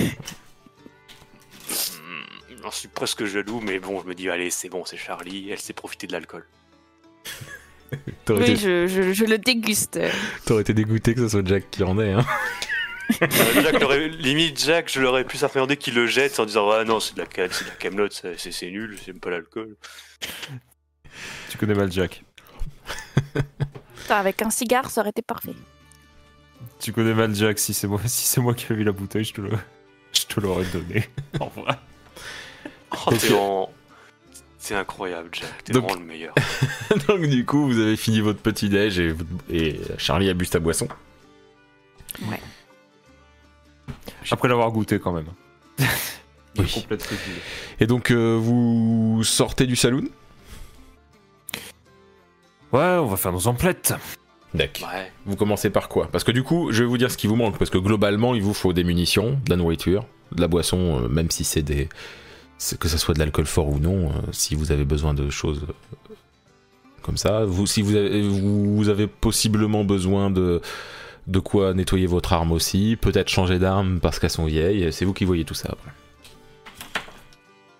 J'en 2.70 2.76
suis 2.76 2.86
presque 2.88 3.24
jaloux, 3.24 3.60
mais 3.60 3.80
bon, 3.80 4.00
je 4.00 4.06
me 4.06 4.14
dis, 4.14 4.30
allez, 4.30 4.48
c'est 4.48 4.68
bon, 4.68 4.84
c'est 4.84 4.96
Charlie, 4.96 5.50
elle 5.50 5.58
sait 5.58 5.72
profiter 5.72 6.06
de 6.06 6.12
l'alcool. 6.12 6.46
Oui, 8.28 8.42
été, 8.42 8.54
je, 8.56 8.86
je, 8.86 9.12
je 9.12 9.24
le 9.24 9.36
déguste. 9.38 9.98
t'aurais 10.46 10.62
été 10.62 10.72
dégoûté 10.72 11.12
que 11.12 11.22
ce 11.22 11.28
soit 11.30 11.44
Jack 11.44 11.68
qui 11.72 11.82
en 11.82 11.98
ait, 11.98 12.12
hein. 12.12 12.24
Euh, 13.20 13.26
Jack 13.60 13.82
limite, 14.20 14.64
Jack, 14.64 14.88
je 14.88 15.00
l'aurais 15.00 15.24
plus 15.24 15.42
appréhendé 15.42 15.76
qu'il 15.76 15.94
le 15.96 16.06
jette 16.06 16.38
en 16.38 16.46
disant, 16.46 16.70
ouais, 16.70 16.84
non, 16.84 17.00
c'est 17.00 17.14
de 17.16 17.18
la, 17.22 17.26
c'est 17.50 17.64
de 17.64 17.68
la 17.70 17.74
camelote, 17.74 18.12
c'est 18.12 18.38
c'est- 18.38 18.52
c'est 18.52 18.70
nul, 18.70 18.96
j'aime 19.04 19.18
pas 19.18 19.30
l'alcool. 19.30 19.74
Tu 21.50 21.58
connais 21.58 21.74
mal 21.74 21.90
Jack. 21.90 22.22
Putain, 23.96 24.16
avec 24.18 24.40
un 24.42 24.50
cigare, 24.50 24.88
ça 24.88 25.00
aurait 25.00 25.10
été 25.10 25.22
parfait. 25.22 25.54
Tu 26.78 26.92
connais 26.92 27.14
mal 27.14 27.34
Jack. 27.34 27.58
Si 27.58 27.74
c'est 27.74 27.88
moi, 27.88 28.00
si 28.06 28.24
c'est 28.28 28.40
moi 28.40 28.54
qui 28.54 28.72
avais 28.72 28.84
la 28.84 28.92
bouteille, 28.92 29.24
je 29.24 29.34
te 29.34 29.40
le, 29.40 29.50
je 30.12 30.22
te 30.26 30.38
l'aurais 30.38 30.66
donné. 30.66 31.08
En 31.40 31.48
vrai. 31.48 31.74
Oh, 32.92 33.10
t'es 33.18 33.32
en. 33.34 33.70
C'est 34.58 34.74
incroyable, 34.74 35.28
Jack. 35.32 35.64
T'es 35.64 35.72
Donc- 35.72 35.84
vraiment 35.84 36.00
le 36.00 36.06
meilleur. 36.06 36.34
Donc 37.08 37.22
du 37.26 37.46
coup, 37.46 37.66
vous 37.66 37.78
avez 37.78 37.96
fini 37.96 38.20
votre 38.20 38.40
petit 38.40 38.68
déj 38.68 38.98
et, 38.98 39.14
et 39.50 39.80
Charlie 39.96 40.28
a 40.28 40.34
bu 40.34 40.44
sa 40.44 40.58
boisson. 40.58 40.88
Après 44.30 44.48
l'avoir 44.48 44.70
goûté 44.70 44.98
quand 44.98 45.12
même. 45.12 45.26
Oui. 46.58 46.84
Et 47.78 47.86
donc 47.86 48.10
euh, 48.10 48.36
vous 48.36 49.22
sortez 49.22 49.66
du 49.66 49.76
saloon? 49.76 50.02
Ouais, 52.72 52.80
on 52.98 53.06
va 53.06 53.16
faire 53.16 53.30
nos 53.32 53.46
emplettes. 53.46 53.94
D'accord. 54.52 54.88
Ouais. 54.92 55.12
Vous 55.26 55.36
commencez 55.36 55.70
par 55.70 55.88
quoi? 55.88 56.08
Parce 56.10 56.24
que 56.24 56.32
du 56.32 56.42
coup, 56.42 56.72
je 56.72 56.82
vais 56.82 56.88
vous 56.88 56.98
dire 56.98 57.08
ce 57.12 57.16
qui 57.16 57.28
vous 57.28 57.36
manque. 57.36 57.56
Parce 57.56 57.70
que 57.70 57.78
globalement, 57.78 58.34
il 58.34 58.42
vous 58.42 58.52
faut 58.52 58.72
des 58.72 58.82
munitions, 58.82 59.38
de 59.44 59.50
la 59.50 59.54
nourriture, 59.56 60.04
de 60.32 60.40
la 60.40 60.48
boisson, 60.48 61.04
euh, 61.04 61.08
même 61.08 61.30
si 61.30 61.44
c'est 61.44 61.62
des. 61.62 61.88
Que 62.78 62.88
ça 62.88 62.98
soit 62.98 63.14
de 63.14 63.18
l'alcool 63.18 63.46
fort 63.46 63.68
ou 63.68 63.78
non, 63.78 64.10
euh, 64.10 64.12
si 64.32 64.54
vous 64.54 64.70
avez 64.70 64.84
besoin 64.84 65.14
de 65.14 65.30
choses 65.30 65.62
euh, 65.68 66.14
comme 67.02 67.16
ça. 67.16 67.44
Vous, 67.44 67.66
si 67.66 67.80
vous 67.82 67.96
avez, 67.96 68.20
vous, 68.22 68.88
avez 68.88 69.06
possiblement 69.06 69.82
besoin 69.84 70.30
de, 70.30 70.60
de 71.26 71.38
quoi 71.38 71.72
nettoyer 71.74 72.06
votre 72.06 72.32
arme 72.32 72.52
aussi, 72.52 72.98
peut-être 73.00 73.28
changer 73.28 73.58
d'arme 73.58 73.98
parce 74.00 74.18
qu'elles 74.18 74.30
sont 74.30 74.44
vieilles, 74.44 74.92
c'est 74.92 75.04
vous 75.04 75.14
qui 75.14 75.24
voyez 75.24 75.44
tout 75.44 75.54
ça 75.54 75.70
après. 75.72 75.90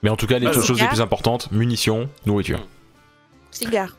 Mais 0.03 0.09
en 0.09 0.17
tout 0.17 0.27
cas, 0.27 0.39
les 0.39 0.47
Ah, 0.47 0.53
choses 0.53 0.81
les 0.81 0.89
plus 0.89 1.03
importantes, 1.03 1.53
munitions, 1.53 2.09
nourriture. 2.27 2.67
Cigare. 3.51 3.97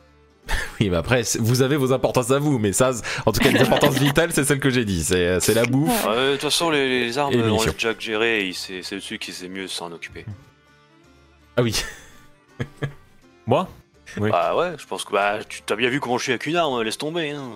Oui, 0.80 0.90
mais 0.90 0.96
après, 0.96 1.22
vous 1.38 1.62
avez 1.62 1.76
vos 1.76 1.92
importances 1.92 2.32
à 2.32 2.40
vous, 2.40 2.58
mais 2.58 2.72
ça, 2.72 2.90
en 3.24 3.30
tout 3.30 3.38
cas, 3.38 3.52
les 3.52 3.60
importances 3.60 3.96
vitales, 3.98 4.32
c'est 4.32 4.42
celle 4.42 4.58
que 4.58 4.70
j'ai 4.70 4.84
dit. 4.84 5.04
C'est 5.04 5.54
la 5.54 5.64
bouffe. 5.64 6.04
De 6.08 6.32
toute 6.32 6.40
façon, 6.40 6.70
les, 6.70 7.04
les 7.06 7.18
armes, 7.18 7.32
les 7.32 7.42
on 7.42 7.58
gérer. 8.00 8.48
il 8.48 8.54
sait- 8.54 8.80
C'est 8.82 8.98
celui 8.98 9.20
qui 9.20 9.32
sait 9.32 9.48
mieux 9.48 9.68
s'en 9.68 9.92
occuper. 9.92 10.24
Ah 11.56 11.62
oui. 11.62 11.82
Moi? 13.46 13.68
Oui. 14.18 14.30
Bah 14.30 14.54
ouais, 14.56 14.74
je 14.78 14.86
pense 14.86 15.04
que 15.04 15.12
bah, 15.12 15.42
tu 15.44 15.62
t'as 15.62 15.76
bien 15.76 15.88
vu 15.88 15.98
comment 16.00 16.18
je 16.18 16.24
suis 16.24 16.32
avec 16.32 16.46
une 16.46 16.56
arme, 16.56 16.82
laisse 16.82 16.98
tomber. 16.98 17.30
Hein. 17.30 17.50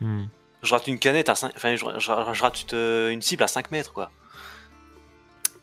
Hmm. 0.00 0.24
Je 0.62 0.72
rate 0.74 0.86
une 0.86 0.98
canette 0.98 1.28
à 1.28 1.34
5... 1.34 1.52
Enfin, 1.56 1.76
je, 1.76 1.84
je- 1.98 2.32
je 2.32 2.42
rate 2.42 2.72
une, 2.72 3.10
une 3.12 3.22
cible 3.22 3.42
à 3.42 3.48
5 3.48 3.70
mètres, 3.70 3.92
quoi. 3.92 4.10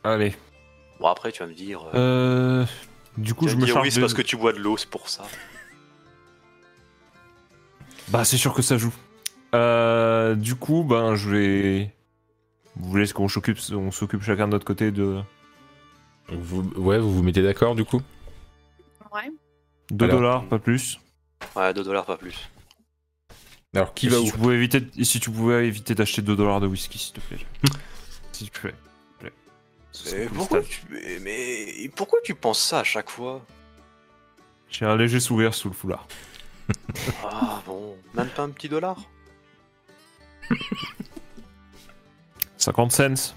Allez. 0.04 0.36
Bon, 1.00 1.08
après, 1.08 1.32
tu 1.32 1.40
vas 1.42 1.48
me 1.48 1.54
dire... 1.54 1.82
euh, 1.96 2.62
Euh, 2.64 2.66
du 3.18 3.34
coup, 3.34 3.46
tu 3.46 3.52
je 3.52 3.58
me 3.58 3.66
charge 3.66 3.84
oui, 3.86 3.92
c'est 3.92 4.00
de- 4.00 4.04
parce 4.06 4.14
que 4.14 4.22
tu 4.22 4.38
bois 4.38 4.54
de 4.54 4.60
l'eau, 4.60 4.78
c'est 4.78 4.90
pour 4.90 5.10
ça. 5.10 5.24
Bah, 8.10 8.26
c'est 8.26 8.38
sûr 8.38 8.54
que 8.54 8.62
ça 8.62 8.78
joue. 8.78 8.94
Euh, 9.56 10.36
du 10.36 10.56
coup, 10.56 10.84
ben, 10.84 11.16
je 11.16 11.30
vais. 11.30 11.96
Vous 12.76 12.90
voulez 12.90 13.08
qu'on 13.12 13.28
s'occupe, 13.28 13.58
on 13.72 13.92
s'occupe 13.92 14.22
chacun 14.22 14.48
de 14.48 14.52
notre 14.54 14.66
côté 14.66 14.92
de 14.92 15.22
Vous, 16.32 16.62
ouais, 16.78 16.98
vous 17.00 17.12
vous 17.14 17.24
mettez 17.24 17.42
d'accord 17.44 17.76
du 17.76 17.84
coup 17.86 18.02
2 19.92 20.06
Alors. 20.06 20.20
dollars, 20.20 20.46
pas 20.46 20.60
plus. 20.60 21.00
Ouais, 21.56 21.74
2 21.74 21.84
dollars, 21.84 22.06
pas 22.06 22.16
plus. 22.18 22.50
Alors, 23.76 23.94
qui 23.94 24.08
Et 24.08 24.10
va 24.10 24.18
si 24.18 24.24
où 24.24 24.26
tu 24.32 24.38
pouvais 24.38 24.56
éviter, 24.56 24.88
et 24.98 25.04
si 25.04 25.20
tu 25.20 25.30
pouvais 25.32 25.68
éviter 25.68 25.96
d'acheter 25.96 26.22
2 26.22 26.36
dollars 26.36 26.62
de 26.62 26.68
whisky, 26.68 26.98
s'il 26.98 27.14
te 27.14 27.20
plaît. 27.20 27.46
si 28.32 28.50
tu 28.50 28.62
peux. 28.62 28.72
Ce 29.92 30.06
serait 30.08 30.20
Mais 30.22 30.28
cool, 30.28 30.38
pourquoi, 30.38 30.62
Stan. 30.64 30.70
tu... 30.72 30.82
mais- 30.94 31.20
mais 31.20 31.90
pourquoi 31.94 32.20
tu 32.24 32.34
penses 32.36 32.62
ça 32.64 32.80
à 32.80 32.84
chaque 32.86 33.10
fois? 33.10 33.46
J'ai 34.70 34.86
un 34.86 34.96
léger 34.96 35.20
sourire 35.20 35.54
sous 35.54 35.68
le 35.68 35.74
foulard. 35.74 36.08
Ah 37.26 37.62
bon, 37.66 37.98
même 38.14 38.30
pas 38.30 38.44
un 38.44 38.50
petit 38.52 38.70
dollar? 38.70 38.98
50 42.58 42.92
cents. 42.92 43.34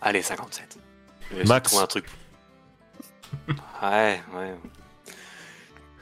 Allez, 0.00 0.22
57. 0.22 0.78
Max. 1.46 1.76
un 1.76 1.86
truc. 1.86 2.04
Ouais, 3.82 4.20
ouais. 4.36 4.54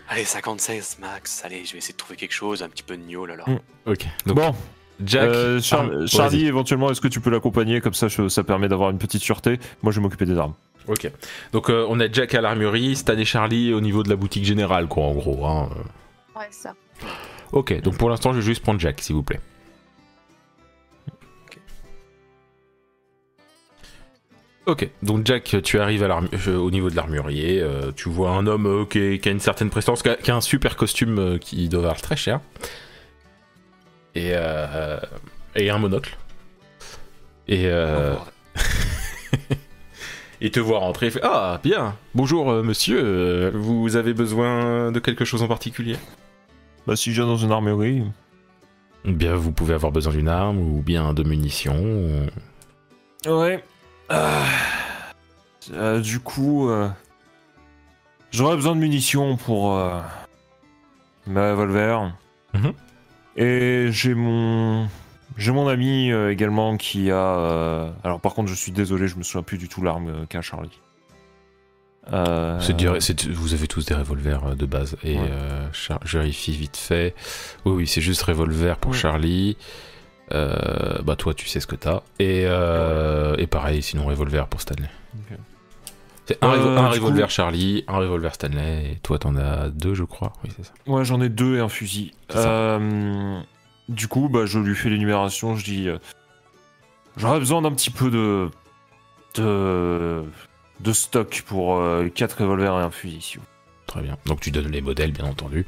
Allez, 0.08 0.24
56 0.24 0.98
max. 1.00 1.42
Allez, 1.44 1.64
je 1.64 1.72
vais 1.72 1.78
essayer 1.78 1.92
de 1.94 1.98
trouver 1.98 2.16
quelque 2.16 2.32
chose, 2.34 2.62
un 2.62 2.68
petit 2.68 2.82
peu 2.82 2.96
de 2.96 3.02
gnôle 3.02 3.30
alors. 3.30 3.48
Mm. 3.48 3.58
Ok. 3.86 4.06
Donc, 4.26 4.36
Bon, 4.36 4.54
Jack. 5.04 5.22
euh, 5.28 5.60
Char- 5.60 5.80
arme- 5.80 6.06
Charlie, 6.06 6.46
éventuellement, 6.46 6.90
est-ce 6.90 7.00
que 7.00 7.08
tu 7.08 7.20
peux 7.20 7.30
l'accompagner? 7.30 7.80
Comme 7.80 7.94
ça, 7.94 8.08
je- 8.08 8.28
ça 8.28 8.44
permet 8.44 8.68
d'avoir 8.68 8.90
une 8.90 8.98
petite 8.98 9.22
sûreté. 9.22 9.58
Moi, 9.82 9.90
je 9.92 9.98
vais 9.98 10.02
m'occuper 10.02 10.26
des 10.26 10.36
armes. 10.38 10.54
Ok. 10.88 11.10
Donc, 11.52 11.70
euh, 11.70 11.86
on 11.88 11.98
a 12.00 12.10
Jack 12.10 12.34
à 12.34 12.40
l'armurerie, 12.40 12.96
Stan 12.96 13.16
et 13.16 13.24
Charlie 13.24 13.72
au 13.72 13.80
niveau 13.80 14.02
de 14.02 14.10
la 14.10 14.16
boutique 14.16 14.44
générale, 14.44 14.86
quoi, 14.88 15.04
en 15.04 15.12
gros. 15.14 15.46
hein. 15.46 15.70
Ouais, 16.36 16.48
ça. 16.50 16.74
Ok. 17.52 17.80
Donc, 17.80 17.96
pour 17.96 18.10
l'instant, 18.10 18.32
je 18.32 18.38
vais 18.38 18.44
juste 18.44 18.62
prendre 18.62 18.80
Jack, 18.80 19.00
s'il 19.00 19.14
vous 19.14 19.22
plaît. 19.22 19.40
Ok, 24.66 24.88
donc 25.02 25.26
Jack, 25.26 25.56
tu 25.64 25.80
arrives 25.80 26.04
à 26.04 26.08
l'armu- 26.08 26.28
au 26.56 26.70
niveau 26.70 26.88
de 26.88 26.94
l'armurier, 26.94 27.60
euh, 27.60 27.90
tu 27.96 28.08
vois 28.08 28.30
un 28.30 28.46
homme 28.46 28.66
euh, 28.66 28.84
qui, 28.84 29.28
a 29.28 29.32
une 29.32 29.40
certaine 29.40 29.70
prestance, 29.70 30.02
qui 30.02 30.08
a, 30.08 30.14
qui 30.14 30.30
a 30.30 30.36
un 30.36 30.40
super 30.40 30.76
costume 30.76 31.18
euh, 31.18 31.38
qui 31.38 31.68
doit 31.68 31.80
valoir 31.80 32.00
très 32.00 32.14
cher, 32.14 32.40
et, 34.14 34.30
euh, 34.34 35.00
et 35.56 35.68
un 35.68 35.78
monocle. 35.78 36.16
Et 37.48 37.66
euh, 37.66 38.14
il 40.40 40.50
te 40.52 40.60
voit 40.60 40.78
rentrer, 40.78 41.06
il 41.06 41.12
fait 41.12 41.20
Ah, 41.24 41.60
bien, 41.64 41.96
bonjour 42.14 42.48
euh, 42.52 42.62
monsieur, 42.62 43.00
euh, 43.02 43.50
vous 43.52 43.96
avez 43.96 44.14
besoin 44.14 44.92
de 44.92 45.00
quelque 45.00 45.24
chose 45.24 45.42
en 45.42 45.48
particulier? 45.48 45.96
Bah, 46.86 46.94
si 46.94 47.10
je 47.12 47.20
viens 47.20 47.26
dans 47.30 47.36
une 47.36 47.50
armurerie. 47.50 48.04
Bien, 49.04 49.34
vous 49.34 49.50
pouvez 49.50 49.74
avoir 49.74 49.90
besoin 49.90 50.12
d'une 50.12 50.28
arme 50.28 50.58
ou 50.58 50.82
bien 50.82 51.14
de 51.14 51.24
munitions. 51.24 51.82
ou- 51.82 52.28
Ouais. 53.28 53.64
Euh, 54.12 54.44
euh, 55.72 56.00
du 56.00 56.20
coup, 56.20 56.68
euh, 56.68 56.88
j'aurais 58.30 58.56
besoin 58.56 58.74
de 58.74 58.80
munitions 58.80 59.36
pour 59.36 59.76
euh, 59.76 60.00
ma 61.26 61.50
revolver. 61.52 62.12
Mhm. 62.54 62.72
Et 63.36 63.88
j'ai 63.90 64.14
mon 64.14 64.88
j'ai 65.38 65.52
mon 65.52 65.66
ami 65.66 66.10
euh, 66.12 66.30
également 66.30 66.76
qui 66.76 67.10
a. 67.10 67.90
alors 68.04 68.20
par 68.20 68.34
contre, 68.34 68.50
je 68.50 68.54
suis 68.54 68.72
désolé, 68.72 69.08
je 69.08 69.16
me 69.16 69.22
souviens 69.22 69.42
plus 69.42 69.56
du 69.58 69.68
tout 69.68 69.82
l'arme 69.82 70.26
qu'a 70.28 70.42
Charlie. 70.42 70.78
Vous 72.10 73.54
avez 73.54 73.66
tous 73.68 73.86
des 73.86 73.94
revolvers 73.94 74.56
de 74.56 74.66
base. 74.66 74.96
Et 75.04 75.16
Ouais. 75.18 75.28
euh, 75.30 75.68
je 76.04 76.18
vérifie 76.18 76.52
vite 76.52 76.76
fait. 76.76 77.14
Oui, 77.64 77.72
oui, 77.72 77.86
c'est 77.86 78.00
juste 78.00 78.22
revolver 78.22 78.76
pour 78.76 78.90
Ouais. 78.92 78.98
Charlie. 78.98 79.56
Euh, 80.32 80.98
bah, 81.02 81.16
toi, 81.16 81.34
tu 81.34 81.46
sais 81.48 81.60
ce 81.60 81.66
que 81.66 81.76
t'as. 81.76 82.00
Et, 82.18 82.44
euh, 82.46 83.34
et 83.38 83.46
pareil, 83.46 83.82
sinon, 83.82 84.06
revolver 84.06 84.46
pour 84.48 84.60
Stanley. 84.60 84.88
C'est 86.26 86.38
un, 86.42 86.52
Euh, 86.52 86.76
un 86.78 86.88
revolver 86.88 87.26
coup- 87.26 87.32
Charlie, 87.32 87.84
un 87.88 87.98
revolver 87.98 88.34
Stanley. 88.34 88.92
Et 88.92 88.96
toi, 89.02 89.18
t'en 89.18 89.36
as 89.36 89.68
deux, 89.68 89.94
je 89.94 90.04
crois. 90.04 90.32
Oui, 90.44 90.50
c'est 90.56 90.64
ça. 90.64 90.72
Ouais, 90.86 91.04
j'en 91.04 91.20
ai 91.20 91.28
deux 91.28 91.56
et 91.56 91.60
un 91.60 91.68
fusil. 91.68 92.12
Du 93.88 94.08
coup, 94.08 94.28
bah, 94.28 94.46
je 94.46 94.58
lui 94.58 94.74
fais 94.76 94.88
l'énumération. 94.88 95.56
Je 95.56 95.64
dis, 95.64 95.88
j'aurais 97.16 97.38
besoin 97.40 97.62
d'un 97.62 97.72
petit 97.72 97.90
peu 97.90 98.10
de 98.10 98.48
de, 99.34 100.22
de 100.80 100.92
stock 100.92 101.42
pour 101.46 101.82
4 102.14 102.40
revolvers 102.42 102.74
et 102.78 102.82
un 102.82 102.90
fusil. 102.90 103.20
s'il 103.20 103.40
vous. 103.40 103.46
Très 103.86 104.02
bien. 104.02 104.16
Donc, 104.26 104.40
tu 104.40 104.50
donnes 104.50 104.70
les 104.70 104.80
modèles, 104.80 105.12
bien 105.12 105.24
entendu. 105.26 105.66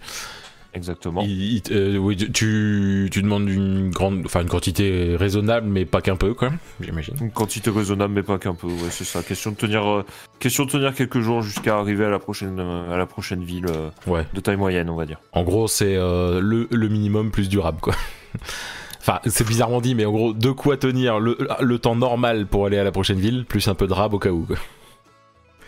Exactement. 0.75 1.23
Il- 1.23 1.55
il- 1.57 1.63
euh, 1.71 1.97
oui, 1.99 2.17
tu, 2.17 3.09
tu 3.13 3.23
demandes 3.23 3.49
une 3.49 3.91
grande, 3.91 4.23
enfin 4.27 4.43
une 4.43 4.49
quantité 4.49 5.15
raisonnable, 5.17 5.69
mais 5.69 5.85
pas 5.85 6.01
qu'un 6.03 6.17
peu, 6.17 6.35
quoi. 6.35 6.51
J'imagine. 6.81 7.15
Une 7.21 7.31
quantité 7.31 7.71
raisonnable, 7.71 8.13
mais 8.13 8.23
pas 8.25 8.39
qu'un 8.39 8.55
peu. 8.55 8.67
Ouais, 8.67 8.91
c'est 8.91 9.05
ça. 9.05 9.23
Question 9.23 9.53
de 9.53 9.57
tenir, 9.57 9.87
euh, 9.89 10.05
question 10.41 10.65
de 10.65 10.71
tenir 10.71 10.93
quelques 10.95 11.21
jours 11.21 11.43
jusqu'à 11.43 11.79
arriver 11.79 12.05
à 12.05 12.11
la 12.11 12.19
prochaine, 12.19 12.59
euh, 12.59 12.93
à 12.93 12.97
la 12.97 13.07
prochaine 13.07 13.45
ville 13.45 13.67
euh, 13.69 13.91
Ouais. 14.11 14.27
de 14.35 14.41
taille 14.41 14.57
moyenne, 14.57 14.91
on 14.91 14.97
va 14.97 15.07
dire. 15.07 15.21
En 15.33 15.45
gros, 15.45 15.69
c'est 15.69 15.95
euh, 15.97 16.41
le, 16.41 16.67
le 16.71 16.89
minimum 16.89 17.31
plus 17.31 17.49
durable, 17.49 17.79
quoi. 17.81 17.95
enfin, 19.01 19.21
c'est 19.27 19.47
bizarrement 19.47 19.81
dit, 19.81 19.95
mais 19.95 20.05
en 20.07 20.13
gros, 20.13 20.33
de 20.33 20.51
quoi 20.51 20.77
tenir 20.77 21.21
le, 21.21 21.39
le 21.61 21.79
temps 21.79 21.95
normal 21.95 22.47
pour 22.47 22.67
aller 22.67 22.79
à 22.79 22.85
la 22.85 22.91
prochaine 22.93 23.21
ville, 23.21 23.45
plus 23.45 23.69
un 23.69 23.75
peu 23.75 23.87
de 23.87 23.93
rab 23.93 24.13
au 24.13 24.19
cas 24.19 24.31
où. 24.31 24.45
Quoi. 24.45 24.57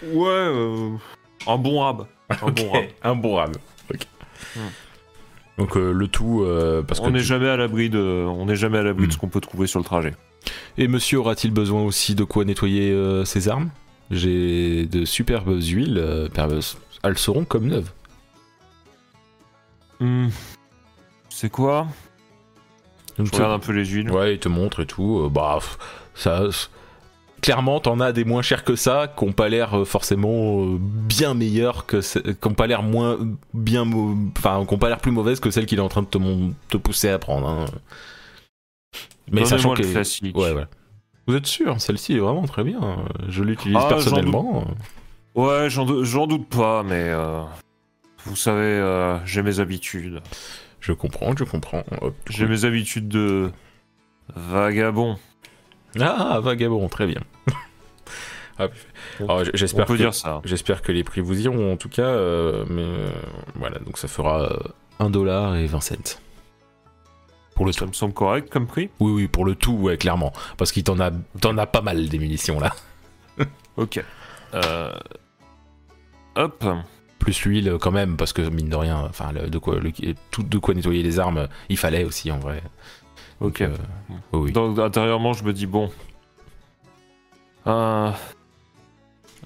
Ouais, 0.03 0.27
euh, 0.29 0.91
un 1.47 1.57
bon 1.59 1.81
rab. 1.81 2.07
Un 2.29 2.51
bon 2.51 2.73
rab. 2.73 2.85
Un 3.05 3.15
bon 3.15 3.35
rab. 3.37 3.57
Ok. 3.95 4.01
Hmm. 4.57 4.61
Donc 5.59 5.77
euh, 5.77 5.93
le 5.93 6.09
tout, 6.09 6.43
euh, 6.43 6.83
parce 6.83 7.01
on 7.01 7.07
que 7.07 7.11
n'est 7.11 7.19
tu- 7.21 7.25
jamais 7.25 7.49
à 7.49 7.57
l'abri 7.57 7.89
de, 7.89 7.99
on 7.99 8.45
n'est 8.47 8.57
jamais 8.57 8.79
à 8.79 8.83
l'abri 8.83 9.07
de 9.07 9.13
ce 9.13 9.17
qu'on 9.19 9.29
peut 9.29 9.41
trouver 9.41 9.67
sur 9.67 9.79
le 9.79 9.85
trajet. 9.85 10.15
Et 10.79 10.87
monsieur 10.87 11.19
aura-t-il 11.21 11.53
besoin 11.53 11.83
aussi 11.83 12.15
de 12.15 12.25
quoi 12.25 12.45
nettoyer 12.45 12.91
euh, 12.93 13.25
ses 13.25 13.49
armes? 13.49 13.71
J'ai 14.11 14.87
de 14.87 15.05
superbes 15.05 15.59
huiles, 15.61 15.99
euh, 15.99 16.29
elles 17.03 17.19
seront 17.19 17.45
comme 17.45 17.67
neuves. 17.67 17.91
Hmm. 19.99 20.29
C'est 21.31 21.51
quoi? 21.51 21.87
Je 23.19 23.23
regarde 23.33 23.53
un 23.53 23.59
peu 23.59 23.73
les 23.73 23.85
huiles. 23.87 24.11
Ouais, 24.11 24.35
il 24.35 24.39
te 24.39 24.49
montre 24.49 24.81
et 24.83 24.87
tout. 24.87 25.21
euh, 25.25 25.29
bah, 25.31 25.59
ça. 26.15 26.43
Clairement, 27.43 27.81
t'en 27.81 28.01
as 28.01 28.13
des 28.13 28.25
moins 28.25 28.43
chers 28.43 28.65
que 28.65 28.75
ça, 28.77 29.13
qui 29.17 29.25
ont 29.25 29.33
pas 29.33 29.49
l'air 29.49 29.75
euh, 29.79 29.85
forcément 29.85 30.65
euh, 30.65 30.79
bien 30.81 31.35
meilleurs 31.35 31.87
que, 31.87 32.01
qui 32.33 32.49
ont 32.49 32.55
pas 32.55 32.67
l'air 32.67 32.83
moins 32.83 33.19
bien, 33.55 33.85
enfin, 34.37 34.65
qui 34.69 34.77
pas 34.77 34.89
l'air 34.89 34.99
plus 34.99 35.13
mauvaises 35.13 35.39
que 35.39 35.51
celles 35.51 35.67
qu'il 35.67 35.79
est 35.79 35.83
en 35.83 35.89
train 35.89 36.03
de 36.03 36.09
te, 36.69 36.77
pousser 36.77 37.09
à 37.11 37.19
prendre. 37.19 37.47
hein. 37.49 37.67
Mais 39.31 39.45
sachant 39.45 39.75
que, 39.75 39.83
ouais, 40.39 40.53
ouais. 40.53 40.67
Vous 41.27 41.35
êtes 41.35 41.47
sûr 41.47 41.81
Celle-ci 41.81 42.15
est 42.15 42.21
vraiment 42.21 42.47
très 42.47 42.63
bien. 42.65 43.05
Je 43.29 43.43
l'utilise 43.43 43.77
Ah, 43.81 43.87
personnellement. 43.89 44.65
Ouais, 45.35 45.69
j'en 45.69 45.85
dou- 45.85 46.05
j'en 46.05 46.27
doute 46.27 46.49
pas, 46.49 46.83
mais 46.83 46.95
euh, 47.11 47.43
vous 48.25 48.37
savez, 48.37 48.63
euh, 48.63 49.19
j'ai 49.27 49.43
mes 49.43 49.61
habitudes. 49.61 50.23
Je 50.81 50.93
comprends, 50.93 51.35
je 51.37 51.45
comprends. 51.45 51.83
J'ai 52.31 52.47
mes 52.47 52.65
habitudes 52.65 53.09
de 53.09 53.51
vagabond. 54.35 55.19
Ah, 56.01 56.41
vagabond, 56.41 56.89
très 56.89 57.07
bien. 57.07 57.21
On 59.21 59.45
J'espère 59.55 59.85
peut 59.87 59.95
que, 59.95 59.99
dire 59.99 60.15
ça. 60.15 60.41
j'espère 60.45 60.81
que 60.83 60.91
les 60.91 61.05
prix 61.05 61.21
vous 61.21 61.39
iront 61.43 61.73
en 61.75 61.77
tout 61.77 61.91
cas, 61.91 62.03
euh, 62.07 62.65
mais 62.71 62.83
euh, 62.85 63.11
voilà, 63.55 63.79
donc 63.81 63.99
ça 63.99 64.09
fera 64.09 64.43
euh, 64.51 64.59
1 64.99 65.11
dollar 65.11 65.57
et 65.57 65.67
20 65.67 65.81
cents. 65.81 65.95
Pour 67.55 67.67
le 67.67 67.73
Ça 67.73 67.81
tout. 67.81 67.87
me 67.89 67.93
semble 67.93 68.15
correct 68.15 68.49
comme 68.51 68.67
prix? 68.67 68.89
Oui, 69.01 69.13
oui, 69.13 69.29
pour 69.29 69.45
le 69.45 69.55
tout, 69.55 69.73
ouais, 69.75 69.97
clairement. 69.99 70.33
Parce 70.57 70.73
qu'il 70.73 70.85
t'en 70.85 70.99
a, 71.01 71.11
t'en 71.41 71.57
a 71.59 71.67
pas 71.67 71.83
mal 71.83 72.09
des 72.09 72.19
munitions 72.19 72.59
là. 72.61 72.73
Ok. 73.77 74.03
Euh, 74.55 74.93
Hop. 76.37 76.65
Plus 77.19 77.45
l'huile 77.45 77.77
quand 77.81 77.91
même, 77.91 78.17
parce 78.17 78.33
que 78.33 78.41
mine 78.43 78.69
de 78.71 78.77
rien, 78.77 78.99
enfin, 79.09 79.33
de 79.35 79.59
quoi, 79.59 79.77
le- 79.81 79.93
tout 80.31 80.43
de 80.43 80.59
quoi 80.59 80.73
nettoyer 80.75 81.03
les 81.03 81.19
armes, 81.19 81.47
il 81.69 81.77
fallait 81.77 82.05
aussi 82.05 82.31
en 82.33 82.39
vrai. 82.39 82.63
Ok. 83.41 83.61
Euh, 83.63 83.75
oui. 84.33 84.53
Donc 84.53 84.79
intérieurement, 84.79 85.33
je 85.33 85.45
me 85.45 85.53
dis 85.53 85.67
bon, 85.67 85.91
un, 87.67 88.15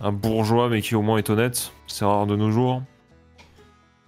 un 0.00 0.12
bourgeois 0.12 0.68
mais 0.68 0.80
qui 0.82 0.94
au 0.94 1.02
moins 1.02 1.18
est 1.18 1.30
honnête, 1.30 1.72
c'est 1.86 2.04
rare 2.04 2.26
de 2.26 2.36
nos 2.36 2.50
jours. 2.50 2.82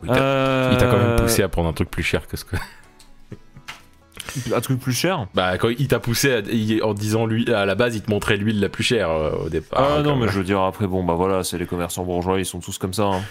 Oui, 0.03 0.09
Il 0.11 0.15
t'a 0.17 0.87
quand 0.91 0.99
même 0.99 1.17
poussé 1.21 1.43
à 1.43 1.49
prendre 1.49 1.69
un 1.69 1.73
truc 1.73 1.91
plus 1.91 2.03
cher 2.03 2.27
que 2.27 2.37
ce 2.37 2.45
que. 2.45 2.57
un 4.55 4.61
truc 4.61 4.81
plus 4.81 4.93
cher. 4.93 5.27
Bah, 5.35 5.59
quand 5.59 5.69
il 5.69 5.89
t'a 5.89 6.01
poussé 6.01 6.33
à- 6.33 6.39
il- 6.41 6.83
en 6.83 6.95
disant 6.95 7.27
lui, 7.27 7.53
à 7.53 7.65
la 7.67 7.75
base, 7.75 7.95
il 7.97 8.03
te 8.03 8.11
montrait 8.11 8.37
l'huile 8.37 8.61
la 8.61 8.69
plus 8.69 8.83
chère 8.85 9.11
euh, 9.11 9.33
au 9.47 9.49
départ. 9.49 9.81
Ah 9.81 10.03
non, 10.03 10.11
quand 10.15 10.17
mais 10.17 10.29
je 10.29 10.39
veux 10.39 10.45
dire 10.45 10.61
après 10.61 10.87
bon 10.87 11.05
bah 11.05 11.15
voilà, 11.15 11.45
c'est 11.45 11.59
les 11.59 11.67
commerçants 11.67 12.05
bourgeois, 12.05 12.39
ils 12.39 12.47
sont 12.47 12.61
tous 12.61 12.79
comme 12.79 12.93
ça. 12.95 13.05
hein. 13.05 13.23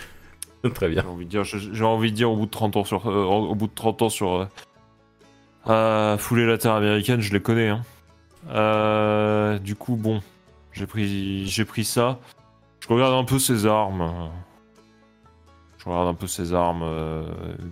Très 0.75 0.89
bien. 0.89 1.01
J'ai 1.03 1.09
envie 1.09 1.25
de 1.25 1.29
dire, 1.29 1.43
j'ai 1.43 1.57
j'ai 1.59 1.83
envie 1.83 2.11
de 2.11 2.15
dire 2.15 2.31
au 2.31 2.35
bout 2.37 2.45
de 2.45 2.51
30 2.51 2.75
ans 2.77 2.83
sur, 2.85 3.09
euh, 3.09 3.23
au 3.25 3.55
bout 3.55 3.67
de 3.67 3.73
30 3.75 4.01
ans 4.03 4.09
sur 4.09 4.47
euh, 5.67 6.13
à 6.15 6.17
fouler 6.17 6.45
la 6.45 6.57
terre 6.57 6.73
américaine, 6.73 7.21
je 7.21 7.31
les 7.33 7.41
connais. 7.41 7.69
hein. 7.69 7.81
Euh, 8.49 9.59
du 9.59 9.75
coup 9.75 9.95
bon, 9.95 10.21
j'ai 10.73 10.87
pris 10.87 11.45
j'ai 11.47 11.65
pris 11.65 11.85
ça. 11.85 12.19
Je 12.79 12.87
regarde 12.91 13.13
un 13.13 13.23
peu 13.23 13.37
ses 13.39 13.65
armes. 13.67 14.29
Je 15.77 15.85
regarde 15.89 16.07
un 16.09 16.13
peu 16.13 16.27
ses 16.27 16.53
armes 16.53 16.81
euh, 16.83 17.23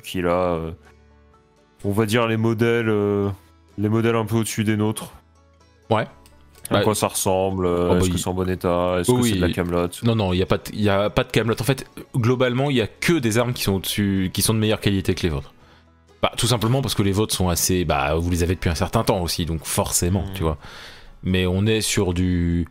qu'il 0.04 0.26
a. 0.28 0.54
euh, 0.54 0.72
on 1.86 1.92
va 1.92 2.06
dire 2.06 2.28
les 2.28 2.38
modèles, 2.38 2.90
euh, 2.90 3.30
les 3.78 3.90
modèles 3.90 4.16
un 4.16 4.26
peu 4.26 4.38
au-dessus 4.38 4.64
des 4.64 4.78
nôtres. 4.78 5.12
Ouais. 5.90 6.06
À 6.70 6.74
Bah, 6.76 6.82
quoi 6.84 6.94
ça 6.94 7.08
ressemble 7.08 7.66
oh, 7.66 7.88
bah, 7.90 7.98
Est-ce 7.98 8.08
il- 8.08 8.12
que 8.14 8.18
c'est 8.20 8.28
en 8.28 8.34
bon 8.36 8.48
état 8.50 8.98
Est-ce 9.00 9.12
Oh, 9.12 9.16
que 9.16 9.22
oui, 9.22 9.30
c'est 9.32 9.36
de 9.38 9.42
la 9.42 9.52
camelote? 9.52 10.04
Non, 10.04 10.16
non, 10.16 10.34
il 10.34 10.38
n'y 10.38 10.44
a 10.44 10.46
pas 10.46 10.58
de, 10.60 10.76
y 10.76 10.88
a 10.90 11.10
pas 11.10 11.24
de 11.24 11.32
Camelot. 11.32 11.56
En 11.60 11.64
fait, 11.64 11.88
globalement, 12.16 12.70
il 12.70 12.76
y 12.78 12.82
a 12.82 12.86
que 12.88 13.14
des 13.14 13.40
armes 13.40 13.54
qui 13.54 13.64
sont 13.64 13.74
au-dessus, 13.74 14.30
qui 14.32 14.44
sont 14.44 14.54
de 14.54 14.60
meilleure 14.60 14.80
qualité 14.80 15.16
que 15.16 15.24
les 15.24 15.30
vôtres. 15.30 15.52
Bah, 16.22 16.32
tout 16.38 16.48
simplement 16.48 16.82
parce 16.82 16.96
que 16.96 17.04
les 17.04 17.12
vôtres 17.14 17.34
sont 17.34 17.50
assez, 17.50 17.86
bah, 17.86 18.14
vous 18.16 18.30
les 18.30 18.44
avez 18.44 18.56
depuis 18.56 18.70
un 18.70 18.76
certain 18.76 19.04
temps 19.04 19.22
aussi, 19.22 19.46
donc 19.46 19.64
forcément, 19.66 20.24
Mhm. 20.28 20.34
tu 20.34 20.44
vois. 20.44 20.58
Mais 21.24 21.46
on 21.48 21.66
est 21.66 21.82
sur 21.82 22.14
du, 22.14 22.68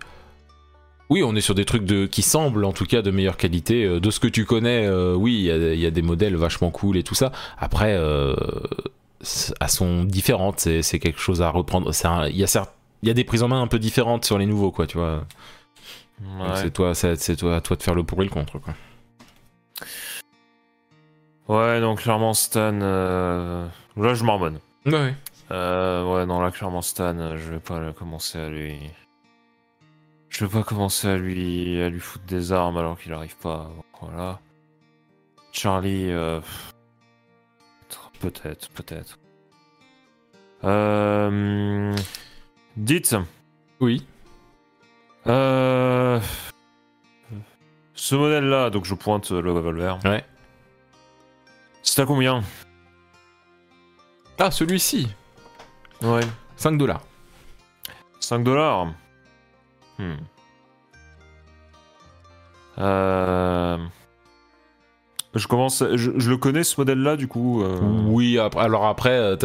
oui, 1.11 1.22
on 1.22 1.34
est 1.34 1.40
sur 1.40 1.55
des 1.55 1.64
trucs 1.64 1.84
de, 1.84 2.05
qui 2.07 2.20
semblent 2.22 2.64
en 2.66 2.72
tout 2.72 2.84
cas 2.84 3.01
de 3.01 3.11
meilleure 3.11 3.36
qualité. 3.38 3.84
Euh, 3.84 4.01
De 4.01 4.11
ce 4.11 4.20
que 4.20 4.28
tu 4.28 4.44
connais, 4.44 4.86
euh, 4.86 5.14
oui, 5.14 5.34
il 5.34 5.42
y, 5.44 5.51
a- 5.51 5.72
il 5.74 5.80
y 5.80 5.86
a 5.86 5.90
des 5.90 6.03
modèles 6.03 6.36
vachement 6.36 6.70
cool 6.70 6.96
et 6.99 7.03
tout 7.03 7.14
ça. 7.14 7.32
Après, 7.59 7.94
euh, 7.94 8.34
elles 9.61 9.68
sont 9.70 10.05
différentes. 10.05 10.61
C'est 10.61 10.82
c'est 10.82 10.99
quelque 10.99 11.18
chose 11.20 11.40
à 11.42 11.49
reprendre. 11.51 11.90
Il 12.28 12.36
y 12.36 12.44
y 13.07 13.11
a 13.11 13.14
des 13.14 13.24
prises 13.24 13.42
en 13.42 13.49
main 13.49 13.62
un 13.62 13.66
peu 13.66 13.78
différentes 13.78 14.24
sur 14.26 14.36
les 14.38 14.46
nouveaux, 14.46 14.70
quoi, 14.72 14.86
tu 14.86 14.99
vois. 14.99 15.24
Ouais. 16.20 16.46
C'est 16.57 16.70
toi, 16.72 16.94
c'est 16.94 17.16
c'est 17.16 17.36
toi, 17.36 17.57
à 17.57 17.61
toi 17.61 17.76
de 17.76 17.82
faire 17.82 17.94
le 17.94 18.03
pour 18.05 18.20
et 18.22 18.24
le 18.24 18.30
contre, 18.30 18.59
quoi. 18.59 18.74
Ouais, 21.49 21.80
donc 21.80 22.01
clairement 22.03 22.34
Stan. 22.34 22.78
euh, 22.80 23.66
Là, 23.96 24.14
je 24.14 24.24
m'harmonne. 24.24 24.61
Ouais. 24.86 25.14
Euh, 25.51 26.05
ouais, 26.14 26.26
non, 26.26 26.40
là, 26.40 26.51
clairement 26.51 26.82
Stan, 26.82 27.16
euh, 27.18 27.36
je 27.38 27.51
vais 27.53 27.59
pas 27.61 27.92
commencer 27.92 28.38
à 28.38 28.49
lui. 28.51 28.78
Je 30.28 30.44
vais 30.44 30.51
pas 30.51 30.62
commencer 30.62 31.09
à 31.09 31.16
lui, 31.16 31.80
à 31.80 31.88
lui 31.88 32.01
foutre 32.01 32.24
des 32.26 32.53
armes 32.53 32.76
alors 32.76 32.99
qu'il 32.99 33.12
arrive 33.14 33.36
pas. 33.38 33.70
Voilà. 34.03 34.40
Charlie, 35.53 36.11
euh, 36.12 36.40
peut-être, 38.20 38.68
peut-être. 38.70 39.18
Euh, 40.64 41.94
dites, 42.76 43.16
Oui. 43.80 44.05
euh, 45.26 46.20
ce 47.94 48.14
modèle-là, 48.14 48.68
donc 48.70 48.84
je 48.84 48.94
pointe 48.94 49.30
le 49.30 49.51
revolver. 49.51 49.99
Ouais. 50.05 50.24
C'est 51.83 52.03
à 52.03 52.07
combien 52.07 52.43
Ah, 54.39 54.51
celui-ci. 54.51 55.09
Ouais. 56.03 56.20
5 56.57 56.76
dollars. 56.79 57.03
5 58.20 58.45
dollars. 58.45 58.87
Hmm. 59.99 60.14
Euh... 62.79 63.79
Je 65.35 65.47
commence. 65.47 65.83
Je, 65.95 66.11
je 66.16 66.31
le 66.31 66.37
connais 66.37 66.64
ce 66.64 66.81
modèle-là, 66.81 67.16
du 67.16 67.29
coup. 67.29 67.62
euh, 67.62 67.79
Oui, 68.07 68.39
après, 68.39 68.62
alors 68.62 68.87
après, 68.87 69.11
euh, 69.11 69.37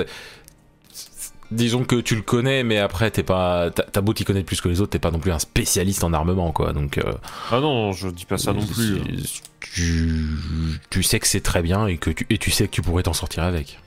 disons 1.54 1.84
que 1.84 1.96
tu 2.02 2.16
le 2.16 2.22
connais, 2.22 2.64
mais 2.64 2.78
après, 2.78 3.10
t'es 3.12 3.24
pas. 3.24 3.70
T'as 3.72 4.02
beau 4.02 4.14
t'y 4.14 4.24
connaître 4.26 4.46
plus 4.46 4.62
que 4.62 4.70
les 4.70 4.82
autres, 4.82 4.92
t'es 4.92 5.00
pas 5.00 5.12
non 5.12 5.20
plus 5.20 5.32
un 5.32 5.40
spécialiste 5.40 6.04
en 6.04 6.12
armement, 6.14 6.52
quoi. 6.52 6.74
Donc. 6.74 6.98
euh, 6.98 7.14
Ah 7.52 7.60
non, 7.60 7.92
je 7.94 8.08
dis 8.10 8.26
pas 8.26 8.38
ça 8.38 8.54
non 8.54 8.66
plus. 8.66 9.00
c'est- 9.26 9.42
Tu, 9.60 10.26
tu 10.90 11.04
sais 11.04 11.20
que 11.20 11.28
c'est 11.28 11.40
très 11.42 11.62
bien 11.62 11.88
et 11.88 11.98
que 11.98 12.10
tu, 12.10 12.26
et 12.30 12.38
tu 12.38 12.52
sais 12.52 12.68
que 12.68 12.72
tu 12.72 12.82
pourrais 12.82 13.04
t'en 13.04 13.14
sortir 13.14 13.44
avec. 13.44 13.80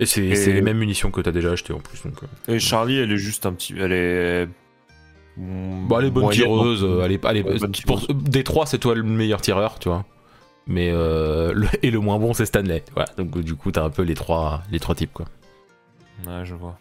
Et 0.00 0.06
c'est 0.06 0.24
Et- 0.24 0.52
les 0.52 0.60
mêmes 0.60 0.78
munitions 0.78 1.10
que 1.12 1.20
t'as 1.20 1.30
déjà 1.30 1.52
achetées 1.52 1.72
en 1.72 1.78
plus. 1.78 2.02
Donc, 2.02 2.14
euh. 2.48 2.54
Et 2.54 2.58
Charlie, 2.58 2.98
elle 2.98 3.12
est 3.12 3.16
juste 3.16 3.46
un 3.46 3.52
petit. 3.52 3.74
Elle 3.78 3.92
est. 3.92 4.48
hmm, 5.36 5.86
Bon, 5.86 6.00
elle 6.00 6.06
est 6.06 6.10
bonne 6.10 6.30
tireuse. 6.30 6.82
euh, 6.82 7.02
Elle 7.04 7.12
est, 7.12 7.24
elle 7.24 7.36
est- 7.36 7.42
Ouais, 7.44 7.58
bonne 7.58 7.72
pour, 7.86 8.00
tireuse. 8.00 8.22
des 8.24 8.42
trois, 8.42 8.66
c'est 8.66 8.78
toi 8.78 8.94
le 8.96 9.04
meilleur 9.04 9.40
tireur, 9.40 9.78
tu 9.78 9.88
vois. 9.88 10.04
Mais 10.66 10.90
euh, 10.90 11.52
le- 11.52 11.68
et 11.82 11.90
le 11.90 11.98
moins 12.00 12.18
bon, 12.18 12.32
c'est 12.34 12.46
Stanley. 12.46 12.82
Voilà. 12.94 13.10
Donc 13.16 13.38
du 13.38 13.54
coup, 13.54 13.70
t'as 13.72 13.84
un 13.84 13.90
peu 13.90 14.02
les 14.02 14.14
trois, 14.14 14.62
les 14.70 14.80
trois 14.80 14.94
types, 14.94 15.12
quoi. 15.12 15.26
Ouais, 16.26 16.44
je 16.44 16.54
vois. 16.54 16.78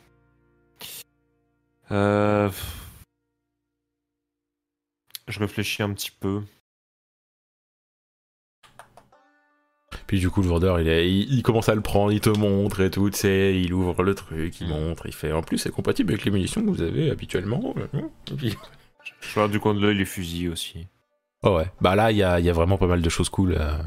Euh... 1.91 2.49
Je 5.27 5.39
réfléchis 5.39 5.83
un 5.83 5.93
petit 5.93 6.11
peu. 6.11 6.41
Puis 10.07 10.19
du 10.19 10.29
coup, 10.29 10.41
le 10.41 10.47
vendeur, 10.47 10.79
il, 10.79 10.87
est, 10.87 11.09
il, 11.09 11.33
il 11.33 11.43
commence 11.43 11.69
à 11.69 11.75
le 11.75 11.81
prendre, 11.81 12.11
il 12.11 12.19
te 12.19 12.29
montre 12.29 12.81
et 12.81 12.91
tout, 12.91 13.09
tu 13.09 13.17
sais, 13.17 13.59
il 13.59 13.73
ouvre 13.73 14.03
le 14.03 14.13
truc, 14.15 14.59
il 14.59 14.67
Mm. 14.67 14.71
montre, 14.71 15.05
il 15.05 15.13
fait. 15.13 15.31
En 15.31 15.41
plus, 15.41 15.57
c'est 15.57 15.71
compatible 15.71 16.11
avec 16.13 16.25
les 16.25 16.31
munitions 16.31 16.61
que 16.63 16.69
vous 16.69 16.81
avez 16.81 17.09
habituellement. 17.09 17.73
Et 18.31 18.35
puis- 18.35 18.55
Je 19.21 19.35
regarde 19.35 19.51
du 19.51 19.59
coin 19.59 19.73
de 19.73 19.79
l'œil 19.79 19.97
les 19.97 20.05
fusils 20.05 20.49
aussi. 20.49 20.87
Oh 21.43 21.57
ouais. 21.57 21.69
Bah 21.81 21.95
là, 21.95 22.11
il 22.11 22.17
y 22.17 22.23
a, 22.23 22.39
il 22.39 22.45
y 22.45 22.49
a 22.49 22.53
vraiment 22.53 22.77
pas 22.77 22.87
mal 22.87 23.01
de 23.01 23.09
choses 23.09 23.29
cool. 23.29 23.55
euh. 23.59 23.77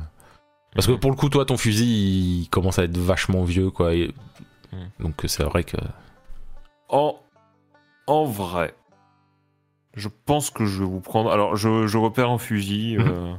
Parce 0.74 0.86
que 0.86 0.92
pour 0.92 1.10
le 1.10 1.16
coup, 1.16 1.28
toi, 1.30 1.44
ton 1.46 1.56
fusil, 1.56 1.86
il 2.42 2.48
commence 2.50 2.78
à 2.78 2.84
être 2.84 2.98
vachement 2.98 3.44
vieux, 3.44 3.70
quoi. 3.70 3.94
et-. 3.94 4.12
Donc 5.00 5.14
c'est 5.26 5.42
vrai 5.44 5.64
que. 5.64 5.78
En, 6.90 7.18
en 8.06 8.24
vrai, 8.24 8.74
je 9.94 10.08
pense 10.26 10.50
que 10.50 10.66
je 10.66 10.80
vais 10.80 10.88
vous 10.88 11.00
prendre. 11.00 11.30
Alors, 11.32 11.56
je, 11.56 11.86
je 11.86 11.96
repère 11.98 12.30
un 12.30 12.36
fusil 12.38 12.96
euh, 12.98 13.32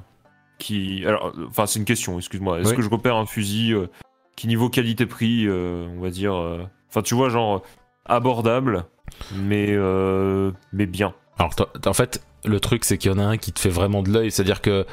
qui. 0.58 1.06
Alors, 1.06 1.28
euh, 1.38 1.46
enfin, 1.50 1.68
c'est 1.68 1.78
une 1.78 1.86
question, 1.86 2.18
excuse-moi. 2.18 2.60
Est-ce 2.60 2.72
Oui. 2.72 2.76
que 2.76 2.82
je 2.82 2.90
repère 2.90 3.16
un 3.18 3.28
fusil 3.28 3.74
euh, 3.74 3.88
qui, 4.36 4.48
niveau 4.48 4.70
qualité-prix, 4.70 5.46
euh, 5.48 5.88
on 5.96 6.02
va 6.02 6.10
dire. 6.10 6.34
euh, 6.34 6.64
Enfin, 6.90 7.02
tu 7.04 7.14
vois, 7.14 7.30
genre 7.30 7.62
abordable, 8.06 8.86
mais, 9.36 9.68
euh, 9.70 10.52
mais 10.74 10.86
bien? 10.88 11.14
Alors, 11.38 11.54
toi- 11.54 11.70
en 11.86 11.94
fait, 11.94 12.26
le 12.46 12.60
truc, 12.60 12.86
c'est 12.86 12.98
qu'il 12.98 13.12
y 13.12 13.14
en 13.14 13.20
a 13.20 13.24
un 13.24 13.38
qui 13.38 13.52
te 13.52 13.60
fait 13.60 13.70
vraiment 13.70 14.02
de 14.04 14.10
l'œil. 14.12 14.32
C'est-à-dire 14.32 14.62
que 14.62 14.86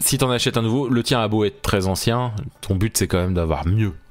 si 0.00 0.18
t'en 0.18 0.30
achètes 0.30 0.56
un 0.56 0.62
nouveau, 0.62 0.88
le 0.88 1.02
tien 1.02 1.20
a 1.20 1.28
beau 1.28 1.44
être 1.44 1.62
très 1.62 1.86
ancien, 1.86 2.32
ton 2.60 2.74
but, 2.74 2.96
c'est 2.96 3.06
quand 3.06 3.18
même 3.18 3.34
d'avoir 3.34 3.66
mieux. 3.66 3.94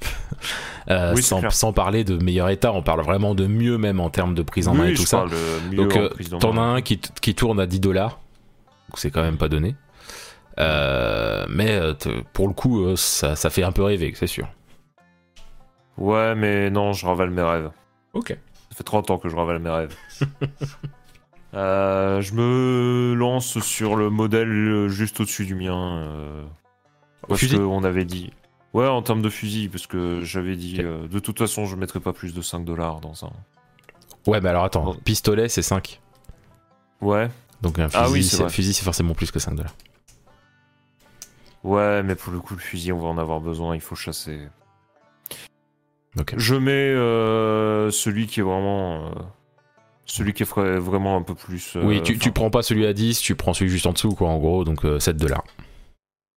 Euh, 0.90 1.14
Oui, 1.14 1.22
sans, 1.22 1.50
sans 1.50 1.74
parler 1.74 2.06
de 2.06 2.16
meilleur 2.16 2.48
état, 2.48 2.72
on 2.72 2.82
parle 2.82 3.02
vraiment 3.02 3.36
de 3.36 3.46
mieux, 3.46 3.78
même 3.78 4.00
en 4.00 4.10
termes 4.10 4.34
de 4.34 4.42
prise 4.42 4.70
en 4.70 4.74
main 4.74 4.86
oui, 4.86 4.92
et 4.92 4.94
tout 4.94 5.06
ça. 5.06 5.26
Donc, 5.74 5.98
euh, 5.98 6.10
t'en 6.40 6.56
as 6.56 6.62
un 6.62 6.82
qui, 6.82 6.98
qui 6.98 7.36
tourne 7.36 7.60
à 7.60 7.66
10 7.66 7.82
dollars. 7.82 8.22
Donc, 8.88 8.98
c'est 8.98 9.12
quand 9.12 9.22
même 9.22 9.36
pas 9.36 9.50
donné. 9.50 9.76
Euh, 10.60 11.46
mais 11.50 11.78
pour 12.32 12.48
le 12.48 12.54
coup, 12.54 12.96
ça, 12.96 13.36
ça 13.36 13.50
fait 13.50 13.64
un 13.64 13.74
peu 13.74 13.84
rêver, 13.84 14.14
c'est 14.16 14.28
sûr. 14.28 14.48
Ouais, 15.98 16.36
mais 16.36 16.70
non, 16.70 16.94
je 16.94 17.06
ravale 17.06 17.32
mes 17.32 17.42
rêves. 17.42 17.70
Ok. 18.14 18.30
Ça 18.70 18.76
fait 18.78 18.84
30 18.86 19.12
ans 19.12 19.18
que 19.18 19.28
je 19.28 19.36
ravale 19.36 19.60
mes 19.60 19.70
rêves. 19.70 19.96
Euh, 21.54 22.22
je 22.22 22.34
me 22.34 23.14
lance 23.16 23.60
sur 23.60 23.96
le 23.96 24.10
modèle 24.10 24.88
juste 24.90 25.20
au-dessus 25.22 25.46
du 25.46 25.56
mien. 25.56 25.98
euh, 26.04 26.44
parce 27.28 27.40
fusil 27.40 27.58
qu'on 27.58 27.84
avait 27.84 28.06
dit. 28.06 28.32
Ouais, 28.74 28.88
en 28.88 29.02
termes 29.02 29.22
de 29.22 29.30
fusil, 29.30 29.70
parce 29.70 29.88
que 29.88 30.22
j'avais 30.24 30.56
dit. 30.56 30.78
euh, 30.80 31.08
de 31.08 31.20
toute 31.20 31.40
façon, 31.40 31.66
je 31.66 31.76
mettrais 31.76 32.00
pas 32.00 32.14
plus 32.14 32.34
de 32.34 32.42
5 32.42 32.64
dollars 32.66 33.00
dans 33.00 33.26
un. 33.26 33.32
Ouais, 34.28 34.42
mais 34.42 34.50
alors 34.50 34.66
attends, 34.66 34.94
pistolet, 35.06 35.48
c'est 35.50 35.62
5. 35.62 36.02
Ouais. 37.02 37.30
Donc 37.62 37.80
un 37.80 37.88
fusil, 37.90 38.04
Ah 38.06 38.10
oui, 38.12 38.24
c'est 38.24 38.50
fusil, 38.50 38.74
c'est 38.74 38.84
forcément 38.84 39.14
plus 39.14 39.32
que 39.32 39.40
5 39.40 39.56
dollars. 39.56 39.74
Ouais, 41.64 42.04
mais 42.04 42.16
pour 42.16 42.32
le 42.34 42.40
coup, 42.40 42.54
le 42.54 42.60
fusil, 42.60 42.92
on 42.92 43.00
va 43.00 43.08
en 43.08 43.18
avoir 43.18 43.40
besoin, 43.40 43.74
il 43.76 43.82
faut 43.82 43.96
chasser. 43.96 44.48
Ok. 46.20 46.34
Je 46.38 46.56
mets 46.56 46.72
euh, 46.72 47.90
celui 47.92 48.28
qui 48.28 48.42
est 48.42 48.44
vraiment. 48.44 49.12
Euh, 50.08 50.12
celui 50.12 50.34
qui 50.34 50.44
vra- 50.44 50.78
vraiment 50.78 51.16
un 51.18 51.22
peu 51.22 51.36
plus. 51.36 51.76
euh, 51.76 51.84
oui, 51.84 52.02
tu, 52.04 52.32
prends 52.32 52.50
pas 52.50 52.62
celui 52.64 52.86
à 52.86 52.94
10, 52.94 53.20
tu 53.22 53.36
prends 53.36 53.54
celui 53.54 53.70
juste 53.70 53.86
en 53.86 53.94
dessous, 53.94 54.16
quoi, 54.16 54.30
en 54.30 54.38
gros, 54.38 54.64
donc 54.64 54.86
euh, 54.86 55.00
7 55.00 55.18
dollars. 55.18 55.44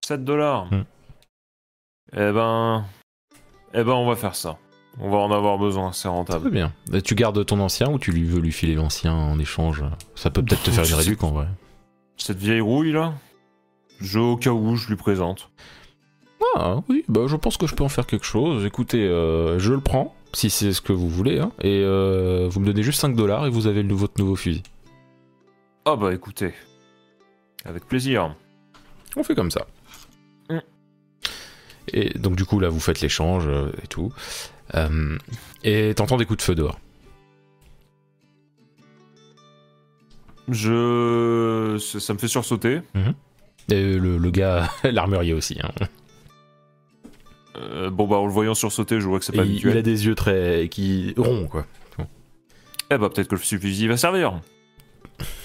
7 0.07 0.25
dollars. 0.25 0.67
Hmm. 0.73 0.85
Eh 2.13 2.33
ben. 2.33 2.85
Eh 3.75 3.85
ben, 3.85 3.93
on 3.93 4.07
va 4.09 4.17
faire 4.17 4.35
ça. 4.35 4.59
On 4.99 5.09
va 5.11 5.19
en 5.19 5.31
avoir 5.31 5.57
besoin, 5.59 5.93
c'est 5.93 6.09
Très 6.09 6.09
rentable. 6.09 6.51
bien. 6.51 6.73
Et 6.93 7.01
tu 7.01 7.15
gardes 7.15 7.45
ton 7.47 7.61
ancien 7.61 7.89
ou 7.91 7.99
tu 8.01 8.11
lui 8.11 8.25
veux 8.25 8.41
lui 8.41 8.51
filer 8.51 8.75
l'ancien 8.75 9.15
en 9.15 9.39
échange? 9.39 9.85
Ça 10.17 10.31
peut 10.31 10.43
peut-être 10.43 10.65
te 10.65 10.71
faire 10.71 10.85
une 10.85 10.95
réduction 10.95 11.29
en 11.29 11.31
vrai. 11.33 11.47
Cette 12.17 12.39
vieille 12.39 12.61
rouille 12.61 12.91
là, 12.93 13.15
je, 14.01 14.19
au 14.19 14.37
cas 14.37 14.51
où, 14.51 14.75
je 14.75 14.89
lui 14.89 14.97
présente. 14.97 15.51
Ah 16.57 16.79
oui, 16.89 17.05
bah 17.09 17.23
je 17.29 17.37
pense 17.37 17.57
que 17.57 17.69
je 17.69 17.75
peux 17.77 17.85
en 17.85 17.89
faire 17.89 18.07
quelque 18.07 18.27
chose. 18.27 18.65
Écoutez, 18.67 19.05
euh, 19.07 19.61
je 19.61 19.73
le 19.73 19.81
prends, 19.81 20.13
si 20.33 20.51
c'est 20.51 20.73
ce 20.73 20.81
que 20.81 20.93
vous 20.93 21.09
voulez, 21.09 21.39
hein, 21.41 21.53
et 21.61 21.83
euh, 21.85 22.47
vous 22.51 22.61
me 22.61 22.67
donnez 22.67 22.83
juste 22.83 23.01
5 23.01 23.15
dollars 23.17 23.47
et 23.47 23.51
vous 23.51 23.67
avez 23.67 23.83
le, 23.83 23.95
votre 23.95 24.19
nouveau 24.21 24.37
fusil. 24.37 24.63
Ah 25.85 25.97
bah 25.97 26.13
écoutez. 26.15 26.53
Avec 27.65 27.87
plaisir. 27.87 28.35
On 29.17 29.23
fait 29.25 29.35
comme 29.35 29.51
ça. 29.51 29.67
Mm. 30.51 30.59
Et 31.93 32.11
donc 32.19 32.37
du 32.37 32.45
coup 32.45 32.61
là 32.61 32.69
vous 32.69 32.81
faites 32.81 33.01
l'échange 33.01 33.45
euh, 33.49 33.71
et 33.83 33.87
tout. 33.89 34.13
Euh, 34.77 35.19
et 35.65 35.93
t'entends 35.97 36.17
des 36.17 36.27
coups 36.27 36.39
de 36.39 36.43
feu 36.43 36.55
dehors. 36.55 36.79
Je. 40.49 41.77
Ça, 41.81 42.01
ça 42.01 42.15
me 42.15 42.19
fait 42.19 42.29
sursauter. 42.29 42.81
Et 43.71 43.83
le, 43.99 44.19
le 44.19 44.31
gars, 44.31 44.69
l'armurier 44.85 45.33
aussi. 45.35 45.59
hein. 45.63 45.71
Euh, 47.57 47.91
bon 47.91 48.07
bah 48.07 48.17
en 48.17 48.27
le 48.27 48.33
voyant 48.33 48.55
sursauter, 48.55 49.01
je 49.01 49.09
vois 49.09 49.19
que 49.19 49.25
c'est 49.25 49.33
pas 49.33 49.43
il, 49.45 49.51
habituel. 49.51 49.75
il 49.75 49.79
a 49.79 49.83
des 49.83 50.07
yeux 50.07 50.15
très 50.15 50.69
qui 50.71 51.15
ronds 51.17 51.47
quoi. 51.49 51.67
Eh 52.93 52.99
bah 52.99 53.09
peut-être 53.09 53.29
que 53.29 53.35
le 53.37 53.41
fusil 53.41 53.87
va 53.89 53.97
servir. 53.97 54.41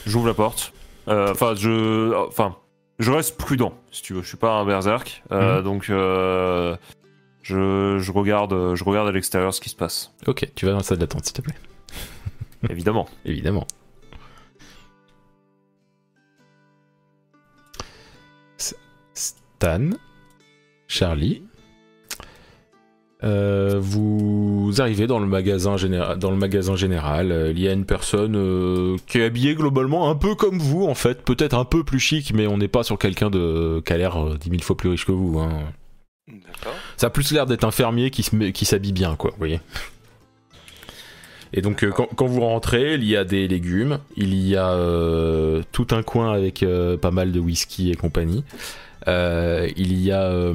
J'ouvre 0.06 0.28
la 0.28 0.34
porte. 0.34 0.74
Euh, 1.08 1.30
Enfin, 1.32 1.54
je, 1.56 2.14
enfin, 2.28 2.56
je 2.98 3.12
reste 3.12 3.38
prudent, 3.38 3.74
si 3.92 4.02
tu 4.02 4.14
veux. 4.14 4.22
Je 4.24 4.28
suis 4.28 4.38
pas 4.38 4.54
un 4.54 4.66
berserk, 4.66 5.22
euh, 5.32 5.58
Mhm. 5.60 5.64
donc 5.64 5.84
je, 5.84 6.76
je 7.44 8.12
regarde, 8.12 8.74
je 8.76 8.84
regarde 8.84 9.08
à 9.08 9.12
l'extérieur 9.12 9.54
ce 9.54 9.62
qui 9.62 9.70
se 9.70 9.76
passe. 9.76 10.12
Ok, 10.26 10.50
tu 10.56 10.66
vas 10.66 10.72
dans 10.72 10.78
la 10.78 10.84
salle 10.84 10.98
d'attente 10.98 11.26
s'il 11.26 11.34
te 11.34 11.42
plaît. 11.42 11.54
Évidemment. 12.70 13.08
Évidemment. 13.26 13.68
Stan, 19.14 19.90
Charlie, 20.88 21.44
euh, 23.26 23.78
vous 23.80 24.74
arrivez 24.78 25.08
dans 25.08 25.20
le 25.20 25.26
magasin 25.26 25.78
général. 25.78 26.20
Dans 26.20 26.30
le 26.32 26.38
magasin 26.38 26.76
général, 26.76 27.32
euh, 27.32 27.52
il 27.52 27.60
y 27.60 27.68
a 27.68 27.74
une 27.74 27.86
personne 27.86 28.36
euh, 28.36 28.98
qui 29.08 29.18
est 29.20 29.26
habillée 29.26 29.56
globalement 29.56 30.10
un 30.10 30.16
peu 30.16 30.36
comme 30.36 30.60
vous 30.60 30.86
en 30.86 30.94
fait, 30.96 31.24
peut-être 31.24 31.56
un 31.56 31.66
peu 31.66 31.84
plus 31.84 32.00
chic, 32.00 32.34
mais 32.34 32.46
on 32.48 32.58
n'est 32.58 32.68
pas 32.68 32.84
sur 32.84 32.98
quelqu'un 33.00 33.30
de 33.30 33.82
qui 33.86 33.94
a 33.94 33.98
l'air 33.98 34.38
dix 34.40 34.50
mille 34.52 34.64
fois 34.64 34.78
plus 34.78 34.90
riche 34.90 35.06
que 35.06 35.12
vous. 35.12 35.40
hein. 35.40 35.50
Ça 36.98 37.08
a 37.08 37.10
plus 37.10 37.32
l'air 37.32 37.46
d'être 37.46 37.64
un 37.64 37.72
fermier 37.72 38.10
qui 38.12 38.24
se 38.24 38.36
met- 38.36 38.52
qui 38.52 38.66
s'habille 38.66 38.94
bien, 38.94 39.16
quoi, 39.16 39.32
vous 39.32 39.38
voyez. 39.38 39.60
Et 41.54 41.62
donc, 41.62 41.86
quand, 41.92 42.08
quand 42.16 42.26
vous 42.26 42.42
rentrez, 42.42 42.96
il 42.96 43.04
y 43.06 43.16
a 43.16 43.24
des 43.24 43.48
légumes, 43.48 44.00
il 44.18 44.34
y 44.36 44.56
a 44.58 44.76
tout 45.72 45.88
un 45.92 46.04
coin 46.04 46.34
avec 46.34 46.66
pas 47.02 47.12
mal 47.12 47.32
de 47.32 47.40
whisky 47.40 47.92
et 47.92 47.96
compagnie. 47.96 48.44
Il 49.08 49.94
y 50.02 50.12
a, 50.12 50.52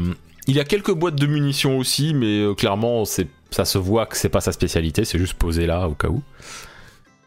il 0.46 0.56
y 0.56 0.60
a 0.60 0.64
quelques 0.64 0.92
boîtes 0.92 1.16
de 1.16 1.26
munitions 1.26 1.78
aussi, 1.78 2.14
mais 2.14 2.40
euh, 2.40 2.54
clairement, 2.54 3.04
c'est, 3.04 3.28
ça 3.50 3.64
se 3.64 3.78
voit 3.78 4.06
que 4.06 4.16
c'est 4.16 4.28
pas 4.28 4.40
sa 4.40 4.52
spécialité, 4.52 5.04
c'est 5.04 5.18
juste 5.18 5.34
posé 5.34 5.66
là 5.66 5.88
au 5.88 5.94
cas 5.94 6.08
où. 6.08 6.22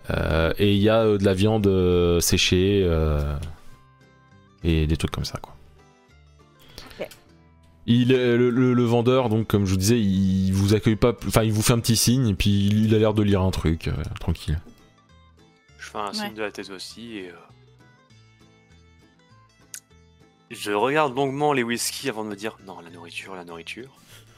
Euh, 0.09 0.53
et 0.57 0.73
il 0.73 0.81
y 0.81 0.89
a 0.89 1.01
euh, 1.03 1.17
de 1.17 1.23
la 1.23 1.33
viande 1.33 1.65
euh, 1.67 2.19
séchée 2.19 2.81
euh, 2.85 3.35
et 4.63 4.85
des 4.87 4.97
trucs 4.97 5.11
comme 5.11 5.25
ça, 5.25 5.39
quoi. 5.39 5.55
Il 7.85 8.13
est- 8.13 8.37
le, 8.37 8.49
le- 8.49 8.73
le 8.73 8.83
vendeur, 8.83 9.27
donc 9.27 9.47
comme 9.47 9.65
je 9.65 9.71
vous 9.71 9.77
disais, 9.77 9.99
il 9.99 10.51
vous 10.51 10.73
accueille 10.73 10.95
pas, 10.95 11.13
enfin 11.27 11.43
il 11.43 11.51
vous 11.51 11.61
fait 11.61 11.73
un 11.73 11.79
petit 11.79 11.97
signe 11.97 12.29
et 12.29 12.33
puis 12.33 12.67
il 12.67 12.95
a 12.95 12.97
l'air 12.97 13.13
de 13.13 13.21
lire 13.23 13.41
un 13.41 13.51
truc, 13.51 13.89
euh, 13.89 13.93
tranquille. 14.21 14.57
Je 15.79 15.89
fais 15.89 15.97
un 15.97 16.07
Ouais. 16.07 16.13
signe 16.13 16.33
de 16.33 16.41
la 16.43 16.51
tête 16.51 16.69
aussi 16.69 17.17
et. 17.17 17.27
euh, 17.27 17.33
Je 20.53 20.71
regarde 20.71 21.15
longuement 21.15 21.51
les 21.53 21.63
whisky 21.63 22.09
avant 22.09 22.23
de 22.23 22.29
me 22.29 22.35
dire 22.35 22.57
non, 22.65 22.79
la 22.81 22.89
nourriture, 22.89 23.35
la 23.35 23.43
nourriture. 23.45 23.89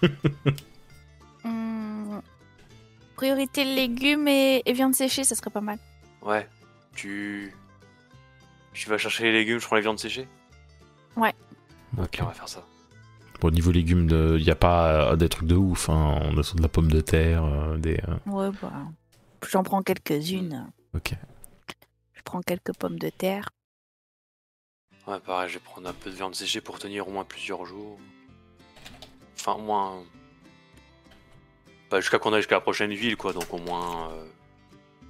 Hmm. 1.43 2.20
Priorité 3.16 3.63
légumes 3.63 4.28
et, 4.28 4.63
et 4.66 4.74
viande 4.74 4.95
séchée, 4.95 5.24
ça 5.24 5.36
serait 5.36 5.51
pas 5.51 5.61
mal. 5.61 5.78
Ouais, 6.24 6.49
tu. 6.95 7.53
Tu 8.74 8.89
vas 8.89 8.97
chercher 8.97 9.26
les 9.26 9.32
légumes, 9.32 9.59
je 9.59 9.66
prends 9.68 9.76
les 9.76 9.84
viandes 9.84 9.99
séchées? 9.99 10.28
Ok. 11.16 11.34
Ok, 12.01 12.18
on 12.22 12.26
va 12.26 12.32
faire 12.34 12.49
ça. 12.49 12.66
Bon, 13.39 13.51
niveau 13.51 13.72
légumes, 13.72 14.07
il 14.09 14.43
n'y 14.43 14.49
a 14.49 14.55
pas 14.55 15.11
euh, 15.11 15.16
des 15.16 15.30
trucs 15.30 15.47
de 15.47 15.55
ouf, 15.55 15.88
hein. 15.89 16.20
on 16.24 16.38
a 16.38 16.41
sur 16.43 16.55
de 16.55 16.61
la 16.63 16.68
pomme 16.68 16.91
de 16.91 16.99
terre, 17.01 17.43
euh, 17.43 17.78
des... 17.78 17.99
euh, 18.09 18.18
Ouais, 18.32 18.49
bah. 18.61 18.72
J'en 19.47 19.61
prends 19.61 19.84
quelques-unes. 19.84 20.68
Ok. 20.95 21.13
Je 22.13 22.22
prends 22.24 22.41
quelques 22.41 22.74
pommes 22.76 22.97
de 22.97 23.09
terre. 23.09 23.49
Ouais, 25.08 25.20
pareil, 25.26 25.49
je 25.49 25.56
vais 25.56 25.60
prendre 25.60 25.88
un 25.88 25.93
peu 25.93 26.10
de 26.10 26.16
viande 26.16 26.34
séchée 26.36 26.62
pour 26.62 26.80
tenir 26.80 27.08
au 27.08 27.12
moins 27.12 27.24
plusieurs 27.26 27.66
jours. 27.66 27.99
Enfin, 29.39 29.53
au 29.53 29.62
moins. 29.62 29.93
Bah, 31.91 31.99
jusqu'à 32.01 32.18
qu'on 32.18 32.34
aille 32.34 32.39
jusqu'à 32.41 32.56
la 32.56 32.62
prochaine 32.62 32.93
ville, 32.93 33.16
quoi, 33.16 33.32
donc 33.34 33.53
au 33.53 33.60
moins. 33.60 34.10
euh, 34.12 34.26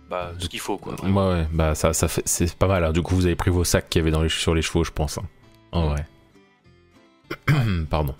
Bah, 0.09 0.33
ce 0.37 0.47
qu'il 0.49 0.59
faut, 0.59 0.77
quoi. 0.77 0.91
Ouais, 0.93 0.97
vraiment. 0.99 1.29
ouais, 1.29 1.47
bah 1.51 1.73
ça, 1.75 1.93
ça 1.93 2.07
fait, 2.09 2.23
c'est 2.25 2.53
pas 2.55 2.67
mal. 2.67 2.83
hein. 2.83 2.91
Du 2.91 3.01
coup, 3.01 3.15
vous 3.15 3.25
avez 3.25 3.35
pris 3.37 3.51
vos 3.51 3.63
sacs 3.63 3.89
qu'il 3.89 3.99
y 3.99 4.03
avait 4.03 4.11
dans 4.11 4.21
les, 4.21 4.29
sur 4.29 4.53
les 4.53 4.61
chevaux, 4.61 4.83
je 4.83 4.91
pense. 4.91 5.17
hein. 5.17 5.23
En 5.71 5.87
vrai. 5.89 6.05
Pardon. 7.89 8.15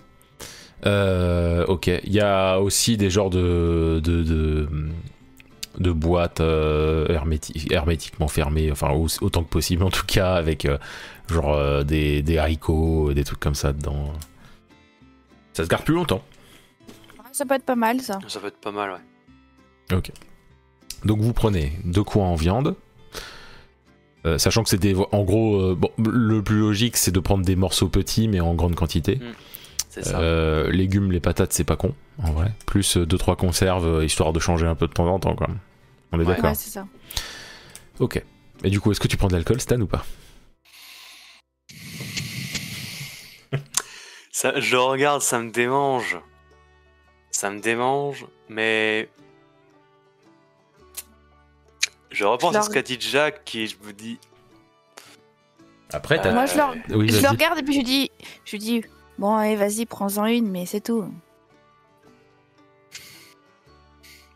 Euh, 0.86 1.64
ok. 1.66 1.86
Il 1.88 2.12
y 2.12 2.20
a 2.20 2.58
aussi 2.60 2.96
des 2.96 3.10
genres 3.10 3.30
de 3.30 4.00
de, 4.02 4.22
de, 4.22 4.68
de 5.78 5.92
boîtes 5.92 6.40
euh, 6.40 7.06
herméti- 7.08 7.72
hermétiquement 7.72 8.28
fermées, 8.28 8.70
enfin 8.72 8.90
au- 8.92 9.06
autant 9.20 9.42
que 9.42 9.48
possible 9.48 9.82
en 9.84 9.90
tout 9.90 10.04
cas, 10.06 10.34
avec 10.34 10.64
euh, 10.64 10.78
genre 11.28 11.54
euh, 11.54 11.82
des, 11.84 12.22
des 12.22 12.38
haricots, 12.38 13.12
des 13.14 13.24
trucs 13.24 13.40
comme 13.40 13.54
ça 13.54 13.72
dedans. 13.72 14.12
Ça 15.52 15.64
se 15.64 15.68
garde 15.68 15.84
plus 15.84 15.94
longtemps. 15.94 16.22
Ça 17.32 17.44
peut 17.44 17.54
être 17.54 17.64
pas 17.64 17.76
mal, 17.76 18.00
ça. 18.00 18.18
Ça 18.28 18.40
peut 18.40 18.46
être 18.46 18.60
pas 18.60 18.72
mal, 18.72 18.90
ouais. 18.92 20.00
Donc 21.04 21.20
vous 21.20 21.32
prenez 21.32 21.72
deux 21.84 22.02
coins 22.02 22.26
en 22.26 22.34
viande. 22.34 22.74
Euh, 24.24 24.38
sachant 24.38 24.62
que 24.64 24.68
c'est 24.70 24.78
des. 24.78 24.94
En 24.96 25.22
gros, 25.22 25.56
euh, 25.60 25.74
bon, 25.78 25.90
le 25.98 26.42
plus 26.42 26.58
logique 26.58 26.96
c'est 26.96 27.12
de 27.12 27.20
prendre 27.20 27.44
des 27.44 27.54
morceaux 27.54 27.88
petits 27.88 28.26
mais 28.26 28.40
en 28.40 28.54
grande 28.54 28.74
quantité. 28.74 29.20
C'est 29.90 30.04
ça. 30.04 30.18
Euh, 30.18 30.70
légumes, 30.72 31.12
les 31.12 31.20
patates, 31.20 31.52
c'est 31.52 31.64
pas 31.64 31.76
con 31.76 31.94
en 32.22 32.32
vrai. 32.32 32.52
Plus 32.66 32.96
2-3 32.96 33.36
conserves 33.36 33.86
euh, 33.86 34.04
histoire 34.04 34.32
de 34.32 34.40
changer 34.40 34.66
un 34.66 34.74
peu 34.74 34.88
de 34.88 34.92
temps 34.92 35.06
en 35.06 35.18
temps 35.20 35.36
quoi. 35.36 35.46
On 36.12 36.16
est 36.18 36.20
Ouais. 36.24 36.34
d'accord 36.34 36.50
Ouais, 36.50 36.54
c'est 36.56 36.70
ça. 36.70 36.86
Ok. 38.00 38.22
Et 38.64 38.70
du 38.70 38.80
coup, 38.80 38.90
est-ce 38.90 39.00
que 39.00 39.08
tu 39.08 39.16
prends 39.16 39.28
de 39.28 39.34
l'alcool, 39.34 39.60
Stan, 39.60 39.80
ou 39.80 39.86
pas? 39.86 40.04
Ça, 44.36 44.60
je 44.60 44.76
regarde, 44.76 45.22
ça 45.22 45.38
me 45.38 45.50
démange. 45.50 46.18
Ça 47.30 47.48
me 47.48 47.58
démange, 47.58 48.26
mais. 48.50 49.08
Je 52.10 52.26
repense 52.26 52.54
à 52.54 52.60
ce 52.60 52.68
qu'a 52.68 52.82
dit 52.82 52.98
Jack 53.00 53.54
et 53.54 53.66
je 53.66 53.76
me 53.82 53.94
dis. 53.94 54.18
Après, 55.90 56.20
t'as- 56.20 56.32
Moi, 56.34 56.44
je 56.44 56.54
leur, 56.58 56.74
Oui, 56.90 57.08
je 57.08 57.22
le 57.22 57.28
regarde 57.30 57.58
et 57.58 57.62
puis 57.62 57.72
je 57.76 57.80
dis, 57.80 58.10
je 58.44 58.50
lui 58.52 58.58
dis, 58.58 58.84
bon, 59.18 59.34
allez, 59.36 59.56
vas-y, 59.56 59.86
prends-en 59.86 60.26
une, 60.26 60.50
mais 60.50 60.66
c'est 60.66 60.82
tout. 60.82 61.10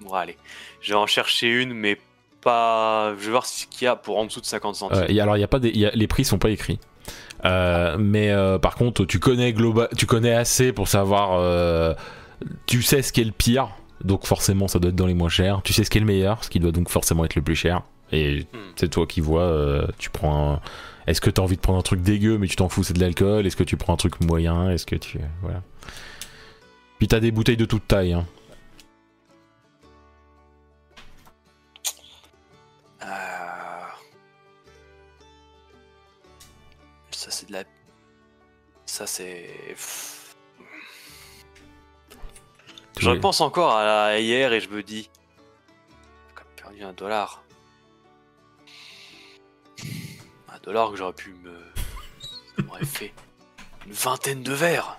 Bon, 0.00 0.14
allez. 0.14 0.38
Je 0.80 0.94
vais 0.94 0.98
en 0.98 1.06
chercher 1.06 1.48
une, 1.60 1.74
mais 1.74 2.00
pas. 2.40 3.14
Je 3.18 3.24
vais 3.26 3.30
voir 3.32 3.44
ce 3.44 3.66
qu'il 3.66 3.84
y 3.84 3.86
a 3.86 3.96
pour 3.96 4.16
en 4.16 4.24
dessous 4.24 4.40
de 4.40 4.46
50 4.46 4.76
centimes. 4.76 4.96
Euh, 5.02 5.06
et 5.10 5.20
alors, 5.20 5.36
y 5.36 5.42
a 5.44 5.48
pas 5.48 5.58
des, 5.58 5.68
il 5.68 5.76
y 5.78 5.84
a- 5.84 5.90
les 5.90 6.06
prix 6.06 6.24
sont 6.24 6.38
pas 6.38 6.48
écrits. 6.48 6.78
Euh, 7.44 7.96
mais 7.98 8.30
euh, 8.30 8.58
par 8.58 8.74
contre, 8.74 9.04
tu 9.04 9.18
connais 9.18 9.52
global, 9.52 9.88
tu 9.96 10.06
connais 10.06 10.32
assez 10.34 10.72
pour 10.72 10.88
savoir. 10.88 11.32
euh, 11.40 11.94
tu 12.66 12.82
sais 12.82 13.02
ce 13.02 13.12
qui 13.12 13.20
est 13.20 13.24
le 13.24 13.32
pire, 13.32 13.68
donc 14.04 14.26
forcément, 14.26 14.66
ça 14.68 14.78
doit 14.78 14.88
être 14.90 14.96
dans 14.96 15.06
les 15.06 15.14
moins 15.14 15.28
chers. 15.28 15.60
Tu 15.62 15.72
sais 15.72 15.84
ce 15.84 15.90
qui 15.90 15.98
est 15.98 16.00
le 16.00 16.06
meilleur, 16.06 16.42
ce 16.44 16.50
qui 16.50 16.58
doit 16.60 16.72
donc 16.72 16.88
forcément 16.88 17.24
être 17.24 17.34
le 17.34 17.42
plus 17.42 17.54
cher. 17.56 17.82
Et 18.12 18.40
Hmm. 18.52 18.58
c'est 18.76 18.88
toi 18.88 19.06
qui 19.06 19.20
vois. 19.20 19.42
euh, 19.42 19.86
tu 19.98 20.10
prends. 20.10 20.54
un- 20.54 20.60
Est-ce 21.06 21.20
que 21.20 21.30
t'as 21.30 21.42
envie 21.42 21.56
de 21.56 21.60
prendre 21.60 21.78
un 21.78 21.82
truc 21.82 22.02
dégueu, 22.02 22.38
mais 22.38 22.46
tu 22.46 22.56
t'en 22.56 22.68
fous, 22.68 22.82
c'est 22.84 22.94
de 22.94 23.00
l'alcool? 23.00 23.46
Est-ce 23.46 23.56
que 23.56 23.64
tu 23.64 23.76
prends 23.76 23.94
un 23.94 23.96
truc 23.96 24.20
moyen? 24.20 24.70
Est-ce 24.70 24.84
que 24.86 24.96
tu 24.96 25.18
voilà. 25.42 25.62
Puis 26.98 27.08
t'as 27.08 27.20
des 27.20 27.30
bouteilles 27.30 27.56
de 27.56 27.64
toute 27.64 27.86
taille. 27.88 28.12
Hein. 28.12 28.26
Ça 39.00 39.06
c'est. 39.06 39.48
Je 42.98 43.04
vois- 43.04 43.14
repense 43.14 43.40
encore 43.40 43.74
à 43.74 44.18
hier 44.18 44.52
et 44.52 44.60
je 44.60 44.68
me 44.68 44.82
dis. 44.82 45.08
J'ai 46.28 46.34
quand 46.34 46.44
même 46.44 46.54
perdu 46.62 46.82
un 46.84 46.92
dollar. 46.92 47.42
Un 50.52 50.58
dollar 50.62 50.90
que 50.90 50.96
j'aurais 50.98 51.14
pu 51.14 51.34
me. 51.42 51.52
Ça 52.56 52.62
m'aurait 52.64 52.84
fait 52.84 53.14
une 53.86 53.92
vingtaine 53.92 54.42
de 54.42 54.52
verres. 54.52 54.98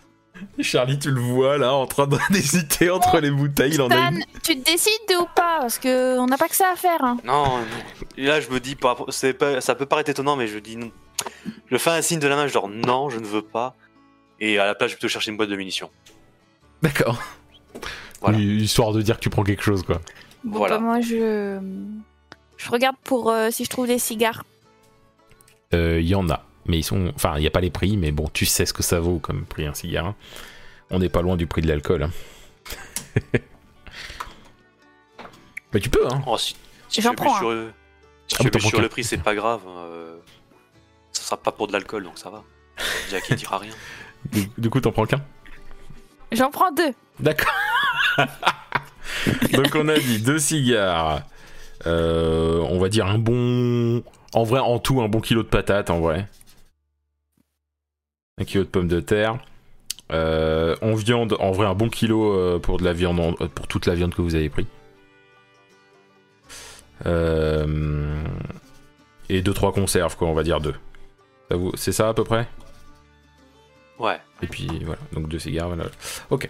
Charlie, 0.59 0.97
tu 0.97 1.11
le 1.11 1.21
vois 1.21 1.59
là, 1.59 1.75
en 1.75 1.85
train 1.85 2.07
d'hésiter 2.31 2.89
entre 2.89 3.19
les 3.19 3.29
bouteilles. 3.29 3.75
Il 3.75 3.81
en 3.83 3.89
a 3.91 3.95
une. 4.09 4.23
tu 4.41 4.59
te 4.59 4.65
décides 4.65 4.91
ou 5.19 5.25
pas? 5.35 5.59
Parce 5.59 5.77
que 5.77 6.17
on 6.17 6.25
n'a 6.25 6.37
pas 6.39 6.47
que 6.49 6.55
ça 6.55 6.71
à 6.71 6.75
faire. 6.75 7.03
hein. 7.03 7.17
Non, 7.23 7.59
là 8.17 8.41
je 8.41 8.49
me 8.49 8.59
dis, 8.59 8.75
pas- 8.75 8.97
ça 9.11 9.75
peut 9.75 9.85
paraître 9.85 10.09
étonnant, 10.09 10.35
mais 10.35 10.47
je 10.47 10.57
dis 10.57 10.77
non. 10.77 10.91
Je 11.69 11.77
fais 11.77 11.91
un 11.91 12.01
signe 12.01 12.19
de 12.19 12.27
la 12.27 12.35
main, 12.35 12.47
genre 12.47 12.67
non, 12.67 13.11
je 13.11 13.19
ne 13.19 13.25
veux 13.27 13.43
pas. 13.43 13.75
Et 14.41 14.59
à 14.59 14.65
la 14.65 14.75
place, 14.75 14.89
je 14.89 14.95
vais 14.95 14.99
plutôt 14.99 15.11
chercher 15.11 15.31
une 15.31 15.37
boîte 15.37 15.49
de 15.49 15.55
munitions. 15.55 15.89
D'accord. 16.81 17.21
Voilà. 18.21 18.37
Oui, 18.37 18.43
Histoire 18.63 18.91
de 18.91 19.01
dire 19.01 19.15
que 19.15 19.21
tu 19.21 19.29
prends 19.29 19.43
quelque 19.43 19.63
chose, 19.63 19.83
quoi. 19.83 20.01
Bon, 20.43 20.57
Voilà. 20.57 20.77
bah, 20.77 20.83
moi, 20.83 20.99
je. 21.01 21.59
Je 22.57 22.69
regarde 22.69 22.95
pour 23.03 23.29
euh, 23.31 23.49
si 23.51 23.63
je 23.65 23.69
trouve 23.69 23.87
des 23.87 23.99
cigares. 23.99 24.43
Euh, 25.73 25.99
Il 26.01 26.07
y 26.07 26.15
en 26.15 26.27
a. 26.29 26.43
Mais 26.65 26.79
ils 26.79 26.83
sont. 26.83 27.11
Enfin, 27.15 27.35
il 27.37 27.41
n'y 27.41 27.47
a 27.47 27.51
pas 27.51 27.61
les 27.61 27.69
prix, 27.71 27.97
mais 27.97 28.11
bon, 28.11 28.27
tu 28.33 28.45
sais 28.45 28.65
ce 28.65 28.73
que 28.73 28.83
ça 28.83 28.99
vaut 28.99 29.19
comme 29.19 29.45
prix 29.45 29.65
un 29.65 29.73
cigare. 29.73 30.05
hein. 30.07 30.15
On 30.89 30.99
n'est 30.99 31.09
pas 31.09 31.21
loin 31.21 31.37
du 31.37 31.47
prix 31.47 31.61
de 31.61 31.67
l'alcool. 31.67 32.03
hein. 32.03 32.11
bah, 35.71 35.79
tu 35.79 35.89
peux, 35.89 36.05
hein. 36.07 36.21
Oh, 36.27 36.37
si, 36.37 36.55
si 36.89 37.01
J'en 37.01 37.11
je 37.11 37.15
prends 37.15 37.37
sur, 37.37 37.51
le... 37.51 37.71
si 38.27 38.35
Ah, 38.39 38.43
mais 38.43 38.51
je 38.59 38.67
sur 38.67 38.81
le 38.81 38.89
prix, 38.89 39.03
c'est 39.03 39.17
pas 39.17 39.35
grave. 39.35 39.61
euh, 39.67 40.17
Ça 41.11 41.23
sera 41.23 41.37
pas 41.37 41.51
pour 41.51 41.67
de 41.67 41.73
l'alcool, 41.73 42.03
donc 42.03 42.17
ça 42.17 42.29
va. 42.29 42.43
Jack 43.09 43.23
il 43.29 43.35
dira 43.37 43.57
rien. 43.57 43.73
Du, 44.31 44.49
du 44.57 44.69
coup, 44.69 44.79
t'en 44.81 44.91
prends 44.91 45.05
qu'un 45.05 45.21
J'en 46.31 46.49
prends 46.51 46.71
deux. 46.71 46.93
D'accord. 47.19 47.51
Donc 49.53 49.75
on 49.75 49.87
a 49.89 49.97
dit 49.99 50.19
deux 50.19 50.39
cigares. 50.39 51.23
Euh, 51.87 52.59
on 52.69 52.79
va 52.79 52.89
dire 52.89 53.07
un 53.07 53.17
bon. 53.17 54.03
En 54.33 54.43
vrai, 54.43 54.59
en 54.59 54.79
tout, 54.79 55.01
un 55.01 55.09
bon 55.09 55.19
kilo 55.19 55.43
de 55.43 55.47
patates, 55.47 55.89
en 55.89 55.99
vrai. 55.99 56.27
Un 58.39 58.45
kilo 58.45 58.63
de 58.63 58.69
pommes 58.69 58.87
de 58.87 58.99
terre. 59.01 59.37
Euh, 60.13 60.75
en 60.81 60.93
viande, 60.93 61.35
en 61.39 61.51
vrai, 61.51 61.65
un 61.67 61.73
bon 61.73 61.89
kilo 61.89 62.33
euh, 62.33 62.59
pour 62.59 62.77
de 62.77 62.83
la 62.83 62.93
viande, 62.93 63.19
en- 63.19 63.33
pour 63.47 63.67
toute 63.67 63.85
la 63.85 63.95
viande 63.95 64.13
que 64.13 64.21
vous 64.21 64.35
avez 64.35 64.49
pris. 64.49 64.67
Euh, 67.05 68.23
et 69.29 69.41
deux 69.41 69.53
trois 69.53 69.73
conserves, 69.73 70.15
quoi. 70.15 70.27
On 70.27 70.33
va 70.33 70.43
dire 70.43 70.59
deux. 70.61 70.75
Ça 71.49 71.57
vous- 71.57 71.71
C'est 71.75 71.91
ça 71.91 72.09
à 72.09 72.13
peu 72.13 72.23
près? 72.23 72.47
Ouais. 74.01 74.19
et 74.41 74.47
puis 74.47 74.67
voilà, 74.83 74.99
donc 75.13 75.27
deux 75.29 75.39
cigares, 75.39 75.67
voilà. 75.67 75.85
Ok. 76.29 76.49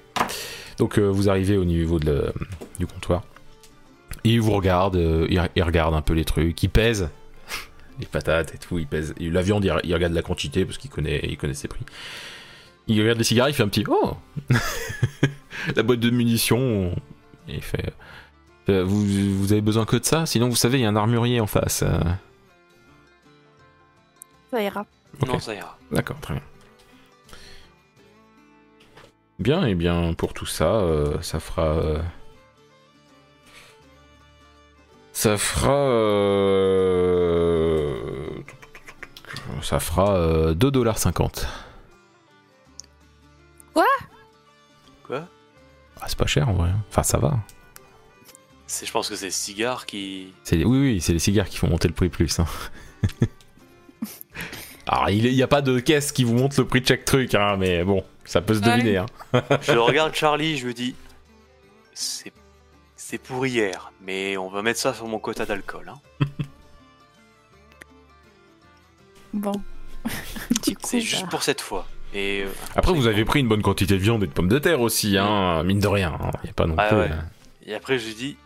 Donc 0.77 0.97
euh, 0.97 1.07
vous 1.07 1.29
arrivez 1.29 1.57
au 1.57 1.65
niveau 1.65 1.99
de 1.99 2.11
la- 2.11 2.31
du 2.79 2.87
comptoir. 2.87 3.23
Et 4.23 4.29
il 4.31 4.41
vous 4.41 4.51
regarde, 4.51 4.95
euh, 4.95 5.27
il, 5.29 5.41
il 5.55 5.63
regarde 5.63 5.93
un 5.93 6.01
peu 6.01 6.13
les 6.13 6.25
trucs, 6.25 6.61
il 6.63 6.69
pèse 6.69 7.09
les 7.99 8.05
patates 8.05 8.55
et 8.55 8.57
tout, 8.57 8.79
il 8.79 8.87
pèse. 8.87 9.13
Et 9.19 9.29
la 9.29 9.41
viande, 9.41 9.65
il, 9.65 9.73
il 9.83 9.93
regarde 9.93 10.13
la 10.13 10.21
quantité 10.21 10.65
parce 10.65 10.77
qu'il 10.77 10.89
connaît, 10.89 11.19
il 11.23 11.37
connaît 11.37 11.53
ses 11.53 11.67
prix. 11.67 11.85
Il 12.87 12.99
regarde 13.01 13.17
les 13.17 13.23
cigares, 13.23 13.49
il 13.49 13.53
fait 13.53 13.63
un 13.63 13.67
petit 13.69 13.83
oh 13.87 14.15
La 15.75 15.83
boîte 15.83 15.99
de 15.99 16.09
munitions, 16.09 16.91
et 17.47 17.55
il 17.55 17.61
fait 17.61 17.93
euh, 18.69 18.83
vous, 18.83 19.03
vous 19.37 19.51
avez 19.51 19.61
besoin 19.61 19.85
que 19.85 19.97
de 19.97 20.05
ça? 20.05 20.25
Sinon, 20.25 20.47
vous 20.49 20.55
savez, 20.55 20.79
il 20.79 20.81
y 20.81 20.85
a 20.85 20.89
un 20.89 20.95
armurier 20.95 21.39
en 21.41 21.47
face. 21.47 21.83
Ça 24.49 24.61
ira. 24.61 24.85
Non, 25.27 25.39
ça 25.39 25.53
ira. 25.55 25.77
D'accord, 25.91 26.19
très 26.21 26.33
bien. 26.35 26.43
Bien, 29.41 29.65
et 29.65 29.73
bien 29.75 30.13
pour 30.13 30.33
tout 30.33 30.45
ça, 30.45 30.75
euh, 30.75 31.19
ça 31.21 31.39
fera. 31.39 31.63
euh, 31.63 31.99
ça 35.13 35.37
fera. 35.37 35.73
euh, 35.73 37.97
ça 39.63 39.79
fera 39.79 40.15
euh, 40.15 40.53
2,50$. 40.53 41.45
Quoi? 45.03 45.27
Ah, 45.99 46.05
c'est 46.07 46.17
pas 46.17 46.27
cher 46.27 46.47
en 46.49 46.53
vrai. 46.53 46.69
Enfin, 46.89 47.01
ça 47.03 47.17
va. 47.17 47.33
C'est, 48.67 48.85
Je 48.85 48.91
pense 48.91 49.09
que 49.09 49.15
c'est 49.15 49.25
le 49.25 49.31
cigare 49.31 49.85
qui. 49.87 50.33
C'est 50.43 50.55
les- 50.55 50.65
Oui, 50.65 50.77
oui, 50.79 51.01
c'est 51.01 51.13
les 51.13 51.19
cigares 51.19 51.49
qui 51.49 51.57
font 51.57 51.67
monter 51.67 51.87
le 51.87 51.93
prix 51.95 52.09
plus. 52.09 52.39
hein. 52.39 52.45
Alors, 54.87 55.09
il 55.09 55.33
n'y 55.33 55.43
a 55.43 55.47
pas 55.47 55.61
de 55.61 55.79
caisse 55.79 56.11
qui 56.11 56.23
vous 56.23 56.33
montre 56.35 56.59
le 56.59 56.67
prix 56.67 56.81
de 56.81 56.87
chaque 56.87 57.05
truc, 57.05 57.33
hein, 57.35 57.55
mais 57.57 57.83
bon, 57.83 58.03
ça 58.31 58.41
peut 58.41 58.53
se 58.53 58.61
Ouais. 58.61 58.77
deviner. 58.77 58.97
hein. 58.97 59.05
Je 59.61 59.71
regarde 59.77 60.13
Charlie, 60.15 60.57
je 60.57 60.67
me 60.67 60.73
dis. 60.73 60.95
C'est. 61.93 62.31
C'est 62.95 63.17
pour 63.17 63.45
hier, 63.45 63.91
mais 64.01 64.37
on 64.37 64.47
va 64.49 64.61
mettre 64.61 64.79
ça 64.79 64.93
sur 64.93 65.05
mon 65.07 65.19
quota 65.19 65.45
d'alcool. 65.45 65.89
Hein. 65.89 65.99
Bon. 69.33 69.51
du 70.63 70.75
coup, 70.75 70.81
C'est 70.85 71.01
juste 71.01 71.23
bah, 71.23 71.27
pour 71.31 71.43
cette 71.43 71.61
fois. 71.61 71.87
Et 72.13 72.43
euh, 72.43 72.49
Après, 72.75 72.91
vous 72.93 73.07
avez 73.07 73.23
pris 73.23 73.39
une 73.39 73.47
bonne 73.47 73.61
quantité 73.61 73.93
de 73.95 73.99
viande 74.01 74.23
et 74.23 74.27
de 74.27 74.31
pommes 74.33 74.49
de 74.49 74.59
terre 74.59 74.81
aussi, 74.81 75.17
hein, 75.17 75.63
mine 75.63 75.79
de 75.79 75.87
rien. 75.87 76.17
Il 76.43 76.45
n'y 76.45 76.49
a 76.49 76.53
pas 76.53 76.65
non 76.67 76.75
Ouais, 76.75 76.87
plus. 76.89 76.97
ouais. 76.97 77.09
euh, 77.11 77.21
Et 77.65 77.73
après, 77.73 77.97
j'ai 77.99 78.13
dit, 78.13 78.37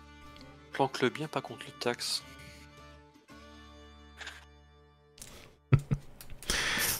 planque-le 0.74 1.10
bien, 1.10 1.28
pas 1.28 1.42
contre 1.42 1.66
le 1.66 1.72
taxe. 1.80 2.24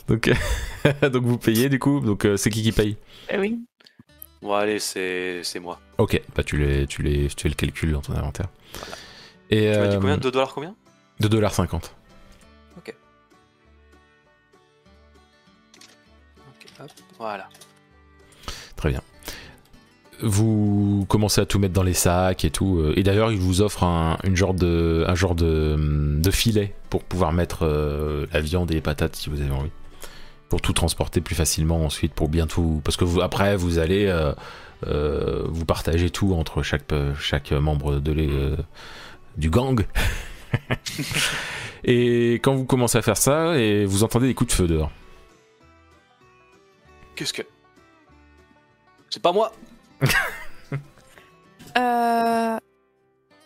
Donc, 0.08 0.30
donc 1.02 1.22
vous 1.24 1.38
payez 1.38 1.68
du 1.68 1.78
coup. 1.78 2.00
Donc 2.00 2.24
euh, 2.24 2.36
c'est 2.36 2.50
qui 2.50 2.62
qui 2.62 2.72
paye? 2.72 2.96
Euh, 3.32 3.38
oui. 3.40 3.58
Bon, 4.42 4.52
allez, 4.54 4.78
c'est, 4.78 5.40
c'est 5.42 5.58
moi. 5.58 5.80
Ok, 5.98 6.20
bah 6.36 6.42
tu 6.44 6.56
les, 6.58 6.86
tu 6.86 7.02
les, 7.02 7.26
tu 7.28 7.42
fais 7.42 7.48
le 7.48 7.54
calcul 7.54 7.92
dans 7.92 8.00
ton 8.02 8.12
inventaire. 8.14 8.48
Et 9.50 9.72
Tu 9.72 9.78
m'as 9.78 9.86
dit 9.88 9.96
euh, 9.96 10.00
combien 10.00 10.18
2 10.18 10.30
dollars 10.30 10.54
combien? 10.54 10.74
de 11.18 11.28
2,50$. 11.28 11.90
Ok, 12.76 12.94
hop, 16.80 16.90
Voilà. 17.18 17.48
Très 18.76 18.90
bien. 18.90 19.00
Vous 20.22 21.04
commencez 21.08 21.40
à 21.40 21.46
tout 21.46 21.58
mettre 21.58 21.74
dans 21.74 21.82
les 21.82 21.94
sacs 21.94 22.44
et 22.44 22.50
tout. 22.50 22.78
euh, 22.78 22.92
Et 22.96 23.02
d'ailleurs, 23.02 23.32
il 23.32 23.38
vous 23.38 23.60
offre 23.62 23.84
un, 23.84 24.18
une 24.24 24.36
genre 24.36 24.54
de, 24.54 25.04
un 25.08 25.14
genre 25.14 25.34
de, 25.34 25.76
de 26.20 26.30
filet 26.30 26.74
pour 26.90 27.02
pouvoir 27.04 27.32
mettre 27.32 27.60
euh, 27.64 28.26
la 28.32 28.40
viande 28.40 28.70
et 28.70 28.74
les 28.74 28.80
patates 28.80 29.16
si 29.16 29.28
vous 29.30 29.40
avez 29.40 29.50
envie. 29.50 29.70
Pour 30.48 30.60
tout 30.60 30.72
transporter 30.72 31.20
plus 31.20 31.34
facilement 31.34 31.84
ensuite, 31.84 32.12
pour 32.14 32.28
bien 32.28 32.46
tout. 32.46 32.80
Parce 32.84 32.96
que 32.96 33.04
vous, 33.04 33.20
après, 33.20 33.56
vous 33.56 33.78
allez 33.78 34.06
euh, 34.06 34.32
euh, 34.86 35.44
vous 35.48 35.64
partager 35.64 36.10
tout 36.10 36.34
entre 36.34 36.62
chaque, 36.62 36.92
euh, 36.92 37.14
chaque 37.18 37.52
membre 37.52 37.96
de 37.96 38.12
les, 38.12 38.30
euh, 38.30 38.56
du 39.36 39.50
gang. 39.50 39.84
et 41.84 42.34
quand 42.34 42.54
vous 42.54 42.64
commencez 42.64 42.98
à 42.98 43.02
faire 43.02 43.16
ça, 43.16 43.58
et 43.58 43.84
vous 43.84 44.04
entendez 44.04 44.28
des 44.28 44.34
coups 44.34 44.50
de 44.50 44.56
feu 44.56 44.68
dehors. 44.68 44.92
Qu'est-ce 47.16 47.32
que? 47.32 47.42
C'est 49.10 49.22
pas 49.22 49.32
moi 49.32 49.52
Euh... 51.76 52.58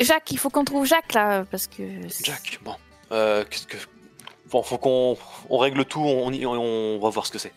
Jacques, 0.00 0.30
il 0.30 0.38
faut 0.38 0.50
qu'on 0.50 0.64
trouve 0.64 0.86
Jacques 0.86 1.12
là, 1.14 1.44
parce 1.50 1.66
que. 1.66 1.82
Jack, 2.22 2.60
bon. 2.64 2.74
Euh, 3.12 3.44
qu'est-ce 3.48 3.66
que. 3.66 3.76
Bon, 4.50 4.62
faut 4.62 4.78
qu'on 4.78 5.16
on 5.48 5.58
règle 5.58 5.84
tout, 5.84 6.00
on, 6.02 6.32
y- 6.32 6.44
on 6.46 6.98
va 7.00 7.08
voir 7.10 7.26
ce 7.26 7.32
que 7.32 7.38
c'est. 7.38 7.52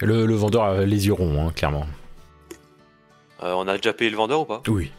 Le, 0.00 0.24
le 0.26 0.34
vendeur 0.34 0.62
a 0.64 0.80
les 0.84 1.06
yeux 1.06 1.12
ronds, 1.12 1.46
hein, 1.48 1.52
clairement. 1.54 1.86
Euh, 3.42 3.52
on 3.54 3.66
a 3.68 3.76
déjà 3.76 3.92
payé 3.92 4.10
le 4.10 4.16
vendeur 4.16 4.40
ou 4.40 4.44
pas? 4.44 4.62
Oui. 4.68 4.90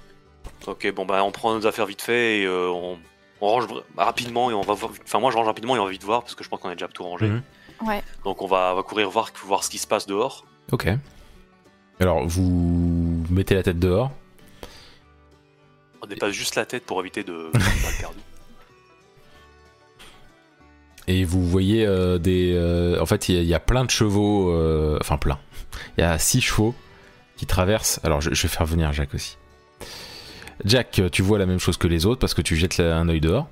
Ok, 0.68 0.91
bon, 0.93 1.05
bah 1.05 1.24
on 1.24 1.32
prend 1.32 1.53
nos 1.55 1.66
affaires 1.66 1.86
vite 1.86 2.01
fait 2.01 2.39
et 2.41 2.45
euh, 2.45 2.70
on, 2.70 2.97
on 3.41 3.47
range 3.47 3.66
vra- 3.66 3.84
rapidement 3.97 4.51
et 4.51 4.53
on 4.53 4.62
va 4.62 4.74
voir. 4.74 4.91
Enfin, 5.03 5.20
moi 5.20 5.32
je 5.32 5.38
range 5.38 5.47
rapidement 5.47 5.76
et 5.76 5.80
on 5.80 5.86
va 5.86 5.91
vite 5.91 6.03
voir 6.03 6.22
parce 6.22 6.36
que 6.36 6.43
je 6.43 6.49
pense 6.49 6.60
qu'on 6.60 6.70
a 6.70 6.74
déjà 6.76 6.88
tout 6.88 7.03
rangé. 7.03 7.28
Mhm. 7.28 7.41
Ouais. 7.86 8.01
Donc 8.24 8.41
on 8.41 8.47
va, 8.47 8.76
courir 8.86 9.10
voir, 9.10 9.32
voir 9.45 9.64
ce 9.64 9.70
qui 9.70 9.78
se 9.78 9.88
passe 9.88 10.05
dehors. 10.08 10.45
Ok. 10.72 10.88
Alors, 11.99 12.28
vous 12.28 13.24
mettez 13.30 13.55
la 13.55 13.64
tête 13.64 13.80
dehors. 13.80 14.12
On 16.03 16.05
dépasse 16.05 16.32
juste 16.34 16.55
la 16.55 16.66
tête 16.66 16.86
pour 16.86 16.99
éviter 17.01 17.24
de, 17.24 17.32
de 17.34 17.51
pas 17.51 17.58
le 17.60 17.99
perdre. 17.99 18.16
Et 21.08 21.24
vous 21.24 21.45
voyez 21.45 21.86
euh, 21.86 22.18
des. 22.18 22.51
euh, 22.55 22.99
en 23.01 23.05
fait, 23.05 23.30
il 23.30 23.36
y, 23.36 23.38
a- 23.38 23.41
il 23.41 23.47
y 23.47 23.53
a 23.53 23.60
plein 23.60 23.86
de 23.86 23.89
chevaux. 23.89 24.51
euh, 24.51 24.97
enfin, 24.99 25.18
plein. 25.18 25.39
Il 25.97 26.01
y 26.01 26.03
a 26.03 26.18
six 26.20 26.41
chevaux 26.41 26.76
qui 27.38 27.45
traversent. 27.45 27.99
Alors, 28.03 28.20
je, 28.22 28.34
je 28.34 28.41
vais 28.41 28.47
faire 28.49 28.66
venir 28.66 28.91
Jack 28.93 29.14
aussi. 29.14 29.38
Jack, 30.66 31.01
tu 31.12 31.22
vois 31.22 31.38
la 31.38 31.45
même 31.45 31.60
chose 31.60 31.78
que 31.78 31.88
les 31.88 32.05
autres 32.05 32.20
parce 32.20 32.34
que 32.34 32.41
tu 32.41 32.55
jettes 32.55 32.78
la- 32.78 32.97
un 32.97 33.08
œil 33.10 33.22
dehors. 33.22 33.47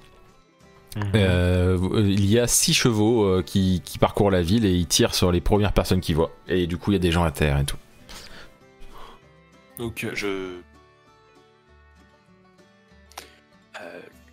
Euh, 1.13 1.77
il 2.05 2.25
y 2.25 2.39
a 2.39 2.47
six 2.47 2.73
chevaux 2.73 3.25
euh, 3.25 3.41
qui, 3.43 3.81
qui 3.83 3.99
parcourent 3.99 4.31
la 4.31 4.41
ville 4.41 4.65
et 4.65 4.71
ils 4.73 4.87
tirent 4.87 5.13
sur 5.13 5.29
les 5.31 5.41
premières 5.41 5.73
personnes 5.73 5.99
qu'ils 5.99 6.15
voient. 6.15 6.31
Et 6.47 6.67
du 6.67 6.77
coup, 6.77 6.91
il 6.91 6.95
y 6.95 6.97
a 6.97 6.99
des 6.99 7.11
gens 7.11 7.23
à 7.23 7.31
terre 7.31 7.59
et 7.59 7.65
tout. 7.65 7.75
Ok. 9.79 10.07
Je. 10.13 10.61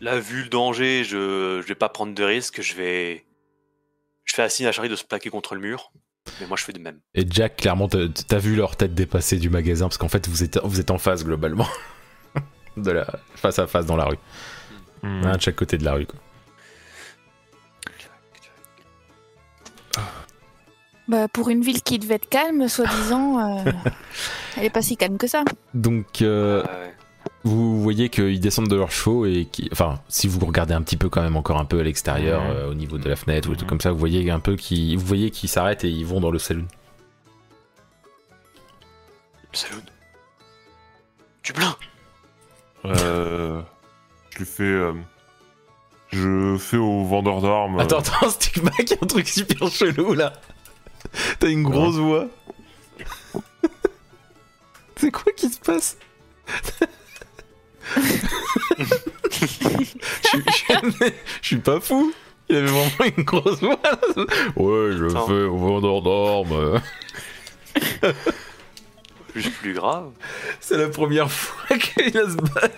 Là, 0.03 0.19
vu 0.19 0.43
le 0.43 0.49
danger, 0.49 1.05
je, 1.05 1.61
je 1.63 1.67
vais 1.67 1.75
pas 1.75 1.89
prendre 1.89 2.15
de 2.15 2.23
risques. 2.23 2.61
Je 2.61 2.75
vais. 2.75 3.25
Je 4.25 4.35
fais 4.35 4.49
signe 4.49 4.67
à 4.67 4.73
Charlie 4.73 4.91
de 4.91 4.97
se 4.97 5.05
plaquer 5.05 5.31
contre 5.31 5.55
le 5.55 5.61
mur. 5.63 5.93
Mais 6.41 6.47
moi, 6.47 6.57
je 6.57 6.65
fais 6.65 6.73
de 6.73 6.79
même. 6.79 7.01
Et 7.15 7.25
Jack, 7.29 7.57
clairement, 7.57 7.89
t'as 7.89 8.39
vu 8.39 8.55
leur 8.55 8.77
tête 8.77 8.95
dépasser 8.95 9.39
du 9.39 9.51
magasin 9.51 9.87
parce 9.87 9.99
qu'en 9.99 10.09
fait, 10.09 10.29
vous 10.29 10.45
êtes, 10.45 10.59
vous 10.63 10.79
êtes 10.79 10.91
en 10.91 10.99
face 10.99 11.25
globalement. 11.25 11.67
de 12.77 12.91
la, 12.91 13.07
face 13.35 13.59
à 13.59 13.67
face 13.67 13.87
dans 13.87 13.97
la 13.97 14.05
rue. 14.05 14.19
Hmm. 15.03 15.25
Un 15.25 15.37
de 15.37 15.41
chaque 15.41 15.57
côté 15.57 15.79
de 15.79 15.85
la 15.85 15.95
rue. 15.95 16.07
Quoi. 16.07 16.21
Bah, 21.09 21.27
pour 21.27 21.51
une 21.51 21.63
ville 21.63 21.83
qui 21.83 21.99
devait 21.99 22.15
être 22.15 22.29
calme, 22.29 22.69
soi-disant, 22.69 23.41
euh, 23.67 23.73
elle 24.57 24.65
est 24.65 24.71
pas 24.71 24.83
si 24.83 24.97
calme 24.97 25.19
que 25.19 25.27
ça. 25.27 25.43
Donc, 25.75 26.23
euh, 26.23 26.63
Ah 26.65 26.79
ouais. 26.79 26.95
Vous 27.45 27.83
voyez 27.83 28.09
qu'ils 28.09 28.39
descendent 28.41 28.69
de 28.69 28.77
leurs 28.77 28.91
chevaux 28.93 29.27
et 29.27 29.47
qui, 29.51 29.69
enfin, 29.73 30.01
si 30.09 30.29
vous 30.29 30.45
regardez 30.47 30.75
un 30.75 30.83
petit 30.83 30.97
peu 30.97 31.09
quand 31.09 31.23
même 31.23 31.37
encore 31.37 31.59
un 31.59 31.65
peu 31.65 31.81
à 31.81 31.83
l'extérieur, 31.83 32.43
euh, 32.43 32.71
au 32.71 32.75
niveau 32.75 32.99
de 32.99 33.09
la 33.09 33.17
fenêtre 33.17 33.49
ou 33.49 33.53
des 33.53 33.57
trucs 33.59 33.67
Mhm. 33.67 33.71
comme 33.71 33.81
ça, 33.81 33.91
vous 33.93 33.99
voyez 33.99 34.31
un 34.31 34.41
peu 34.41 34.55
qui, 34.57 34.95
vous 34.97 35.05
voyez 35.07 35.31
qu'ils 35.31 35.49
s'arrêtent 35.49 35.85
et 35.85 35.91
ils 35.91 36.07
vont 36.07 36.21
dans 36.21 36.31
le 36.31 36.39
saloon. 36.39 36.67
Le 39.53 39.57
saloon. 39.57 39.83
Du 41.43 41.53
plein 41.53 41.77
Euh, 42.85 43.61
je 44.31 44.39
lui 44.39 44.45
fais. 44.47 44.63
euh, 44.63 44.93
je 46.11 46.57
fais 46.59 46.77
au 46.77 47.05
vendeur 47.05 47.41
d'armes. 47.41 47.79
Attends, 47.81 47.99
attends, 47.99 48.29
Stigma, 48.31 48.71
il 48.79 48.89
y 48.91 48.93
a 48.93 48.97
un 49.03 49.07
truc 49.07 49.29
super 49.29 49.69
chelou 49.69 50.15
là. 50.15 50.33
T'as 51.41 51.49
une 51.49 51.63
grosse 51.65 51.97
voix. 51.97 52.27
C'est 54.97 55.11
quoi 55.11 55.33
qui 55.33 55.49
se 55.49 55.59
passe? 55.59 55.97
Je, 59.31 59.47
suis- 59.47 59.67
je 59.67 60.53
suis- 60.53 61.13
je 61.43 61.47
suis 61.47 61.57
pas 61.59 61.81
fou. 61.81 62.13
Il 62.49 62.57
avait 62.57 62.67
vraiment 62.67 63.13
une 63.17 63.25
grosse 63.25 63.61
voix. 63.61 63.79
Ouais, 64.57 64.91
je 64.97 65.07
Attends. 65.11 65.27
fais 65.27 65.43
au 65.45 65.57
vendeur 65.57 66.03
d'armes. 66.03 66.81
Juste 69.35 69.55
plus 69.61 69.73
grave. 69.75 70.11
C'est 70.61 70.77
la 70.77 70.89
première 70.89 71.31
fois 71.31 71.77
qu'il 71.79 72.17
a 72.19 72.29
se 72.29 72.37
battre. 72.37 72.75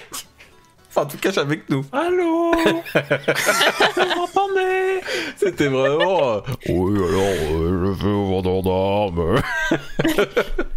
Enfin, 0.91 1.03
en 1.03 1.07
tout 1.07 1.17
cas, 1.19 1.33
avec 1.41 1.69
nous. 1.69 1.85
Allô 1.93 2.53
Vous 2.53 4.17
m'entendez 4.17 5.01
C'était 5.37 5.67
vraiment. 5.67 6.35
euh, 6.35 6.41
Oui, 6.69 6.97
alors, 6.97 7.21
euh, 7.51 7.87
je 7.97 8.01
fais 8.01 8.07
au 8.07 8.27
vendeur 8.27 8.63
d'armes. 8.63 9.43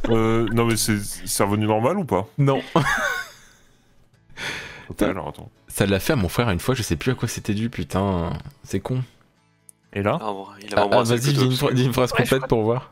euh, 0.10 0.48
Non, 0.54 0.66
mais 0.66 0.76
c'est 0.78 0.98
c'est 1.26 1.44
revenu 1.44 1.68
normal 1.68 1.98
ou 2.00 2.06
pas? 2.06 2.26
Non. 2.40 2.62
Ok, 4.90 5.02
alors 5.02 5.28
attends. 5.30 5.50
Ça 5.68 5.86
l'a 5.86 6.00
fait 6.00 6.14
à 6.14 6.16
mon 6.16 6.30
frère 6.30 6.50
une 6.50 6.60
fois, 6.60 6.76
je 6.76 6.82
sais 6.84 6.96
plus 6.96 7.12
à 7.12 7.16
quoi 7.16 7.28
c'était 7.28 7.54
dû, 7.54 7.70
putain. 7.70 8.32
C'est 8.64 8.80
con. 8.80 9.04
Et 9.94 10.02
là 10.04 10.18
Ah, 10.22 10.26
bon, 10.32 10.46
il 10.62 10.74
Ah, 10.76 10.82
a 10.82 10.88
ah, 10.92 11.04
Vas-y, 11.04 11.20
dis 11.34 11.46
une, 11.46 11.78
une 11.80 11.94
phrase 11.94 12.12
Ouais, 12.14 12.18
complète 12.24 12.48
pour 12.48 12.62
voir. 12.64 12.92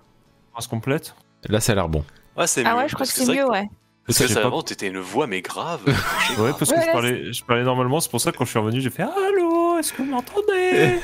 Phrase 0.53 0.67
complète 0.67 1.15
Là, 1.47 1.59
ça 1.59 1.73
a 1.73 1.75
l'air 1.75 1.89
bon. 1.89 2.03
Ouais, 2.37 2.47
c'est 2.47 2.63
Ah 2.65 2.71
mieux. 2.73 2.77
ouais, 2.79 2.89
je 2.89 2.95
crois 2.95 3.05
que 3.05 3.11
c'est 3.11 3.25
mieux, 3.33 3.47
ouais. 3.49 3.67
Parce 4.07 4.19
que 4.19 4.27
ça, 4.27 4.41
pas- 4.41 4.47
avant, 4.47 4.61
t'étais 4.61 4.87
une 4.87 4.99
voix, 4.99 5.25
mais 5.27 5.41
grave. 5.41 5.81
Ouais, 6.39 6.51
parce 6.57 6.71
que 6.71 6.75
Ouais, 6.75 6.85
je 6.85 6.91
parlais, 6.91 7.33
je 7.33 7.43
parlais 7.43 7.63
normalement, 7.63 7.99
c'est 7.99 8.09
pour 8.11 8.21
ça 8.21 8.31
que 8.31 8.37
quand 8.37 8.45
je 8.45 8.49
suis 8.51 8.59
revenu, 8.59 8.81
j'ai 8.81 8.89
fait 8.89 9.03
Allô, 9.03 9.77
est-ce 9.79 9.93
que 9.93 10.01
vous 10.03 10.09
m'entendez 10.09 10.99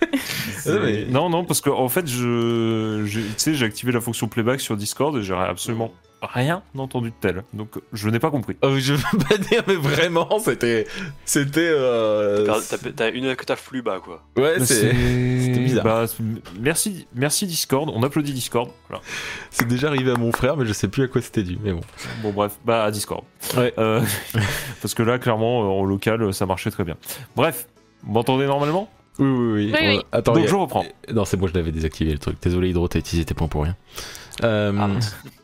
mais- 0.66 1.04
Non, 1.06 1.28
non, 1.28 1.44
parce 1.44 1.60
que 1.60 1.70
en 1.70 1.88
fait, 1.88 2.06
je, 2.06 3.02
je- 3.06 3.20
tu 3.20 3.26
sais, 3.36 3.54
j'ai 3.54 3.66
activé 3.66 3.92
la 3.92 4.00
fonction 4.00 4.28
playback 4.28 4.60
sur 4.60 4.76
Discord 4.76 5.16
et 5.16 5.22
j'ai 5.22 5.34
absolument 5.34 5.92
rien 6.22 6.62
entendu 6.76 7.10
de 7.10 7.14
tel. 7.20 7.44
Donc, 7.52 7.70
je 7.92 8.08
n'ai 8.08 8.18
pas 8.18 8.30
compris. 8.30 8.56
Oh, 8.62 8.74
je 8.78 8.94
veux 8.94 9.18
pas 9.28 9.36
dire, 9.38 9.62
mais 9.66 9.74
vraiment, 9.74 10.38
c'était. 10.38 10.86
C'était. 11.24 11.60
euh, 11.72 12.46
T'as- 12.46 12.76
T'as 12.78 12.90
t'as 12.92 13.10
une 13.12 13.34
que 13.36 13.44
t'as 13.44 13.56
plus 13.56 13.82
bas, 13.82 14.00
quoi. 14.04 14.22
Ouais, 14.36 14.58
c'est. 14.60 14.90
c'était 14.90 15.60
bizarre. 15.60 15.84
Bah, 15.84 16.04
merci, 16.58 17.06
merci 17.14 17.46
Discord. 17.46 17.90
On 17.94 18.02
applaudit 18.02 18.32
Discord. 18.32 18.70
Voilà. 18.88 19.02
C'est 19.50 19.66
déjà 19.68 19.88
arrivé 19.88 20.10
à 20.10 20.16
mon 20.16 20.32
frère, 20.32 20.56
mais 20.56 20.66
je 20.66 20.72
sais 20.72 20.88
plus 20.88 21.04
à 21.04 21.08
quoi 21.08 21.20
c'était 21.22 21.42
dû. 21.42 21.58
Mais 21.62 21.72
bon. 21.72 21.80
Bon, 22.22 22.32
bref, 22.32 22.58
bah 22.64 22.84
à 22.84 22.90
Discord. 22.90 23.24
Ouais. 23.56 23.72
Euh, 23.78 24.02
parce 24.82 24.94
que 24.94 25.02
là, 25.02 25.18
clairement, 25.18 25.62
euh, 25.62 25.80
en 25.80 25.84
local, 25.84 26.32
ça 26.34 26.46
marchait 26.46 26.70
très 26.70 26.84
bien. 26.84 26.96
Bref, 27.36 27.66
vous 28.02 28.12
m'entendez 28.12 28.46
normalement? 28.46 28.90
Oui, 29.18 29.26
oui, 29.28 29.52
oui. 29.52 29.72
Oui, 29.74 29.78
oui. 29.88 29.96
Euh, 29.98 30.02
Attends, 30.12 30.32
Donc, 30.32 30.44
a- 30.44 30.48
je 30.48 30.54
reprends. 30.54 30.84
Non, 31.12 31.24
c'est 31.24 31.36
moi, 31.36 31.48
je 31.48 31.54
l'avais 31.54 31.72
désactivé 31.72 32.12
le 32.12 32.18
truc. 32.18 32.36
Désolé, 32.40 32.70
Hydro, 32.70 32.88
t'as 32.88 32.98
utilisé 33.00 33.24
tes 33.26 33.34
points 33.34 33.48
pour 33.48 33.64
rien. 33.64 33.76
Euh, 34.44 34.72
Ah. 34.78 34.88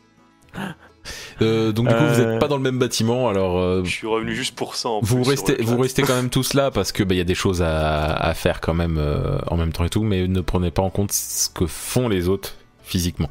euh, 1.41 1.71
donc, 1.71 1.87
du 1.87 1.93
coup, 1.93 1.99
vous 2.03 2.19
Euh, 2.21 2.33
êtes 2.35 2.39
pas 2.39 2.47
dans 2.47 2.57
le 2.57 2.63
même 2.63 2.79
bâtiment, 2.79 3.29
alors. 3.29 3.57
euh, 3.59 3.81
Je 3.85 3.89
suis 3.91 4.07
revenu 4.07 4.35
juste 4.35 4.55
pour 4.55 4.75
ça. 4.75 4.89
en 4.89 4.99
vous 5.01 5.21
plus, 5.21 5.29
restez, 5.29 5.55
vous 5.63 5.77
quand 6.05 6.15
même 6.15 6.29
tous 6.29 6.53
là 6.53 6.71
parce 6.71 6.91
que 6.91 7.03
bah, 7.03 7.15
il 7.15 7.17
y 7.17 7.21
a 7.21 7.25
des 7.25 7.35
choses 7.35 7.61
à, 7.61 8.13
à 8.13 8.33
faire 8.33 8.59
quand 8.61 8.73
même 8.73 8.97
euh, 8.97 9.37
en 9.47 9.55
même 9.57 9.71
temps 9.71 9.85
et 9.85 9.89
tout, 9.89 10.03
mais 10.03 10.27
ne 10.27 10.41
prenez 10.41 10.71
pas 10.71 10.81
en 10.81 10.89
compte 10.89 11.11
ce 11.11 11.49
que 11.49 11.65
font 11.65 12.09
les 12.09 12.27
autres 12.27 12.55
physiquement, 12.83 13.29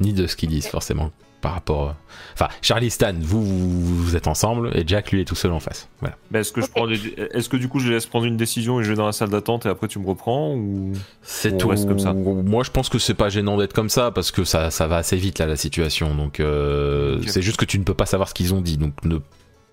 ni 0.00 0.12
de 0.12 0.26
ce 0.26 0.36
qu'ils 0.36 0.50
disent 0.50 0.68
forcément 0.68 1.10
par 1.42 1.52
rapport. 1.52 1.88
euh, 1.88 1.92
Enfin, 2.32 2.48
Charlie 2.62 2.90
Stan, 2.90 3.12
vous, 3.20 3.44
vous 3.44 3.96
vous 4.04 4.16
êtes 4.16 4.26
ensemble 4.26 4.70
et 4.74 4.84
Jack 4.86 5.12
lui 5.12 5.20
est 5.20 5.24
tout 5.26 5.34
seul 5.34 5.52
en 5.52 5.60
face. 5.60 5.88
Voilà. 6.00 6.16
Mais 6.30 6.40
est-ce 6.40 6.52
que 6.52 6.62
je 6.62 6.66
prends 6.68 6.86
des- 6.86 7.14
est-ce 7.34 7.50
que 7.50 7.58
du 7.58 7.68
coup 7.68 7.78
je 7.78 7.88
les 7.88 7.94
laisse 7.94 8.06
prendre 8.06 8.24
une 8.24 8.38
décision 8.38 8.80
et 8.80 8.84
je 8.84 8.88
vais 8.88 8.96
dans 8.96 9.04
la 9.04 9.12
salle 9.12 9.28
d'attente 9.28 9.66
et 9.66 9.68
après 9.68 9.88
tu 9.88 9.98
me 9.98 10.06
reprends 10.06 10.54
ou 10.54 10.92
C'est 11.20 11.58
tout. 11.58 11.68
reste 11.68 11.86
comme 11.86 11.98
ça? 11.98 12.14
Moi, 12.14 12.64
je 12.64 12.70
pense 12.70 12.88
que 12.88 12.98
c'est 12.98 13.12
pas 13.14 13.28
gênant 13.28 13.58
d'être 13.58 13.74
comme 13.74 13.90
ça 13.90 14.10
parce 14.10 14.30
que 14.30 14.44
ça, 14.44 14.70
ça 14.70 14.86
va 14.86 14.96
assez 14.96 15.16
vite 15.16 15.38
là 15.38 15.46
la 15.46 15.56
situation. 15.56 16.14
Donc, 16.14 16.40
euh, 16.40 17.20
c'est 17.26 17.42
juste 17.42 17.58
que 17.58 17.66
tu 17.66 17.78
ne 17.78 17.84
peux 17.84 17.94
pas 17.94 18.06
savoir 18.06 18.28
ce 18.30 18.34
qu'ils 18.34 18.54
ont 18.54 18.62
dit. 18.62 18.78
Donc, 18.78 18.94
ne 19.04 19.18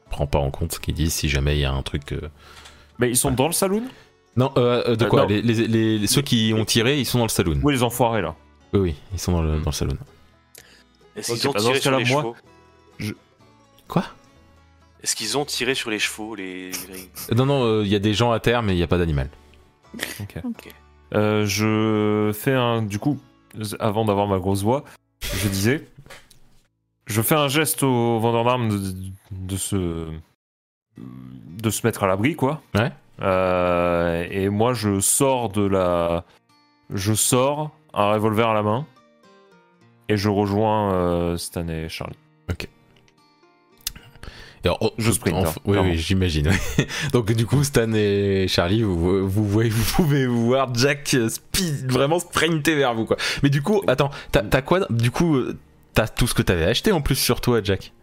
prends 0.09 0.27
pas 0.27 0.39
en 0.39 0.51
compte 0.51 0.73
ce 0.73 0.79
qu'ils 0.79 0.95
disent 0.95 1.13
si 1.13 1.29
jamais 1.29 1.55
il 1.55 1.61
y 1.61 1.65
a 1.65 1.71
un 1.71 1.81
truc. 1.83 2.11
euh, 2.11 2.19
Mais 2.99 3.09
ils 3.09 3.15
sont 3.17 3.31
dans 3.31 3.47
le 3.47 3.53
saloon? 3.53 3.83
Non, 4.35 4.51
euh, 4.57 4.95
de 4.95 5.05
Euh, 5.05 5.07
quoi 5.07 5.21
non. 5.21 5.27
les, 5.27 5.41
les- 5.41 5.67
les- 5.99 6.07
ceux 6.07 6.21
qui 6.21 6.53
ont 6.55 6.65
tiré, 6.65 6.99
ils 6.99 7.05
sont 7.05 7.17
dans 7.19 7.25
le 7.25 7.29
saloon. 7.29 7.59
Oui, 7.63 7.73
les 7.73 7.83
enfoirés 7.83 8.21
là. 8.21 8.35
Oui, 8.73 8.79
oui, 8.79 8.95
ils 9.13 9.19
sont 9.19 9.31
dans 9.31 9.41
le, 9.41 9.59
dans 9.59 9.71
le 9.71 9.71
saloon. 9.71 9.97
Est-ce 11.19 11.31
Ok, 11.33 11.37
qu'ils 11.39 11.49
ont 11.49 11.53
bah, 11.53 11.59
tiré 11.59 11.79
sur 11.79 11.91
les 11.97 12.05
moi- 12.05 12.21
chevaux 12.21 13.15
Quoi? 13.87 14.03
Est-ce 15.01 15.15
qu'ils 15.15 15.37
ont 15.37 15.45
tiré 15.45 15.75
sur 15.75 15.89
les 15.89 15.99
chevaux, 15.99 16.35
les... 16.35 16.71
Non, 17.35 17.45
non, 17.45 17.63
euh, 17.63 17.81
il 17.85 17.89
y 17.89 17.95
a 17.95 17.99
des 17.99 18.13
gens 18.13 18.31
à 18.31 18.39
terre, 18.39 18.61
mais 18.61 18.73
il 18.73 18.77
n'y 18.77 18.83
a 18.83 18.87
pas 18.87 18.97
d'animal. 18.97 19.29
Euh, 21.15 21.43
je 21.47 22.31
fais 22.37 22.53
un 22.53 22.83
du 22.83 22.99
coup 22.99 23.17
avant 23.79 24.05
d'avoir 24.05 24.27
ma 24.27 24.37
grosse 24.37 24.61
voix, 24.61 24.83
je 25.23 25.47
disais 25.47 25.87
je 27.07 27.19
fais 27.23 27.33
un 27.33 27.47
geste 27.47 27.81
au 27.81 28.19
vendeur 28.19 28.43
d'armes 28.45 28.69
de, 28.69 28.93
de 29.31 29.57
se 29.57 30.05
de 30.99 31.69
se 31.71 31.87
mettre 31.87 32.03
à 32.03 32.07
l'abri 32.07 32.35
quoi. 32.35 32.61
Ouais. 32.75 32.91
Euh, 33.23 34.23
et 34.29 34.49
moi 34.49 34.73
je 34.75 34.99
sors 34.99 35.49
de 35.49 35.63
la 35.65 36.25
je 36.93 37.15
sors 37.15 37.71
un 37.95 38.11
revolver 38.13 38.49
à 38.49 38.53
la 38.53 38.61
main 38.61 38.85
et 40.09 40.17
je 40.17 40.27
rejoins 40.29 40.93
euh, 40.93 41.37
Stan 41.37 41.67
et 41.69 41.87
Charlie. 41.87 42.17
Et 44.61 44.67
alors, 44.67 44.79
oh, 44.81 44.91
Je 44.97 45.09
sprint, 45.13 45.37
hein, 45.37 45.53
oui, 45.63 45.97
j'imagine. 45.97 46.51
Donc, 47.13 47.31
du 47.31 47.45
coup, 47.45 47.63
Stan 47.63 47.93
et 47.93 48.45
Charlie, 48.49 48.83
vous, 48.83 49.25
vous, 49.25 49.47
voyez- 49.47 49.69
vous 49.69 49.93
pouvez 49.95 50.27
voir 50.27 50.73
Jack 50.75 51.13
euh, 51.13 51.29
speed, 51.29 51.89
vraiment 51.89 52.19
sprinter 52.19 52.75
vers 52.75 52.93
vous, 52.93 53.05
quoi. 53.05 53.15
Mais 53.41 53.49
du 53.49 53.61
coup, 53.61 53.81
attends, 53.87 54.09
t'as 54.33 54.41
t'as 54.41 54.61
quoi 54.61 54.85
Du 54.89 55.11
coup, 55.11 55.37
euh, 55.37 55.57
t'as 55.93 56.09
tout 56.09 56.27
ce 56.27 56.33
que 56.33 56.41
t'avais 56.41 56.65
acheté 56.65 56.91
en 56.91 56.99
plus 56.99 57.15
sur 57.15 57.39
toi, 57.39 57.61
Jack? 57.63 57.93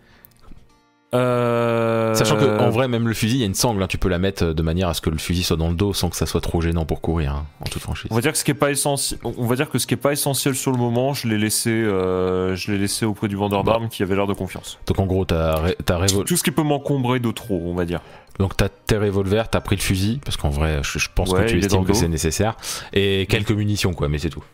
Euh, 1.17 2.15
Sachant 2.15 2.37
que 2.37 2.59
en 2.61 2.71
vrai, 2.71 2.89
même 2.89 3.09
le 3.09 3.15
fusil, 3.15 3.37
il 3.37 3.41
y 3.41 3.43
a 3.43 3.47
une 3.47 3.55
sangle, 3.55 3.83
hein, 3.83 3.87
tu 3.87 3.99
peux 3.99 4.09
la 4.09 4.19
mettre 4.19 4.45
euh, 4.45 4.55
de 4.55 4.63
manière 4.63 4.89
à 4.89 4.95
ce 4.95 5.01
que 5.01 5.11
le 5.11 5.19
fusil 5.19 5.43
soit 5.43 5.57
dans 5.57 5.69
le 5.69 5.75
dos 5.75 5.93
sans 5.93 6.09
que 6.11 6.17
ça 6.17 6.27
soit 6.27 6.41
trop 6.41 6.61
gênant 6.61 6.85
pour 6.85 7.01
courir, 7.01 7.33
hein, 7.33 7.47
en 7.61 7.65
toute 7.65 7.83
franchise. 7.83 8.07
On 8.11 8.15
va 8.15 8.21
dire 8.21 8.33
que 8.33 8.39
ce 8.39 8.45
qui 8.45 8.51
est 8.51 8.55
pas 8.55 8.71
essentiel, 8.71 9.19
on 9.25 9.47
va 9.47 9.57
dire 9.57 9.69
que 9.71 9.79
ce 9.79 9.87
qui 9.87 9.95
est 9.95 9.99
pas 9.99 10.13
essentiel 10.13 10.55
sur 10.55 10.73
le 10.73 10.79
moment, 10.79 11.15
je 11.15 11.29
l'ai 11.29 11.39
laissé, 11.39 11.71
euh, 11.71 12.55
je 12.57 12.71
l'ai 12.73 12.79
laissé 12.79 13.05
auprès 13.05 13.29
du 13.29 13.37
vendeur 13.37 13.65
Bah. 13.65 13.73
d'armes 13.73 13.89
qui 13.89 14.03
avait 14.03 14.15
l'air 14.17 14.27
de 14.27 14.35
confiance. 14.35 14.79
Donc 14.87 14.99
en 14.99 15.07
gros, 15.07 15.25
t'as 15.25 15.57
ré- 15.61 15.77
révol- 15.89 16.25
Tout 16.25 16.37
ce 16.37 16.43
qui 16.45 16.51
peut 16.51 16.63
m'encombrer 16.63 17.19
de 17.21 17.31
trop, 17.31 17.61
on 17.67 17.75
va 17.75 17.85
dire. 17.85 18.01
donc 18.39 18.57
t'as 18.57 18.69
tes 18.69 18.99
revolvers, 18.99 19.49
t'as 19.49 19.61
pris 19.61 19.77
le 19.77 19.83
fusil 19.83 20.21
parce 20.25 20.37
qu'en 20.37 20.51
vrai, 20.51 20.81
je, 20.83 20.99
je 20.99 21.09
pense 21.15 21.31
Ouais, 21.31 21.45
que 21.47 21.51
tu 21.51 21.59
estimes 21.59 21.85
que 21.85 21.93
c'est 21.95 22.09
nécessaire 22.09 22.57
et 22.93 23.27
quelques 23.29 23.53
munitions, 23.53 23.93
quoi, 23.95 24.09
mais 24.09 24.19
c'est 24.19 24.31
tout. 24.31 24.45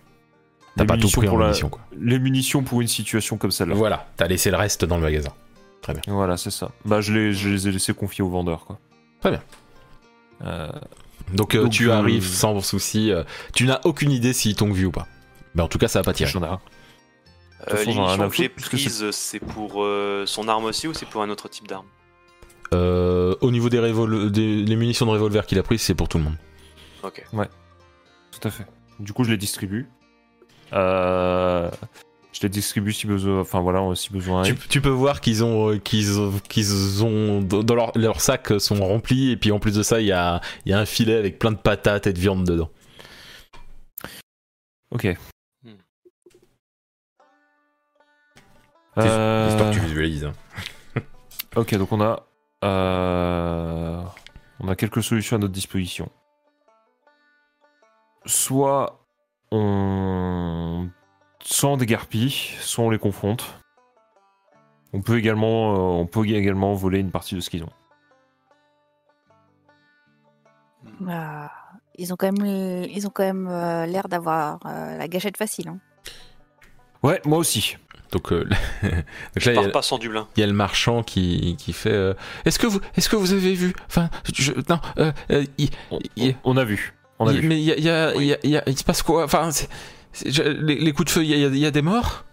T'as 0.77 0.87
pas 0.87 0.97
tout 0.97 1.09
pris 1.11 1.27
en 1.29 1.31
pour 1.31 1.39
la- 1.39 1.47
munitions, 1.47 1.69
quoi. 1.69 1.81
Les 2.01 2.19
munitions 2.19 2.63
pour 2.63 2.81
une 2.81 2.89
situation 2.89 3.37
comme 3.37 3.51
celle-là. 3.51 3.75
Voilà, 3.75 4.07
t'as 4.17 4.27
laissé 4.27 4.51
le 4.51 4.57
reste 4.57 4.85
dans 4.87 4.97
le 4.97 5.03
magasin. 5.03 5.31
Voilà, 6.07 6.37
c'est 6.37 6.51
ça. 6.51 6.71
Bah, 6.85 7.01
je 7.01 7.13
les, 7.13 7.33
je 7.33 7.49
les 7.49 7.69
ai 7.69 7.73
laissés 7.73 7.95
confier 7.95 8.23
au 8.23 8.29
vendeur, 8.29 8.65
quoi. 8.67 8.79
Très 9.21 9.31
bien. 9.31 9.43
Euh, 10.45 10.69
Donc, 11.35 11.55
euh, 11.55 11.63
Donc, 11.65 11.73
tu 11.73 11.91
euh, 11.91 11.95
arrives 11.95 12.27
sans 12.27 12.61
souci. 12.61 13.11
euh, 13.11 13.25
tu 13.55 13.65
n'as 13.67 13.81
aucune 13.85 14.11
idée 14.11 14.33
s'ils 14.33 14.57
t'ont 14.57 14.73
vu 14.73 14.87
ou 14.87 14.91
pas. 14.93 15.07
Mais 15.55 15.63
en 15.63 15.69
tout 15.69 15.79
cas, 15.79 15.89
ça 15.89 16.01
va 16.01 16.05
pas 16.05 16.13
tirer. 16.13 16.31
J'en 16.31 16.43
ai 16.43 16.47
un. 16.47 16.61
Euh, 17.69 17.77
façon, 17.77 17.93
j'en 17.93 18.03
ai 18.05 18.07
rien 18.07 18.17
L'émission 18.17 18.29
que 18.29 18.37
j'ai 18.37 18.49
prise, 18.49 19.11
c'est 19.11 19.39
pour 19.41 19.85
euh, 19.85 20.25
son 20.27 20.49
arme 20.49 20.65
aussi 20.65 20.89
ou 20.89 20.95
c'est 20.95 21.07
pour 21.07 21.23
un 21.23 21.31
autre 21.31 21.49
type 21.49 21.69
d'arme? 21.69 21.87
Euh, 22.75 23.35
au 23.41 23.51
niveau 23.51 23.69
des, 23.69 23.79
révol- 23.79 24.31
des 24.31 24.63
les 24.65 24.77
munitions 24.77 25.05
de 25.07 25.11
revolver 25.11 25.45
qu'il 25.47 25.59
a 25.59 25.63
prises, 25.63 25.83
c'est 25.83 25.95
pour 25.95 26.09
tout 26.09 26.19
le 26.19 26.25
monde. 26.25 26.37
Ok. 27.03 27.25
Tout 28.31 28.49
à 28.49 28.51
fait. 28.51 28.65
Du 28.99 29.13
coup, 29.13 29.25
je 29.25 29.31
les 29.31 29.37
distribue. 29.37 29.89
Euh, 32.33 32.35
je 32.35 32.41
les 32.43 32.49
distribue 32.49 32.93
si 32.93 33.07
besoin. 33.07 33.41
Enfin, 33.41 33.61
voilà, 33.61 33.95
si 33.95 34.11
besoin. 34.11 34.43
Tu, 34.43 34.81
peux 34.81 34.89
voir 34.89 35.21
qu'ils 35.21 35.45
ont, 35.45 35.73
euh, 35.73 35.79
qu'ils 35.79 36.19
ont, 36.19 36.33
qu'ils 36.49 37.05
ont 37.05 37.43
dans 37.43 37.75
leur, 37.75 37.93
leurs 37.97 38.21
sacs 38.21 38.53
sont 38.59 38.77
remplis 38.77 39.31
et 39.31 39.37
puis 39.37 39.53
en 39.53 39.59
plus 39.59 39.75
de 39.75 39.83
ça, 39.83 40.01
il 40.01 40.07
y 40.07 40.13
a, 40.13 40.41
il 40.65 40.71
y 40.71 40.75
a 40.75 40.79
un 40.79 40.87
filet 40.87 41.17
avec 41.17 41.39
plein 41.39 41.53
de 41.53 41.57
patates 41.57 42.07
et 42.07 42.13
de 42.13 42.19
viande 42.19 42.45
dedans. 42.47 42.71
Ok. 44.91 45.07
Euh, 48.99 49.49
J'espère 49.49 49.71
que 49.71 49.75
tu 49.75 49.81
visualises. 49.81 50.25
hein. 50.25 50.33
Ok, 51.57 51.75
donc 51.77 51.93
on 51.93 52.01
a, 52.01 52.27
euh, 52.65 54.03
on 54.61 54.69
a 54.69 54.77
quelques 54.77 55.03
solutions 55.03 55.37
à 55.37 55.39
notre 55.39 55.53
disposition. 55.53 56.11
Soit 58.25 59.05
on, 59.51 60.89
soit 61.43 61.71
on 61.71 61.77
dégarpille, 61.77 62.31
soit 62.61 62.85
on 62.85 62.91
les 62.91 62.99
confronte. 62.99 63.45
On 64.93 65.01
peut 65.01 65.19
également, 65.19 65.73
euh, 65.75 66.01
on 66.03 66.07
peut 66.07 66.27
également 66.27 66.75
voler 66.75 66.99
une 66.99 67.11
partie 67.11 67.35
de 67.35 67.41
ce 67.41 67.49
qu'ils 67.51 67.65
ont. 67.65 67.71
Bah, 71.01 71.51
ils 71.97 72.13
ont 72.13 72.17
quand 72.17 72.31
même, 72.33 72.85
ils 72.91 73.07
ont 73.07 73.11
quand 73.11 73.23
même 73.25 73.49
euh, 73.49 73.87
l'air 73.87 74.09
d'avoir 74.09 74.59
euh, 74.67 74.99
la 74.99 75.09
gâchette 75.09 75.37
facile. 75.37 75.69
hein. 75.69 75.79
Ouais, 77.03 77.21
moi 77.25 77.39
aussi. 77.39 77.77
Donc, 78.13 78.31
euh, 78.33 78.45
donc 78.83 78.93
là, 78.93 79.03
Je 79.37 79.51
il 79.51 79.55
y, 79.55 79.59
a- 79.59 79.63
pars 79.63 79.73
pas 79.73 79.83
sans 79.83 79.99
Dublin. 79.99 80.29
il 80.37 80.41
y 80.41 80.43
a 80.43 80.47
le 80.47 80.53
marchand 80.53 81.03
qui, 81.03 81.57
qui 81.59 81.73
fait. 81.73 81.91
euh, 81.93 82.15
est-ce 82.45 82.59
que 82.59 82.67
vous, 82.67 82.81
est-ce 82.97 83.09
que 83.09 83.17
vous 83.17 83.33
avez 83.33 83.55
vu 83.55 83.73
Enfin, 83.89 84.11
je, 84.35 84.53
non. 84.69 84.79
euh, 84.99 85.13
euh, 85.31 85.45
On, 86.45 86.57
a 86.57 86.65
vu. 86.65 86.95
On 87.19 87.27
a 87.27 87.33
il- 87.33 87.41
vu. 87.41 87.49
mais 87.49 87.57
il 87.59 87.65
y 87.65 87.73
a, 87.73 87.77
il 87.77 87.85
y 87.85 87.91
a- 87.91 88.13
Oui. 88.17 88.35
il 88.45 88.51
y 88.51 88.71
y 88.71 88.77
se 88.77 88.85
passe 88.85 89.03
quoi? 89.03 89.25
Enfin, 89.25 89.51
c'est- 89.51 89.69
je- 90.15 90.43
les, 90.43 90.77
les 90.79 90.93
coups 90.93 91.07
de 91.07 91.11
feu, 91.11 91.25
il 91.25 91.31
y 91.31 91.45
a, 91.45 91.49
il 91.49 91.57
y 91.59 91.67
a 91.67 91.71
des 91.71 91.83
morts? 91.83 92.25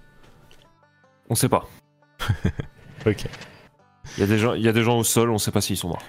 On 1.30 1.36
sait 1.36 1.50
pas. 1.50 1.68
Ok. 3.06 3.26
Il 4.18 4.20
y 4.20 4.24
a 4.24 4.28
des 4.28 4.38
gens, 4.38 4.54
il 4.56 4.62
y 4.62 4.68
a 4.68 4.74
des 4.74 4.84
gens 4.84 4.98
au 4.98 5.04
sol, 5.06 5.30
on 5.30 5.38
sait 5.38 5.52
pas 5.52 5.62
s'ils 5.62 5.78
sont 5.78 5.88
morts. 5.88 6.04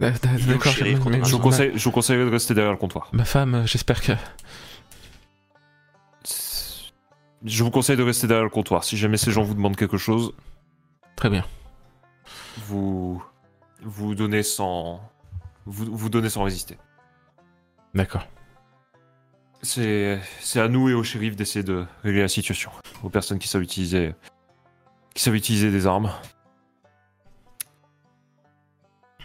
D'accord. 0.00 0.72
shérif, 0.72 0.98
je- 1.22 1.30
vous 1.32 1.38
conseille, 1.38 1.72
je 1.74 1.84
vous 1.84 1.90
conseille 1.92 2.18
de 2.18 2.28
rester 2.28 2.52
derrière 2.52 2.72
le 2.72 2.78
comptoir. 2.78 3.08
Ma 3.12 3.24
femme, 3.24 3.54
euh, 3.54 3.66
j'espère 3.66 4.02
que. 4.02 4.12
Je 7.44 7.62
vous 7.62 7.70
conseille 7.70 7.96
de 7.96 8.02
rester 8.02 8.26
derrière 8.26 8.44
le 8.44 8.50
comptoir. 8.50 8.84
Si 8.84 8.96
jamais 8.96 9.16
ces 9.16 9.30
gens 9.30 9.42
vous 9.42 9.54
demandent 9.54 9.76
quelque 9.76 9.98
chose, 9.98 10.32
Très 11.16 11.30
bien. 11.30 11.44
vous 12.66 13.22
vous 13.82 14.14
donnez 14.14 14.42
sans 14.42 15.00
vous, 15.66 15.96
vous 15.96 16.08
donnez 16.08 16.30
sans 16.30 16.42
résister. 16.42 16.78
D'accord. 17.94 18.26
C'est 19.64 20.20
c'est 20.40 20.60
à 20.60 20.68
nous 20.68 20.88
et 20.88 20.94
au 20.94 21.02
shérif 21.02 21.36
d'essayer 21.36 21.62
de 21.62 21.84
régler 22.02 22.20
la 22.22 22.28
situation. 22.28 22.70
Aux 23.02 23.08
personnes 23.10 23.38
qui 23.38 23.48
savent 23.48 23.62
utiliser 23.62 24.14
qui 25.14 25.22
savent 25.22 25.34
utiliser 25.34 25.70
des 25.70 25.86
armes. 25.86 26.12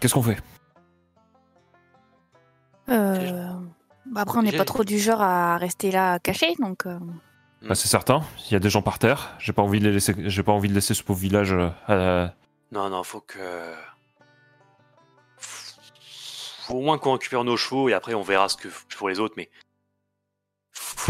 Qu'est-ce 0.00 0.14
qu'on 0.14 0.22
fait? 0.22 0.38
Euh, 2.88 3.52
bah 4.06 4.22
après, 4.22 4.38
on 4.38 4.42
n'est 4.42 4.56
pas 4.56 4.64
trop 4.64 4.82
du 4.84 4.98
genre 4.98 5.20
à 5.20 5.56
rester 5.58 5.90
là 5.90 6.18
caché, 6.18 6.54
donc. 6.58 6.86
euh, 6.86 6.98
Bah, 7.62 7.74
C'est 7.74 7.88
certain. 7.88 8.22
Il 8.46 8.52
y 8.52 8.56
a 8.56 8.58
des 8.58 8.70
gens 8.70 8.82
par 8.82 8.98
terre. 8.98 9.34
J'ai 9.38 9.52
pas 9.52 9.62
envie 9.62 9.78
de 9.78 9.84
les 9.84 9.92
laisser. 9.92 10.14
J'ai 10.18 10.42
pas 10.42 10.52
envie 10.52 10.68
de 10.68 10.74
laisser 10.74 10.94
ce 10.94 11.02
pauvre 11.02 11.20
village 11.20 11.52
euh, 11.52 11.68
à 11.86 11.94
la- 11.94 12.34
Non, 12.72 12.88
non, 12.88 13.02
faut 13.02 13.20
que. 13.20 13.38
Faut 15.36 16.74
au 16.76 16.80
moins 16.82 16.98
qu'on 16.98 17.12
récupère 17.12 17.44
nos 17.44 17.56
chevaux 17.56 17.88
et 17.88 17.92
après 17.94 18.14
on 18.14 18.22
verra 18.22 18.48
ce 18.48 18.56
que 18.56 18.68
pour 18.96 19.08
les 19.08 19.20
autres, 19.20 19.34
mais. 19.36 19.50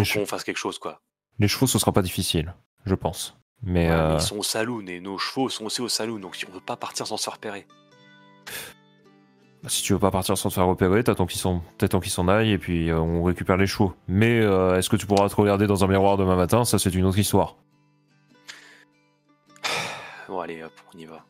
Faut 0.00 0.04
Les 0.04 0.04
che- 0.04 0.18
qu'on 0.20 0.26
fasse 0.26 0.44
quelque 0.44 0.56
chose, 0.58 0.78
quoi. 0.78 1.00
Les 1.38 1.48
chevaux, 1.48 1.66
ce 1.66 1.78
sera 1.78 1.92
pas 1.92 2.02
difficile, 2.02 2.54
je 2.86 2.94
pense. 2.94 3.36
Mais, 3.62 3.88
Ouais, 3.90 3.94
mais 3.96 4.00
euh, 4.00 4.14
ils 4.14 4.20
sont 4.22 4.38
au 4.38 4.42
saloon 4.42 4.86
et 4.86 5.00
nos 5.00 5.18
chevaux 5.18 5.48
sont 5.48 5.64
aussi 5.66 5.80
au 5.82 5.88
saloon, 5.88 6.18
donc 6.18 6.34
si 6.36 6.46
on 6.46 6.50
peut 6.50 6.60
pas 6.60 6.76
partir 6.76 7.06
sans 7.06 7.16
se 7.18 7.24
faire 7.24 7.34
repérer. 7.34 7.66
si 9.68 9.82
tu 9.82 9.92
veux 9.92 9.98
pas 9.98 10.10
partir 10.10 10.36
sans 10.38 10.48
te 10.48 10.54
faire 10.54 10.66
repérer, 10.66 11.04
t'attends 11.04 11.26
qu'ils 11.26 11.40
s'en 11.40 11.62
t'attends 11.76 12.00
qu'ils 12.00 12.10
s'en 12.12 12.26
aillent 12.28 12.52
et 12.52 12.58
puis 12.58 12.88
euh, 12.90 12.98
on 12.98 13.22
récupère 13.22 13.56
les 13.58 13.66
chevaux. 13.66 13.92
Mais 14.08 14.40
euh, 14.40 14.78
est-ce 14.78 14.88
que 14.88 14.96
tu 14.96 15.06
pourras 15.06 15.28
te 15.28 15.34
regarder 15.36 15.66
dans 15.66 15.84
un 15.84 15.86
miroir 15.88 16.16
demain 16.16 16.36
matin? 16.36 16.64
Ça, 16.64 16.78
c'est 16.78 16.94
une 16.94 17.04
autre 17.04 17.18
histoire. 17.18 17.56
Bon, 20.28 20.40
allez, 20.40 20.62
hop, 20.62 20.72
on 20.94 20.98
y 20.98 21.04
va. 21.06 21.24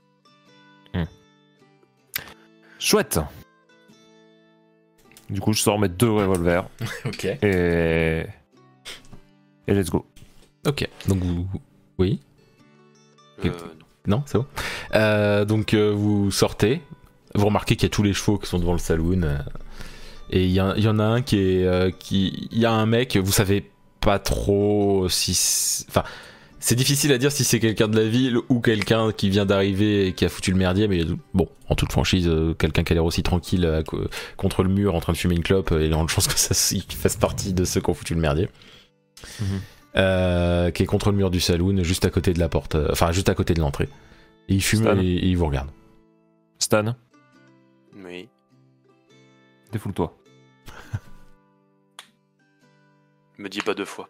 Chouette 2.79 3.19
Du 5.29 5.41
coup, 5.41 5.53
je 5.53 5.61
sors 5.61 5.79
mes 5.79 5.89
deux 5.89 6.11
revolvers 6.11 6.67
Ok. 7.05 7.25
et. 7.43 8.25
Et 9.71 9.75
let's 9.75 9.89
go. 9.91 10.05
Ok. 10.67 10.87
Donc 11.09 11.23
vous. 11.23 11.47
Oui. 11.99 12.21
Euh, 13.45 13.49
non. 13.49 14.17
Non, 14.19 14.23
c'est 14.27 14.39
bon. 14.39 14.47
Euh, 14.95 15.45
donc 15.45 15.73
euh, 15.75 15.91
vous 15.95 16.31
sortez. 16.31 16.83
Vous 17.35 17.47
remarquez 17.47 17.77
qu'il 17.77 17.85
y 17.85 17.91
a 17.91 17.95
tous 17.95 18.03
les 18.03 18.13
chevaux 18.13 18.39
qui 18.39 18.49
sont 18.49 18.59
devant 18.59 18.73
le 18.73 18.79
saloon. 18.79 19.23
euh, 19.23 19.39
et 20.31 20.45
il 20.45 20.51
y, 20.53 20.61
en 20.61 20.99
a 20.99 21.05
un 21.05 21.23
qui 21.23 21.37
est. 21.39 21.65
euh, 21.65 21.91
qui, 21.91 22.49
il 22.53 22.59
y 22.59 22.67
a 22.67 22.73
un 22.73 22.87
mec, 22.87 23.17
vous 23.17 23.33
savez 23.33 23.71
pas 24.01 24.19
trop 24.19 25.09
si. 25.09 25.33
Enfin, 25.89 26.05
c'est 26.61 26.75
difficile 26.77 27.13
à 27.13 27.19
dire 27.19 27.33
si 27.33 27.43
c'est 27.45 27.59
quelqu'un 27.61 27.89
de 27.89 27.97
la 27.99 28.07
ville 28.09 28.39
ou 28.49 28.61
quelqu'un 28.61 29.13
qui 29.13 29.29
vient 29.31 29.47
d'arriver 29.47 30.09
et 30.09 30.13
qui 30.13 30.25
a 30.25 30.29
foutu 30.29 30.51
le 30.53 30.57
merdier. 30.59 30.89
Mais 30.89 31.05
bon, 31.35 31.49
en 31.69 31.75
toute 31.75 31.91
franchise, 31.93 32.31
quelqu'un 32.59 32.83
qui 32.85 32.93
a 32.93 32.95
l'air 32.95 33.05
aussi 33.05 33.23
tranquille 33.23 33.65
euh, 33.65 33.83
co- 33.83 34.05
contre 34.37 34.63
le 34.63 34.69
mur 34.69 34.95
en 34.95 35.01
train 35.01 35.13
de 35.13 35.19
fumer 35.19 35.35
une 35.37 35.43
clope, 35.43 35.73
il 35.77 35.83
y 35.83 35.87
a 35.87 35.89
grande 35.89 36.09
chance 36.11 36.27
que 36.29 36.39
ça 36.39 36.55
qu'il 36.89 36.99
fasse 36.99 37.17
partie 37.17 37.53
de 37.53 37.65
ceux 37.65 37.81
qui 37.81 37.91
ont 37.91 37.95
foutu 37.95 38.15
le 38.15 38.21
merdier. 38.21 38.49
Euh, 39.97 40.71
qui 40.71 40.85
est 40.85 40.87
contre 40.87 41.11
le 41.11 41.17
mur 41.17 41.31
du 41.31 41.41
saloon, 41.41 41.83
juste 41.83 42.05
à 42.05 42.11
côté 42.11 42.33
de 42.33 42.39
la 42.39 42.49
porte, 42.49 42.77
euh, 42.77 42.89
enfin 42.93 43.11
juste 43.11 43.29
à 43.29 43.35
côté 43.35 43.55
de 43.55 43.61
l'entrée. 43.61 43.89
Et 44.49 44.55
il 44.55 44.63
fume 44.63 44.83
Stan. 44.83 44.97
et, 44.99 45.03
et 45.05 45.27
il 45.27 45.37
vous 45.37 45.47
regarde. 45.47 45.69
Stan, 46.61 46.95
Oui. 47.97 48.29
défoule-toi. 49.73 50.17
Me 53.39 53.49
dis 53.49 53.63
pas 53.63 53.75
deux 53.75 53.85
fois. 53.85 54.09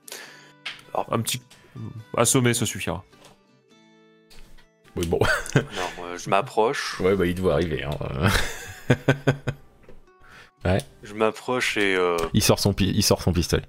Un 1.10 1.20
petit. 1.20 1.40
Assommer, 2.16 2.52
ça 2.52 2.66
suffira. 2.66 3.04
Oui, 4.96 5.06
bon. 5.06 5.20
Non, 5.54 5.62
euh, 6.04 6.18
je 6.18 6.28
m'approche. 6.28 7.00
Ouais, 7.00 7.14
bah 7.14 7.24
il 7.26 7.34
te 7.34 7.40
voit 7.40 7.54
arriver. 7.54 7.84
hein. 7.84 8.28
Je 11.02 11.14
m'approche 11.14 11.76
et 11.78 11.94
euh, 11.96 12.16
il, 12.34 12.42
sort 12.42 12.58
son 12.58 12.74
pi- 12.74 12.92
il 12.94 13.02
sort 13.02 13.22
son 13.22 13.32
pistolet. 13.32 13.64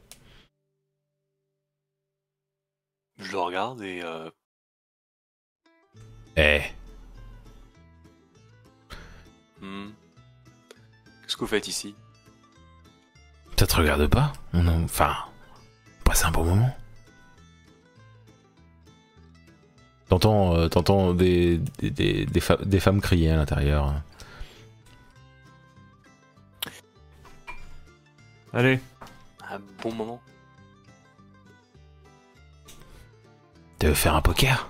Je 3.22 3.31
le 3.31 3.39
regarde 3.39 3.81
et. 3.81 4.02
euh, 4.03 4.30
Eh, 6.38 6.61
hmm. 9.61 9.89
Qu'est-ce 11.23 11.35
que 11.35 11.41
vous 11.41 11.48
faites 11.48 11.68
ici? 11.68 11.93
Ça 13.57 13.68
te 13.68 13.76
regarde 13.76 14.07
pas? 14.07 14.34
On 14.53 14.68
en- 14.68 14.84
Enfin, 14.84 15.14
on 15.99 16.03
passe 16.06 16.26
un 16.26 16.31
bon 16.31 16.43
moment. 16.45 16.76
T'entends, 20.10 20.56
euh, 20.56 20.68
t'entends 20.68 21.14
des, 21.14 21.57
des, 21.80 21.89
des, 21.91 22.26
des 22.26 22.39
fa- 22.39 22.57
des 22.57 22.80
femmes 22.80 23.02
crier 23.02 23.30
à 23.31 23.35
l'intérieur. 23.38 23.93
Allez, 28.53 28.80
Un 29.49 29.60
bon 29.81 29.93
moment 29.93 30.22
Veux 33.82 33.94
faire 33.94 34.16
un 34.16 34.22
poker 34.22 34.70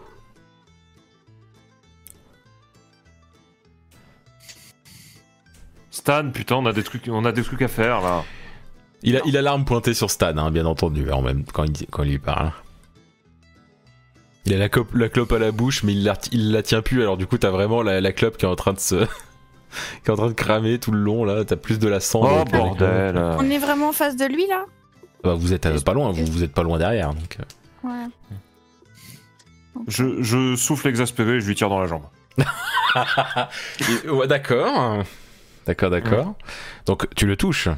Stan, 5.89 6.29
putain, 6.31 6.55
on 6.55 6.65
a 6.65 6.73
des 6.73 6.83
trucs, 6.83 7.07
on 7.09 7.25
a 7.25 7.31
des 7.31 7.43
trucs 7.43 7.61
à 7.61 7.67
faire 7.67 8.01
là. 8.01 8.23
il 9.03 9.17
a, 9.17 9.21
il 9.25 9.35
a 9.35 9.41
l'arme 9.41 9.65
pointée 9.65 9.93
sur 9.93 10.09
Stan, 10.09 10.35
hein, 10.37 10.51
bien 10.51 10.65
entendu, 10.65 11.11
en 11.11 11.21
même 11.21 11.43
quand 11.51 11.65
il, 11.65 11.87
quand 11.87 12.03
il 12.03 12.11
lui 12.11 12.19
parle. 12.19 12.51
Il 14.45 14.53
a 14.53 14.57
la, 14.57 14.69
clope- 14.69 14.95
la 14.95 15.09
clope 15.09 15.31
à 15.33 15.39
la 15.39 15.51
bouche, 15.51 15.83
mais 15.83 15.91
il 15.93 16.03
la, 16.03 16.17
il 16.31 16.51
la 16.51 16.63
tient 16.63 16.81
plus. 16.81 17.01
Alors 17.01 17.17
du 17.17 17.27
coup, 17.27 17.37
t'as 17.37 17.51
vraiment 17.51 17.83
la, 17.83 18.01
la 18.01 18.11
clope 18.13 18.37
qui 18.37 18.45
est 18.45 18.49
en 18.49 18.55
train 18.55 18.73
de 18.73 18.79
se, 18.79 18.95
qui 20.03 20.07
est 20.07 20.09
en 20.09 20.15
train 20.15 20.27
de 20.29 20.33
cramer 20.33 20.79
tout 20.79 20.91
le 20.91 20.99
long. 20.99 21.25
Là, 21.25 21.43
t'as 21.45 21.57
plus 21.57 21.77
de 21.77 21.87
la 21.87 21.99
cendre. 21.99 22.41
Oh 22.41 22.45
bordel. 22.45 23.17
On 23.37 23.49
est 23.49 23.59
vraiment 23.59 23.89
en 23.89 23.93
face 23.93 24.15
de 24.15 24.25
lui 24.25 24.47
là? 24.47 24.65
Bah, 25.23 25.35
vous 25.35 25.53
êtes 25.53 25.65
euh, 25.67 25.79
pas 25.81 25.93
loin, 25.93 26.11
vous, 26.11 26.25
vous 26.25 26.43
êtes 26.43 26.53
pas 26.53 26.63
loin 26.63 26.79
derrière. 26.79 27.13
Donc, 27.13 27.37
euh. 27.39 27.87
Ouais. 27.87 28.07
Je, 29.87 30.21
je 30.21 30.55
souffle 30.55 30.87
exaspéré 30.87 31.35
et 31.37 31.41
je 31.41 31.47
lui 31.47 31.55
tire 31.55 31.69
dans 31.69 31.79
la 31.79 31.87
jambe. 31.87 32.03
Ouais, 34.07 34.27
d'accord, 34.27 35.03
d'accord, 35.65 35.89
d'accord. 35.89 36.33
Donc 36.85 37.07
tu 37.15 37.25
le 37.25 37.35
touches, 37.37 37.69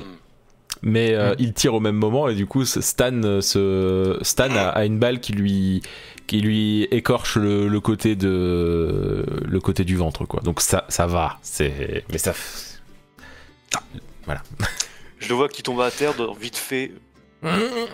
mais 0.82 1.14
euh, 1.14 1.32
Mm. 1.34 1.36
il 1.40 1.54
tire 1.54 1.74
au 1.76 1.80
même 1.80 1.96
moment 1.96 2.28
et 2.30 2.36
du 2.36 2.46
coup 2.46 2.66
Stan, 2.66 3.12
euh, 3.24 3.42
se... 3.42 4.18
Stan 4.22 4.50
a, 4.56 4.70
a 4.70 4.86
une 4.86 4.98
balle 5.00 5.20
qui 5.20 5.34
lui 5.34 5.82
qui 6.26 6.40
lui 6.42 6.84
écorche 6.92 7.36
le, 7.38 7.68
le 7.68 7.80
côté 7.80 8.16
de 8.16 9.26
le 9.46 9.60
côté 9.60 9.84
du 9.84 9.96
ventre 9.96 10.26
quoi. 10.26 10.42
Donc 10.42 10.62
ça 10.62 10.86
ça 10.90 11.06
va, 11.06 11.38
c'est 11.42 12.04
mais 12.12 12.18
ça. 12.18 12.34
Je 15.20 15.30
le 15.30 15.36
vois 15.36 15.48
qui 15.50 15.64
tombe 15.64 15.80
à 15.82 15.92
terre, 15.92 16.14
vite 16.40 16.58
fait. 16.58 16.92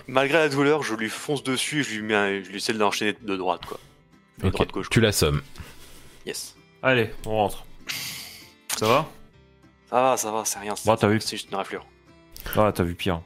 Malgré 0.08 0.38
la 0.38 0.50
douleur, 0.50 0.84
je 0.84 0.94
lui 0.96 1.10
fonce 1.10 1.44
dessus 1.44 1.80
et 1.80 1.84
je 1.84 1.96
lui, 1.96 2.02
mets 2.04 2.16
un- 2.16 2.44
je 2.44 2.50
lui 2.50 2.58
essaie 2.58 2.74
de 2.74 2.78
l'enchaîner 2.80 3.16
de 3.20 3.36
droite, 3.36 3.62
quoi. 3.68 3.80
De 4.42 4.48
Ok, 4.48 4.54
droite 4.54 4.72
gauche. 4.72 4.90
Tu 4.90 5.02
l'assommes. 5.02 5.42
Yes. 6.26 6.56
Allez, 6.84 7.12
on 7.26 7.32
rentre. 7.32 7.66
Ça 8.78 8.88
va? 8.88 9.06
Ça 9.90 10.02
va, 10.02 10.18
ça 10.18 10.32
va, 10.32 10.46
c'est 10.46 10.60
rien. 10.60 10.76
Bon, 10.86 10.96
t'as 10.96 11.08
vu. 11.08 11.20
C'est 11.22 11.36
juste 11.38 11.50
une 11.50 11.56
raflure. 11.58 11.86
Ah, 12.56 12.72
t'as 12.74 12.84
vu 12.84 12.96
pire. 12.96 13.22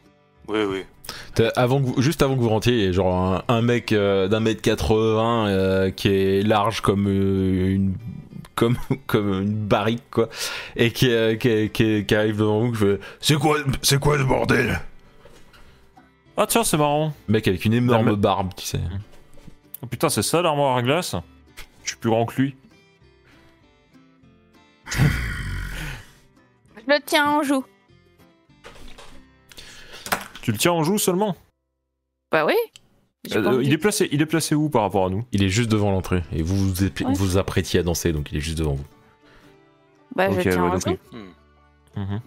Oui, 0.47 0.59
oui. 0.63 0.83
Avant 1.55 1.79
que 1.81 1.85
vous- 1.87 2.01
juste 2.01 2.21
avant 2.21 2.35
que 2.35 2.41
vous 2.41 2.49
rentriez, 2.49 2.77
il 2.79 2.85
y 2.85 2.87
a 2.87 2.91
genre 2.91 3.13
un, 3.15 3.43
un 3.47 3.61
mec 3.61 3.91
euh, 3.91 4.27
d'un 4.27 4.39
mètre 4.39 4.61
80 4.61 5.47
euh, 5.47 5.91
qui 5.91 6.07
est 6.09 6.41
large 6.43 6.81
comme 6.81 7.07
euh, 7.07 7.69
une 7.75 7.95
comme 8.55 8.77
comme 9.07 9.41
une 9.41 9.53
barrique 9.65 10.03
quoi, 10.11 10.29
et 10.75 10.91
qui 10.91 11.09
euh, 11.11 11.35
qui, 11.35 11.69
qui- 11.71 12.05
qui 12.05 12.15
arrive 12.15 12.37
devant 12.37 12.61
vous. 12.65 12.71
qui 12.71 12.77
fait, 12.77 12.99
C'est 13.19 13.35
quoi 13.35 13.57
c'est 13.81 13.99
quoi 13.99 14.17
le 14.17 14.25
bordel? 14.25 14.79
Ah 16.37 16.45
tiens, 16.47 16.63
c'est 16.63 16.77
marrant. 16.77 17.13
Mec 17.27 17.47
avec 17.47 17.63
une 17.65 17.73
énorme 17.73 18.15
barbe, 18.15 18.51
tu 18.55 18.65
sais. 18.65 18.79
Oh 19.83 19.85
putain, 19.85 20.07
c'est 20.09 20.23
ça 20.23 20.41
l'armoire 20.41 20.77
à 20.77 20.81
glace 20.81 21.13
Je 21.83 21.89
suis 21.89 21.97
plus 21.97 22.09
grand 22.09 22.25
que 22.25 22.41
lui. 22.41 22.55
Je 24.89 26.83
le 26.87 26.99
tiens 27.05 27.29
en 27.29 27.43
joue. 27.43 27.65
Tu 30.41 30.51
le 30.53 30.57
tiens 30.57 30.71
en 30.71 30.83
joue 30.83 30.97
seulement 30.97 31.35
Bah 32.31 32.45
oui. 32.45 32.53
Euh, 33.33 33.61
il, 33.63 33.71
est 33.71 33.77
placé, 33.77 34.09
il 34.11 34.21
est 34.21 34.25
placé 34.25 34.53
où 34.55 34.69
par 34.69 34.81
rapport 34.81 35.05
à 35.05 35.09
nous 35.09 35.25
Il 35.31 35.43
est 35.43 35.49
juste 35.49 35.71
devant 35.71 35.91
l'entrée 35.91 36.23
et 36.33 36.41
vous 36.41 36.57
vous, 36.57 36.83
ép- 36.83 37.05
Ouais. 37.05 37.13
vous 37.13 37.37
apprêtiez 37.37 37.79
à 37.79 37.83
danser, 37.83 38.11
donc 38.11 38.31
il 38.31 38.37
est 38.37 38.41
juste 38.41 38.57
devant 38.57 38.73
vous. 38.73 38.85
Bah, 40.15 40.29
je 40.31 40.41
tiens 40.41 40.61
ouais, 40.63 40.71
en 40.71 40.79
joue. 40.79 40.97
Mhm. 41.95 42.21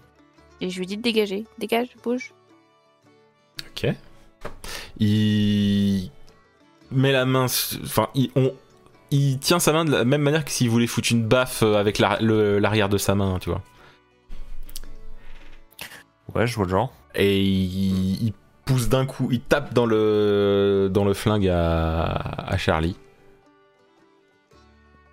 Et 0.62 0.70
je 0.70 0.78
lui 0.78 0.86
dis 0.86 0.96
de 0.96 1.02
dégager. 1.02 1.44
Dégage, 1.58 1.88
bouge. 2.02 2.32
Ok. 3.68 3.86
Il 4.98 6.10
met 6.90 7.12
la 7.12 7.24
main, 7.26 7.44
enfin, 7.84 8.08
il, 8.14 8.30
on- 8.36 8.52
il 9.10 9.38
tient 9.38 9.58
sa 9.60 9.72
main 9.72 9.84
de 9.84 9.92
la 9.92 10.04
même 10.04 10.22
manière 10.22 10.44
que 10.44 10.50
s'il 10.50 10.68
voulait 10.70 10.86
foutre 10.86 11.08
une 11.12 11.24
baffe 11.24 11.62
euh, 11.62 11.76
avec 11.76 11.98
la- 11.98 12.18
l'arrière 12.20 12.88
de 12.88 12.98
sa 12.98 13.14
main, 13.14 13.38
tu 13.40 13.50
vois. 13.50 13.62
Ouais, 16.34 16.46
je 16.46 16.54
vois 16.56 16.64
le 16.64 16.70
genre. 16.70 16.92
Et 17.14 17.40
il, 17.40 18.24
il 18.26 18.32
pousse 18.64 18.88
d'un 18.88 19.06
coup, 19.06 19.28
il 19.30 19.40
tape 19.40 19.72
dans 19.72 19.86
le 19.86 20.90
dans 20.92 21.04
le 21.04 21.14
flingue 21.14 21.48
à, 21.48 22.06
à 22.06 22.56
Charlie. 22.58 22.96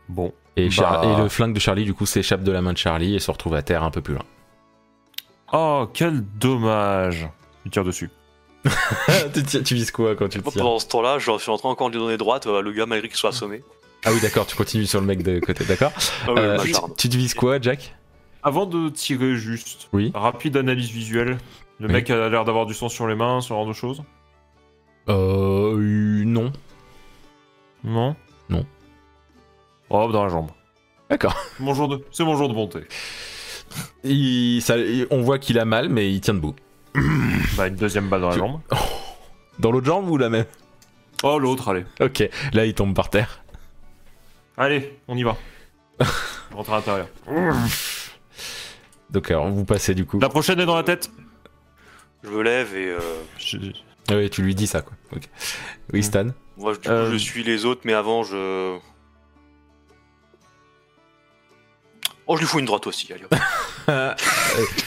Bon. 0.10 0.34
Et, 0.56 0.70
Char- 0.70 1.02
Bah. 1.02 1.14
et 1.18 1.22
le 1.22 1.30
flingue 1.30 1.54
de 1.54 1.60
Charlie, 1.60 1.84
du 1.86 1.94
coup, 1.94 2.06
s'échappe 2.06 2.44
de 2.44 2.52
la 2.52 2.62
main 2.62 2.74
de 2.74 2.78
Charlie 2.78 3.16
et 3.16 3.20
se 3.20 3.32
retrouve 3.32 3.56
à 3.56 3.62
terre 3.64 3.84
un 3.84 3.90
peu 3.91 4.02
plus 4.02 4.14
loin. 4.16 4.26
Oh, 5.52 5.88
quel 5.94 6.22
dommage. 6.38 7.28
Il 7.66 7.72
tire 7.72 7.84
dessus. 7.84 8.10
tu, 9.65 9.76
vises 9.76 9.91
quoi 9.91 10.15
quand 10.15 10.30
tu 10.30 10.38
le 10.38 10.44
tires 10.44 10.53
pendant 10.53 10.80
ce 10.80 10.88
temps-là, 10.88 11.19
je 11.19 11.38
suis 11.38 11.52
en 11.52 11.57
train 11.57 11.69
encore 11.69 11.90
de 11.90 11.95
lui 11.98 12.03
donner 12.03 12.18
droite, 12.18 12.48
euh, 12.48 12.61
le 12.61 12.72
gars 12.72 12.85
malgré 12.85 13.10
qu'il 13.10 13.18
soit 13.18 13.30
assommé. 13.31 13.64
Ah 14.06 14.11
oui, 14.14 14.19
d'accord, 14.22 14.45
tu 14.45 14.56
continues 14.56 14.85
sur 14.85 14.99
le 14.99 15.06
mec 15.06 15.23
de 15.23 15.40
côté, 15.40 15.64
d'accord. 15.65 15.91
Ah 16.27 16.31
Euh, 16.31 16.57
tu, 16.98 17.10
te 17.10 17.15
vises 17.18 17.34
quoi, 17.34 17.60
Jack? 17.61 17.95
Avant 18.41 18.65
de 18.65 18.90
tirer 18.90 19.35
juste, 19.35 19.88
Oui. 19.94 20.11
rapide 20.14 20.57
analyse 20.57 20.90
visuelle. 20.91 21.38
Le 21.80 21.88
Oui. 21.88 21.94
mec 21.94 22.10
a 22.10 22.30
l'air 22.30 22.44
d'avoir 22.45 22.65
du 22.65 22.73
sang 22.73 22.90
sur 22.90 23.07
les 23.07 23.15
mains, 23.15 23.41
ce 23.41 23.49
genre 23.49 23.65
de 23.65 23.73
choses. 23.73 24.03
Euh. 25.10 26.23
Non. 26.26 26.52
Non? 27.84 28.15
Non. 28.49 28.65
Oh, 29.90 30.10
dans 30.11 30.23
la 30.23 30.30
jambe. 30.30 30.49
D'accord. 31.10 31.35
Mon 31.60 31.73
jour 31.73 31.88
de... 31.88 32.03
C'est 32.11 32.23
mon 32.23 32.35
jour 32.38 32.48
de 32.49 32.53
bonté. 32.53 32.80
Il, 34.03 34.61
ça- 34.61 34.77
il- 34.77 35.07
on 35.11 35.22
voit 35.22 35.40
qu'il 35.40 35.60
a 35.60 35.65
mal, 35.65 35.90
mais 35.90 36.11
il 36.11 36.22
tient 36.22 36.34
debout. 36.34 36.56
Bah, 37.57 37.68
une 37.68 37.76
deuxième 37.76 38.07
balle 38.10 38.22
dans 38.22 38.30
la 38.30 38.38
jambe. 38.38 38.60
Dans 39.60 39.72
l'autre 39.72 39.86
jambe 39.86 40.10
ou 40.10 40.18
la 40.18 40.30
même? 40.30 40.45
Oh, 41.22 41.38
l'autre, 41.38 41.70
allez. 41.70 41.86
Ok, 42.02 42.28
là 42.53 42.65
il 42.65 42.74
tombe 42.74 42.95
par 42.95 43.10
terre. 43.11 43.44
Allez, 44.57 44.98
on 45.07 45.15
y 45.15 45.22
va. 45.24 45.38
Rentre 46.52 46.74
à 46.74 46.78
l'intérieur. 46.78 47.07
Donc 49.11 49.30
alors, 49.30 49.48
vous 49.49 49.64
passez 49.65 49.94
du 49.94 50.06
coup. 50.06 50.20
La 50.20 50.30
prochaine 50.30 50.60
est 50.60 50.65
dans 50.65 50.76
la 50.76 50.84
tête. 50.84 51.11
Je 52.24 52.30
me 52.30 52.41
lève 52.41 52.76
et 52.76 52.88
euh, 52.90 52.99
Je- 53.38 53.57
Ah 54.10 54.15
oui, 54.15 54.30
tu 54.30 54.41
lui 54.41 54.56
dis 54.56 54.65
ça 54.68 54.82
quoi. 54.82 54.94
Ok. 55.15 55.24
Oui. 55.94 56.02
Stan. 56.03 56.28
moi, 56.57 56.74
du 56.74 56.80
coup, 56.80 56.90
Euh, 56.90 57.11
je 57.11 57.18
suis 57.18 57.44
les 57.44 57.65
autres, 57.65 57.82
mais 57.86 57.94
avant, 57.94 58.24
je. 58.24 58.78
Oh, 62.28 62.36
je 62.36 62.41
lui 62.41 62.48
fous 62.48 62.60
une 62.60 62.66
droite 62.66 62.88
aussi, 62.88 63.12
allez. 63.12 63.24
hop. 63.26 63.36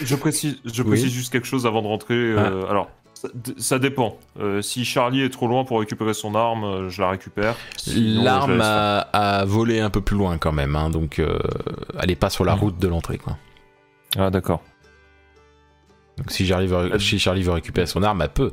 Je 0.02 0.14
précise, 0.14 0.56
je 0.64 0.82
Oui. 0.82 0.88
précise 0.88 1.12
juste 1.12 1.30
quelque 1.32 1.46
chose 1.46 1.66
avant 1.66 1.82
de 1.82 1.86
rentrer. 1.86 2.14
euh, 2.14 2.66
alors, 2.70 2.88
ça, 3.58 3.78
dépend. 3.78 4.18
Euh, 4.40 4.62
si 4.62 4.84
Charlie 4.84 5.22
est 5.22 5.30
trop 5.30 5.46
loin 5.48 5.64
pour 5.64 5.80
récupérer 5.80 6.14
son 6.14 6.34
arme, 6.34 6.64
euh, 6.64 6.88
je 6.90 7.02
la 7.02 7.10
récupère. 7.10 7.56
Sinon, 7.76 8.22
L'arme 8.22 8.56
la 8.58 8.98
a, 9.00 9.38
a 9.40 9.44
volé 9.44 9.80
un 9.80 9.90
peu 9.90 10.00
plus 10.00 10.16
loin 10.16 10.38
quand 10.38 10.52
même, 10.52 10.76
hein, 10.76 10.88
donc 10.90 11.18
euh, 11.18 11.38
elle 12.00 12.10
est 12.10 12.16
pas 12.16 12.30
sur 12.30 12.44
la 12.44 12.54
Mm. 12.56 12.58
route 12.60 12.78
de 12.78 12.88
l'entrée 12.88 13.18
quoi. 13.18 13.36
Ah, 14.18 14.30
d'accord. 14.30 14.62
Donc 16.18 16.30
si 16.30 16.46
Charlie, 16.46 16.66
veut, 16.66 16.98
si 16.98 17.18
Charlie 17.18 17.42
veut 17.42 17.52
récupérer 17.52 17.86
son 17.86 18.02
arme, 18.02 18.22
elle 18.22 18.30
peut. 18.30 18.52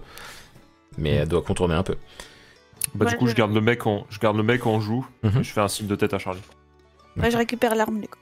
Mais 0.98 1.12
elle 1.12 1.28
doit 1.30 1.42
contourner 1.42 1.76
un 1.76 1.84
peu. 1.84 1.96
Bah, 2.96 3.06
Ouais, 3.06 3.12
du 3.12 3.18
coup, 3.18 3.26
je- 3.28 3.32
je 3.32 3.36
garde 3.38 3.54
le 3.54 3.62
mec 3.62 3.88
en, 3.88 4.06
je 4.10 4.20
garde 4.20 4.36
le 4.36 4.44
mec 4.44 4.66
en 4.66 4.80
joue. 4.82 5.06
Mhm. 5.24 5.40
et 5.40 5.44
je 5.44 5.52
fais 5.54 5.62
un 5.62 5.68
signe 5.70 5.88
de 5.88 5.96
tête 5.96 6.14
à 6.14 6.20
Charlie. 6.20 6.42
Moi, 7.16 7.30
je 7.30 7.38
récupère 7.38 7.76
l'arme, 7.76 8.02
du 8.02 8.08
coup. 8.08 8.18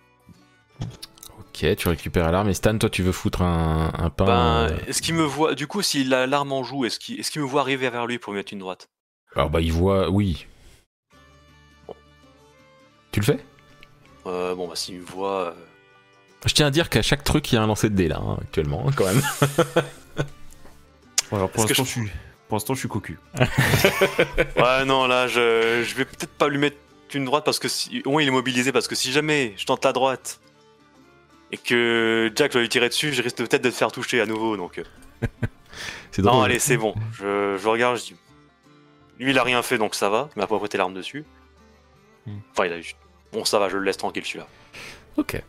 Ok, 1.40 1.76
tu 1.76 1.88
récupères 1.88 2.32
l'arme. 2.32 2.49
Et 2.49 2.53
Stan, 2.53 2.78
toi 2.78 2.90
tu 2.90 3.03
veux 3.03 3.12
foutre 3.12 3.41
un, 3.41 3.91
un 3.98 4.10
pain. 4.10 4.26
Ben, 4.26 4.74
euh, 4.74 4.78
est-ce 4.88 5.02
qu'il 5.02 5.16
me 5.16 5.24
voit. 5.24 5.53
Du 5.56 5.68
coup, 5.68 5.82
s'il 5.82 6.14
a 6.14 6.26
l'arme 6.28 6.52
en 6.53 6.64
joue, 6.64 6.86
est-ce 6.86 6.99
qu'il 6.99 7.20
est 7.20 7.36
me 7.38 7.44
voit 7.44 7.62
arriver 7.62 7.90
vers 7.90 8.08
lui 8.08 8.20
pour 8.20 8.34
lui 8.34 8.40
mettre 8.40 8.53
une 8.53 8.60
droite? 8.60 8.90
Alors 9.36 9.49
bah 9.49 9.62
il 9.62 9.72
voit, 9.72 10.10
oui. 10.10 10.45
Tu 13.12 13.20
le 13.20 13.26
fais? 13.26 13.40
Euh, 14.26 14.56
Bon, 14.56 14.68
bah, 14.68 14.76
s'il 14.76 14.95
me 14.99 15.06
voit. 15.06 15.48
euh, 15.48 15.52
Je 16.45 16.53
tiens 16.53 16.68
à 16.68 16.72
dire 16.72 16.90
qu'à 16.90 17.02
chaque 17.02 17.24
truc 17.24 17.52
il 17.52 17.56
y 17.56 17.58
a 17.58 17.62
un 17.64 17.68
lancer 17.68 17.90
de 17.90 17.95
dés 17.95 18.08
là 18.08 18.20
hein, 18.24 18.38
actuellement 18.41 18.86
hein, 18.88 18.91
quand 18.95 19.06
même. 19.06 19.22
Bon, 21.30 21.38
alors, 21.38 21.49
pour 21.49 21.64
l'instant, 21.66 21.84
je- 21.86 21.90
je... 21.90 21.94
suis, 22.02 22.10
pour 22.49 22.58
l'instant, 22.58 22.74
je 22.74 22.80
suis 22.80 22.90
cocu. 22.90 23.18
Ouais, 24.58 24.84
non, 24.86 25.08
là, 25.08 25.28
je, 25.28 25.82
je 25.86 25.95
vais 25.95 26.03
peut-être 26.03 26.34
pas 26.34 26.49
lui 26.49 26.58
mettre 26.58 26.76
une 27.14 27.24
droite 27.26 27.45
parce 27.45 27.58
que 27.60 27.70
si, 27.70 28.02
au 28.06 28.12
moins 28.12 28.22
il 28.22 28.28
est 28.28 28.32
mobilisé. 28.32 28.72
Parce 28.74 28.88
que 28.90 28.95
si 28.95 29.12
jamais 29.14 29.53
je 29.58 29.66
tente 29.66 29.86
la 29.86 29.94
droite 29.94 30.41
et 31.52 31.57
que 31.57 32.32
Jack 32.36 32.53
va 32.53 32.61
lui 32.61 32.69
tirer 32.69 32.90
dessus, 32.90 33.14
je 33.14 33.22
risque 33.22 33.38
peut-être 33.38 33.64
de 33.64 33.69
te 33.69 33.76
faire 33.76 33.91
toucher 33.91 34.22
à 34.22 34.26
nouveau. 34.26 34.57
Donc, 34.57 34.78
euh, 34.80 34.84
C'est 36.11 36.22
drôle. 36.22 36.36
non, 36.36 36.44
allez, 36.44 36.60
c'est 36.60 36.78
bon. 36.78 36.94
Je, 37.14 37.57
je 37.61 37.68
regarde, 37.68 37.98
je 37.98 38.03
dis. 38.03 38.15
Lui, 39.19 39.32
il 39.32 39.38
a 39.40 39.44
rien 39.44 39.61
fait 39.61 39.78
donc 39.78 39.95
ça 39.95 40.10
va. 40.10 40.30
Il 40.36 40.40
m'a 40.40 40.48
pas 40.48 40.57
prêté 40.57 40.78
l'arme 40.78 40.94
dessus. 40.94 41.23
Hmm. 42.26 42.40
Enfin, 42.52 42.65
il 42.65 42.73
a 42.73 42.82
juste. 42.82 42.98
Bon, 43.32 43.45
ça 43.45 43.60
va, 43.60 43.69
je 43.69 43.78
le 43.78 43.84
laisse 43.84 43.98
tranquille 43.98 44.26
celui-là. 44.26 44.48
Ok. 45.18 45.41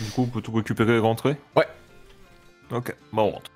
Du 0.00 0.10
coup, 0.10 0.22
on 0.22 0.26
peut 0.26 0.40
tout 0.40 0.52
récupérer 0.52 0.96
et 0.96 0.98
rentrer? 0.98 1.36
Ouais. 1.56 1.66
Ok, 2.70 2.94
bah 3.12 3.22
on 3.22 3.30
rentre. 3.30 3.50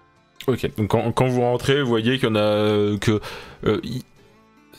Ok, 0.46 0.74
donc 0.76 0.88
quand, 0.90 1.12
quand 1.12 1.26
vous 1.26 1.40
rentrez, 1.42 1.82
vous 1.82 1.88
voyez 1.88 2.18
qu'il 2.18 2.28
y 2.28 2.32
en 2.32 2.34
a 2.34 2.40
euh, 2.40 2.98
que 2.98 3.20
euh, 3.64 3.80
il 3.84 4.02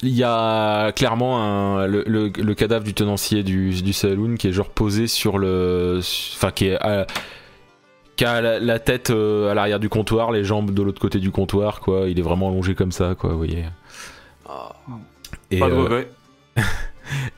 il 0.03 0.09
y 0.15 0.23
a 0.23 0.91
clairement 0.91 1.41
un, 1.41 1.87
le, 1.87 2.03
le- 2.05 2.29
le 2.37 2.53
cadavre 2.55 2.83
du 2.83 2.93
tenancier 2.93 3.43
du, 3.43 3.81
du 3.81 3.93
saloon 3.93 4.35
qui 4.35 4.47
est 4.47 4.51
genre 4.51 4.69
posé 4.69 5.07
sur 5.07 5.37
le, 5.37 5.99
enfin 6.35 6.51
qui 6.51 6.67
est 6.67 6.75
à- 6.81 7.07
qui 8.15 8.25
a 8.25 8.41
la, 8.41 8.59
la 8.59 8.77
tête 8.79 9.09
euh, 9.09 9.49
à 9.49 9.53
l'arrière 9.55 9.79
du 9.79 9.89
comptoir, 9.89 10.31
les 10.31 10.43
jambes 10.43 10.71
de 10.71 10.83
l'autre 10.83 11.01
côté 11.01 11.17
du 11.19 11.31
comptoir, 11.31 11.79
quoi. 11.79 12.07
Il 12.09 12.19
est 12.19 12.21
vraiment 12.21 12.49
allongé 12.49 12.75
comme 12.75 12.91
ça, 12.91 13.15
quoi. 13.15 13.31
Vous 13.31 13.37
voyez. 13.37 13.63
Ah. 14.47 14.73
Et, 15.49 15.57
Pas 15.59 15.67
de 15.69 15.73
euh, 15.73 15.81
regret. 15.81 16.07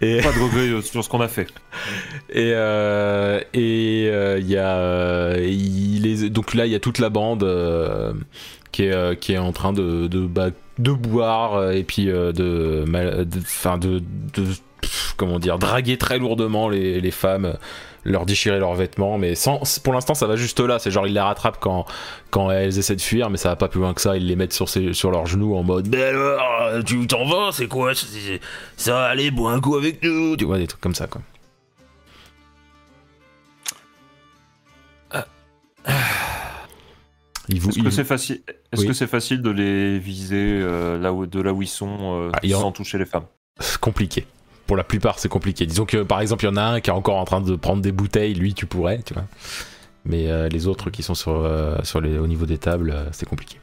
et, 0.01 0.21
Pas 0.21 0.31
de 0.31 0.39
regret 0.39 0.69
euh, 0.69 0.81
sur 0.81 1.03
ce 1.03 1.09
qu'on 1.09 1.21
a 1.21 1.27
fait. 1.27 1.47
Et 2.29 2.51
euh, 2.53 3.39
et 3.53 4.09
euh, 4.11 4.39
il 4.39 4.49
y 4.49 4.57
a 4.57 5.37
il 5.37 6.07
est 6.07 6.29
donc 6.29 6.53
là 6.53 6.65
il 6.65 6.71
y 6.71 6.75
a 6.75 6.79
toute 6.79 6.99
la 6.99 7.09
bande 7.09 7.45
qui 8.71 8.83
est 8.83 9.19
qui 9.19 9.33
est 9.33 9.37
en 9.37 9.51
train 9.51 9.73
de 9.73 10.07
de 10.07 10.25
bah, 10.25 10.49
de 10.79 10.91
boire 10.91 11.71
et 11.71 11.83
puis 11.83 12.05
de 12.05 12.83
enfin 13.37 13.77
de, 13.77 14.01
de 14.33 14.45
comment 15.17 15.39
dire 15.39 15.59
draguer 15.59 15.97
très 15.97 16.17
lourdement 16.17 16.67
les, 16.67 16.99
les 16.99 17.11
femmes 17.11 17.55
leur 18.05 18.25
déchirer 18.25 18.59
leurs 18.59 18.75
vêtements 18.75 19.17
mais 19.17 19.35
sans 19.35 19.59
pour 19.83 19.91
l'instant 19.93 20.13
ça 20.13 20.27
va 20.27 20.35
juste 20.35 20.59
là. 20.59 20.79
C'est 20.79 20.91
genre 20.91 21.07
ils 21.07 21.13
les 21.13 21.19
rattrapent 21.19 21.59
quand 21.59 21.85
quand 22.29 22.49
elles 22.51 22.77
essaient 22.77 22.95
de 22.95 23.01
fuir 23.01 23.29
mais 23.29 23.37
ça 23.37 23.49
va 23.49 23.55
pas 23.55 23.67
plus 23.67 23.79
loin 23.81 23.93
que 23.93 24.01
ça. 24.01 24.15
Ils 24.15 24.25
les 24.27 24.35
mettent 24.35 24.53
sur 24.53 24.69
ses, 24.69 24.93
sur 24.93 25.11
leurs 25.11 25.25
genoux 25.25 25.55
en 25.55 25.63
mode 25.63 25.87
mais 25.89 26.03
alors 26.03 26.83
tu 26.85 27.05
t'en 27.07 27.25
vas 27.27 27.51
c'est 27.51 27.67
quoi 27.67 27.91
ça 28.77 29.05
allez 29.05 29.31
bois 29.31 29.51
un 29.51 29.59
coup 29.59 29.75
avec 29.75 30.01
nous 30.03 30.37
tu 30.37 30.45
vois 30.45 30.57
des 30.59 30.67
trucs 30.67 30.81
comme 30.81 30.95
ça 30.95 31.07
quoi. 31.07 31.21
Vous, 37.49 37.69
Est-ce 37.69 37.79
que 37.83 37.89
c'est 37.91 38.03
facile 38.03 38.41
Est-ce 38.71 38.81
Oui. 38.81 38.87
que 38.87 38.93
c'est 38.93 39.05
facile 39.07 39.41
de 39.43 39.51
les 39.51 39.99
viser 39.99 40.59
euh, 40.61 40.97
là 40.97 41.13
où, 41.13 41.27
de 41.27 41.39
là 41.41 41.53
où 41.53 41.61
ils 41.61 41.67
sont 41.67 42.19
euh, 42.19 42.31
Ah, 42.33 42.39
en- 42.55 42.61
sans 42.61 42.71
toucher 42.71 42.97
les 42.97 43.05
femmes? 43.05 43.25
Compliqué. 43.79 44.25
Pour 44.67 44.77
la 44.77 44.83
plupart, 44.83 45.19
c'est 45.19 45.29
compliqué. 45.29 45.65
Disons 45.65 45.85
que 45.85 46.03
par 46.03 46.21
exemple, 46.21 46.43
il 46.43 46.47
y 46.47 46.51
en 46.51 46.57
a 46.57 46.63
un 46.63 46.81
qui 46.81 46.89
est 46.89 46.93
encore 46.93 47.17
en 47.17 47.25
train 47.25 47.41
de 47.41 47.55
prendre 47.55 47.81
des 47.81 47.91
bouteilles, 47.91 48.33
lui, 48.33 48.53
tu 48.53 48.65
pourrais, 48.65 49.01
tu 49.03 49.13
vois. 49.13 49.25
Mais 50.05 50.29
euh, 50.29 50.49
les 50.49 50.67
autres 50.67 50.89
qui 50.89 51.03
sont 51.03 51.15
sur, 51.15 51.31
euh, 51.33 51.77
sur 51.83 52.01
les, 52.01 52.17
au 52.17 52.27
niveau 52.27 52.45
des 52.45 52.57
tables, 52.57 52.91
euh, 52.91 53.09
c'est 53.11 53.27
compliqué. 53.27 53.59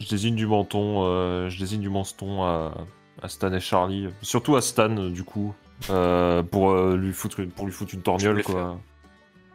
Je 0.00 0.08
désigne 0.08 0.34
du 0.34 0.46
menton, 0.46 1.04
euh, 1.04 1.48
je 1.48 1.58
désigne 1.58 1.80
du 1.80 1.88
menton 1.88 2.44
à, 2.44 2.74
à 3.22 3.28
Stan 3.28 3.52
et 3.52 3.60
Charlie, 3.60 4.08
surtout 4.20 4.56
à 4.56 4.62
Stan 4.62 4.88
du 5.08 5.24
coup, 5.24 5.54
euh, 5.90 6.42
pour 6.42 6.70
euh, 6.70 6.96
lui 6.96 7.12
foutre 7.12 7.40
une, 7.40 7.50
pour 7.50 7.66
lui 7.66 7.72
foutre 7.72 7.94
une 7.94 8.02
torgnole 8.02 8.36
le 8.36 8.42
quoi, 8.42 8.78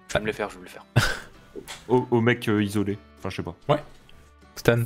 Je 0.08 0.14
vais 0.16 0.22
me 0.22 0.26
les 0.26 0.34
faire, 0.34 0.50
je 0.50 0.56
vais 0.56 0.62
me 0.62 0.66
le 0.66 0.72
faire. 0.72 0.86
au, 1.88 2.08
au 2.10 2.22
mec 2.22 2.48
euh, 2.48 2.64
isolé. 2.64 2.98
Enfin 3.20 3.30
je 3.30 3.36
sais 3.38 3.44
pas. 3.44 3.56
Stan 4.56 4.84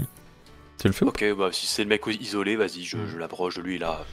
Tu 0.77 0.87
le 0.87 0.93
fais 0.93 1.05
ou 1.05 1.09
Ok, 1.09 1.23
bah 1.37 1.49
si 1.51 1.67
c'est 1.67 1.83
le 1.83 1.89
mec 1.89 2.01
isolé, 2.07 2.55
vas-y, 2.55 2.83
je, 2.83 2.97
je 3.07 3.17
l'approche 3.17 3.55
de 3.57 3.61
lui 3.61 3.77
là. 3.77 4.03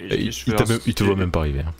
Je 0.00 0.06
il, 0.06 0.54
même- 0.54 0.80
te 0.94 1.04
voit 1.04 1.16
même 1.16 1.30
pas 1.30 1.40
arriver. 1.40 1.60
hein. 1.60 1.72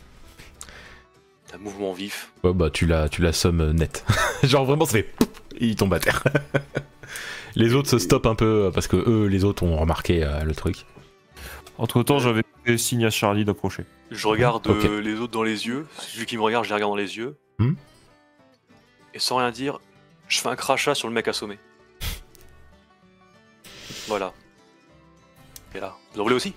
Un 1.53 1.59
mouvement 1.59 1.93
vif. 1.93 2.33
Ouais, 2.43 2.53
bah 2.53 2.71
tu 2.71 2.87
la, 2.87 3.09
tu 3.09 3.23
la 3.23 3.33
sommes 3.33 3.61
euh, 3.61 3.73
net. 3.73 4.05
Genre 4.43 4.65
vraiment, 4.65 4.87
ça 4.87 4.93
fait. 4.93 5.15
et 5.59 5.67
il 5.67 5.77
tombe 5.77 5.95
à 5.95 6.01
terre. 6.01 6.23
les 7.55 7.75
autres 7.75 7.89
se 7.89 7.99
stoppent 7.99 8.27
un 8.27 8.35
peu 8.35 8.67
euh, 8.67 8.71
parce 8.73 8.89
que 8.89 8.97
eux, 8.97 9.27
les 9.27 9.45
autres 9.45 9.63
ont 9.63 9.77
remarqué 9.77 10.25
euh, 10.25 10.43
le 10.43 10.55
truc. 10.55 10.85
Entre 11.79 12.03
temps, 12.03 12.19
j'avais 12.19 12.43
fait 12.65 12.79
signe 12.79 13.05
à 13.05 13.11
Charlie 13.11 13.45
d'approcher. 13.45 13.85
Je 14.11 14.27
regarde 14.27 14.67
euh, 14.69 15.01
les 15.01 15.15
autres 15.21 15.33
dans 15.33 15.43
les 15.43 15.67
yeux. 15.67 15.87
Celui 15.99 16.27
qui 16.27 16.37
me 16.37 16.43
regarde, 16.43 16.65
je 16.65 16.71
les 16.71 16.75
regarde 16.75 16.93
dans 16.93 16.97
les 16.97 17.17
yeux. 17.17 17.37
Hmm. 17.59 17.75
Et 19.13 19.19
sans 19.21 19.37
rien 19.37 19.51
dire, 19.53 19.79
je 20.29 20.41
fais 20.41 20.49
un 20.49 20.57
crachat 20.57 20.95
sur 20.95 21.07
le 21.09 21.15
mec 21.15 21.29
assommé. 21.29 21.59
voilà. 24.09 24.33
Et 25.75 25.81
là, 25.81 25.97
vous 26.15 26.21
en 26.21 26.25
voulez 26.25 26.37
aussi? 26.37 26.55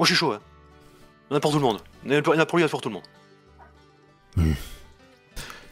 Moi 0.00 0.06
je 0.06 0.14
suis 0.14 0.18
chaud, 0.18 0.32
hein. 0.32 0.40
Il 1.30 1.32
y 1.32 1.34
en 1.34 1.36
a 1.36 1.40
pour 1.40 1.50
tout 1.52 1.58
le 1.58 1.62
monde. 1.62 1.78
Il 2.06 2.12
y 2.14 2.16
en 2.16 2.20
a 2.20 2.22
pour 2.22 2.32
lui, 2.32 2.38
il 2.38 2.62
y 2.62 2.64
en 2.64 2.66
a 2.66 2.68
pour 2.70 2.80
tout 2.80 2.88
le 2.88 2.94
monde. 2.94 4.54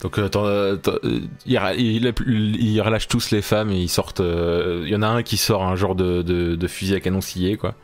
Donc 0.02 0.18
euh, 0.18 0.28
t'en- 0.28 0.44
euh, 0.44 0.76
t'en- 0.76 0.92
euh, 1.02 1.20
il, 1.46 1.58
il- 1.78 2.62
il 2.62 2.80
relâche 2.82 3.08
tous 3.08 3.30
les 3.30 3.40
femmes 3.40 3.70
et 3.70 3.80
ils 3.80 3.88
sortent. 3.88 4.20
euh, 4.20 4.82
Il 4.84 4.90
y 4.90 4.96
en 4.96 5.00
a 5.00 5.06
un 5.08 5.22
qui 5.22 5.38
sort 5.38 5.64
un 5.64 5.76
genre 5.76 5.94
de, 5.94 6.20
de- 6.20 6.56
de 6.56 6.66
fusil 6.68 6.94
à 6.94 7.00
canon 7.00 7.22
scié, 7.22 7.56
quoi. 7.56 7.74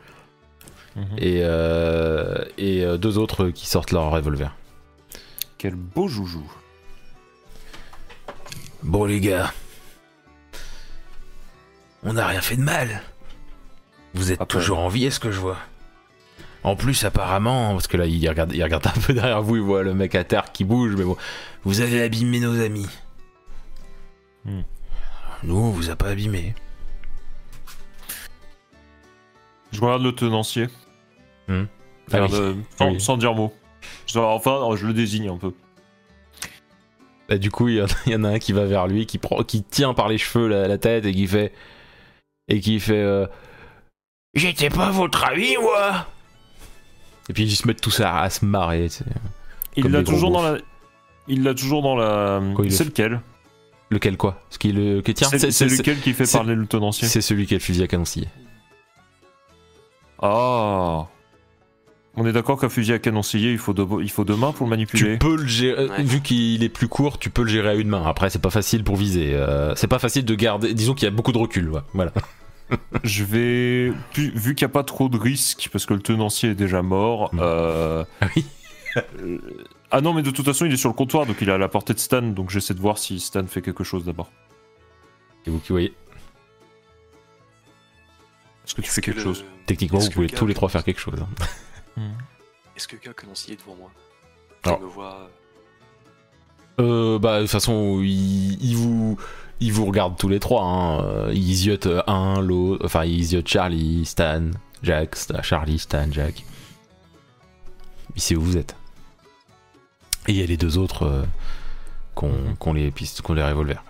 Mhm. 0.95 1.05
Et, 1.17 1.39
euh, 1.43 2.45
et 2.59 2.85
euh, 2.85 2.97
deux 2.97 3.17
autres 3.17 3.49
qui 3.49 3.65
sortent 3.67 3.91
leur 3.91 4.11
revolver. 4.11 4.55
Quel 5.57 5.73
beau 5.73 6.07
joujou. 6.07 6.45
Bon 8.83 9.03
les 9.05 9.19
gars, 9.19 9.51
on 12.03 12.13
n'a 12.13 12.27
rien 12.27 12.41
fait 12.41 12.55
de 12.55 12.61
mal. 12.61 13.01
Vous 14.13 14.31
êtes 14.31 14.39
Après- 14.41 14.59
toujours 14.59 14.77
en 14.77 14.89
vie, 14.89 15.05
est-ce 15.05 15.19
que 15.19 15.31
je 15.31 15.39
vois? 15.39 15.57
En 16.65 16.75
plus, 16.75 17.03
apparemment, 17.05 17.73
parce 17.73 17.85
que 17.85 17.95
là, 17.95 18.07
il 18.07 18.27
regarde, 18.27 18.51
il 18.53 18.63
regarde 18.63 18.87
un 18.87 18.99
peu 18.99 19.13
derrière 19.13 19.41
vous, 19.43 19.55
il 19.57 19.61
voit 19.61 19.83
le 19.83 19.93
mec 19.93 20.15
à 20.15 20.23
terre 20.23 20.51
qui 20.51 20.63
bouge, 20.63 20.95
mais 20.97 21.03
bon, 21.03 21.15
vous 21.63 21.81
avez 21.81 22.01
abîmé 22.01 22.39
nos 22.39 22.59
amis. 22.59 22.87
Hmm. 24.45 24.61
Nous, 25.43 25.55
on 25.55 25.69
vous 25.69 25.91
a 25.91 25.95
pas 25.95 26.09
abîmé. 26.09 26.55
Je 29.71 29.79
regarde 29.81 30.01
le 30.03 30.11
tenancier. 30.13 30.67
Ah 31.49 31.53
Regarde, 32.11 32.31
oui. 32.33 32.39
euh, 32.39 32.53
sans, 32.77 32.91
Oui. 32.91 33.01
sans 33.01 33.17
dire 33.17 33.33
mot. 33.35 33.53
Je- 34.07 34.17
enfin, 34.19 34.59
je 34.75 34.87
le 34.87 34.93
désigne 34.93 35.29
un 35.29 35.37
peu. 35.37 35.53
Bah, 37.29 37.37
du 37.37 37.51
coup, 37.51 37.67
il 37.67 37.75
y, 37.75 37.81
en 37.81 37.85
a- 37.85 37.89
il 38.07 38.11
y 38.13 38.15
en 38.15 38.23
a 38.23 38.29
un 38.29 38.39
qui 38.39 38.53
va 38.53 38.65
vers 38.65 38.87
lui, 38.87 39.05
qui, 39.05 39.17
prend, 39.19 39.43
qui 39.43 39.63
tient 39.63 39.93
par 39.93 40.07
les 40.07 40.17
cheveux 40.17 40.47
la, 40.47 40.67
la 40.67 40.77
tête 40.77 41.05
et 41.05 41.11
qui 41.13 41.27
fait. 41.27 41.53
Et 42.47 42.59
qui 42.59 42.79
fait. 42.79 42.93
euh, 43.01 43.27
J'étais 44.33 44.69
pas 44.69 44.89
votre 44.91 45.23
ami, 45.25 45.55
moi 45.61 46.07
Et 47.29 47.33
puis 47.33 47.43
ils 47.43 47.55
se 47.55 47.67
mettent 47.67 47.81
tous 47.81 47.99
à, 48.01 48.19
à 48.21 48.29
se 48.29 48.45
marrer. 48.45 48.83
tu 48.89 48.97
sais. 48.97 49.05
Il 49.77 49.87
l'a 49.87 50.03
toujours 50.03 50.31
dans 50.31 50.41
la. 50.43 50.57
Il 51.27 51.43
l'a 51.43 51.53
toujours 51.53 51.81
dans 51.81 51.95
la. 51.95 52.41
C'est 52.69 52.83
le- 52.83 52.89
lequel 52.89 53.21
Lequel 53.91 54.17
quoi 54.17 54.41
Ce 54.49 54.57
qui 54.57 54.71
le. 54.71 55.01
C'est 55.05 55.15
c'est- 55.23 55.39
c'est 55.39 55.51
c'est- 55.51 55.77
lequel 55.77 55.99
qui 55.99 56.13
fait 56.13 56.25
c'est- 56.25 56.37
parler 56.37 56.55
le 56.55 56.65
tenancier 56.65 57.07
C'est 57.07 57.21
celui 57.21 57.45
qui 57.45 57.53
a 57.53 57.57
le 57.57 57.63
fusil 57.63 57.83
à 57.83 57.87
canon 57.87 58.05
scié. 58.05 58.27
Ah 60.21 61.07
On 62.17 62.25
est 62.25 62.31
d'accord 62.31 62.59
qu'un 62.59 62.69
fusil 62.69 62.93
à 62.93 62.99
canon 62.99 63.21
scié, 63.23 63.51
il 63.51 63.57
faut, 63.57 63.73
deux, 63.73 63.85
il 64.01 64.09
faut 64.09 64.23
deux 64.23 64.37
mains 64.37 64.53
pour 64.53 64.65
le 64.65 64.69
manipuler 64.69 65.13
Tu 65.13 65.17
peux 65.17 65.35
le 65.35 65.45
gérer, 65.45 65.87
Ouais. 65.89 66.01
vu 66.03 66.21
qu'il 66.21 66.63
est 66.63 66.69
plus 66.69 66.87
court, 66.87 67.19
tu 67.19 67.29
peux 67.29 67.41
le 67.43 67.49
gérer 67.49 67.69
à 67.69 67.73
une 67.73 67.89
main. 67.89 68.03
Après, 68.05 68.29
c'est 68.29 68.41
pas 68.41 68.49
facile 68.49 68.83
pour 68.85 68.95
viser. 68.95 69.33
euh, 69.33 69.75
c'est 69.75 69.87
pas 69.87 69.99
facile 69.99 70.23
de 70.23 70.33
garder. 70.35 70.73
Disons 70.73 70.93
qu'il 70.93 71.03
y 71.03 71.07
a 71.07 71.11
beaucoup 71.11 71.33
de 71.33 71.37
recul. 71.37 71.69
ouais. 71.69 71.81
Voilà. 71.93 72.13
Je 73.03 73.23
vais. 73.23 73.89
Vu 74.15 74.31
vu 74.35 74.55
qu'il 74.55 74.65
n'y 74.65 74.71
a 74.71 74.73
pas 74.73 74.83
trop 74.83 75.07
de 75.09 75.17
risques, 75.17 75.69
parce 75.71 75.85
que 75.85 75.93
le 75.93 75.99
tenancier 76.01 76.49
est 76.51 76.55
déjà 76.55 76.81
mort. 76.81 77.33
Mm. 77.33 77.39
euh, 77.41 78.03
Ah 78.21 78.27
oui. 78.35 78.45
euh, 79.19 79.37
Ah 79.91 80.01
non, 80.01 80.13
mais 80.13 80.23
de 80.23 80.31
toute 80.31 80.45
façon, 80.45 80.65
il 80.65 80.73
est 80.73 80.77
sur 80.77 80.89
le 80.89 80.95
comptoir, 80.95 81.25
donc 81.25 81.37
il 81.41 81.49
est 81.49 81.51
à 81.53 81.57
la 81.57 81.67
portée 81.67 81.93
de 81.93 81.99
Stan, 81.99 82.21
donc 82.21 82.49
j'essaie 82.49 82.73
de 82.73 82.79
voir 82.81 82.97
si 82.97 83.19
Stan 83.19 83.45
fait 83.45 83.61
quelque 83.61 83.83
chose 83.83 84.03
d'abord. 84.05 84.31
Et 85.45 85.49
vous 85.51 85.59
qui 85.59 85.71
voyez. 85.73 85.93
Est-ce 88.65 88.73
que 88.75 88.81
tu 88.81 88.89
fais 88.89 89.01
que 89.01 89.05
quelque 89.07 89.17
le- 89.17 89.23
chose 89.23 89.45
Techniquement, 89.67 89.99
vous 89.99 90.09
que 90.09 90.13
pouvez 90.13 90.27
tous 90.27 90.47
les 90.47 90.53
trois 90.55 90.69
faire 90.69 90.83
quelque 90.83 90.99
chose. 90.99 91.19
hein. 91.97 92.01
Est-ce 92.75 92.87
que 92.87 92.95
quelqu'un 92.97 93.27
est 93.47 93.55
devant 93.59 93.75
moi 93.75 93.91
Alors. 94.63 94.79
Il 94.79 94.85
me 94.85 94.89
voit. 94.89 95.29
Euh, 96.81 97.19
bah, 97.19 97.37
de 97.37 97.43
toute 97.43 97.51
façon, 97.51 98.01
il, 98.01 98.61
il 98.61 98.75
vous. 98.75 99.17
Il 99.61 99.71
vous 99.73 99.85
regarde 99.85 100.17
tous 100.17 100.27
les 100.27 100.39
trois. 100.39 100.63
Hein. 100.63 101.03
euh, 101.03 101.31
Il 101.33 101.53
ziote 101.55 101.87
un, 102.07 102.41
l'autre. 102.41 102.85
Enfin, 102.85 103.05
il 103.05 103.23
ziote 103.23 103.47
Charlie, 103.47 104.05
Stan, 104.05 104.43
Jack, 104.83 105.15
Sta- 105.15 105.41
Charlie, 105.43 105.79
Stan, 105.79 106.07
Jack. 106.11 106.43
Il 108.15 108.21
sait 108.21 108.35
où 108.35 108.41
vous 108.41 108.57
êtes. 108.57 108.75
Et 110.27 110.31
il 110.31 110.37
y 110.37 110.43
a 110.43 110.45
les 110.45 110.57
deux 110.57 110.77
autres 110.77 111.03
euh, 111.03 111.23
qui 112.17 112.25
ont 112.25 112.55
qui 112.59 112.67
ont 112.67 112.73
les 112.73 112.91
pistes, 112.91 113.21
qui 113.21 113.31
ont 113.31 113.33
les 113.35 113.43
revolvers. 113.43 113.83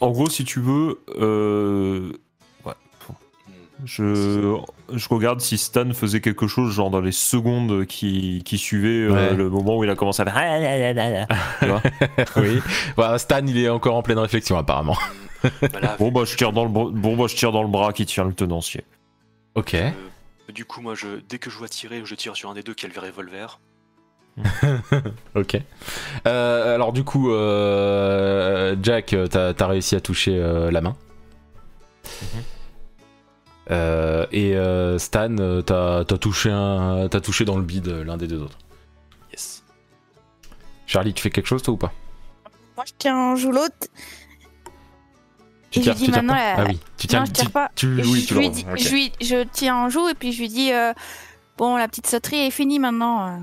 En 0.00 0.10
gros, 0.10 0.28
si 0.28 0.44
tu 0.44 0.60
veux, 0.60 1.00
euh. 1.18 2.12
Je, 3.84 4.56
je 4.94 5.08
regarde 5.08 5.40
si 5.40 5.58
Stan 5.58 5.92
faisait 5.92 6.20
quelque 6.20 6.46
chose, 6.46 6.72
genre 6.72 6.90
dans 6.90 7.00
les 7.00 7.12
secondes 7.12 7.86
qui, 7.86 8.42
qui 8.44 8.56
suivaient 8.58 9.10
euh, 9.12 9.34
le 9.34 9.50
moment 9.50 9.76
où 9.78 9.84
il 9.84 9.90
a 9.90 9.96
commencé 9.96 10.22
à 10.22 10.26
faire. 10.26 11.26
Tu 11.60 11.66
vois 11.66 11.82
oui. 12.36 12.60
Voilà, 12.96 13.18
Stan, 13.18 13.44
il 13.46 13.58
est 13.58 13.68
encore 13.68 13.96
en 13.96 14.02
pleine 14.02 14.18
réflexion, 14.18 14.56
apparemment. 14.56 14.96
Bon, 15.98 16.10
bah, 16.12 16.22
je 16.24 16.36
tire 16.36 16.52
dans 16.52 16.64
le, 16.64 16.70
br- 16.70 16.92
bon, 16.92 17.16
bah, 17.16 17.24
je 17.28 17.34
tire 17.36 17.52
dans 17.52 17.62
le 17.62 17.68
bras 17.68 17.92
qui 17.92 18.06
tient 18.06 18.24
le 18.24 18.32
tenancier. 18.32 18.84
Ok. 19.56 19.74
euh, 19.74 19.90
du 20.52 20.64
coup, 20.64 20.80
moi, 20.80 20.94
je, 20.94 21.20
dès 21.28 21.38
que 21.38 21.50
je 21.50 21.58
vois 21.58 21.68
tirer, 21.68 22.00
je 22.04 22.14
tire 22.14 22.36
sur 22.36 22.50
un 22.50 22.54
des 22.54 22.62
deux 22.62 22.74
qui 22.74 22.86
a 22.86 22.88
le 22.94 23.00
revolver. 23.00 23.58
Ok. 25.36 25.56
Euh, 26.26 26.74
alors 26.74 26.92
du 26.92 27.04
coup, 27.04 27.30
euh, 27.32 28.74
Jack, 28.82 29.14
t'as 29.30 29.52
as 29.58 29.66
réussi 29.66 29.94
à 29.96 30.00
toucher 30.00 30.36
euh, 30.36 30.70
la 30.72 30.80
main. 30.80 30.96
Mhm. 32.22 32.42
Euh, 33.70 34.26
et 34.30 34.56
euh, 34.56 34.98
Stan, 34.98 35.34
euh, 35.38 35.62
t'as 35.62 36.00
as 36.00 36.04
touché 36.18 36.50
un, 36.50 37.08
t'as 37.08 37.20
touché 37.20 37.44
dans 37.44 37.56
le 37.56 37.62
bide 37.64 37.88
l'un 37.88 38.16
des 38.16 38.26
deux 38.26 38.40
autres. 38.42 38.58
Yes. 39.32 39.62
Charlie, 40.86 41.14
tu 41.14 41.22
fais 41.22 41.30
quelque 41.30 41.46
chose 41.46 41.62
toi 41.62 41.74
ou 41.74 41.76
pas? 41.78 41.92
Moi, 42.76 42.84
je 42.86 42.92
tiens 42.98 43.16
en 43.16 43.36
joue 43.36 43.52
l'autre. 43.52 43.88
Tu 45.70 45.80
Et 45.80 45.82
je 45.82 45.90
lui 45.90 45.96
dis 45.96 46.10
maintenant. 46.10 46.34
pas? 46.34 46.54
Ah 46.58 46.64
oui, 46.68 46.78
tu 46.98 47.06
tiens. 47.06 47.20
non, 47.20 47.24
je 47.26 47.32
tire 47.32 47.46
tu- 47.46 47.50
pas. 47.52 47.70
tu- 47.74 48.02
je, 48.04 48.08
oui, 48.08 48.24
tu 48.26 48.34
lui 48.34 48.48
le 48.48 48.52
dis- 48.52 48.66
je, 48.76 48.88
lui- 48.90 49.12
je 49.20 49.44
tiens 49.50 49.76
en 49.76 49.88
joue 49.88 50.08
et 50.08 50.14
puis 50.14 50.32
je 50.32 50.40
lui 50.40 50.48
dis 50.48 50.72
euh, 50.72 50.92
Bon, 51.56 51.76
la 51.76 51.88
petite 51.88 52.06
sauterie 52.06 52.46
est 52.46 52.50
finie 52.50 52.78
maintenant. 52.78 53.40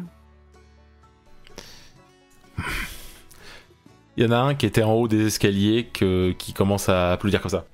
Il 4.17 4.23
y 4.23 4.27
en 4.27 4.31
a 4.31 4.37
un 4.37 4.55
qui 4.55 4.65
était 4.65 4.83
en 4.83 4.93
haut 4.93 5.07
des 5.07 5.25
escaliers 5.27 5.89
que, 5.91 6.31
qui 6.37 6.53
commence 6.53 6.89
à 6.89 7.13
applaudir 7.13 7.41
comme 7.41 7.51
ça. 7.51 7.65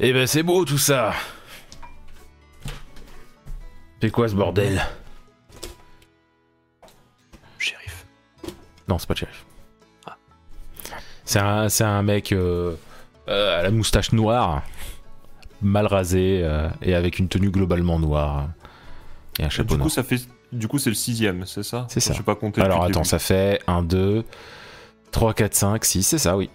Eh 0.00 0.12
ben 0.12 0.26
c'est 0.26 0.42
beau 0.42 0.64
tout 0.64 0.78
ça. 0.78 1.12
C'est 4.00 4.10
quoi 4.10 4.28
ce 4.28 4.34
bordel? 4.34 4.84
Shérif. 7.58 8.04
Non, 8.88 8.98
c'est 8.98 9.06
pas 9.06 9.14
le 9.14 9.18
shérif. 9.18 9.44
Ah. 10.06 10.16
C'est 11.24 11.38
un, 11.38 11.68
un 11.80 12.02
mec 12.02 12.32
euh, 12.32 12.74
euh, 13.28 13.60
à 13.60 13.62
la 13.62 13.70
moustache 13.70 14.12
noire, 14.12 14.62
mal 15.62 15.86
rasé 15.86 16.40
euh, 16.42 16.68
et 16.82 16.94
avec 16.94 17.18
une 17.18 17.28
tenue 17.28 17.50
globalement 17.50 17.98
noire 17.98 18.48
et 19.38 19.44
un 19.44 19.48
chapeau 19.48 19.68
Du 19.68 19.74
coup, 19.74 19.78
noir. 19.84 19.90
ça 19.90 20.02
fait. 20.02 20.20
Du 20.52 20.68
coup, 20.68 20.78
c'est 20.78 20.90
le 20.90 20.94
sixième, 20.96 21.46
c'est 21.46 21.62
ça? 21.62 21.86
C'est 21.88 22.00
ça. 22.00 22.12
Je 22.12 22.18
sais 22.18 22.24
pas 22.24 22.34
compter. 22.36 22.60
Alors 22.60 22.84
attends, 22.84 23.04
ça 23.04 23.18
fait 23.18 23.60
1, 23.66 23.82
2, 23.82 24.24
3, 25.12 25.34
4, 25.34 25.54
5, 25.54 25.84
6, 25.84 26.02
c'est 26.02 26.18
ça, 26.18 26.36
oui. 26.36 26.50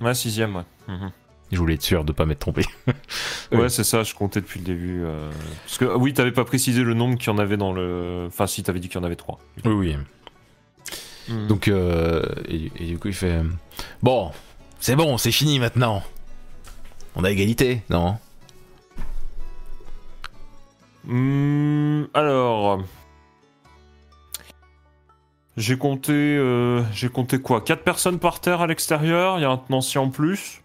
Ouais, 0.00 0.14
sixième, 0.14 0.54
ouais. 0.56 0.62
Mhm. 0.86 1.10
Je 1.54 1.58
voulais 1.60 1.74
être 1.74 1.82
sûr 1.82 2.04
de 2.04 2.12
pas 2.12 2.26
m'être 2.26 2.40
trompé. 2.40 2.64
Ouais, 3.52 3.68
c'est 3.68 3.84
ça, 3.84 4.02
je 4.02 4.12
comptais 4.14 4.40
depuis 4.40 4.58
le 4.58 4.66
début. 4.66 5.02
euh, 5.04 5.30
Parce 5.64 5.78
que, 5.78 5.84
oui, 5.96 6.12
t'avais 6.12 6.32
pas 6.32 6.44
précisé 6.44 6.82
le 6.82 6.94
nombre 6.94 7.16
qu'il 7.16 7.28
y 7.28 7.30
en 7.30 7.38
avait 7.38 7.56
dans 7.56 7.72
le. 7.72 8.24
Enfin, 8.26 8.46
si, 8.48 8.62
t'avais 8.64 8.80
dit 8.80 8.88
qu'il 8.88 8.98
y 8.98 9.00
en 9.00 9.06
avait 9.06 9.14
trois. 9.16 9.38
Oui, 9.64 9.72
oui. 9.72 9.96
Mhm. 11.28 11.46
Donc, 11.46 11.68
euh, 11.68 12.22
et, 12.48 12.72
et 12.78 12.86
du 12.86 12.98
coup, 12.98 13.08
il 13.08 13.14
fait 13.14 13.40
Bon, 14.02 14.32
c'est 14.80 14.96
bon, 14.96 15.16
c'est 15.16 15.30
fini 15.32 15.58
maintenant. 15.60 16.02
On 17.14 17.22
a 17.22 17.30
égalité, 17.30 17.82
non? 17.90 18.16
Hmm, 21.04 22.04
alors. 22.14 22.82
J'ai 25.56 25.78
compté. 25.78 26.12
euh, 26.12 26.82
J'ai 26.92 27.08
compté 27.08 27.40
quoi? 27.40 27.60
Quatre 27.60 27.84
personnes 27.84 28.18
par 28.18 28.40
terre 28.40 28.60
à 28.60 28.66
l'extérieur, 28.66 29.38
il 29.38 29.42
y 29.42 29.44
a 29.44 29.50
un 29.50 29.58
tenancier 29.58 30.00
en 30.00 30.08
plus. 30.10 30.62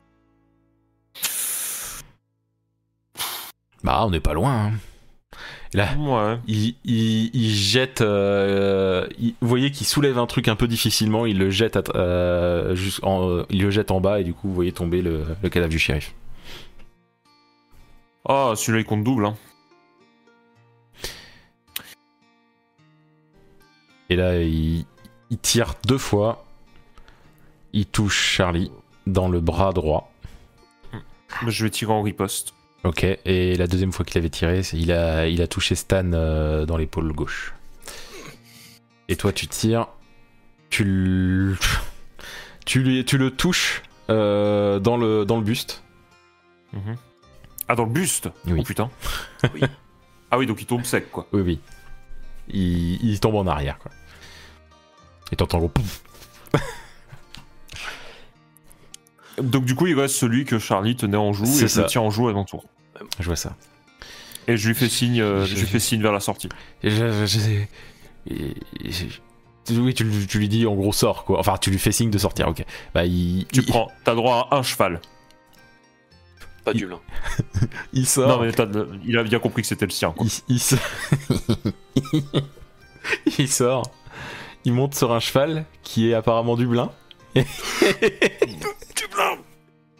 Bah, 3.83 4.03
on 4.05 4.09
n'est 4.11 4.19
pas 4.19 4.33
loin. 4.33 4.67
hein. 4.67 4.71
Et 5.73 5.77
là, 5.77 5.89
Ouais. 5.97 6.39
il, 6.47 6.75
il, 6.83 7.29
il 7.35 7.49
jette. 7.53 8.01
euh, 8.01 9.07
il- 9.19 9.35
vous 9.41 9.47
voyez 9.47 9.71
qu'il 9.71 9.85
soulève 9.85 10.17
un 10.17 10.25
truc 10.25 10.47
un 10.47 10.55
peu 10.55 10.67
difficilement. 10.67 11.25
Il 11.27 11.37
le 11.37 11.49
jette, 11.51 11.77
à- 11.77 11.83
euh, 11.95 12.75
en, 13.03 13.29
euh, 13.29 13.45
il 13.49 13.61
le 13.61 13.69
jette 13.69 13.91
en 13.91 14.01
bas 14.01 14.19
et 14.19 14.23
du 14.23 14.33
coup, 14.33 14.47
vous 14.47 14.53
voyez 14.55 14.71
tomber 14.71 15.01
le, 15.01 15.23
le 15.41 15.49
cadavre 15.49 15.69
du 15.71 15.77
shérif. 15.79 16.13
Ah, 18.27 18.53
celui-là 18.55 18.79
il 18.81 18.85
compte 18.85 19.03
double. 19.03 19.25
Hein. 19.27 19.35
Et 24.09 24.15
là, 24.15 24.41
il, 24.41 24.85
il 25.29 25.37
tire 25.37 25.75
deux 25.87 25.97
fois. 25.99 26.45
Il 27.73 27.85
touche 27.85 28.17
Charlie 28.19 28.71
dans 29.05 29.29
le 29.29 29.39
bras 29.39 29.71
droit. 29.73 30.11
Je 31.47 31.63
vais 31.63 31.69
tirer 31.69 31.93
en 31.93 32.01
riposte. 32.01 32.55
Ok. 32.83 33.03
Et 33.03 33.55
la 33.55 33.67
deuxième 33.67 33.91
fois 33.91 34.05
qu'il 34.05 34.17
avait 34.17 34.29
tiré, 34.29 34.61
il 34.73 34.91
a, 34.91 35.27
il 35.27 35.41
a 35.41 35.47
touché 35.47 35.75
Stan 35.75 36.11
euh, 36.13 36.65
dans 36.65 36.77
l'épaule 36.77 37.11
gauche. 37.13 37.53
Et 39.07 39.15
toi, 39.15 39.31
tu 39.33 39.47
tires. 39.47 39.87
Tu 40.69 40.83
le, 40.83 41.57
tu, 42.65 42.81
lui- 42.83 43.03
tu 43.03 43.17
le 43.17 43.31
touches 43.31 43.81
euh, 44.09 44.79
dans, 44.79 44.97
le, 44.97 45.25
dans 45.25 45.37
le 45.37 45.43
buste. 45.43 45.83
Mhm. 46.73 46.95
Ah, 47.67 47.75
dans 47.75 47.85
le 47.85 47.91
buste? 47.91 48.29
Oui. 48.45 48.59
Oh 48.59 48.63
putain. 48.63 48.89
Oui. 49.53 49.61
Ah 50.31 50.37
oui, 50.37 50.45
donc 50.45 50.61
il 50.61 50.65
tombe 50.67 50.83
sec 50.83 51.09
quoi. 51.11 51.27
Oui, 51.31 51.41
oui. 51.41 51.59
Il, 52.49 53.03
il 53.03 53.19
tombe 53.19 53.33
en 53.35 53.47
arrière, 53.47 53.79
quoi. 53.79 53.91
Et 55.31 55.35
t'entends 55.35 55.57
gros. 55.59 55.71
Donc 59.41 59.65
du 59.65 59.75
coup, 59.75 59.87
il 59.87 59.99
reste 59.99 60.15
celui 60.15 60.45
que 60.45 60.59
Charlie 60.59 60.95
tenait 60.95 61.17
en 61.17 61.33
joue 61.33 61.45
et 61.45 61.59
je 61.61 61.67
ça. 61.67 61.81
le 61.81 61.87
tiens 61.87 62.01
en 62.01 62.09
joue 62.09 62.27
à 62.29 62.33
mon 62.33 62.45
tour. 62.45 62.65
Je 63.19 63.25
vois 63.25 63.35
ça. 63.35 63.55
Et 64.47 64.57
je 64.57 64.67
lui 64.67 64.75
fais 64.75 64.89
signe, 64.89 65.21
euh, 65.21 65.45
je 65.45 65.55
Je- 65.55 65.61
lui 65.61 65.67
fais 65.67 65.79
signe 65.79 66.01
vers 66.01 66.11
la 66.13 66.19
sortie. 66.19 66.49
Et 66.83 66.89
je- 66.89 67.25
je- 67.25 67.39
et- 68.33 68.55
et- 68.83 68.91
oui, 69.77 69.93
tu, 69.93 70.03
lui- 70.03 70.25
tu 70.27 70.39
lui 70.39 70.49
dis 70.49 70.65
en 70.65 70.73
gros 70.75 70.91
sort 70.93 71.23
quoi. 71.25 71.39
Enfin, 71.39 71.55
tu 71.61 71.69
lui 71.69 71.77
fais 71.77 71.91
signe 71.91 72.09
de 72.09 72.17
sortir. 72.17 72.47
Ok. 72.47 72.65
Bah, 72.93 73.05
il, 73.05 73.45
Tu 73.53 73.59
il, 73.59 73.65
prends, 73.67 73.87
t'as 74.03 74.15
droit 74.15 74.47
à 74.51 74.57
un 74.57 74.63
cheval. 74.63 74.99
Pas 76.65 76.73
du 76.73 76.87
lin. 76.87 76.99
il 77.93 78.05
sort. 78.07 78.27
Non 78.27 78.39
mais 78.43 78.51
il 79.05 79.17
a 79.17 79.23
bien 79.23 79.39
compris 79.39 79.61
que 79.61 79.67
c'était 79.67 79.85
le 79.85 79.91
sien. 79.91 80.11
Quoi. 80.11 80.25
Il, 80.49 80.55
il 80.55 80.59
sort. 80.59 80.79
il 83.37 83.47
sort. 83.47 83.91
Il 84.65 84.73
monte 84.73 84.95
sur 84.95 85.11
un 85.13 85.19
cheval 85.19 85.65
qui 85.83 86.09
est 86.09 86.13
apparemment 86.13 86.55
du 86.55 86.67
blin. 86.67 86.91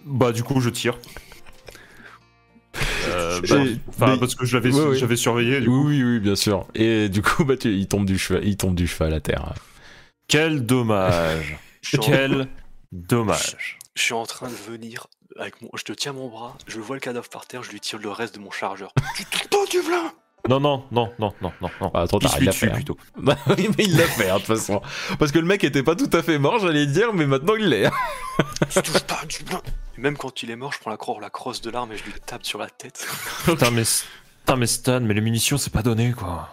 Bah 0.06 0.32
du 0.32 0.44
coup, 0.44 0.60
je 0.62 0.70
tire. 0.70 0.98
Euh, 3.08 3.42
bah, 3.42 3.56
enfin, 3.90 4.18
parce 4.18 4.36
que 4.36 4.46
je 4.46 4.56
l'avais, 4.58 4.72
Ouais, 4.74 4.88
ouais. 4.90 4.98
j'avais 4.98 5.16
surveillé. 5.16 5.60
Du 5.62 5.68
Oui, 5.68 5.82
coup. 5.82 5.88
oui, 5.90 6.04
oui, 6.04 6.20
bien 6.20 6.36
sûr. 6.36 6.68
Et 6.76 7.10
du 7.10 7.22
coup, 7.22 7.44
bah, 7.44 7.58
tu- 7.58 7.74
il 7.74 7.88
tombe 7.88 8.06
du 8.06 8.18
cheval, 8.18 8.46
il 8.48 8.56
tombe 8.58 8.76
du 8.76 8.88
cheval 8.88 9.14
à 9.14 9.20
terre. 9.20 9.54
Quel 10.28 10.66
dommage. 10.66 11.58
Quel 12.02 12.48
dommage. 12.92 13.78
je 13.96 14.02
suis 14.04 14.14
en 14.14 14.26
train 14.26 14.48
de 14.48 14.54
venir 14.72 15.08
avec 15.38 15.62
mon. 15.62 15.70
Je 15.76 15.84
te 15.84 15.94
tiens 15.94 16.14
mon 16.14 16.28
bras, 16.30 16.58
je 16.68 16.80
vois 16.80 16.96
le 16.96 17.00
cadavre 17.02 17.30
par 17.30 17.46
terre, 17.48 17.64
je 17.64 17.72
lui 17.72 17.80
tire 17.80 18.00
le 18.00 18.10
reste 18.10 18.36
de 18.36 18.40
mon 18.40 18.52
chargeur. 18.52 18.94
tu 19.16 19.26
te 19.26 19.48
pas 19.48 19.66
du 19.70 19.82
lin 19.90 20.14
Non, 20.48 20.60
non, 20.60 20.86
non, 20.92 21.12
non, 21.20 21.34
non, 21.42 21.52
non, 21.62 21.70
non. 21.82 21.92
Ah, 21.94 22.06
Pisse 22.20 22.36
il 22.40 22.46
l'a 22.46 22.52
fait. 22.52 22.70
hein. 22.72 22.76
plutôt. 22.76 22.98
Bah 23.18 23.38
oui, 23.58 23.70
mais 23.78 23.84
il 23.84 23.98
l'a 23.98 24.06
fait, 24.06 24.30
hein, 24.30 24.36
de 24.36 24.40
toute 24.40 24.48
façon. 24.48 24.82
Parce 25.20 25.32
que 25.32 25.40
le 25.40 25.46
mec 25.46 25.64
était 25.64 25.84
pas 25.84 25.96
tout 25.96 26.10
à 26.14 26.24
fait 26.24 26.40
mort, 26.40 26.60
j'allais 26.60 26.86
dire, 26.86 27.14
mais 27.14 27.26
maintenant 27.28 27.56
il 27.56 27.68
l'est. 27.68 27.90
Tu 28.70 28.82
touches 28.82 29.00
pas 29.02 29.20
Et 29.98 30.02
Même 30.02 30.16
quand 30.18 30.42
il 30.42 30.50
est 30.50 30.56
mort, 30.56 30.72
je 30.74 30.80
prends 30.80 30.92
la, 30.92 30.98
croix, 30.98 31.18
la 31.20 31.30
crosse 31.30 31.62
de 31.62 31.70
l'arme 31.70 31.92
et 31.92 31.98
je 31.98 32.06
lui 32.06 32.14
tape 32.26 32.46
sur 32.46 32.58
la 32.60 32.70
tête. 32.70 33.06
Putain 33.46 33.72
mais, 33.72 33.84
putain 33.84 34.56
mais 34.56 34.68
Stan, 34.68 35.02
mais 35.02 35.14
les 35.14 35.22
munitions 35.22 35.58
c'est 35.58 35.74
pas 35.74 35.84
donné 35.84 36.14
quoi. 36.14 36.50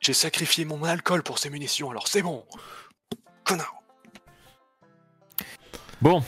J'ai 0.00 0.12
sacrifié 0.12 0.64
mon 0.64 0.82
alcool 0.84 1.22
pour 1.22 1.38
ces 1.38 1.48
munitions, 1.50 1.90
alors 1.90 2.08
c'est 2.08 2.20
bon 2.22 2.44
Connard 3.44 3.74
Bon. 6.02 6.22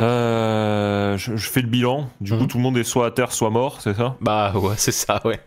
Euh, 0.00 1.16
je, 1.16 1.36
je 1.36 1.50
fais 1.50 1.60
le 1.62 1.68
bilan. 1.68 2.08
Du 2.20 2.32
coup, 2.32 2.40
Mhm. 2.40 2.46
tout 2.48 2.56
le 2.58 2.62
monde 2.62 2.78
est 2.78 2.84
soit 2.84 3.06
à 3.06 3.10
terre, 3.10 3.32
soit 3.32 3.50
mort, 3.50 3.80
c'est 3.80 3.94
ça? 3.94 4.16
Bah 4.20 4.52
ouais, 4.56 4.74
c'est 4.76 4.92
ça, 4.92 5.20
ouais. 5.24 5.40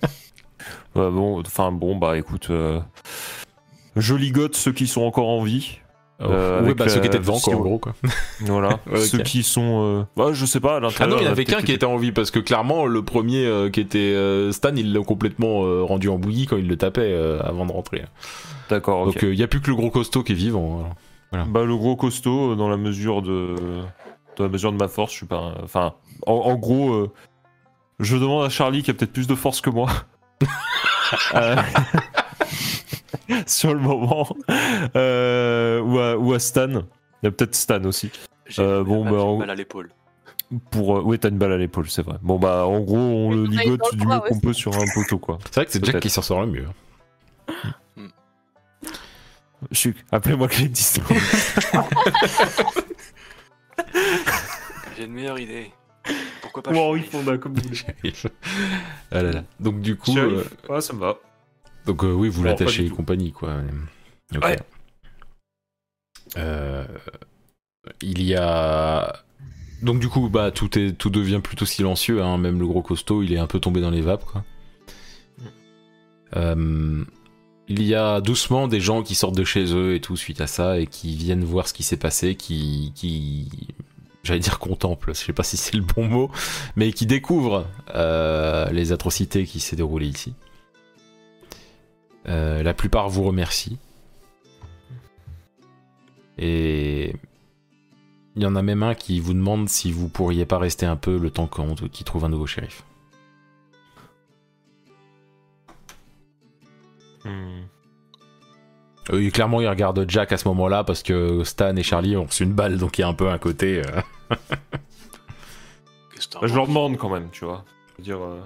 Ouais, 0.96 1.12
Bon, 1.12 1.40
enfin 1.42 1.72
bon, 1.72 1.96
bah 1.96 2.18
écoute, 2.18 2.48
euh, 2.50 2.80
je 3.96 4.16
ligote 4.16 4.56
ceux 4.56 4.72
qui 4.72 4.88
sont 4.88 5.02
encore 5.04 5.28
en 5.28 5.44
vie. 5.44 5.80
Euh, 6.20 6.62
ouais, 6.62 6.66
avec 6.66 6.78
bah 6.78 6.90
ceux 6.90 7.00
qui 7.00 7.06
étaient 7.08 7.20
devant, 7.20 7.40
quoi, 7.40 7.54
en 7.56 7.60
gros, 7.60 7.78
quoi. 7.78 7.94
Voilà. 8.40 8.80
Ouais. 8.90 9.02
Ceux 9.02 9.20
qui 9.20 9.44
sont, 9.44 9.84
euh, 9.84 10.04
bah, 10.16 10.30
je 10.34 10.46
sais 10.48 10.60
pas, 10.60 10.78
à 10.78 10.82
Ah 11.00 11.06
non, 11.08 11.18
il 11.20 11.26
y 11.26 11.28
en 11.28 11.32
avait 11.32 11.46
qu'un 11.46 11.62
qui 11.62 11.72
était 11.74 11.86
en 11.86 11.98
vie, 11.98 12.12
parce 12.12 12.32
que 12.32 12.40
clairement, 12.40 12.88
le 12.88 13.04
premier 13.04 13.46
euh, 13.46 13.70
qui 13.70 13.82
était 13.82 14.00
euh, 14.00 14.52
Stan, 14.52 14.74
il 14.76 14.94
l'a 14.94 15.02
complètement 15.02 15.64
euh, 15.66 15.84
rendu 15.84 16.10
en 16.10 16.18
bouillie 16.18 16.48
quand 16.48 16.58
il 16.58 16.68
le 16.68 16.76
tapait 16.78 17.02
euh, 17.04 17.40
avant 17.44 17.68
de 17.68 17.72
rentrer. 17.72 18.04
D'accord. 18.70 19.06
Donc 19.06 19.20
il 19.22 19.36
y 19.36 19.44
a 19.44 19.48
plus 19.48 19.62
que 19.62 19.70
le 19.70 19.76
gros 19.76 19.92
costaud 19.92 20.24
qui 20.24 20.32
est 20.32 20.36
vivant. 20.36 20.90
alors. 21.34 21.46
Bah 21.46 21.64
le 21.66 21.76
gros 21.78 21.96
costaud, 21.96 22.54
euh, 22.54 22.56
dans 22.56 22.70
la 22.70 22.78
mesure 22.78 23.22
de, 23.22 23.54
dans 24.38 24.44
la 24.46 24.50
mesure 24.50 24.72
de 24.72 24.78
ma 24.78 24.88
force, 24.88 25.12
je 25.12 25.18
suis 25.18 25.26
pas, 25.26 25.38
un- 25.38 25.64
enfin, 25.64 25.94
en, 26.26 26.34
en 26.34 26.56
gros, 26.56 26.94
euh, 26.94 27.12
je 28.00 28.16
demande 28.18 28.46
à 28.46 28.50
Charlie 28.50 28.84
qui 28.84 28.92
a 28.92 28.94
peut-être 28.94 29.12
plus 29.14 29.28
de 29.28 29.36
force 29.36 29.60
que 29.62 29.70
moi. 29.70 29.90
Euh, 31.36 31.56
Sur 33.46 33.74
le 33.74 33.80
moment, 33.80 34.28
euh, 34.98 35.80
ou, 35.82 35.98
à, 36.00 36.18
ou 36.18 36.34
à 36.34 36.40
Stan, 36.40 36.68
il 36.70 36.76
y 37.24 37.28
a 37.28 37.32
peut-être 37.32 37.56
Stan 37.56 37.82
aussi. 37.86 38.12
J'ai 38.46 38.62
Euh, 38.62 38.84
bon, 38.84 39.06
bah, 39.06 39.12
une 39.12 39.16
on- 39.18 39.38
balle 39.40 39.50
à 39.52 39.56
l'épaule. 39.56 39.90
Pour, 40.70 40.98
euh, 40.98 41.02
ouais, 41.02 41.18
t'as 41.18 41.30
une 41.30 41.38
balle 41.38 41.54
à 41.54 41.58
l'épaule, 41.58 41.90
c'est 41.90 42.02
vrai. 42.02 42.18
Bon 42.22 42.38
bah, 42.40 42.66
en 42.68 42.82
gros, 42.82 42.98
on 42.98 43.32
le 43.32 43.44
Oui, 43.44 43.48
on 43.54 43.58
a 43.58 43.64
eu 43.64 43.66
ligote 43.66 43.80
dans 43.80 43.88
le 43.92 43.98
du 43.98 44.06
bras 44.06 44.16
mieux 44.16 44.22
qu'on 44.22 44.32
aussi. 44.36 44.42
peut 44.42 44.54
sur 44.54 44.76
un 44.76 44.86
poteau, 44.94 45.18
quoi. 45.18 45.38
C'est 45.46 45.56
vrai 45.56 45.66
que 45.66 45.72
c'est 45.72 45.80
Jack 45.86 45.94
Peut-être. 45.94 46.04
qui 46.04 46.10
s'en 46.10 46.22
sort 46.22 46.42
le 46.42 46.48
mieux. 46.48 46.68
Je 49.72 49.78
suis, 49.78 49.96
appelez-moi 50.12 50.48
Clint 50.50 50.68
Eastwood. 50.74 51.18
J'ai 54.98 55.06
une 55.06 55.14
meilleure 55.14 55.40
idée. 55.40 55.72
Pourquoi 56.42 56.64
pas 56.64 56.72
Ou 56.72 56.78
Henri 56.78 57.00
shérif 57.02 57.12
Fonda, 57.12 57.38
comme 57.38 57.54
vous 57.54 57.62
voulez. 58.02 58.14
ah 59.12 59.22
là 59.24 59.32
là. 59.32 59.44
Donc 59.60 59.82
du 59.82 59.96
coup, 59.96 60.14
Shérif 60.14 60.52
euh, 60.70 60.74
Ouais, 60.74 60.82
ça 60.82 60.94
me 60.94 61.00
va. 61.00 61.18
donc 61.86 62.04
euh, 62.04 62.12
oui, 62.14 62.30
vous 62.30 62.42
Non, 62.42 62.48
l'attachez 62.50 62.82
du 62.82 62.88
et 62.88 62.90
tout. 62.90 62.96
compagnie, 62.96 63.32
quoi. 63.32 63.56
Ok. 64.36 64.44
Ouais. 64.44 64.58
Euh, 66.38 66.86
il 68.02 68.22
y 68.24 68.36
a 68.36 69.24
donc 69.82 70.00
du 70.00 70.10
coup, 70.10 70.28
bah 70.30 70.52
tout 70.52 70.78
est 70.80 70.94
tout 70.94 71.10
devient 71.10 71.42
plutôt 71.44 71.66
silencieux. 71.66 72.22
Hein. 72.24 72.38
Même 72.38 72.60
le 72.60 72.66
gros 72.68 72.82
costaud, 72.82 73.22
il 73.24 73.32
est 73.34 73.38
un 73.38 73.48
peu 73.48 73.60
tombé 73.60 73.82
dans 73.82 73.92
les 73.92 74.02
vapes, 74.02 74.26
quoi. 74.26 74.44
Euh, 76.36 77.04
il 77.70 77.84
y 77.84 77.96
a 77.96 78.22
doucement 78.22 78.68
des 78.68 78.80
gens 78.80 79.04
qui 79.04 79.16
sortent 79.16 79.38
de 79.38 79.44
chez 79.44 79.74
eux 79.74 79.96
et 79.96 80.02
tout 80.02 80.16
suite 80.18 80.42
à 80.42 80.48
ça 80.48 80.80
et 80.80 80.88
qui 80.88 81.16
viennent 81.16 81.44
voir 81.44 81.68
ce 81.68 81.74
qui 81.74 81.84
s'est 81.84 81.98
passé, 81.98 82.36
qui, 82.36 82.92
qui, 82.96 83.50
j'allais 84.28 84.40
dire 84.40 84.60
contemplent, 84.60 85.14
je 85.16 85.20
sais 85.26 85.34
pas 85.34 85.44
si 85.44 85.58
c'est 85.58 85.76
le 85.76 85.84
bon 85.84 86.06
mot, 86.08 86.32
mais 86.76 86.92
qui 86.94 87.06
découvrent 87.06 87.66
euh, 87.96 88.70
les 88.72 88.92
atrocités 88.92 89.46
qui 89.46 89.60
s'est 89.60 89.76
déroulées 89.76 90.08
ici. 90.08 90.34
Euh, 92.28 92.62
la 92.62 92.74
plupart 92.74 93.10
vous 93.10 93.24
remercient. 93.24 93.78
Et 96.38 97.16
il 98.36 98.44
y 98.44 98.46
en 98.46 98.56
a 98.56 98.62
même 98.62 98.84
un 98.84 98.94
qui 98.94 99.20
vous 99.20 99.34
demande 99.34 99.70
si 99.70 99.92
vous 99.92 100.10
pourriez 100.10 100.46
pas 100.46 100.60
rester 100.60 100.86
un 100.86 100.98
peu 100.98 101.18
le 101.18 101.32
temps 101.32 101.48
qu'on- 101.48 101.74
qu'il 101.74 102.06
trouve 102.06 102.26
un 102.26 102.30
nouveau 102.30 102.46
shérif. 102.46 102.84
Hmm. 107.26 107.64
Euh, 109.12 109.30
clairement, 109.32 109.62
il 109.62 109.68
regarde 109.68 110.06
Jack 110.08 110.32
à 110.34 110.38
ce 110.38 110.48
moment-là 110.50 110.84
parce 110.84 111.02
que 111.02 111.44
Stan 111.44 111.76
et 111.76 111.84
Charlie 111.84 112.16
ont 112.18 112.26
reçu 112.26 112.44
une 112.44 112.54
balle, 112.54 112.78
donc 112.78 112.98
il 112.98 113.02
y 113.02 113.04
a 113.04 113.08
un 113.08 113.14
peu 113.14 113.30
un 113.30 113.38
côté. 113.38 113.80
euh, 113.80 114.02
Bah, 116.42 116.48
je 116.48 116.56
leur 116.56 116.68
demande 116.68 116.98
quand 116.98 117.10
même, 117.10 117.30
tu 117.32 117.46
vois. 117.46 117.64
Je 117.94 117.98
veux 117.98 118.04
dire, 118.04 118.20
euh, 118.22 118.42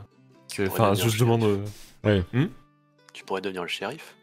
enfin, 0.67 0.93
je 0.93 1.05
le 1.05 1.17
demande. 1.17 1.43
euh, 2.05 2.23
Tu 3.13 3.23
pourrais 3.25 3.41
devenir 3.41 3.61
le 3.63 3.67
shérif 3.67 4.15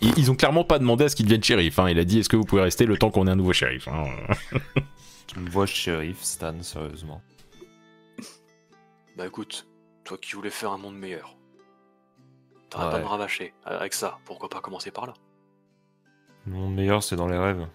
Ils, 0.00 0.16
ils 0.18 0.30
ont 0.30 0.34
clairement 0.34 0.64
pas 0.64 0.78
demandé 0.78 1.04
à 1.04 1.08
ce 1.08 1.16
qu'il 1.16 1.26
devienne 1.26 1.42
shérif. 1.42 1.78
hein. 1.78 1.88
Il 1.90 1.98
a 1.98 2.04
dit 2.04 2.20
est-ce 2.20 2.28
que 2.28 2.36
vous 2.36 2.44
pouvez 2.44 2.62
rester 2.62 2.86
le 2.86 2.96
temps 2.96 3.10
qu'on 3.10 3.26
ait 3.26 3.30
un 3.30 3.36
nouveau 3.36 3.52
shérif 3.52 3.88
hein. 3.88 4.06
Tu 5.26 5.38
me 5.38 5.50
vois 5.50 5.66
shérif, 5.66 6.22
Stan, 6.22 6.54
sérieusement. 6.62 7.20
Bah 9.16 9.26
écoute, 9.26 9.66
toi 10.04 10.16
qui 10.16 10.32
voulais 10.34 10.50
faire 10.50 10.72
un 10.72 10.78
monde 10.78 10.96
meilleur. 10.96 11.36
T'arrêtes 12.70 12.90
pas 12.90 12.94
Ouais. 12.96 13.00
de 13.00 13.04
me 13.04 13.10
rabâcher. 13.10 13.54
Avec 13.64 13.92
ça, 13.94 14.18
pourquoi 14.24 14.48
pas 14.48 14.60
commencer 14.60 14.90
par 14.90 15.06
là? 15.06 15.14
Le 16.46 16.52
monde 16.52 16.74
meilleur, 16.74 17.02
c'est 17.02 17.16
dans 17.16 17.28
les 17.28 17.38
rêves. 17.38 17.66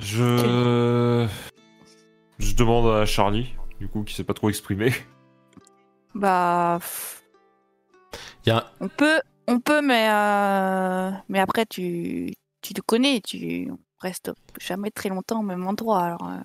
Je. 0.00 1.26
Je 2.38 2.54
demande 2.54 2.86
à 2.94 3.04
Charlie, 3.04 3.54
du 3.80 3.88
coup, 3.88 4.04
qui 4.04 4.14
s'est 4.14 4.24
pas 4.24 4.34
trop 4.34 4.48
exprimé. 4.48 4.92
Bah, 6.14 6.80
y 8.46 8.50
a 8.50 8.72
on 8.80 8.88
peut, 8.88 9.20
on 9.46 9.60
peut, 9.60 9.82
mais 9.82 10.08
euh, 10.10 11.10
mais 11.28 11.38
après 11.38 11.66
tu, 11.66 12.34
tu 12.62 12.74
te 12.74 12.80
connais, 12.80 13.20
tu 13.20 13.70
restes 14.00 14.32
jamais 14.58 14.90
très 14.90 15.10
longtemps 15.10 15.40
au 15.40 15.44
même 15.44 15.66
endroit. 15.66 16.00
Alors, 16.00 16.26
euh. 16.28 16.40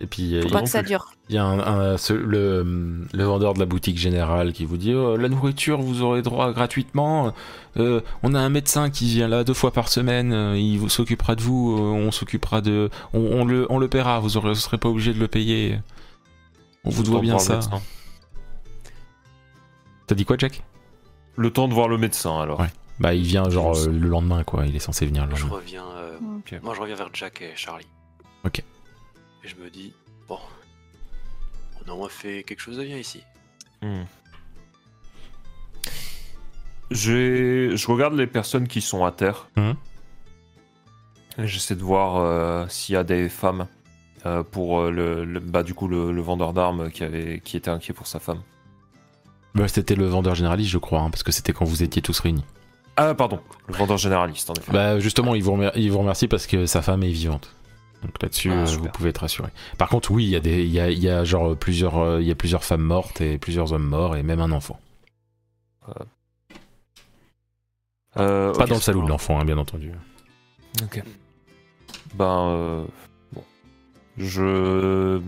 Et 0.00 0.06
puis 0.06 0.34
euh, 0.34 0.40
Faut 0.40 0.48
il 0.48 0.50
pas 0.52 0.58
non 0.60 0.64
que 0.64 0.70
ça 0.70 0.80
plus. 0.82 0.88
dure. 0.88 1.12
il 1.28 1.34
y 1.34 1.38
a 1.38 1.44
un, 1.44 1.58
un- 1.58 1.96
ce- 1.98 2.14
le, 2.14 3.06
le 3.12 3.24
vendeur 3.24 3.52
de 3.52 3.58
la 3.58 3.66
boutique 3.66 3.98
générale 3.98 4.54
qui 4.54 4.64
vous 4.64 4.78
dit 4.78 4.94
Oh, 4.94 5.16
la 5.18 5.28
nourriture 5.28 5.78
vous 5.82 6.00
aurez 6.00 6.22
droit 6.22 6.52
gratuitement. 6.52 7.34
Euh, 7.76 8.00
on 8.22 8.32
a 8.34 8.40
un 8.40 8.48
médecin 8.48 8.88
qui 8.88 9.06
vient 9.08 9.28
là 9.28 9.44
deux 9.44 9.52
fois 9.52 9.70
par 9.70 9.88
semaine. 9.88 10.32
euh, 10.32 10.56
il 10.58 10.78
vous 10.78 10.88
s'occupera 10.88 11.34
de 11.34 11.42
vous. 11.42 11.76
on 11.78 12.10
s'occupera 12.10 12.62
de, 12.62 12.88
on, 13.12 13.20
on 13.20 13.44
le, 13.44 13.66
on 13.68 13.78
le 13.78 13.88
paiera. 13.88 14.20
Vous 14.20 14.30
vous 14.40 14.54
serez 14.54 14.78
pas 14.78 14.88
obligé 14.88 15.12
de 15.12 15.18
le 15.20 15.28
payer. 15.28 15.78
On 16.84 16.90
vous 16.90 17.02
doit 17.02 17.20
bien 17.20 17.38
ça. 17.38 17.60
T'as 20.06 20.14
dit 20.14 20.24
quoi, 20.24 20.36
Jack? 20.38 20.62
Le 21.36 21.50
temps 21.50 21.68
de 21.68 21.74
voir 21.74 21.88
le 21.88 21.98
médecin 21.98 22.40
alors. 22.40 22.60
Ouais. 22.60 22.66
Bah 23.00 23.14
il 23.14 23.22
vient 23.24 23.48
genre 23.48 23.76
euh, 23.76 23.88
le 23.88 24.08
lendemain 24.08 24.44
quoi. 24.44 24.66
Il 24.66 24.76
est 24.76 24.80
censé 24.80 25.06
venir 25.06 25.26
le 25.26 25.34
Je 25.34 25.42
lendemain. 25.42 25.56
reviens. 25.56 25.84
euh, 25.96 26.18
Mm. 26.20 26.36
Ok. 26.38 26.60
Moi, 26.62 26.74
je 26.74 26.80
reviens 26.80 26.94
vers 26.96 27.08
Jack 27.12 27.40
et 27.42 27.52
Charlie. 27.56 27.86
Ok. 28.44 28.62
Et 29.44 29.48
je 29.48 29.56
me 29.56 29.70
dis, 29.70 29.92
bon, 30.28 30.38
on 31.84 31.90
a 31.90 31.94
au 31.94 31.96
moins 31.98 32.08
fait 32.08 32.42
quelque 32.44 32.60
chose 32.60 32.76
de 32.78 32.84
bien 32.84 32.96
ici. 32.98 33.22
Hmm. 33.82 34.02
J'ai- 36.90 37.76
Je 37.76 37.86
regarde 37.88 38.14
les 38.14 38.26
personnes 38.26 38.68
qui 38.68 38.80
sont 38.80 39.04
à 39.04 39.12
terre. 39.12 39.48
Et 41.38 41.46
J'essaie 41.46 41.74
de 41.74 41.82
voir 41.82 42.16
euh, 42.16 42.66
s'il 42.68 42.92
y 42.94 42.96
a 42.98 43.04
des 43.04 43.28
femmes 43.30 43.66
euh, 44.26 44.42
pour 44.42 44.80
euh, 44.80 44.90
le, 44.90 45.24
le- 45.24 45.40
bah, 45.40 45.62
du 45.62 45.72
coup 45.74 45.88
le, 45.88 46.12
le 46.12 46.20
vendeur 46.22 46.52
d'armes 46.52 46.90
qui 46.90 47.02
avait 47.04 47.40
qui 47.40 47.56
était 47.56 47.70
inquiet 47.70 47.94
pour 47.94 48.06
sa 48.06 48.20
femme. 48.20 48.42
Bah, 49.54 49.66
c'était 49.68 49.94
le 49.94 50.04
vendeur 50.06 50.34
généraliste, 50.34 50.70
je 50.70 50.78
crois, 50.78 51.00
hein, 51.00 51.10
parce 51.10 51.22
que 51.22 51.32
c'était 51.32 51.52
quand 51.52 51.64
vous 51.64 51.82
étiez 51.82 52.02
tous 52.02 52.18
réunis. 52.20 52.44
Ah 52.98 53.14
pardon, 53.14 53.40
le 53.68 53.74
vendeur 53.74 53.96
généraliste 53.96 54.50
en 54.50 54.54
effet. 54.54 54.70
Bah 54.70 54.98
justement, 55.00 55.34
il 55.34 55.42
vous, 55.42 55.52
remer- 55.52 55.72
il 55.76 55.90
vous 55.90 55.98
remercie 55.98 56.28
parce 56.28 56.46
que 56.46 56.66
sa 56.66 56.82
femme 56.82 57.02
est 57.02 57.10
vivante. 57.10 57.54
Donc 58.02 58.20
là-dessus, 58.20 58.50
Ah, 58.50 58.62
euh, 58.62 58.64
vous 58.64 58.88
pouvez 58.88 59.10
être 59.10 59.18
rassuré. 59.18 59.48
Par 59.78 59.88
contre, 59.88 60.10
oui, 60.10 60.24
il 60.24 60.30
y 60.30 60.36
a 60.36 60.40
des, 60.40 60.64
il 60.64 60.70
y 60.72 60.80
a, 60.80 60.90
il 60.90 60.98
y 60.98 61.08
a 61.08 61.22
genre 61.24 61.56
plusieurs, 61.56 61.98
euh, 61.98 62.20
il 62.20 62.26
y 62.26 62.30
a 62.30 62.34
plusieurs 62.34 62.64
femmes 62.64 62.82
mortes 62.82 63.20
et 63.20 63.38
plusieurs 63.38 63.72
hommes 63.72 63.86
morts 63.86 64.16
et 64.16 64.22
même 64.22 64.40
un 64.40 64.50
enfant. 64.52 64.80
Euh, 68.18 68.52
Pas 68.52 68.66
dans 68.66 68.74
le 68.74 68.80
salon 68.80 69.04
de 69.04 69.08
l'enfant, 69.08 69.40
hein, 69.40 69.44
bien 69.44 69.58
entendu. 69.58 69.92
Ok. 70.82 71.02
Ben 72.14 72.48
euh, 72.50 72.84
bon, 73.32 73.42
je 74.18 75.20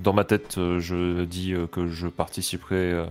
dans 0.00 0.12
ma 0.14 0.24
tête, 0.24 0.54
je 0.56 1.24
dis 1.24 1.54
que 1.70 1.86
je 1.88 2.06
participerai, 2.06 3.04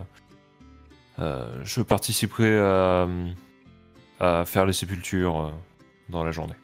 euh, 1.20 1.64
je 1.64 1.82
participerai 1.82 2.58
à, 2.60 3.08
à 4.20 4.46
faire 4.46 4.66
les 4.66 4.74
sépultures 4.74 5.54
dans 6.10 6.24
la 6.24 6.32
journée. 6.32 6.56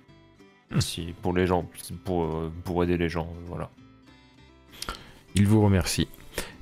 Hmm. 0.73 0.81
Si 0.81 1.13
pour 1.21 1.33
les 1.33 1.47
gens, 1.47 1.69
pour 2.03 2.23
euh, 2.23 2.51
pour 2.63 2.83
aider 2.83 2.97
les 2.97 3.09
gens, 3.09 3.27
euh, 3.27 3.43
voilà. 3.47 3.69
Il 5.35 5.47
vous 5.47 5.63
remercie. 5.63 6.07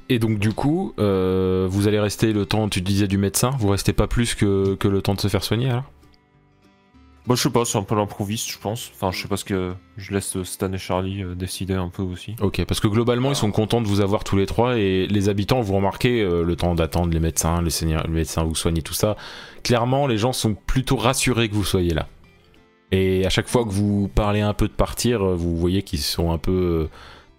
Et 0.09 0.19
donc 0.19 0.39
du 0.39 0.53
coup, 0.53 0.93
euh, 0.99 1.67
vous 1.69 1.87
allez 1.87 1.99
rester 1.99 2.33
le 2.33 2.45
temps, 2.45 2.67
tu 2.69 2.81
disais 2.81 3.07
du 3.07 3.17
médecin, 3.17 3.51
vous 3.59 3.69
restez 3.69 3.93
pas 3.93 4.07
plus 4.07 4.35
que, 4.35 4.75
que 4.75 4.87
le 4.87 5.01
temps 5.01 5.13
de 5.13 5.21
se 5.21 5.27
faire 5.27 5.43
soigner 5.43 5.69
alors? 5.69 5.89
Bon, 7.27 7.35
je 7.35 7.43
sais 7.43 7.49
pas, 7.51 7.65
c'est 7.65 7.77
un 7.77 7.83
peu 7.83 7.95
l'improviste, 7.95 8.49
je 8.49 8.57
pense. 8.57 8.91
Enfin, 8.95 9.11
je 9.11 9.21
sais 9.21 9.27
pas 9.27 9.37
ce 9.37 9.45
que 9.45 9.73
je 9.95 10.11
laisse 10.11 10.41
Stan 10.41 10.73
et 10.73 10.77
Charlie 10.79 11.23
euh, 11.23 11.35
décider 11.35 11.75
un 11.75 11.89
peu 11.89 12.01
aussi. 12.01 12.35
Ok, 12.41 12.65
parce 12.65 12.79
que 12.79 12.87
globalement, 12.87 13.29
ils 13.29 13.35
sont 13.35 13.51
contents 13.51 13.79
de 13.79 13.87
vous 13.87 14.01
avoir 14.01 14.23
tous 14.23 14.37
les 14.37 14.47
trois 14.47 14.79
et 14.79 15.05
les 15.05 15.29
habitants, 15.29 15.61
vous 15.61 15.75
remarquez 15.75 16.21
euh, 16.21 16.43
le 16.43 16.55
temps 16.55 16.73
d'attendre 16.73 17.13
les 17.13 17.19
médecins, 17.19 17.61
les, 17.61 17.69
seigneurs, 17.69 18.03
les 18.07 18.13
médecins 18.13 18.43
vous 18.43 18.55
soigner, 18.55 18.81
tout 18.81 18.95
ça. 18.95 19.17
Clairement, 19.63 20.07
les 20.07 20.17
gens 20.17 20.33
sont 20.33 20.55
plutôt 20.55 20.95
rassurés 20.95 21.47
que 21.47 21.53
vous 21.53 21.63
soyez 21.63 21.93
là. 21.93 22.07
Et 22.91 23.25
à 23.25 23.29
chaque 23.29 23.47
fois 23.47 23.63
que 23.63 23.69
vous 23.69 24.09
parlez 24.13 24.41
un 24.41 24.53
peu 24.53 24.67
de 24.67 24.73
partir, 24.73 25.21
euh, 25.25 25.35
vous 25.35 25.55
voyez 25.57 25.81
qu'ils 25.83 25.99
sont 26.01 26.31
un 26.31 26.37
peu. 26.37 26.51
euh, 26.51 26.89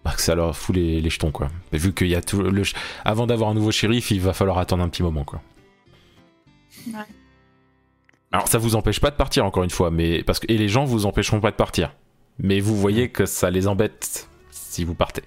bah, 0.05 0.12
que 0.16 0.20
ça 0.23 0.35
leur 0.35 0.57
fout 0.57 0.74
les, 0.74 1.01
les 1.01 1.11
jetons, 1.11 1.31
quoi. 1.31 1.49
Et 1.73 1.79
vu 1.79 1.93
qu'il 1.93 2.09
y 2.09 2.15
a 2.16 2.23
tout. 2.23 2.43
Le, 2.43 2.62
avant 3.05 3.27
d'avoir 3.27 3.51
un 3.51 3.55
nouveau 3.55 3.70
shérif, 3.70 4.11
il 4.11 4.20
va 4.20 4.33
falloir 4.33 4.59
attendre 4.59 4.83
un 4.83 4.89
petit 4.89 5.03
moment, 5.03 5.24
quoi. 5.24 5.41
Ouais. 6.89 6.95
Alors, 8.33 8.49
ça 8.49 8.59
vous 8.59 8.74
empêche 8.77 8.99
pas 8.99 9.11
de 9.11 9.16
partir, 9.16 9.45
encore 9.45 9.62
une 9.62 9.70
fois, 9.70 9.91
mais. 9.91 10.23
Parce 10.24 10.41
que, 10.41 10.47
et 10.51 10.57
les 10.59 10.69
gens 10.69 10.85
vous 10.85 11.07
empêcheront 11.07 11.41
pas 11.41 11.51
de 11.51 11.57
partir. 11.57 11.95
Mais 12.39 12.61
vous 12.61 12.74
voyez 12.77 13.11
que 13.11 13.27
ça 13.27 13.51
les 13.51 13.69
embête 13.69 14.29
si 14.51 14.85
vous 14.85 14.95
partez. 14.95 15.23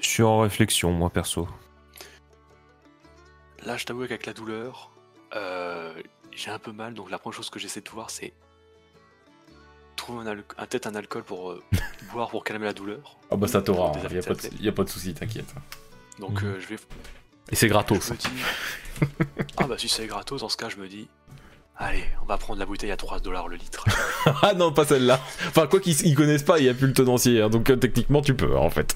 Je 0.00 0.08
suis 0.08 0.22
en 0.22 0.40
réflexion, 0.40 0.92
moi 0.92 1.10
perso. 1.10 1.48
Là, 3.64 3.76
je 3.76 3.86
t'avoue 3.86 4.02
qu'avec 4.02 4.26
la 4.26 4.34
douleur, 4.34 4.90
euh, 5.34 5.94
j'ai 6.34 6.50
un 6.50 6.58
peu 6.58 6.72
mal. 6.72 6.94
Donc, 6.94 7.10
la 7.10 7.18
première 7.18 7.36
chose 7.36 7.50
que 7.50 7.58
j'essaie 7.58 7.80
de 7.80 7.88
voir, 7.90 8.10
c'est 8.10 8.32
trouver 9.96 10.28
un, 10.30 10.36
un 10.58 10.66
tête 10.66 10.86
un 10.86 10.94
alcool 10.94 11.22
pour 11.22 11.52
euh, 11.52 11.62
boire 12.12 12.28
pour 12.30 12.44
calmer 12.44 12.66
la 12.66 12.72
douleur. 12.72 13.16
Ah 13.30 13.36
bah 13.36 13.46
ça 13.48 13.62
t'aura, 13.62 13.92
il 13.96 14.02
y, 14.02 14.18
a 14.18 14.22
pas 14.22 14.34
de- 14.34 14.38
athlètes. 14.38 14.52
y 14.60 14.68
a 14.68 14.72
pas 14.72 14.84
de 14.84 14.88
souci, 14.90 15.14
t'inquiète. 15.14 15.54
Donc, 16.18 16.42
Mhm. 16.42 16.48
euh, 16.48 16.60
je 16.60 16.66
vais. 16.68 16.76
Et 17.50 17.56
c'est 17.56 17.68
gratos. 17.68 18.12
Dis. 18.12 18.26
ah 19.58 19.66
bah 19.66 19.76
si 19.78 19.88
c'est 19.88 20.06
gratos, 20.06 20.40
dans 20.40 20.48
ce 20.48 20.56
cas, 20.56 20.68
je 20.68 20.76
me 20.76 20.88
dis. 20.88 21.08
Allez, 21.76 22.04
on 22.22 22.26
va 22.26 22.36
prendre 22.38 22.60
la 22.60 22.66
bouteille 22.66 22.92
à 22.92 22.96
3 22.96 23.18
dollars 23.18 23.48
le 23.48 23.56
litre. 23.56 23.84
ah 24.42 24.52
non, 24.54 24.72
pas 24.72 24.84
celle-là. 24.84 25.20
Enfin, 25.48 25.66
quoi 25.66 25.80
qu'ils 25.80 26.06
ils 26.06 26.14
connaissent 26.14 26.44
pas, 26.44 26.60
il 26.60 26.66
y 26.66 26.68
a 26.68 26.74
plus 26.74 26.86
le 26.86 26.92
tenancier, 26.92 27.42
hein, 27.42 27.48
donc 27.50 27.68
euh, 27.68 27.74
techniquement 27.76 28.22
tu 28.22 28.34
peux, 28.34 28.56
en 28.56 28.70
fait. 28.70 28.94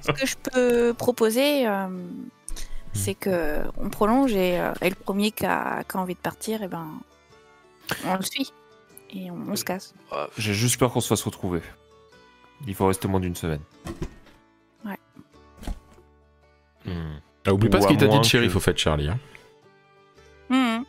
Ce 0.00 0.10
que 0.12 0.26
je 0.26 0.34
peux 0.50 0.94
proposer, 0.94 1.66
euh, 1.68 1.86
c'est 2.94 3.14
que 3.14 3.62
on 3.76 3.90
prolonge 3.90 4.32
et, 4.32 4.58
euh, 4.60 4.72
et 4.80 4.88
le 4.88 4.94
premier 4.94 5.30
qui 5.30 5.44
a, 5.46 5.82
qui 5.84 5.96
a 5.96 6.00
envie 6.00 6.14
de 6.14 6.20
partir, 6.20 6.62
et 6.62 6.68
ben, 6.68 6.86
on 8.06 8.16
le 8.16 8.22
suit 8.22 8.52
et 9.10 9.30
on, 9.30 9.36
on 9.48 9.56
se 9.56 9.64
casse. 9.64 9.94
Ah, 10.10 10.28
J'ai 10.38 10.54
juste 10.54 10.78
peur 10.78 10.92
qu'on 10.92 11.00
se 11.00 11.08
fasse 11.08 11.22
retrouver. 11.22 11.60
Il 12.66 12.74
faut 12.74 12.86
rester 12.86 13.08
moins 13.08 13.20
d'une 13.20 13.34
semaine. 13.36 13.60
Ouais. 14.84 14.98
Hmm. 16.86 17.18
Ah, 17.46 17.52
oublie 17.52 17.68
pas 17.68 17.78
Ou 17.78 17.82
ce 17.82 17.88
qu'il 17.88 17.96
t'a 17.98 18.06
dit 18.06 18.18
de 18.18 18.24
shérif, 18.24 18.52
que- 18.52 18.56
au 18.56 18.60
fait, 18.60 18.78
Charlie. 18.78 19.08
hein. 19.08 19.18
Mhm. 20.48 20.84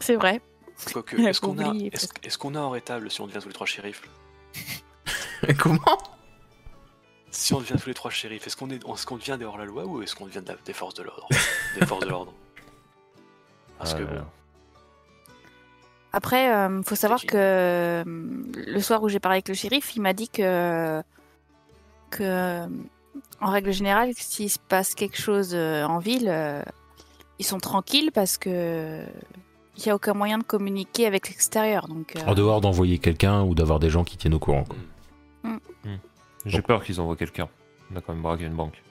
C'est 0.00 0.16
vrai. 0.16 0.40
Est-ce 1.18 1.40
qu'on 1.42 1.58
a, 1.58 1.68
oublié, 1.68 1.90
est-ce, 1.92 2.06
est-ce 2.22 2.38
qu'on 2.38 2.54
a 2.54 2.60
en 2.60 2.70
rétable 2.70 3.10
si 3.10 3.20
on 3.20 3.26
devient 3.26 3.40
tous 3.40 3.48
les 3.48 3.54
trois 3.54 3.66
shérifs? 3.66 4.02
Comment? 5.58 5.80
Si 7.32 7.54
on 7.54 7.60
devient 7.60 7.76
tous 7.80 7.88
les 7.88 7.94
trois 7.94 8.10
shérifs, 8.10 8.46
est-ce 8.46 8.56
qu'on 8.56 8.70
est, 8.70 8.84
est-ce 8.84 9.06
qu'on 9.06 9.16
devient 9.16 9.36
des 9.38 9.44
hors-la-loi 9.44 9.84
ou 9.86 10.02
est-ce 10.02 10.14
qu'on 10.16 10.26
devient 10.26 10.42
de 10.42 10.48
la- 10.48 10.56
des 10.64 10.72
forces 10.72 10.94
de 10.94 11.02
l'ordre? 11.04 11.28
Des 11.78 11.86
forces 11.86 12.04
de 12.04 12.08
l'ordre. 12.10 12.32
Parce 13.78 13.94
que 13.94 14.02
Ah, 14.02 14.14
bon, 14.14 14.24
Après, 16.12 16.52
euh, 16.52 16.82
faut 16.82 16.96
savoir 16.96 17.20
que 17.24 17.36
euh, 17.36 18.02
le 18.06 18.80
soir 18.80 19.02
où 19.02 19.08
j'ai 19.08 19.20
parlé 19.20 19.36
avec 19.36 19.48
le 19.48 19.54
shérif, 19.54 19.94
il 19.94 20.02
m'a 20.02 20.12
dit 20.12 20.28
que, 20.28 21.02
que 22.10 22.22
euh, 22.24 22.66
en 23.40 23.50
règle 23.50 23.72
générale, 23.72 24.10
s'il 24.16 24.50
se 24.50 24.58
passe 24.58 24.94
quelque 24.96 25.16
chose 25.20 25.50
euh, 25.54 25.84
en 25.84 25.98
ville, 25.98 26.28
euh, 26.28 26.62
ils 27.38 27.44
sont 27.46 27.58
tranquilles 27.60 28.10
parce 28.12 28.38
que 28.38 29.04
il 29.76 29.84
n'y 29.84 29.90
a 29.90 29.94
aucun 29.94 30.12
moyen 30.14 30.36
de 30.38 30.42
communiquer 30.44 31.06
avec 31.06 31.28
l'extérieur. 31.28 31.86
Donc, 31.88 32.16
euh, 32.16 32.20
En 32.26 32.34
dehors 32.34 32.60
d'envoyer 32.60 32.98
quelqu'un 32.98 33.42
ou 33.44 33.54
d'avoir 33.54 33.78
des 33.78 33.88
gens 33.88 34.02
qui 34.04 34.16
tiennent 34.18 34.34
au 34.34 34.40
courant. 34.40 34.64
quoi. 34.64 34.76
J'ai 36.46 36.62
peur 36.62 36.82
qu'ils 36.84 37.00
envoient 37.00 37.16
quelqu'un. 37.16 37.48
On 37.92 37.96
a 37.96 38.00
quand 38.00 38.12
même 38.14 38.22
braqué 38.22 38.44
une 38.44 38.54
banque. 38.56 38.82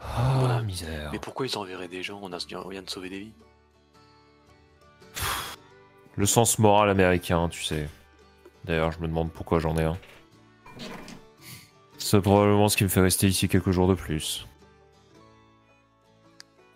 Ah, 0.00 0.36
Voilà. 0.40 0.62
misère. 0.62 1.10
mais 1.12 1.18
pourquoi 1.18 1.46
ils 1.46 1.56
enverraient 1.58 1.88
des 1.88 2.02
gens 2.02 2.18
On 2.22 2.32
a 2.32 2.38
vient 2.70 2.82
de 2.82 2.90
sauver 2.90 3.08
des 3.10 3.20
vies. 3.20 3.32
Le 6.16 6.26
sens 6.26 6.58
moral 6.58 6.90
américain, 6.90 7.48
tu 7.48 7.62
sais. 7.62 7.88
D'ailleurs, 8.64 8.92
je 8.92 8.98
me 8.98 9.06
demande 9.08 9.32
pourquoi 9.32 9.58
j'en 9.58 9.76
ai 9.76 9.84
un. 9.84 9.96
C'est 11.98 12.20
probablement 12.20 12.68
ce 12.68 12.76
qui 12.76 12.84
me 12.84 12.88
fait 12.88 13.00
rester 13.00 13.26
ici 13.28 13.48
quelques 13.48 13.70
jours 13.70 13.88
de 13.88 13.94
plus. 13.94 14.46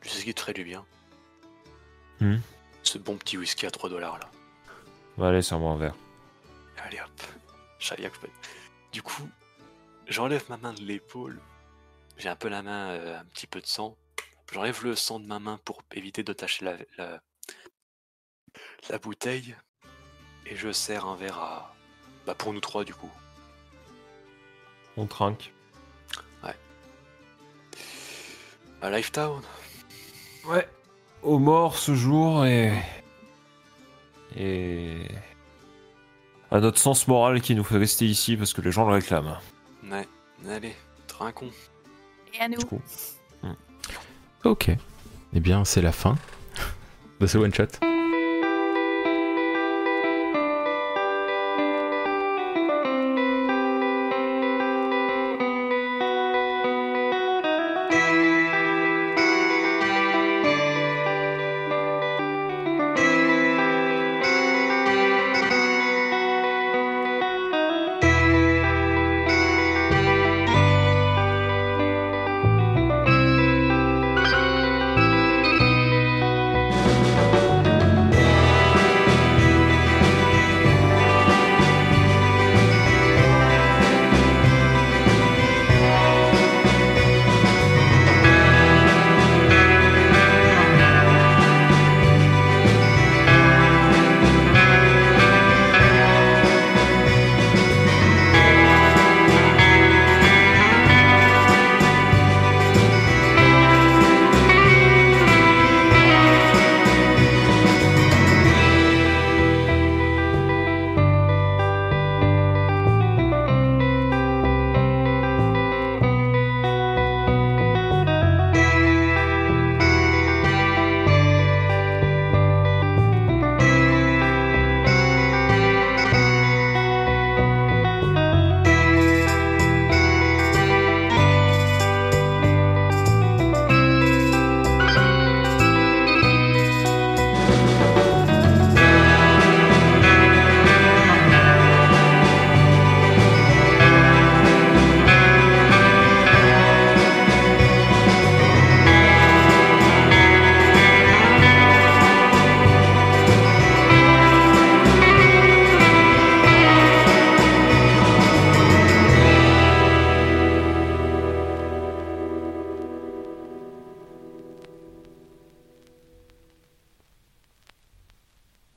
Tu 0.01 0.09
sais 0.09 0.21
ce 0.21 0.25
qui 0.25 0.35
te 0.35 0.41
ferait 0.41 0.53
du 0.53 0.65
bien 0.65 0.85
Hmm? 2.21 2.37
Ce 2.85 2.99
bon 2.99 3.17
petit 3.17 3.37
whisky 3.37 3.67
à 3.67 3.71
3 3.71 3.91
dollars 3.91 4.19
là. 4.19 5.27
Allez, 5.27 5.43
serre-moi 5.43 5.73
un 5.73 5.77
verre. 5.77 5.95
Allez 6.87 7.01
hop. 7.01 7.23
Du 8.93 9.03
coup, 9.03 9.29
j'enlève 10.07 10.45
ma 10.49 10.57
main 10.57 10.73
de 10.73 10.83
l'épaule. 10.83 11.41
J'ai 12.17 12.29
un 12.29 12.37
peu 12.37 12.49
la 12.49 12.63
main, 12.63 12.91
euh, 12.91 13.19
un 13.19 13.25
petit 13.27 13.47
peu 13.47 13.61
de 13.61 13.67
sang. 13.67 13.97
J'enlève 14.53 14.85
le 14.85 14.95
sang 14.95 15.19
de 15.21 15.27
ma 15.27 15.39
main 15.39 15.59
pour 15.65 15.83
éviter 15.93 16.23
de 16.23 16.33
tacher 16.33 16.65
la, 16.65 16.77
la, 16.97 17.21
la 18.89 18.99
bouteille. 18.99 19.57
Et 20.47 20.57
je 20.57 20.71
sers 20.73 21.07
un 21.07 21.17
verre 21.17 21.39
à. 21.39 21.75
Bah 22.27 22.35
pour 22.35 22.53
nous 22.53 22.61
trois 22.61 22.85
du 22.85 22.95
coup. 22.95 23.11
On 24.97 25.07
trinque. 25.07 25.53
À 28.85 28.91
Lifetown. 28.91 29.43
Ouais. 30.45 30.69
Aux 31.23 31.39
morts 31.39 31.79
ce 31.79 31.95
jour 31.95 32.45
et. 32.45 32.71
Et. 34.37 35.09
À 36.55 36.61
notre 36.61 36.79
sens 36.79 37.09
moral 37.09 37.41
qui 37.41 37.57
nous 37.57 37.65
fait 37.65 37.79
rester 37.79 38.07
ici 38.07 38.37
parce 38.37 38.53
que 38.53 38.61
les 38.61 38.71
gens 38.71 38.87
le 38.87 38.93
réclament. 38.95 39.41
Ouais, 39.91 40.07
allez, 40.49 40.77
trinquons. 41.09 41.51
et 42.33 42.41
à 42.41 42.49
nous. 42.49 42.59
Du 42.59 42.65
coup. 42.65 42.81
Ok. 44.45 44.71
Eh 45.33 45.41
bien, 45.41 45.65
c'est 45.65 45.83
la 45.83 45.91
fin 45.91 46.15
de 47.19 47.27
ce 47.27 47.39
one-shot. 47.39 47.67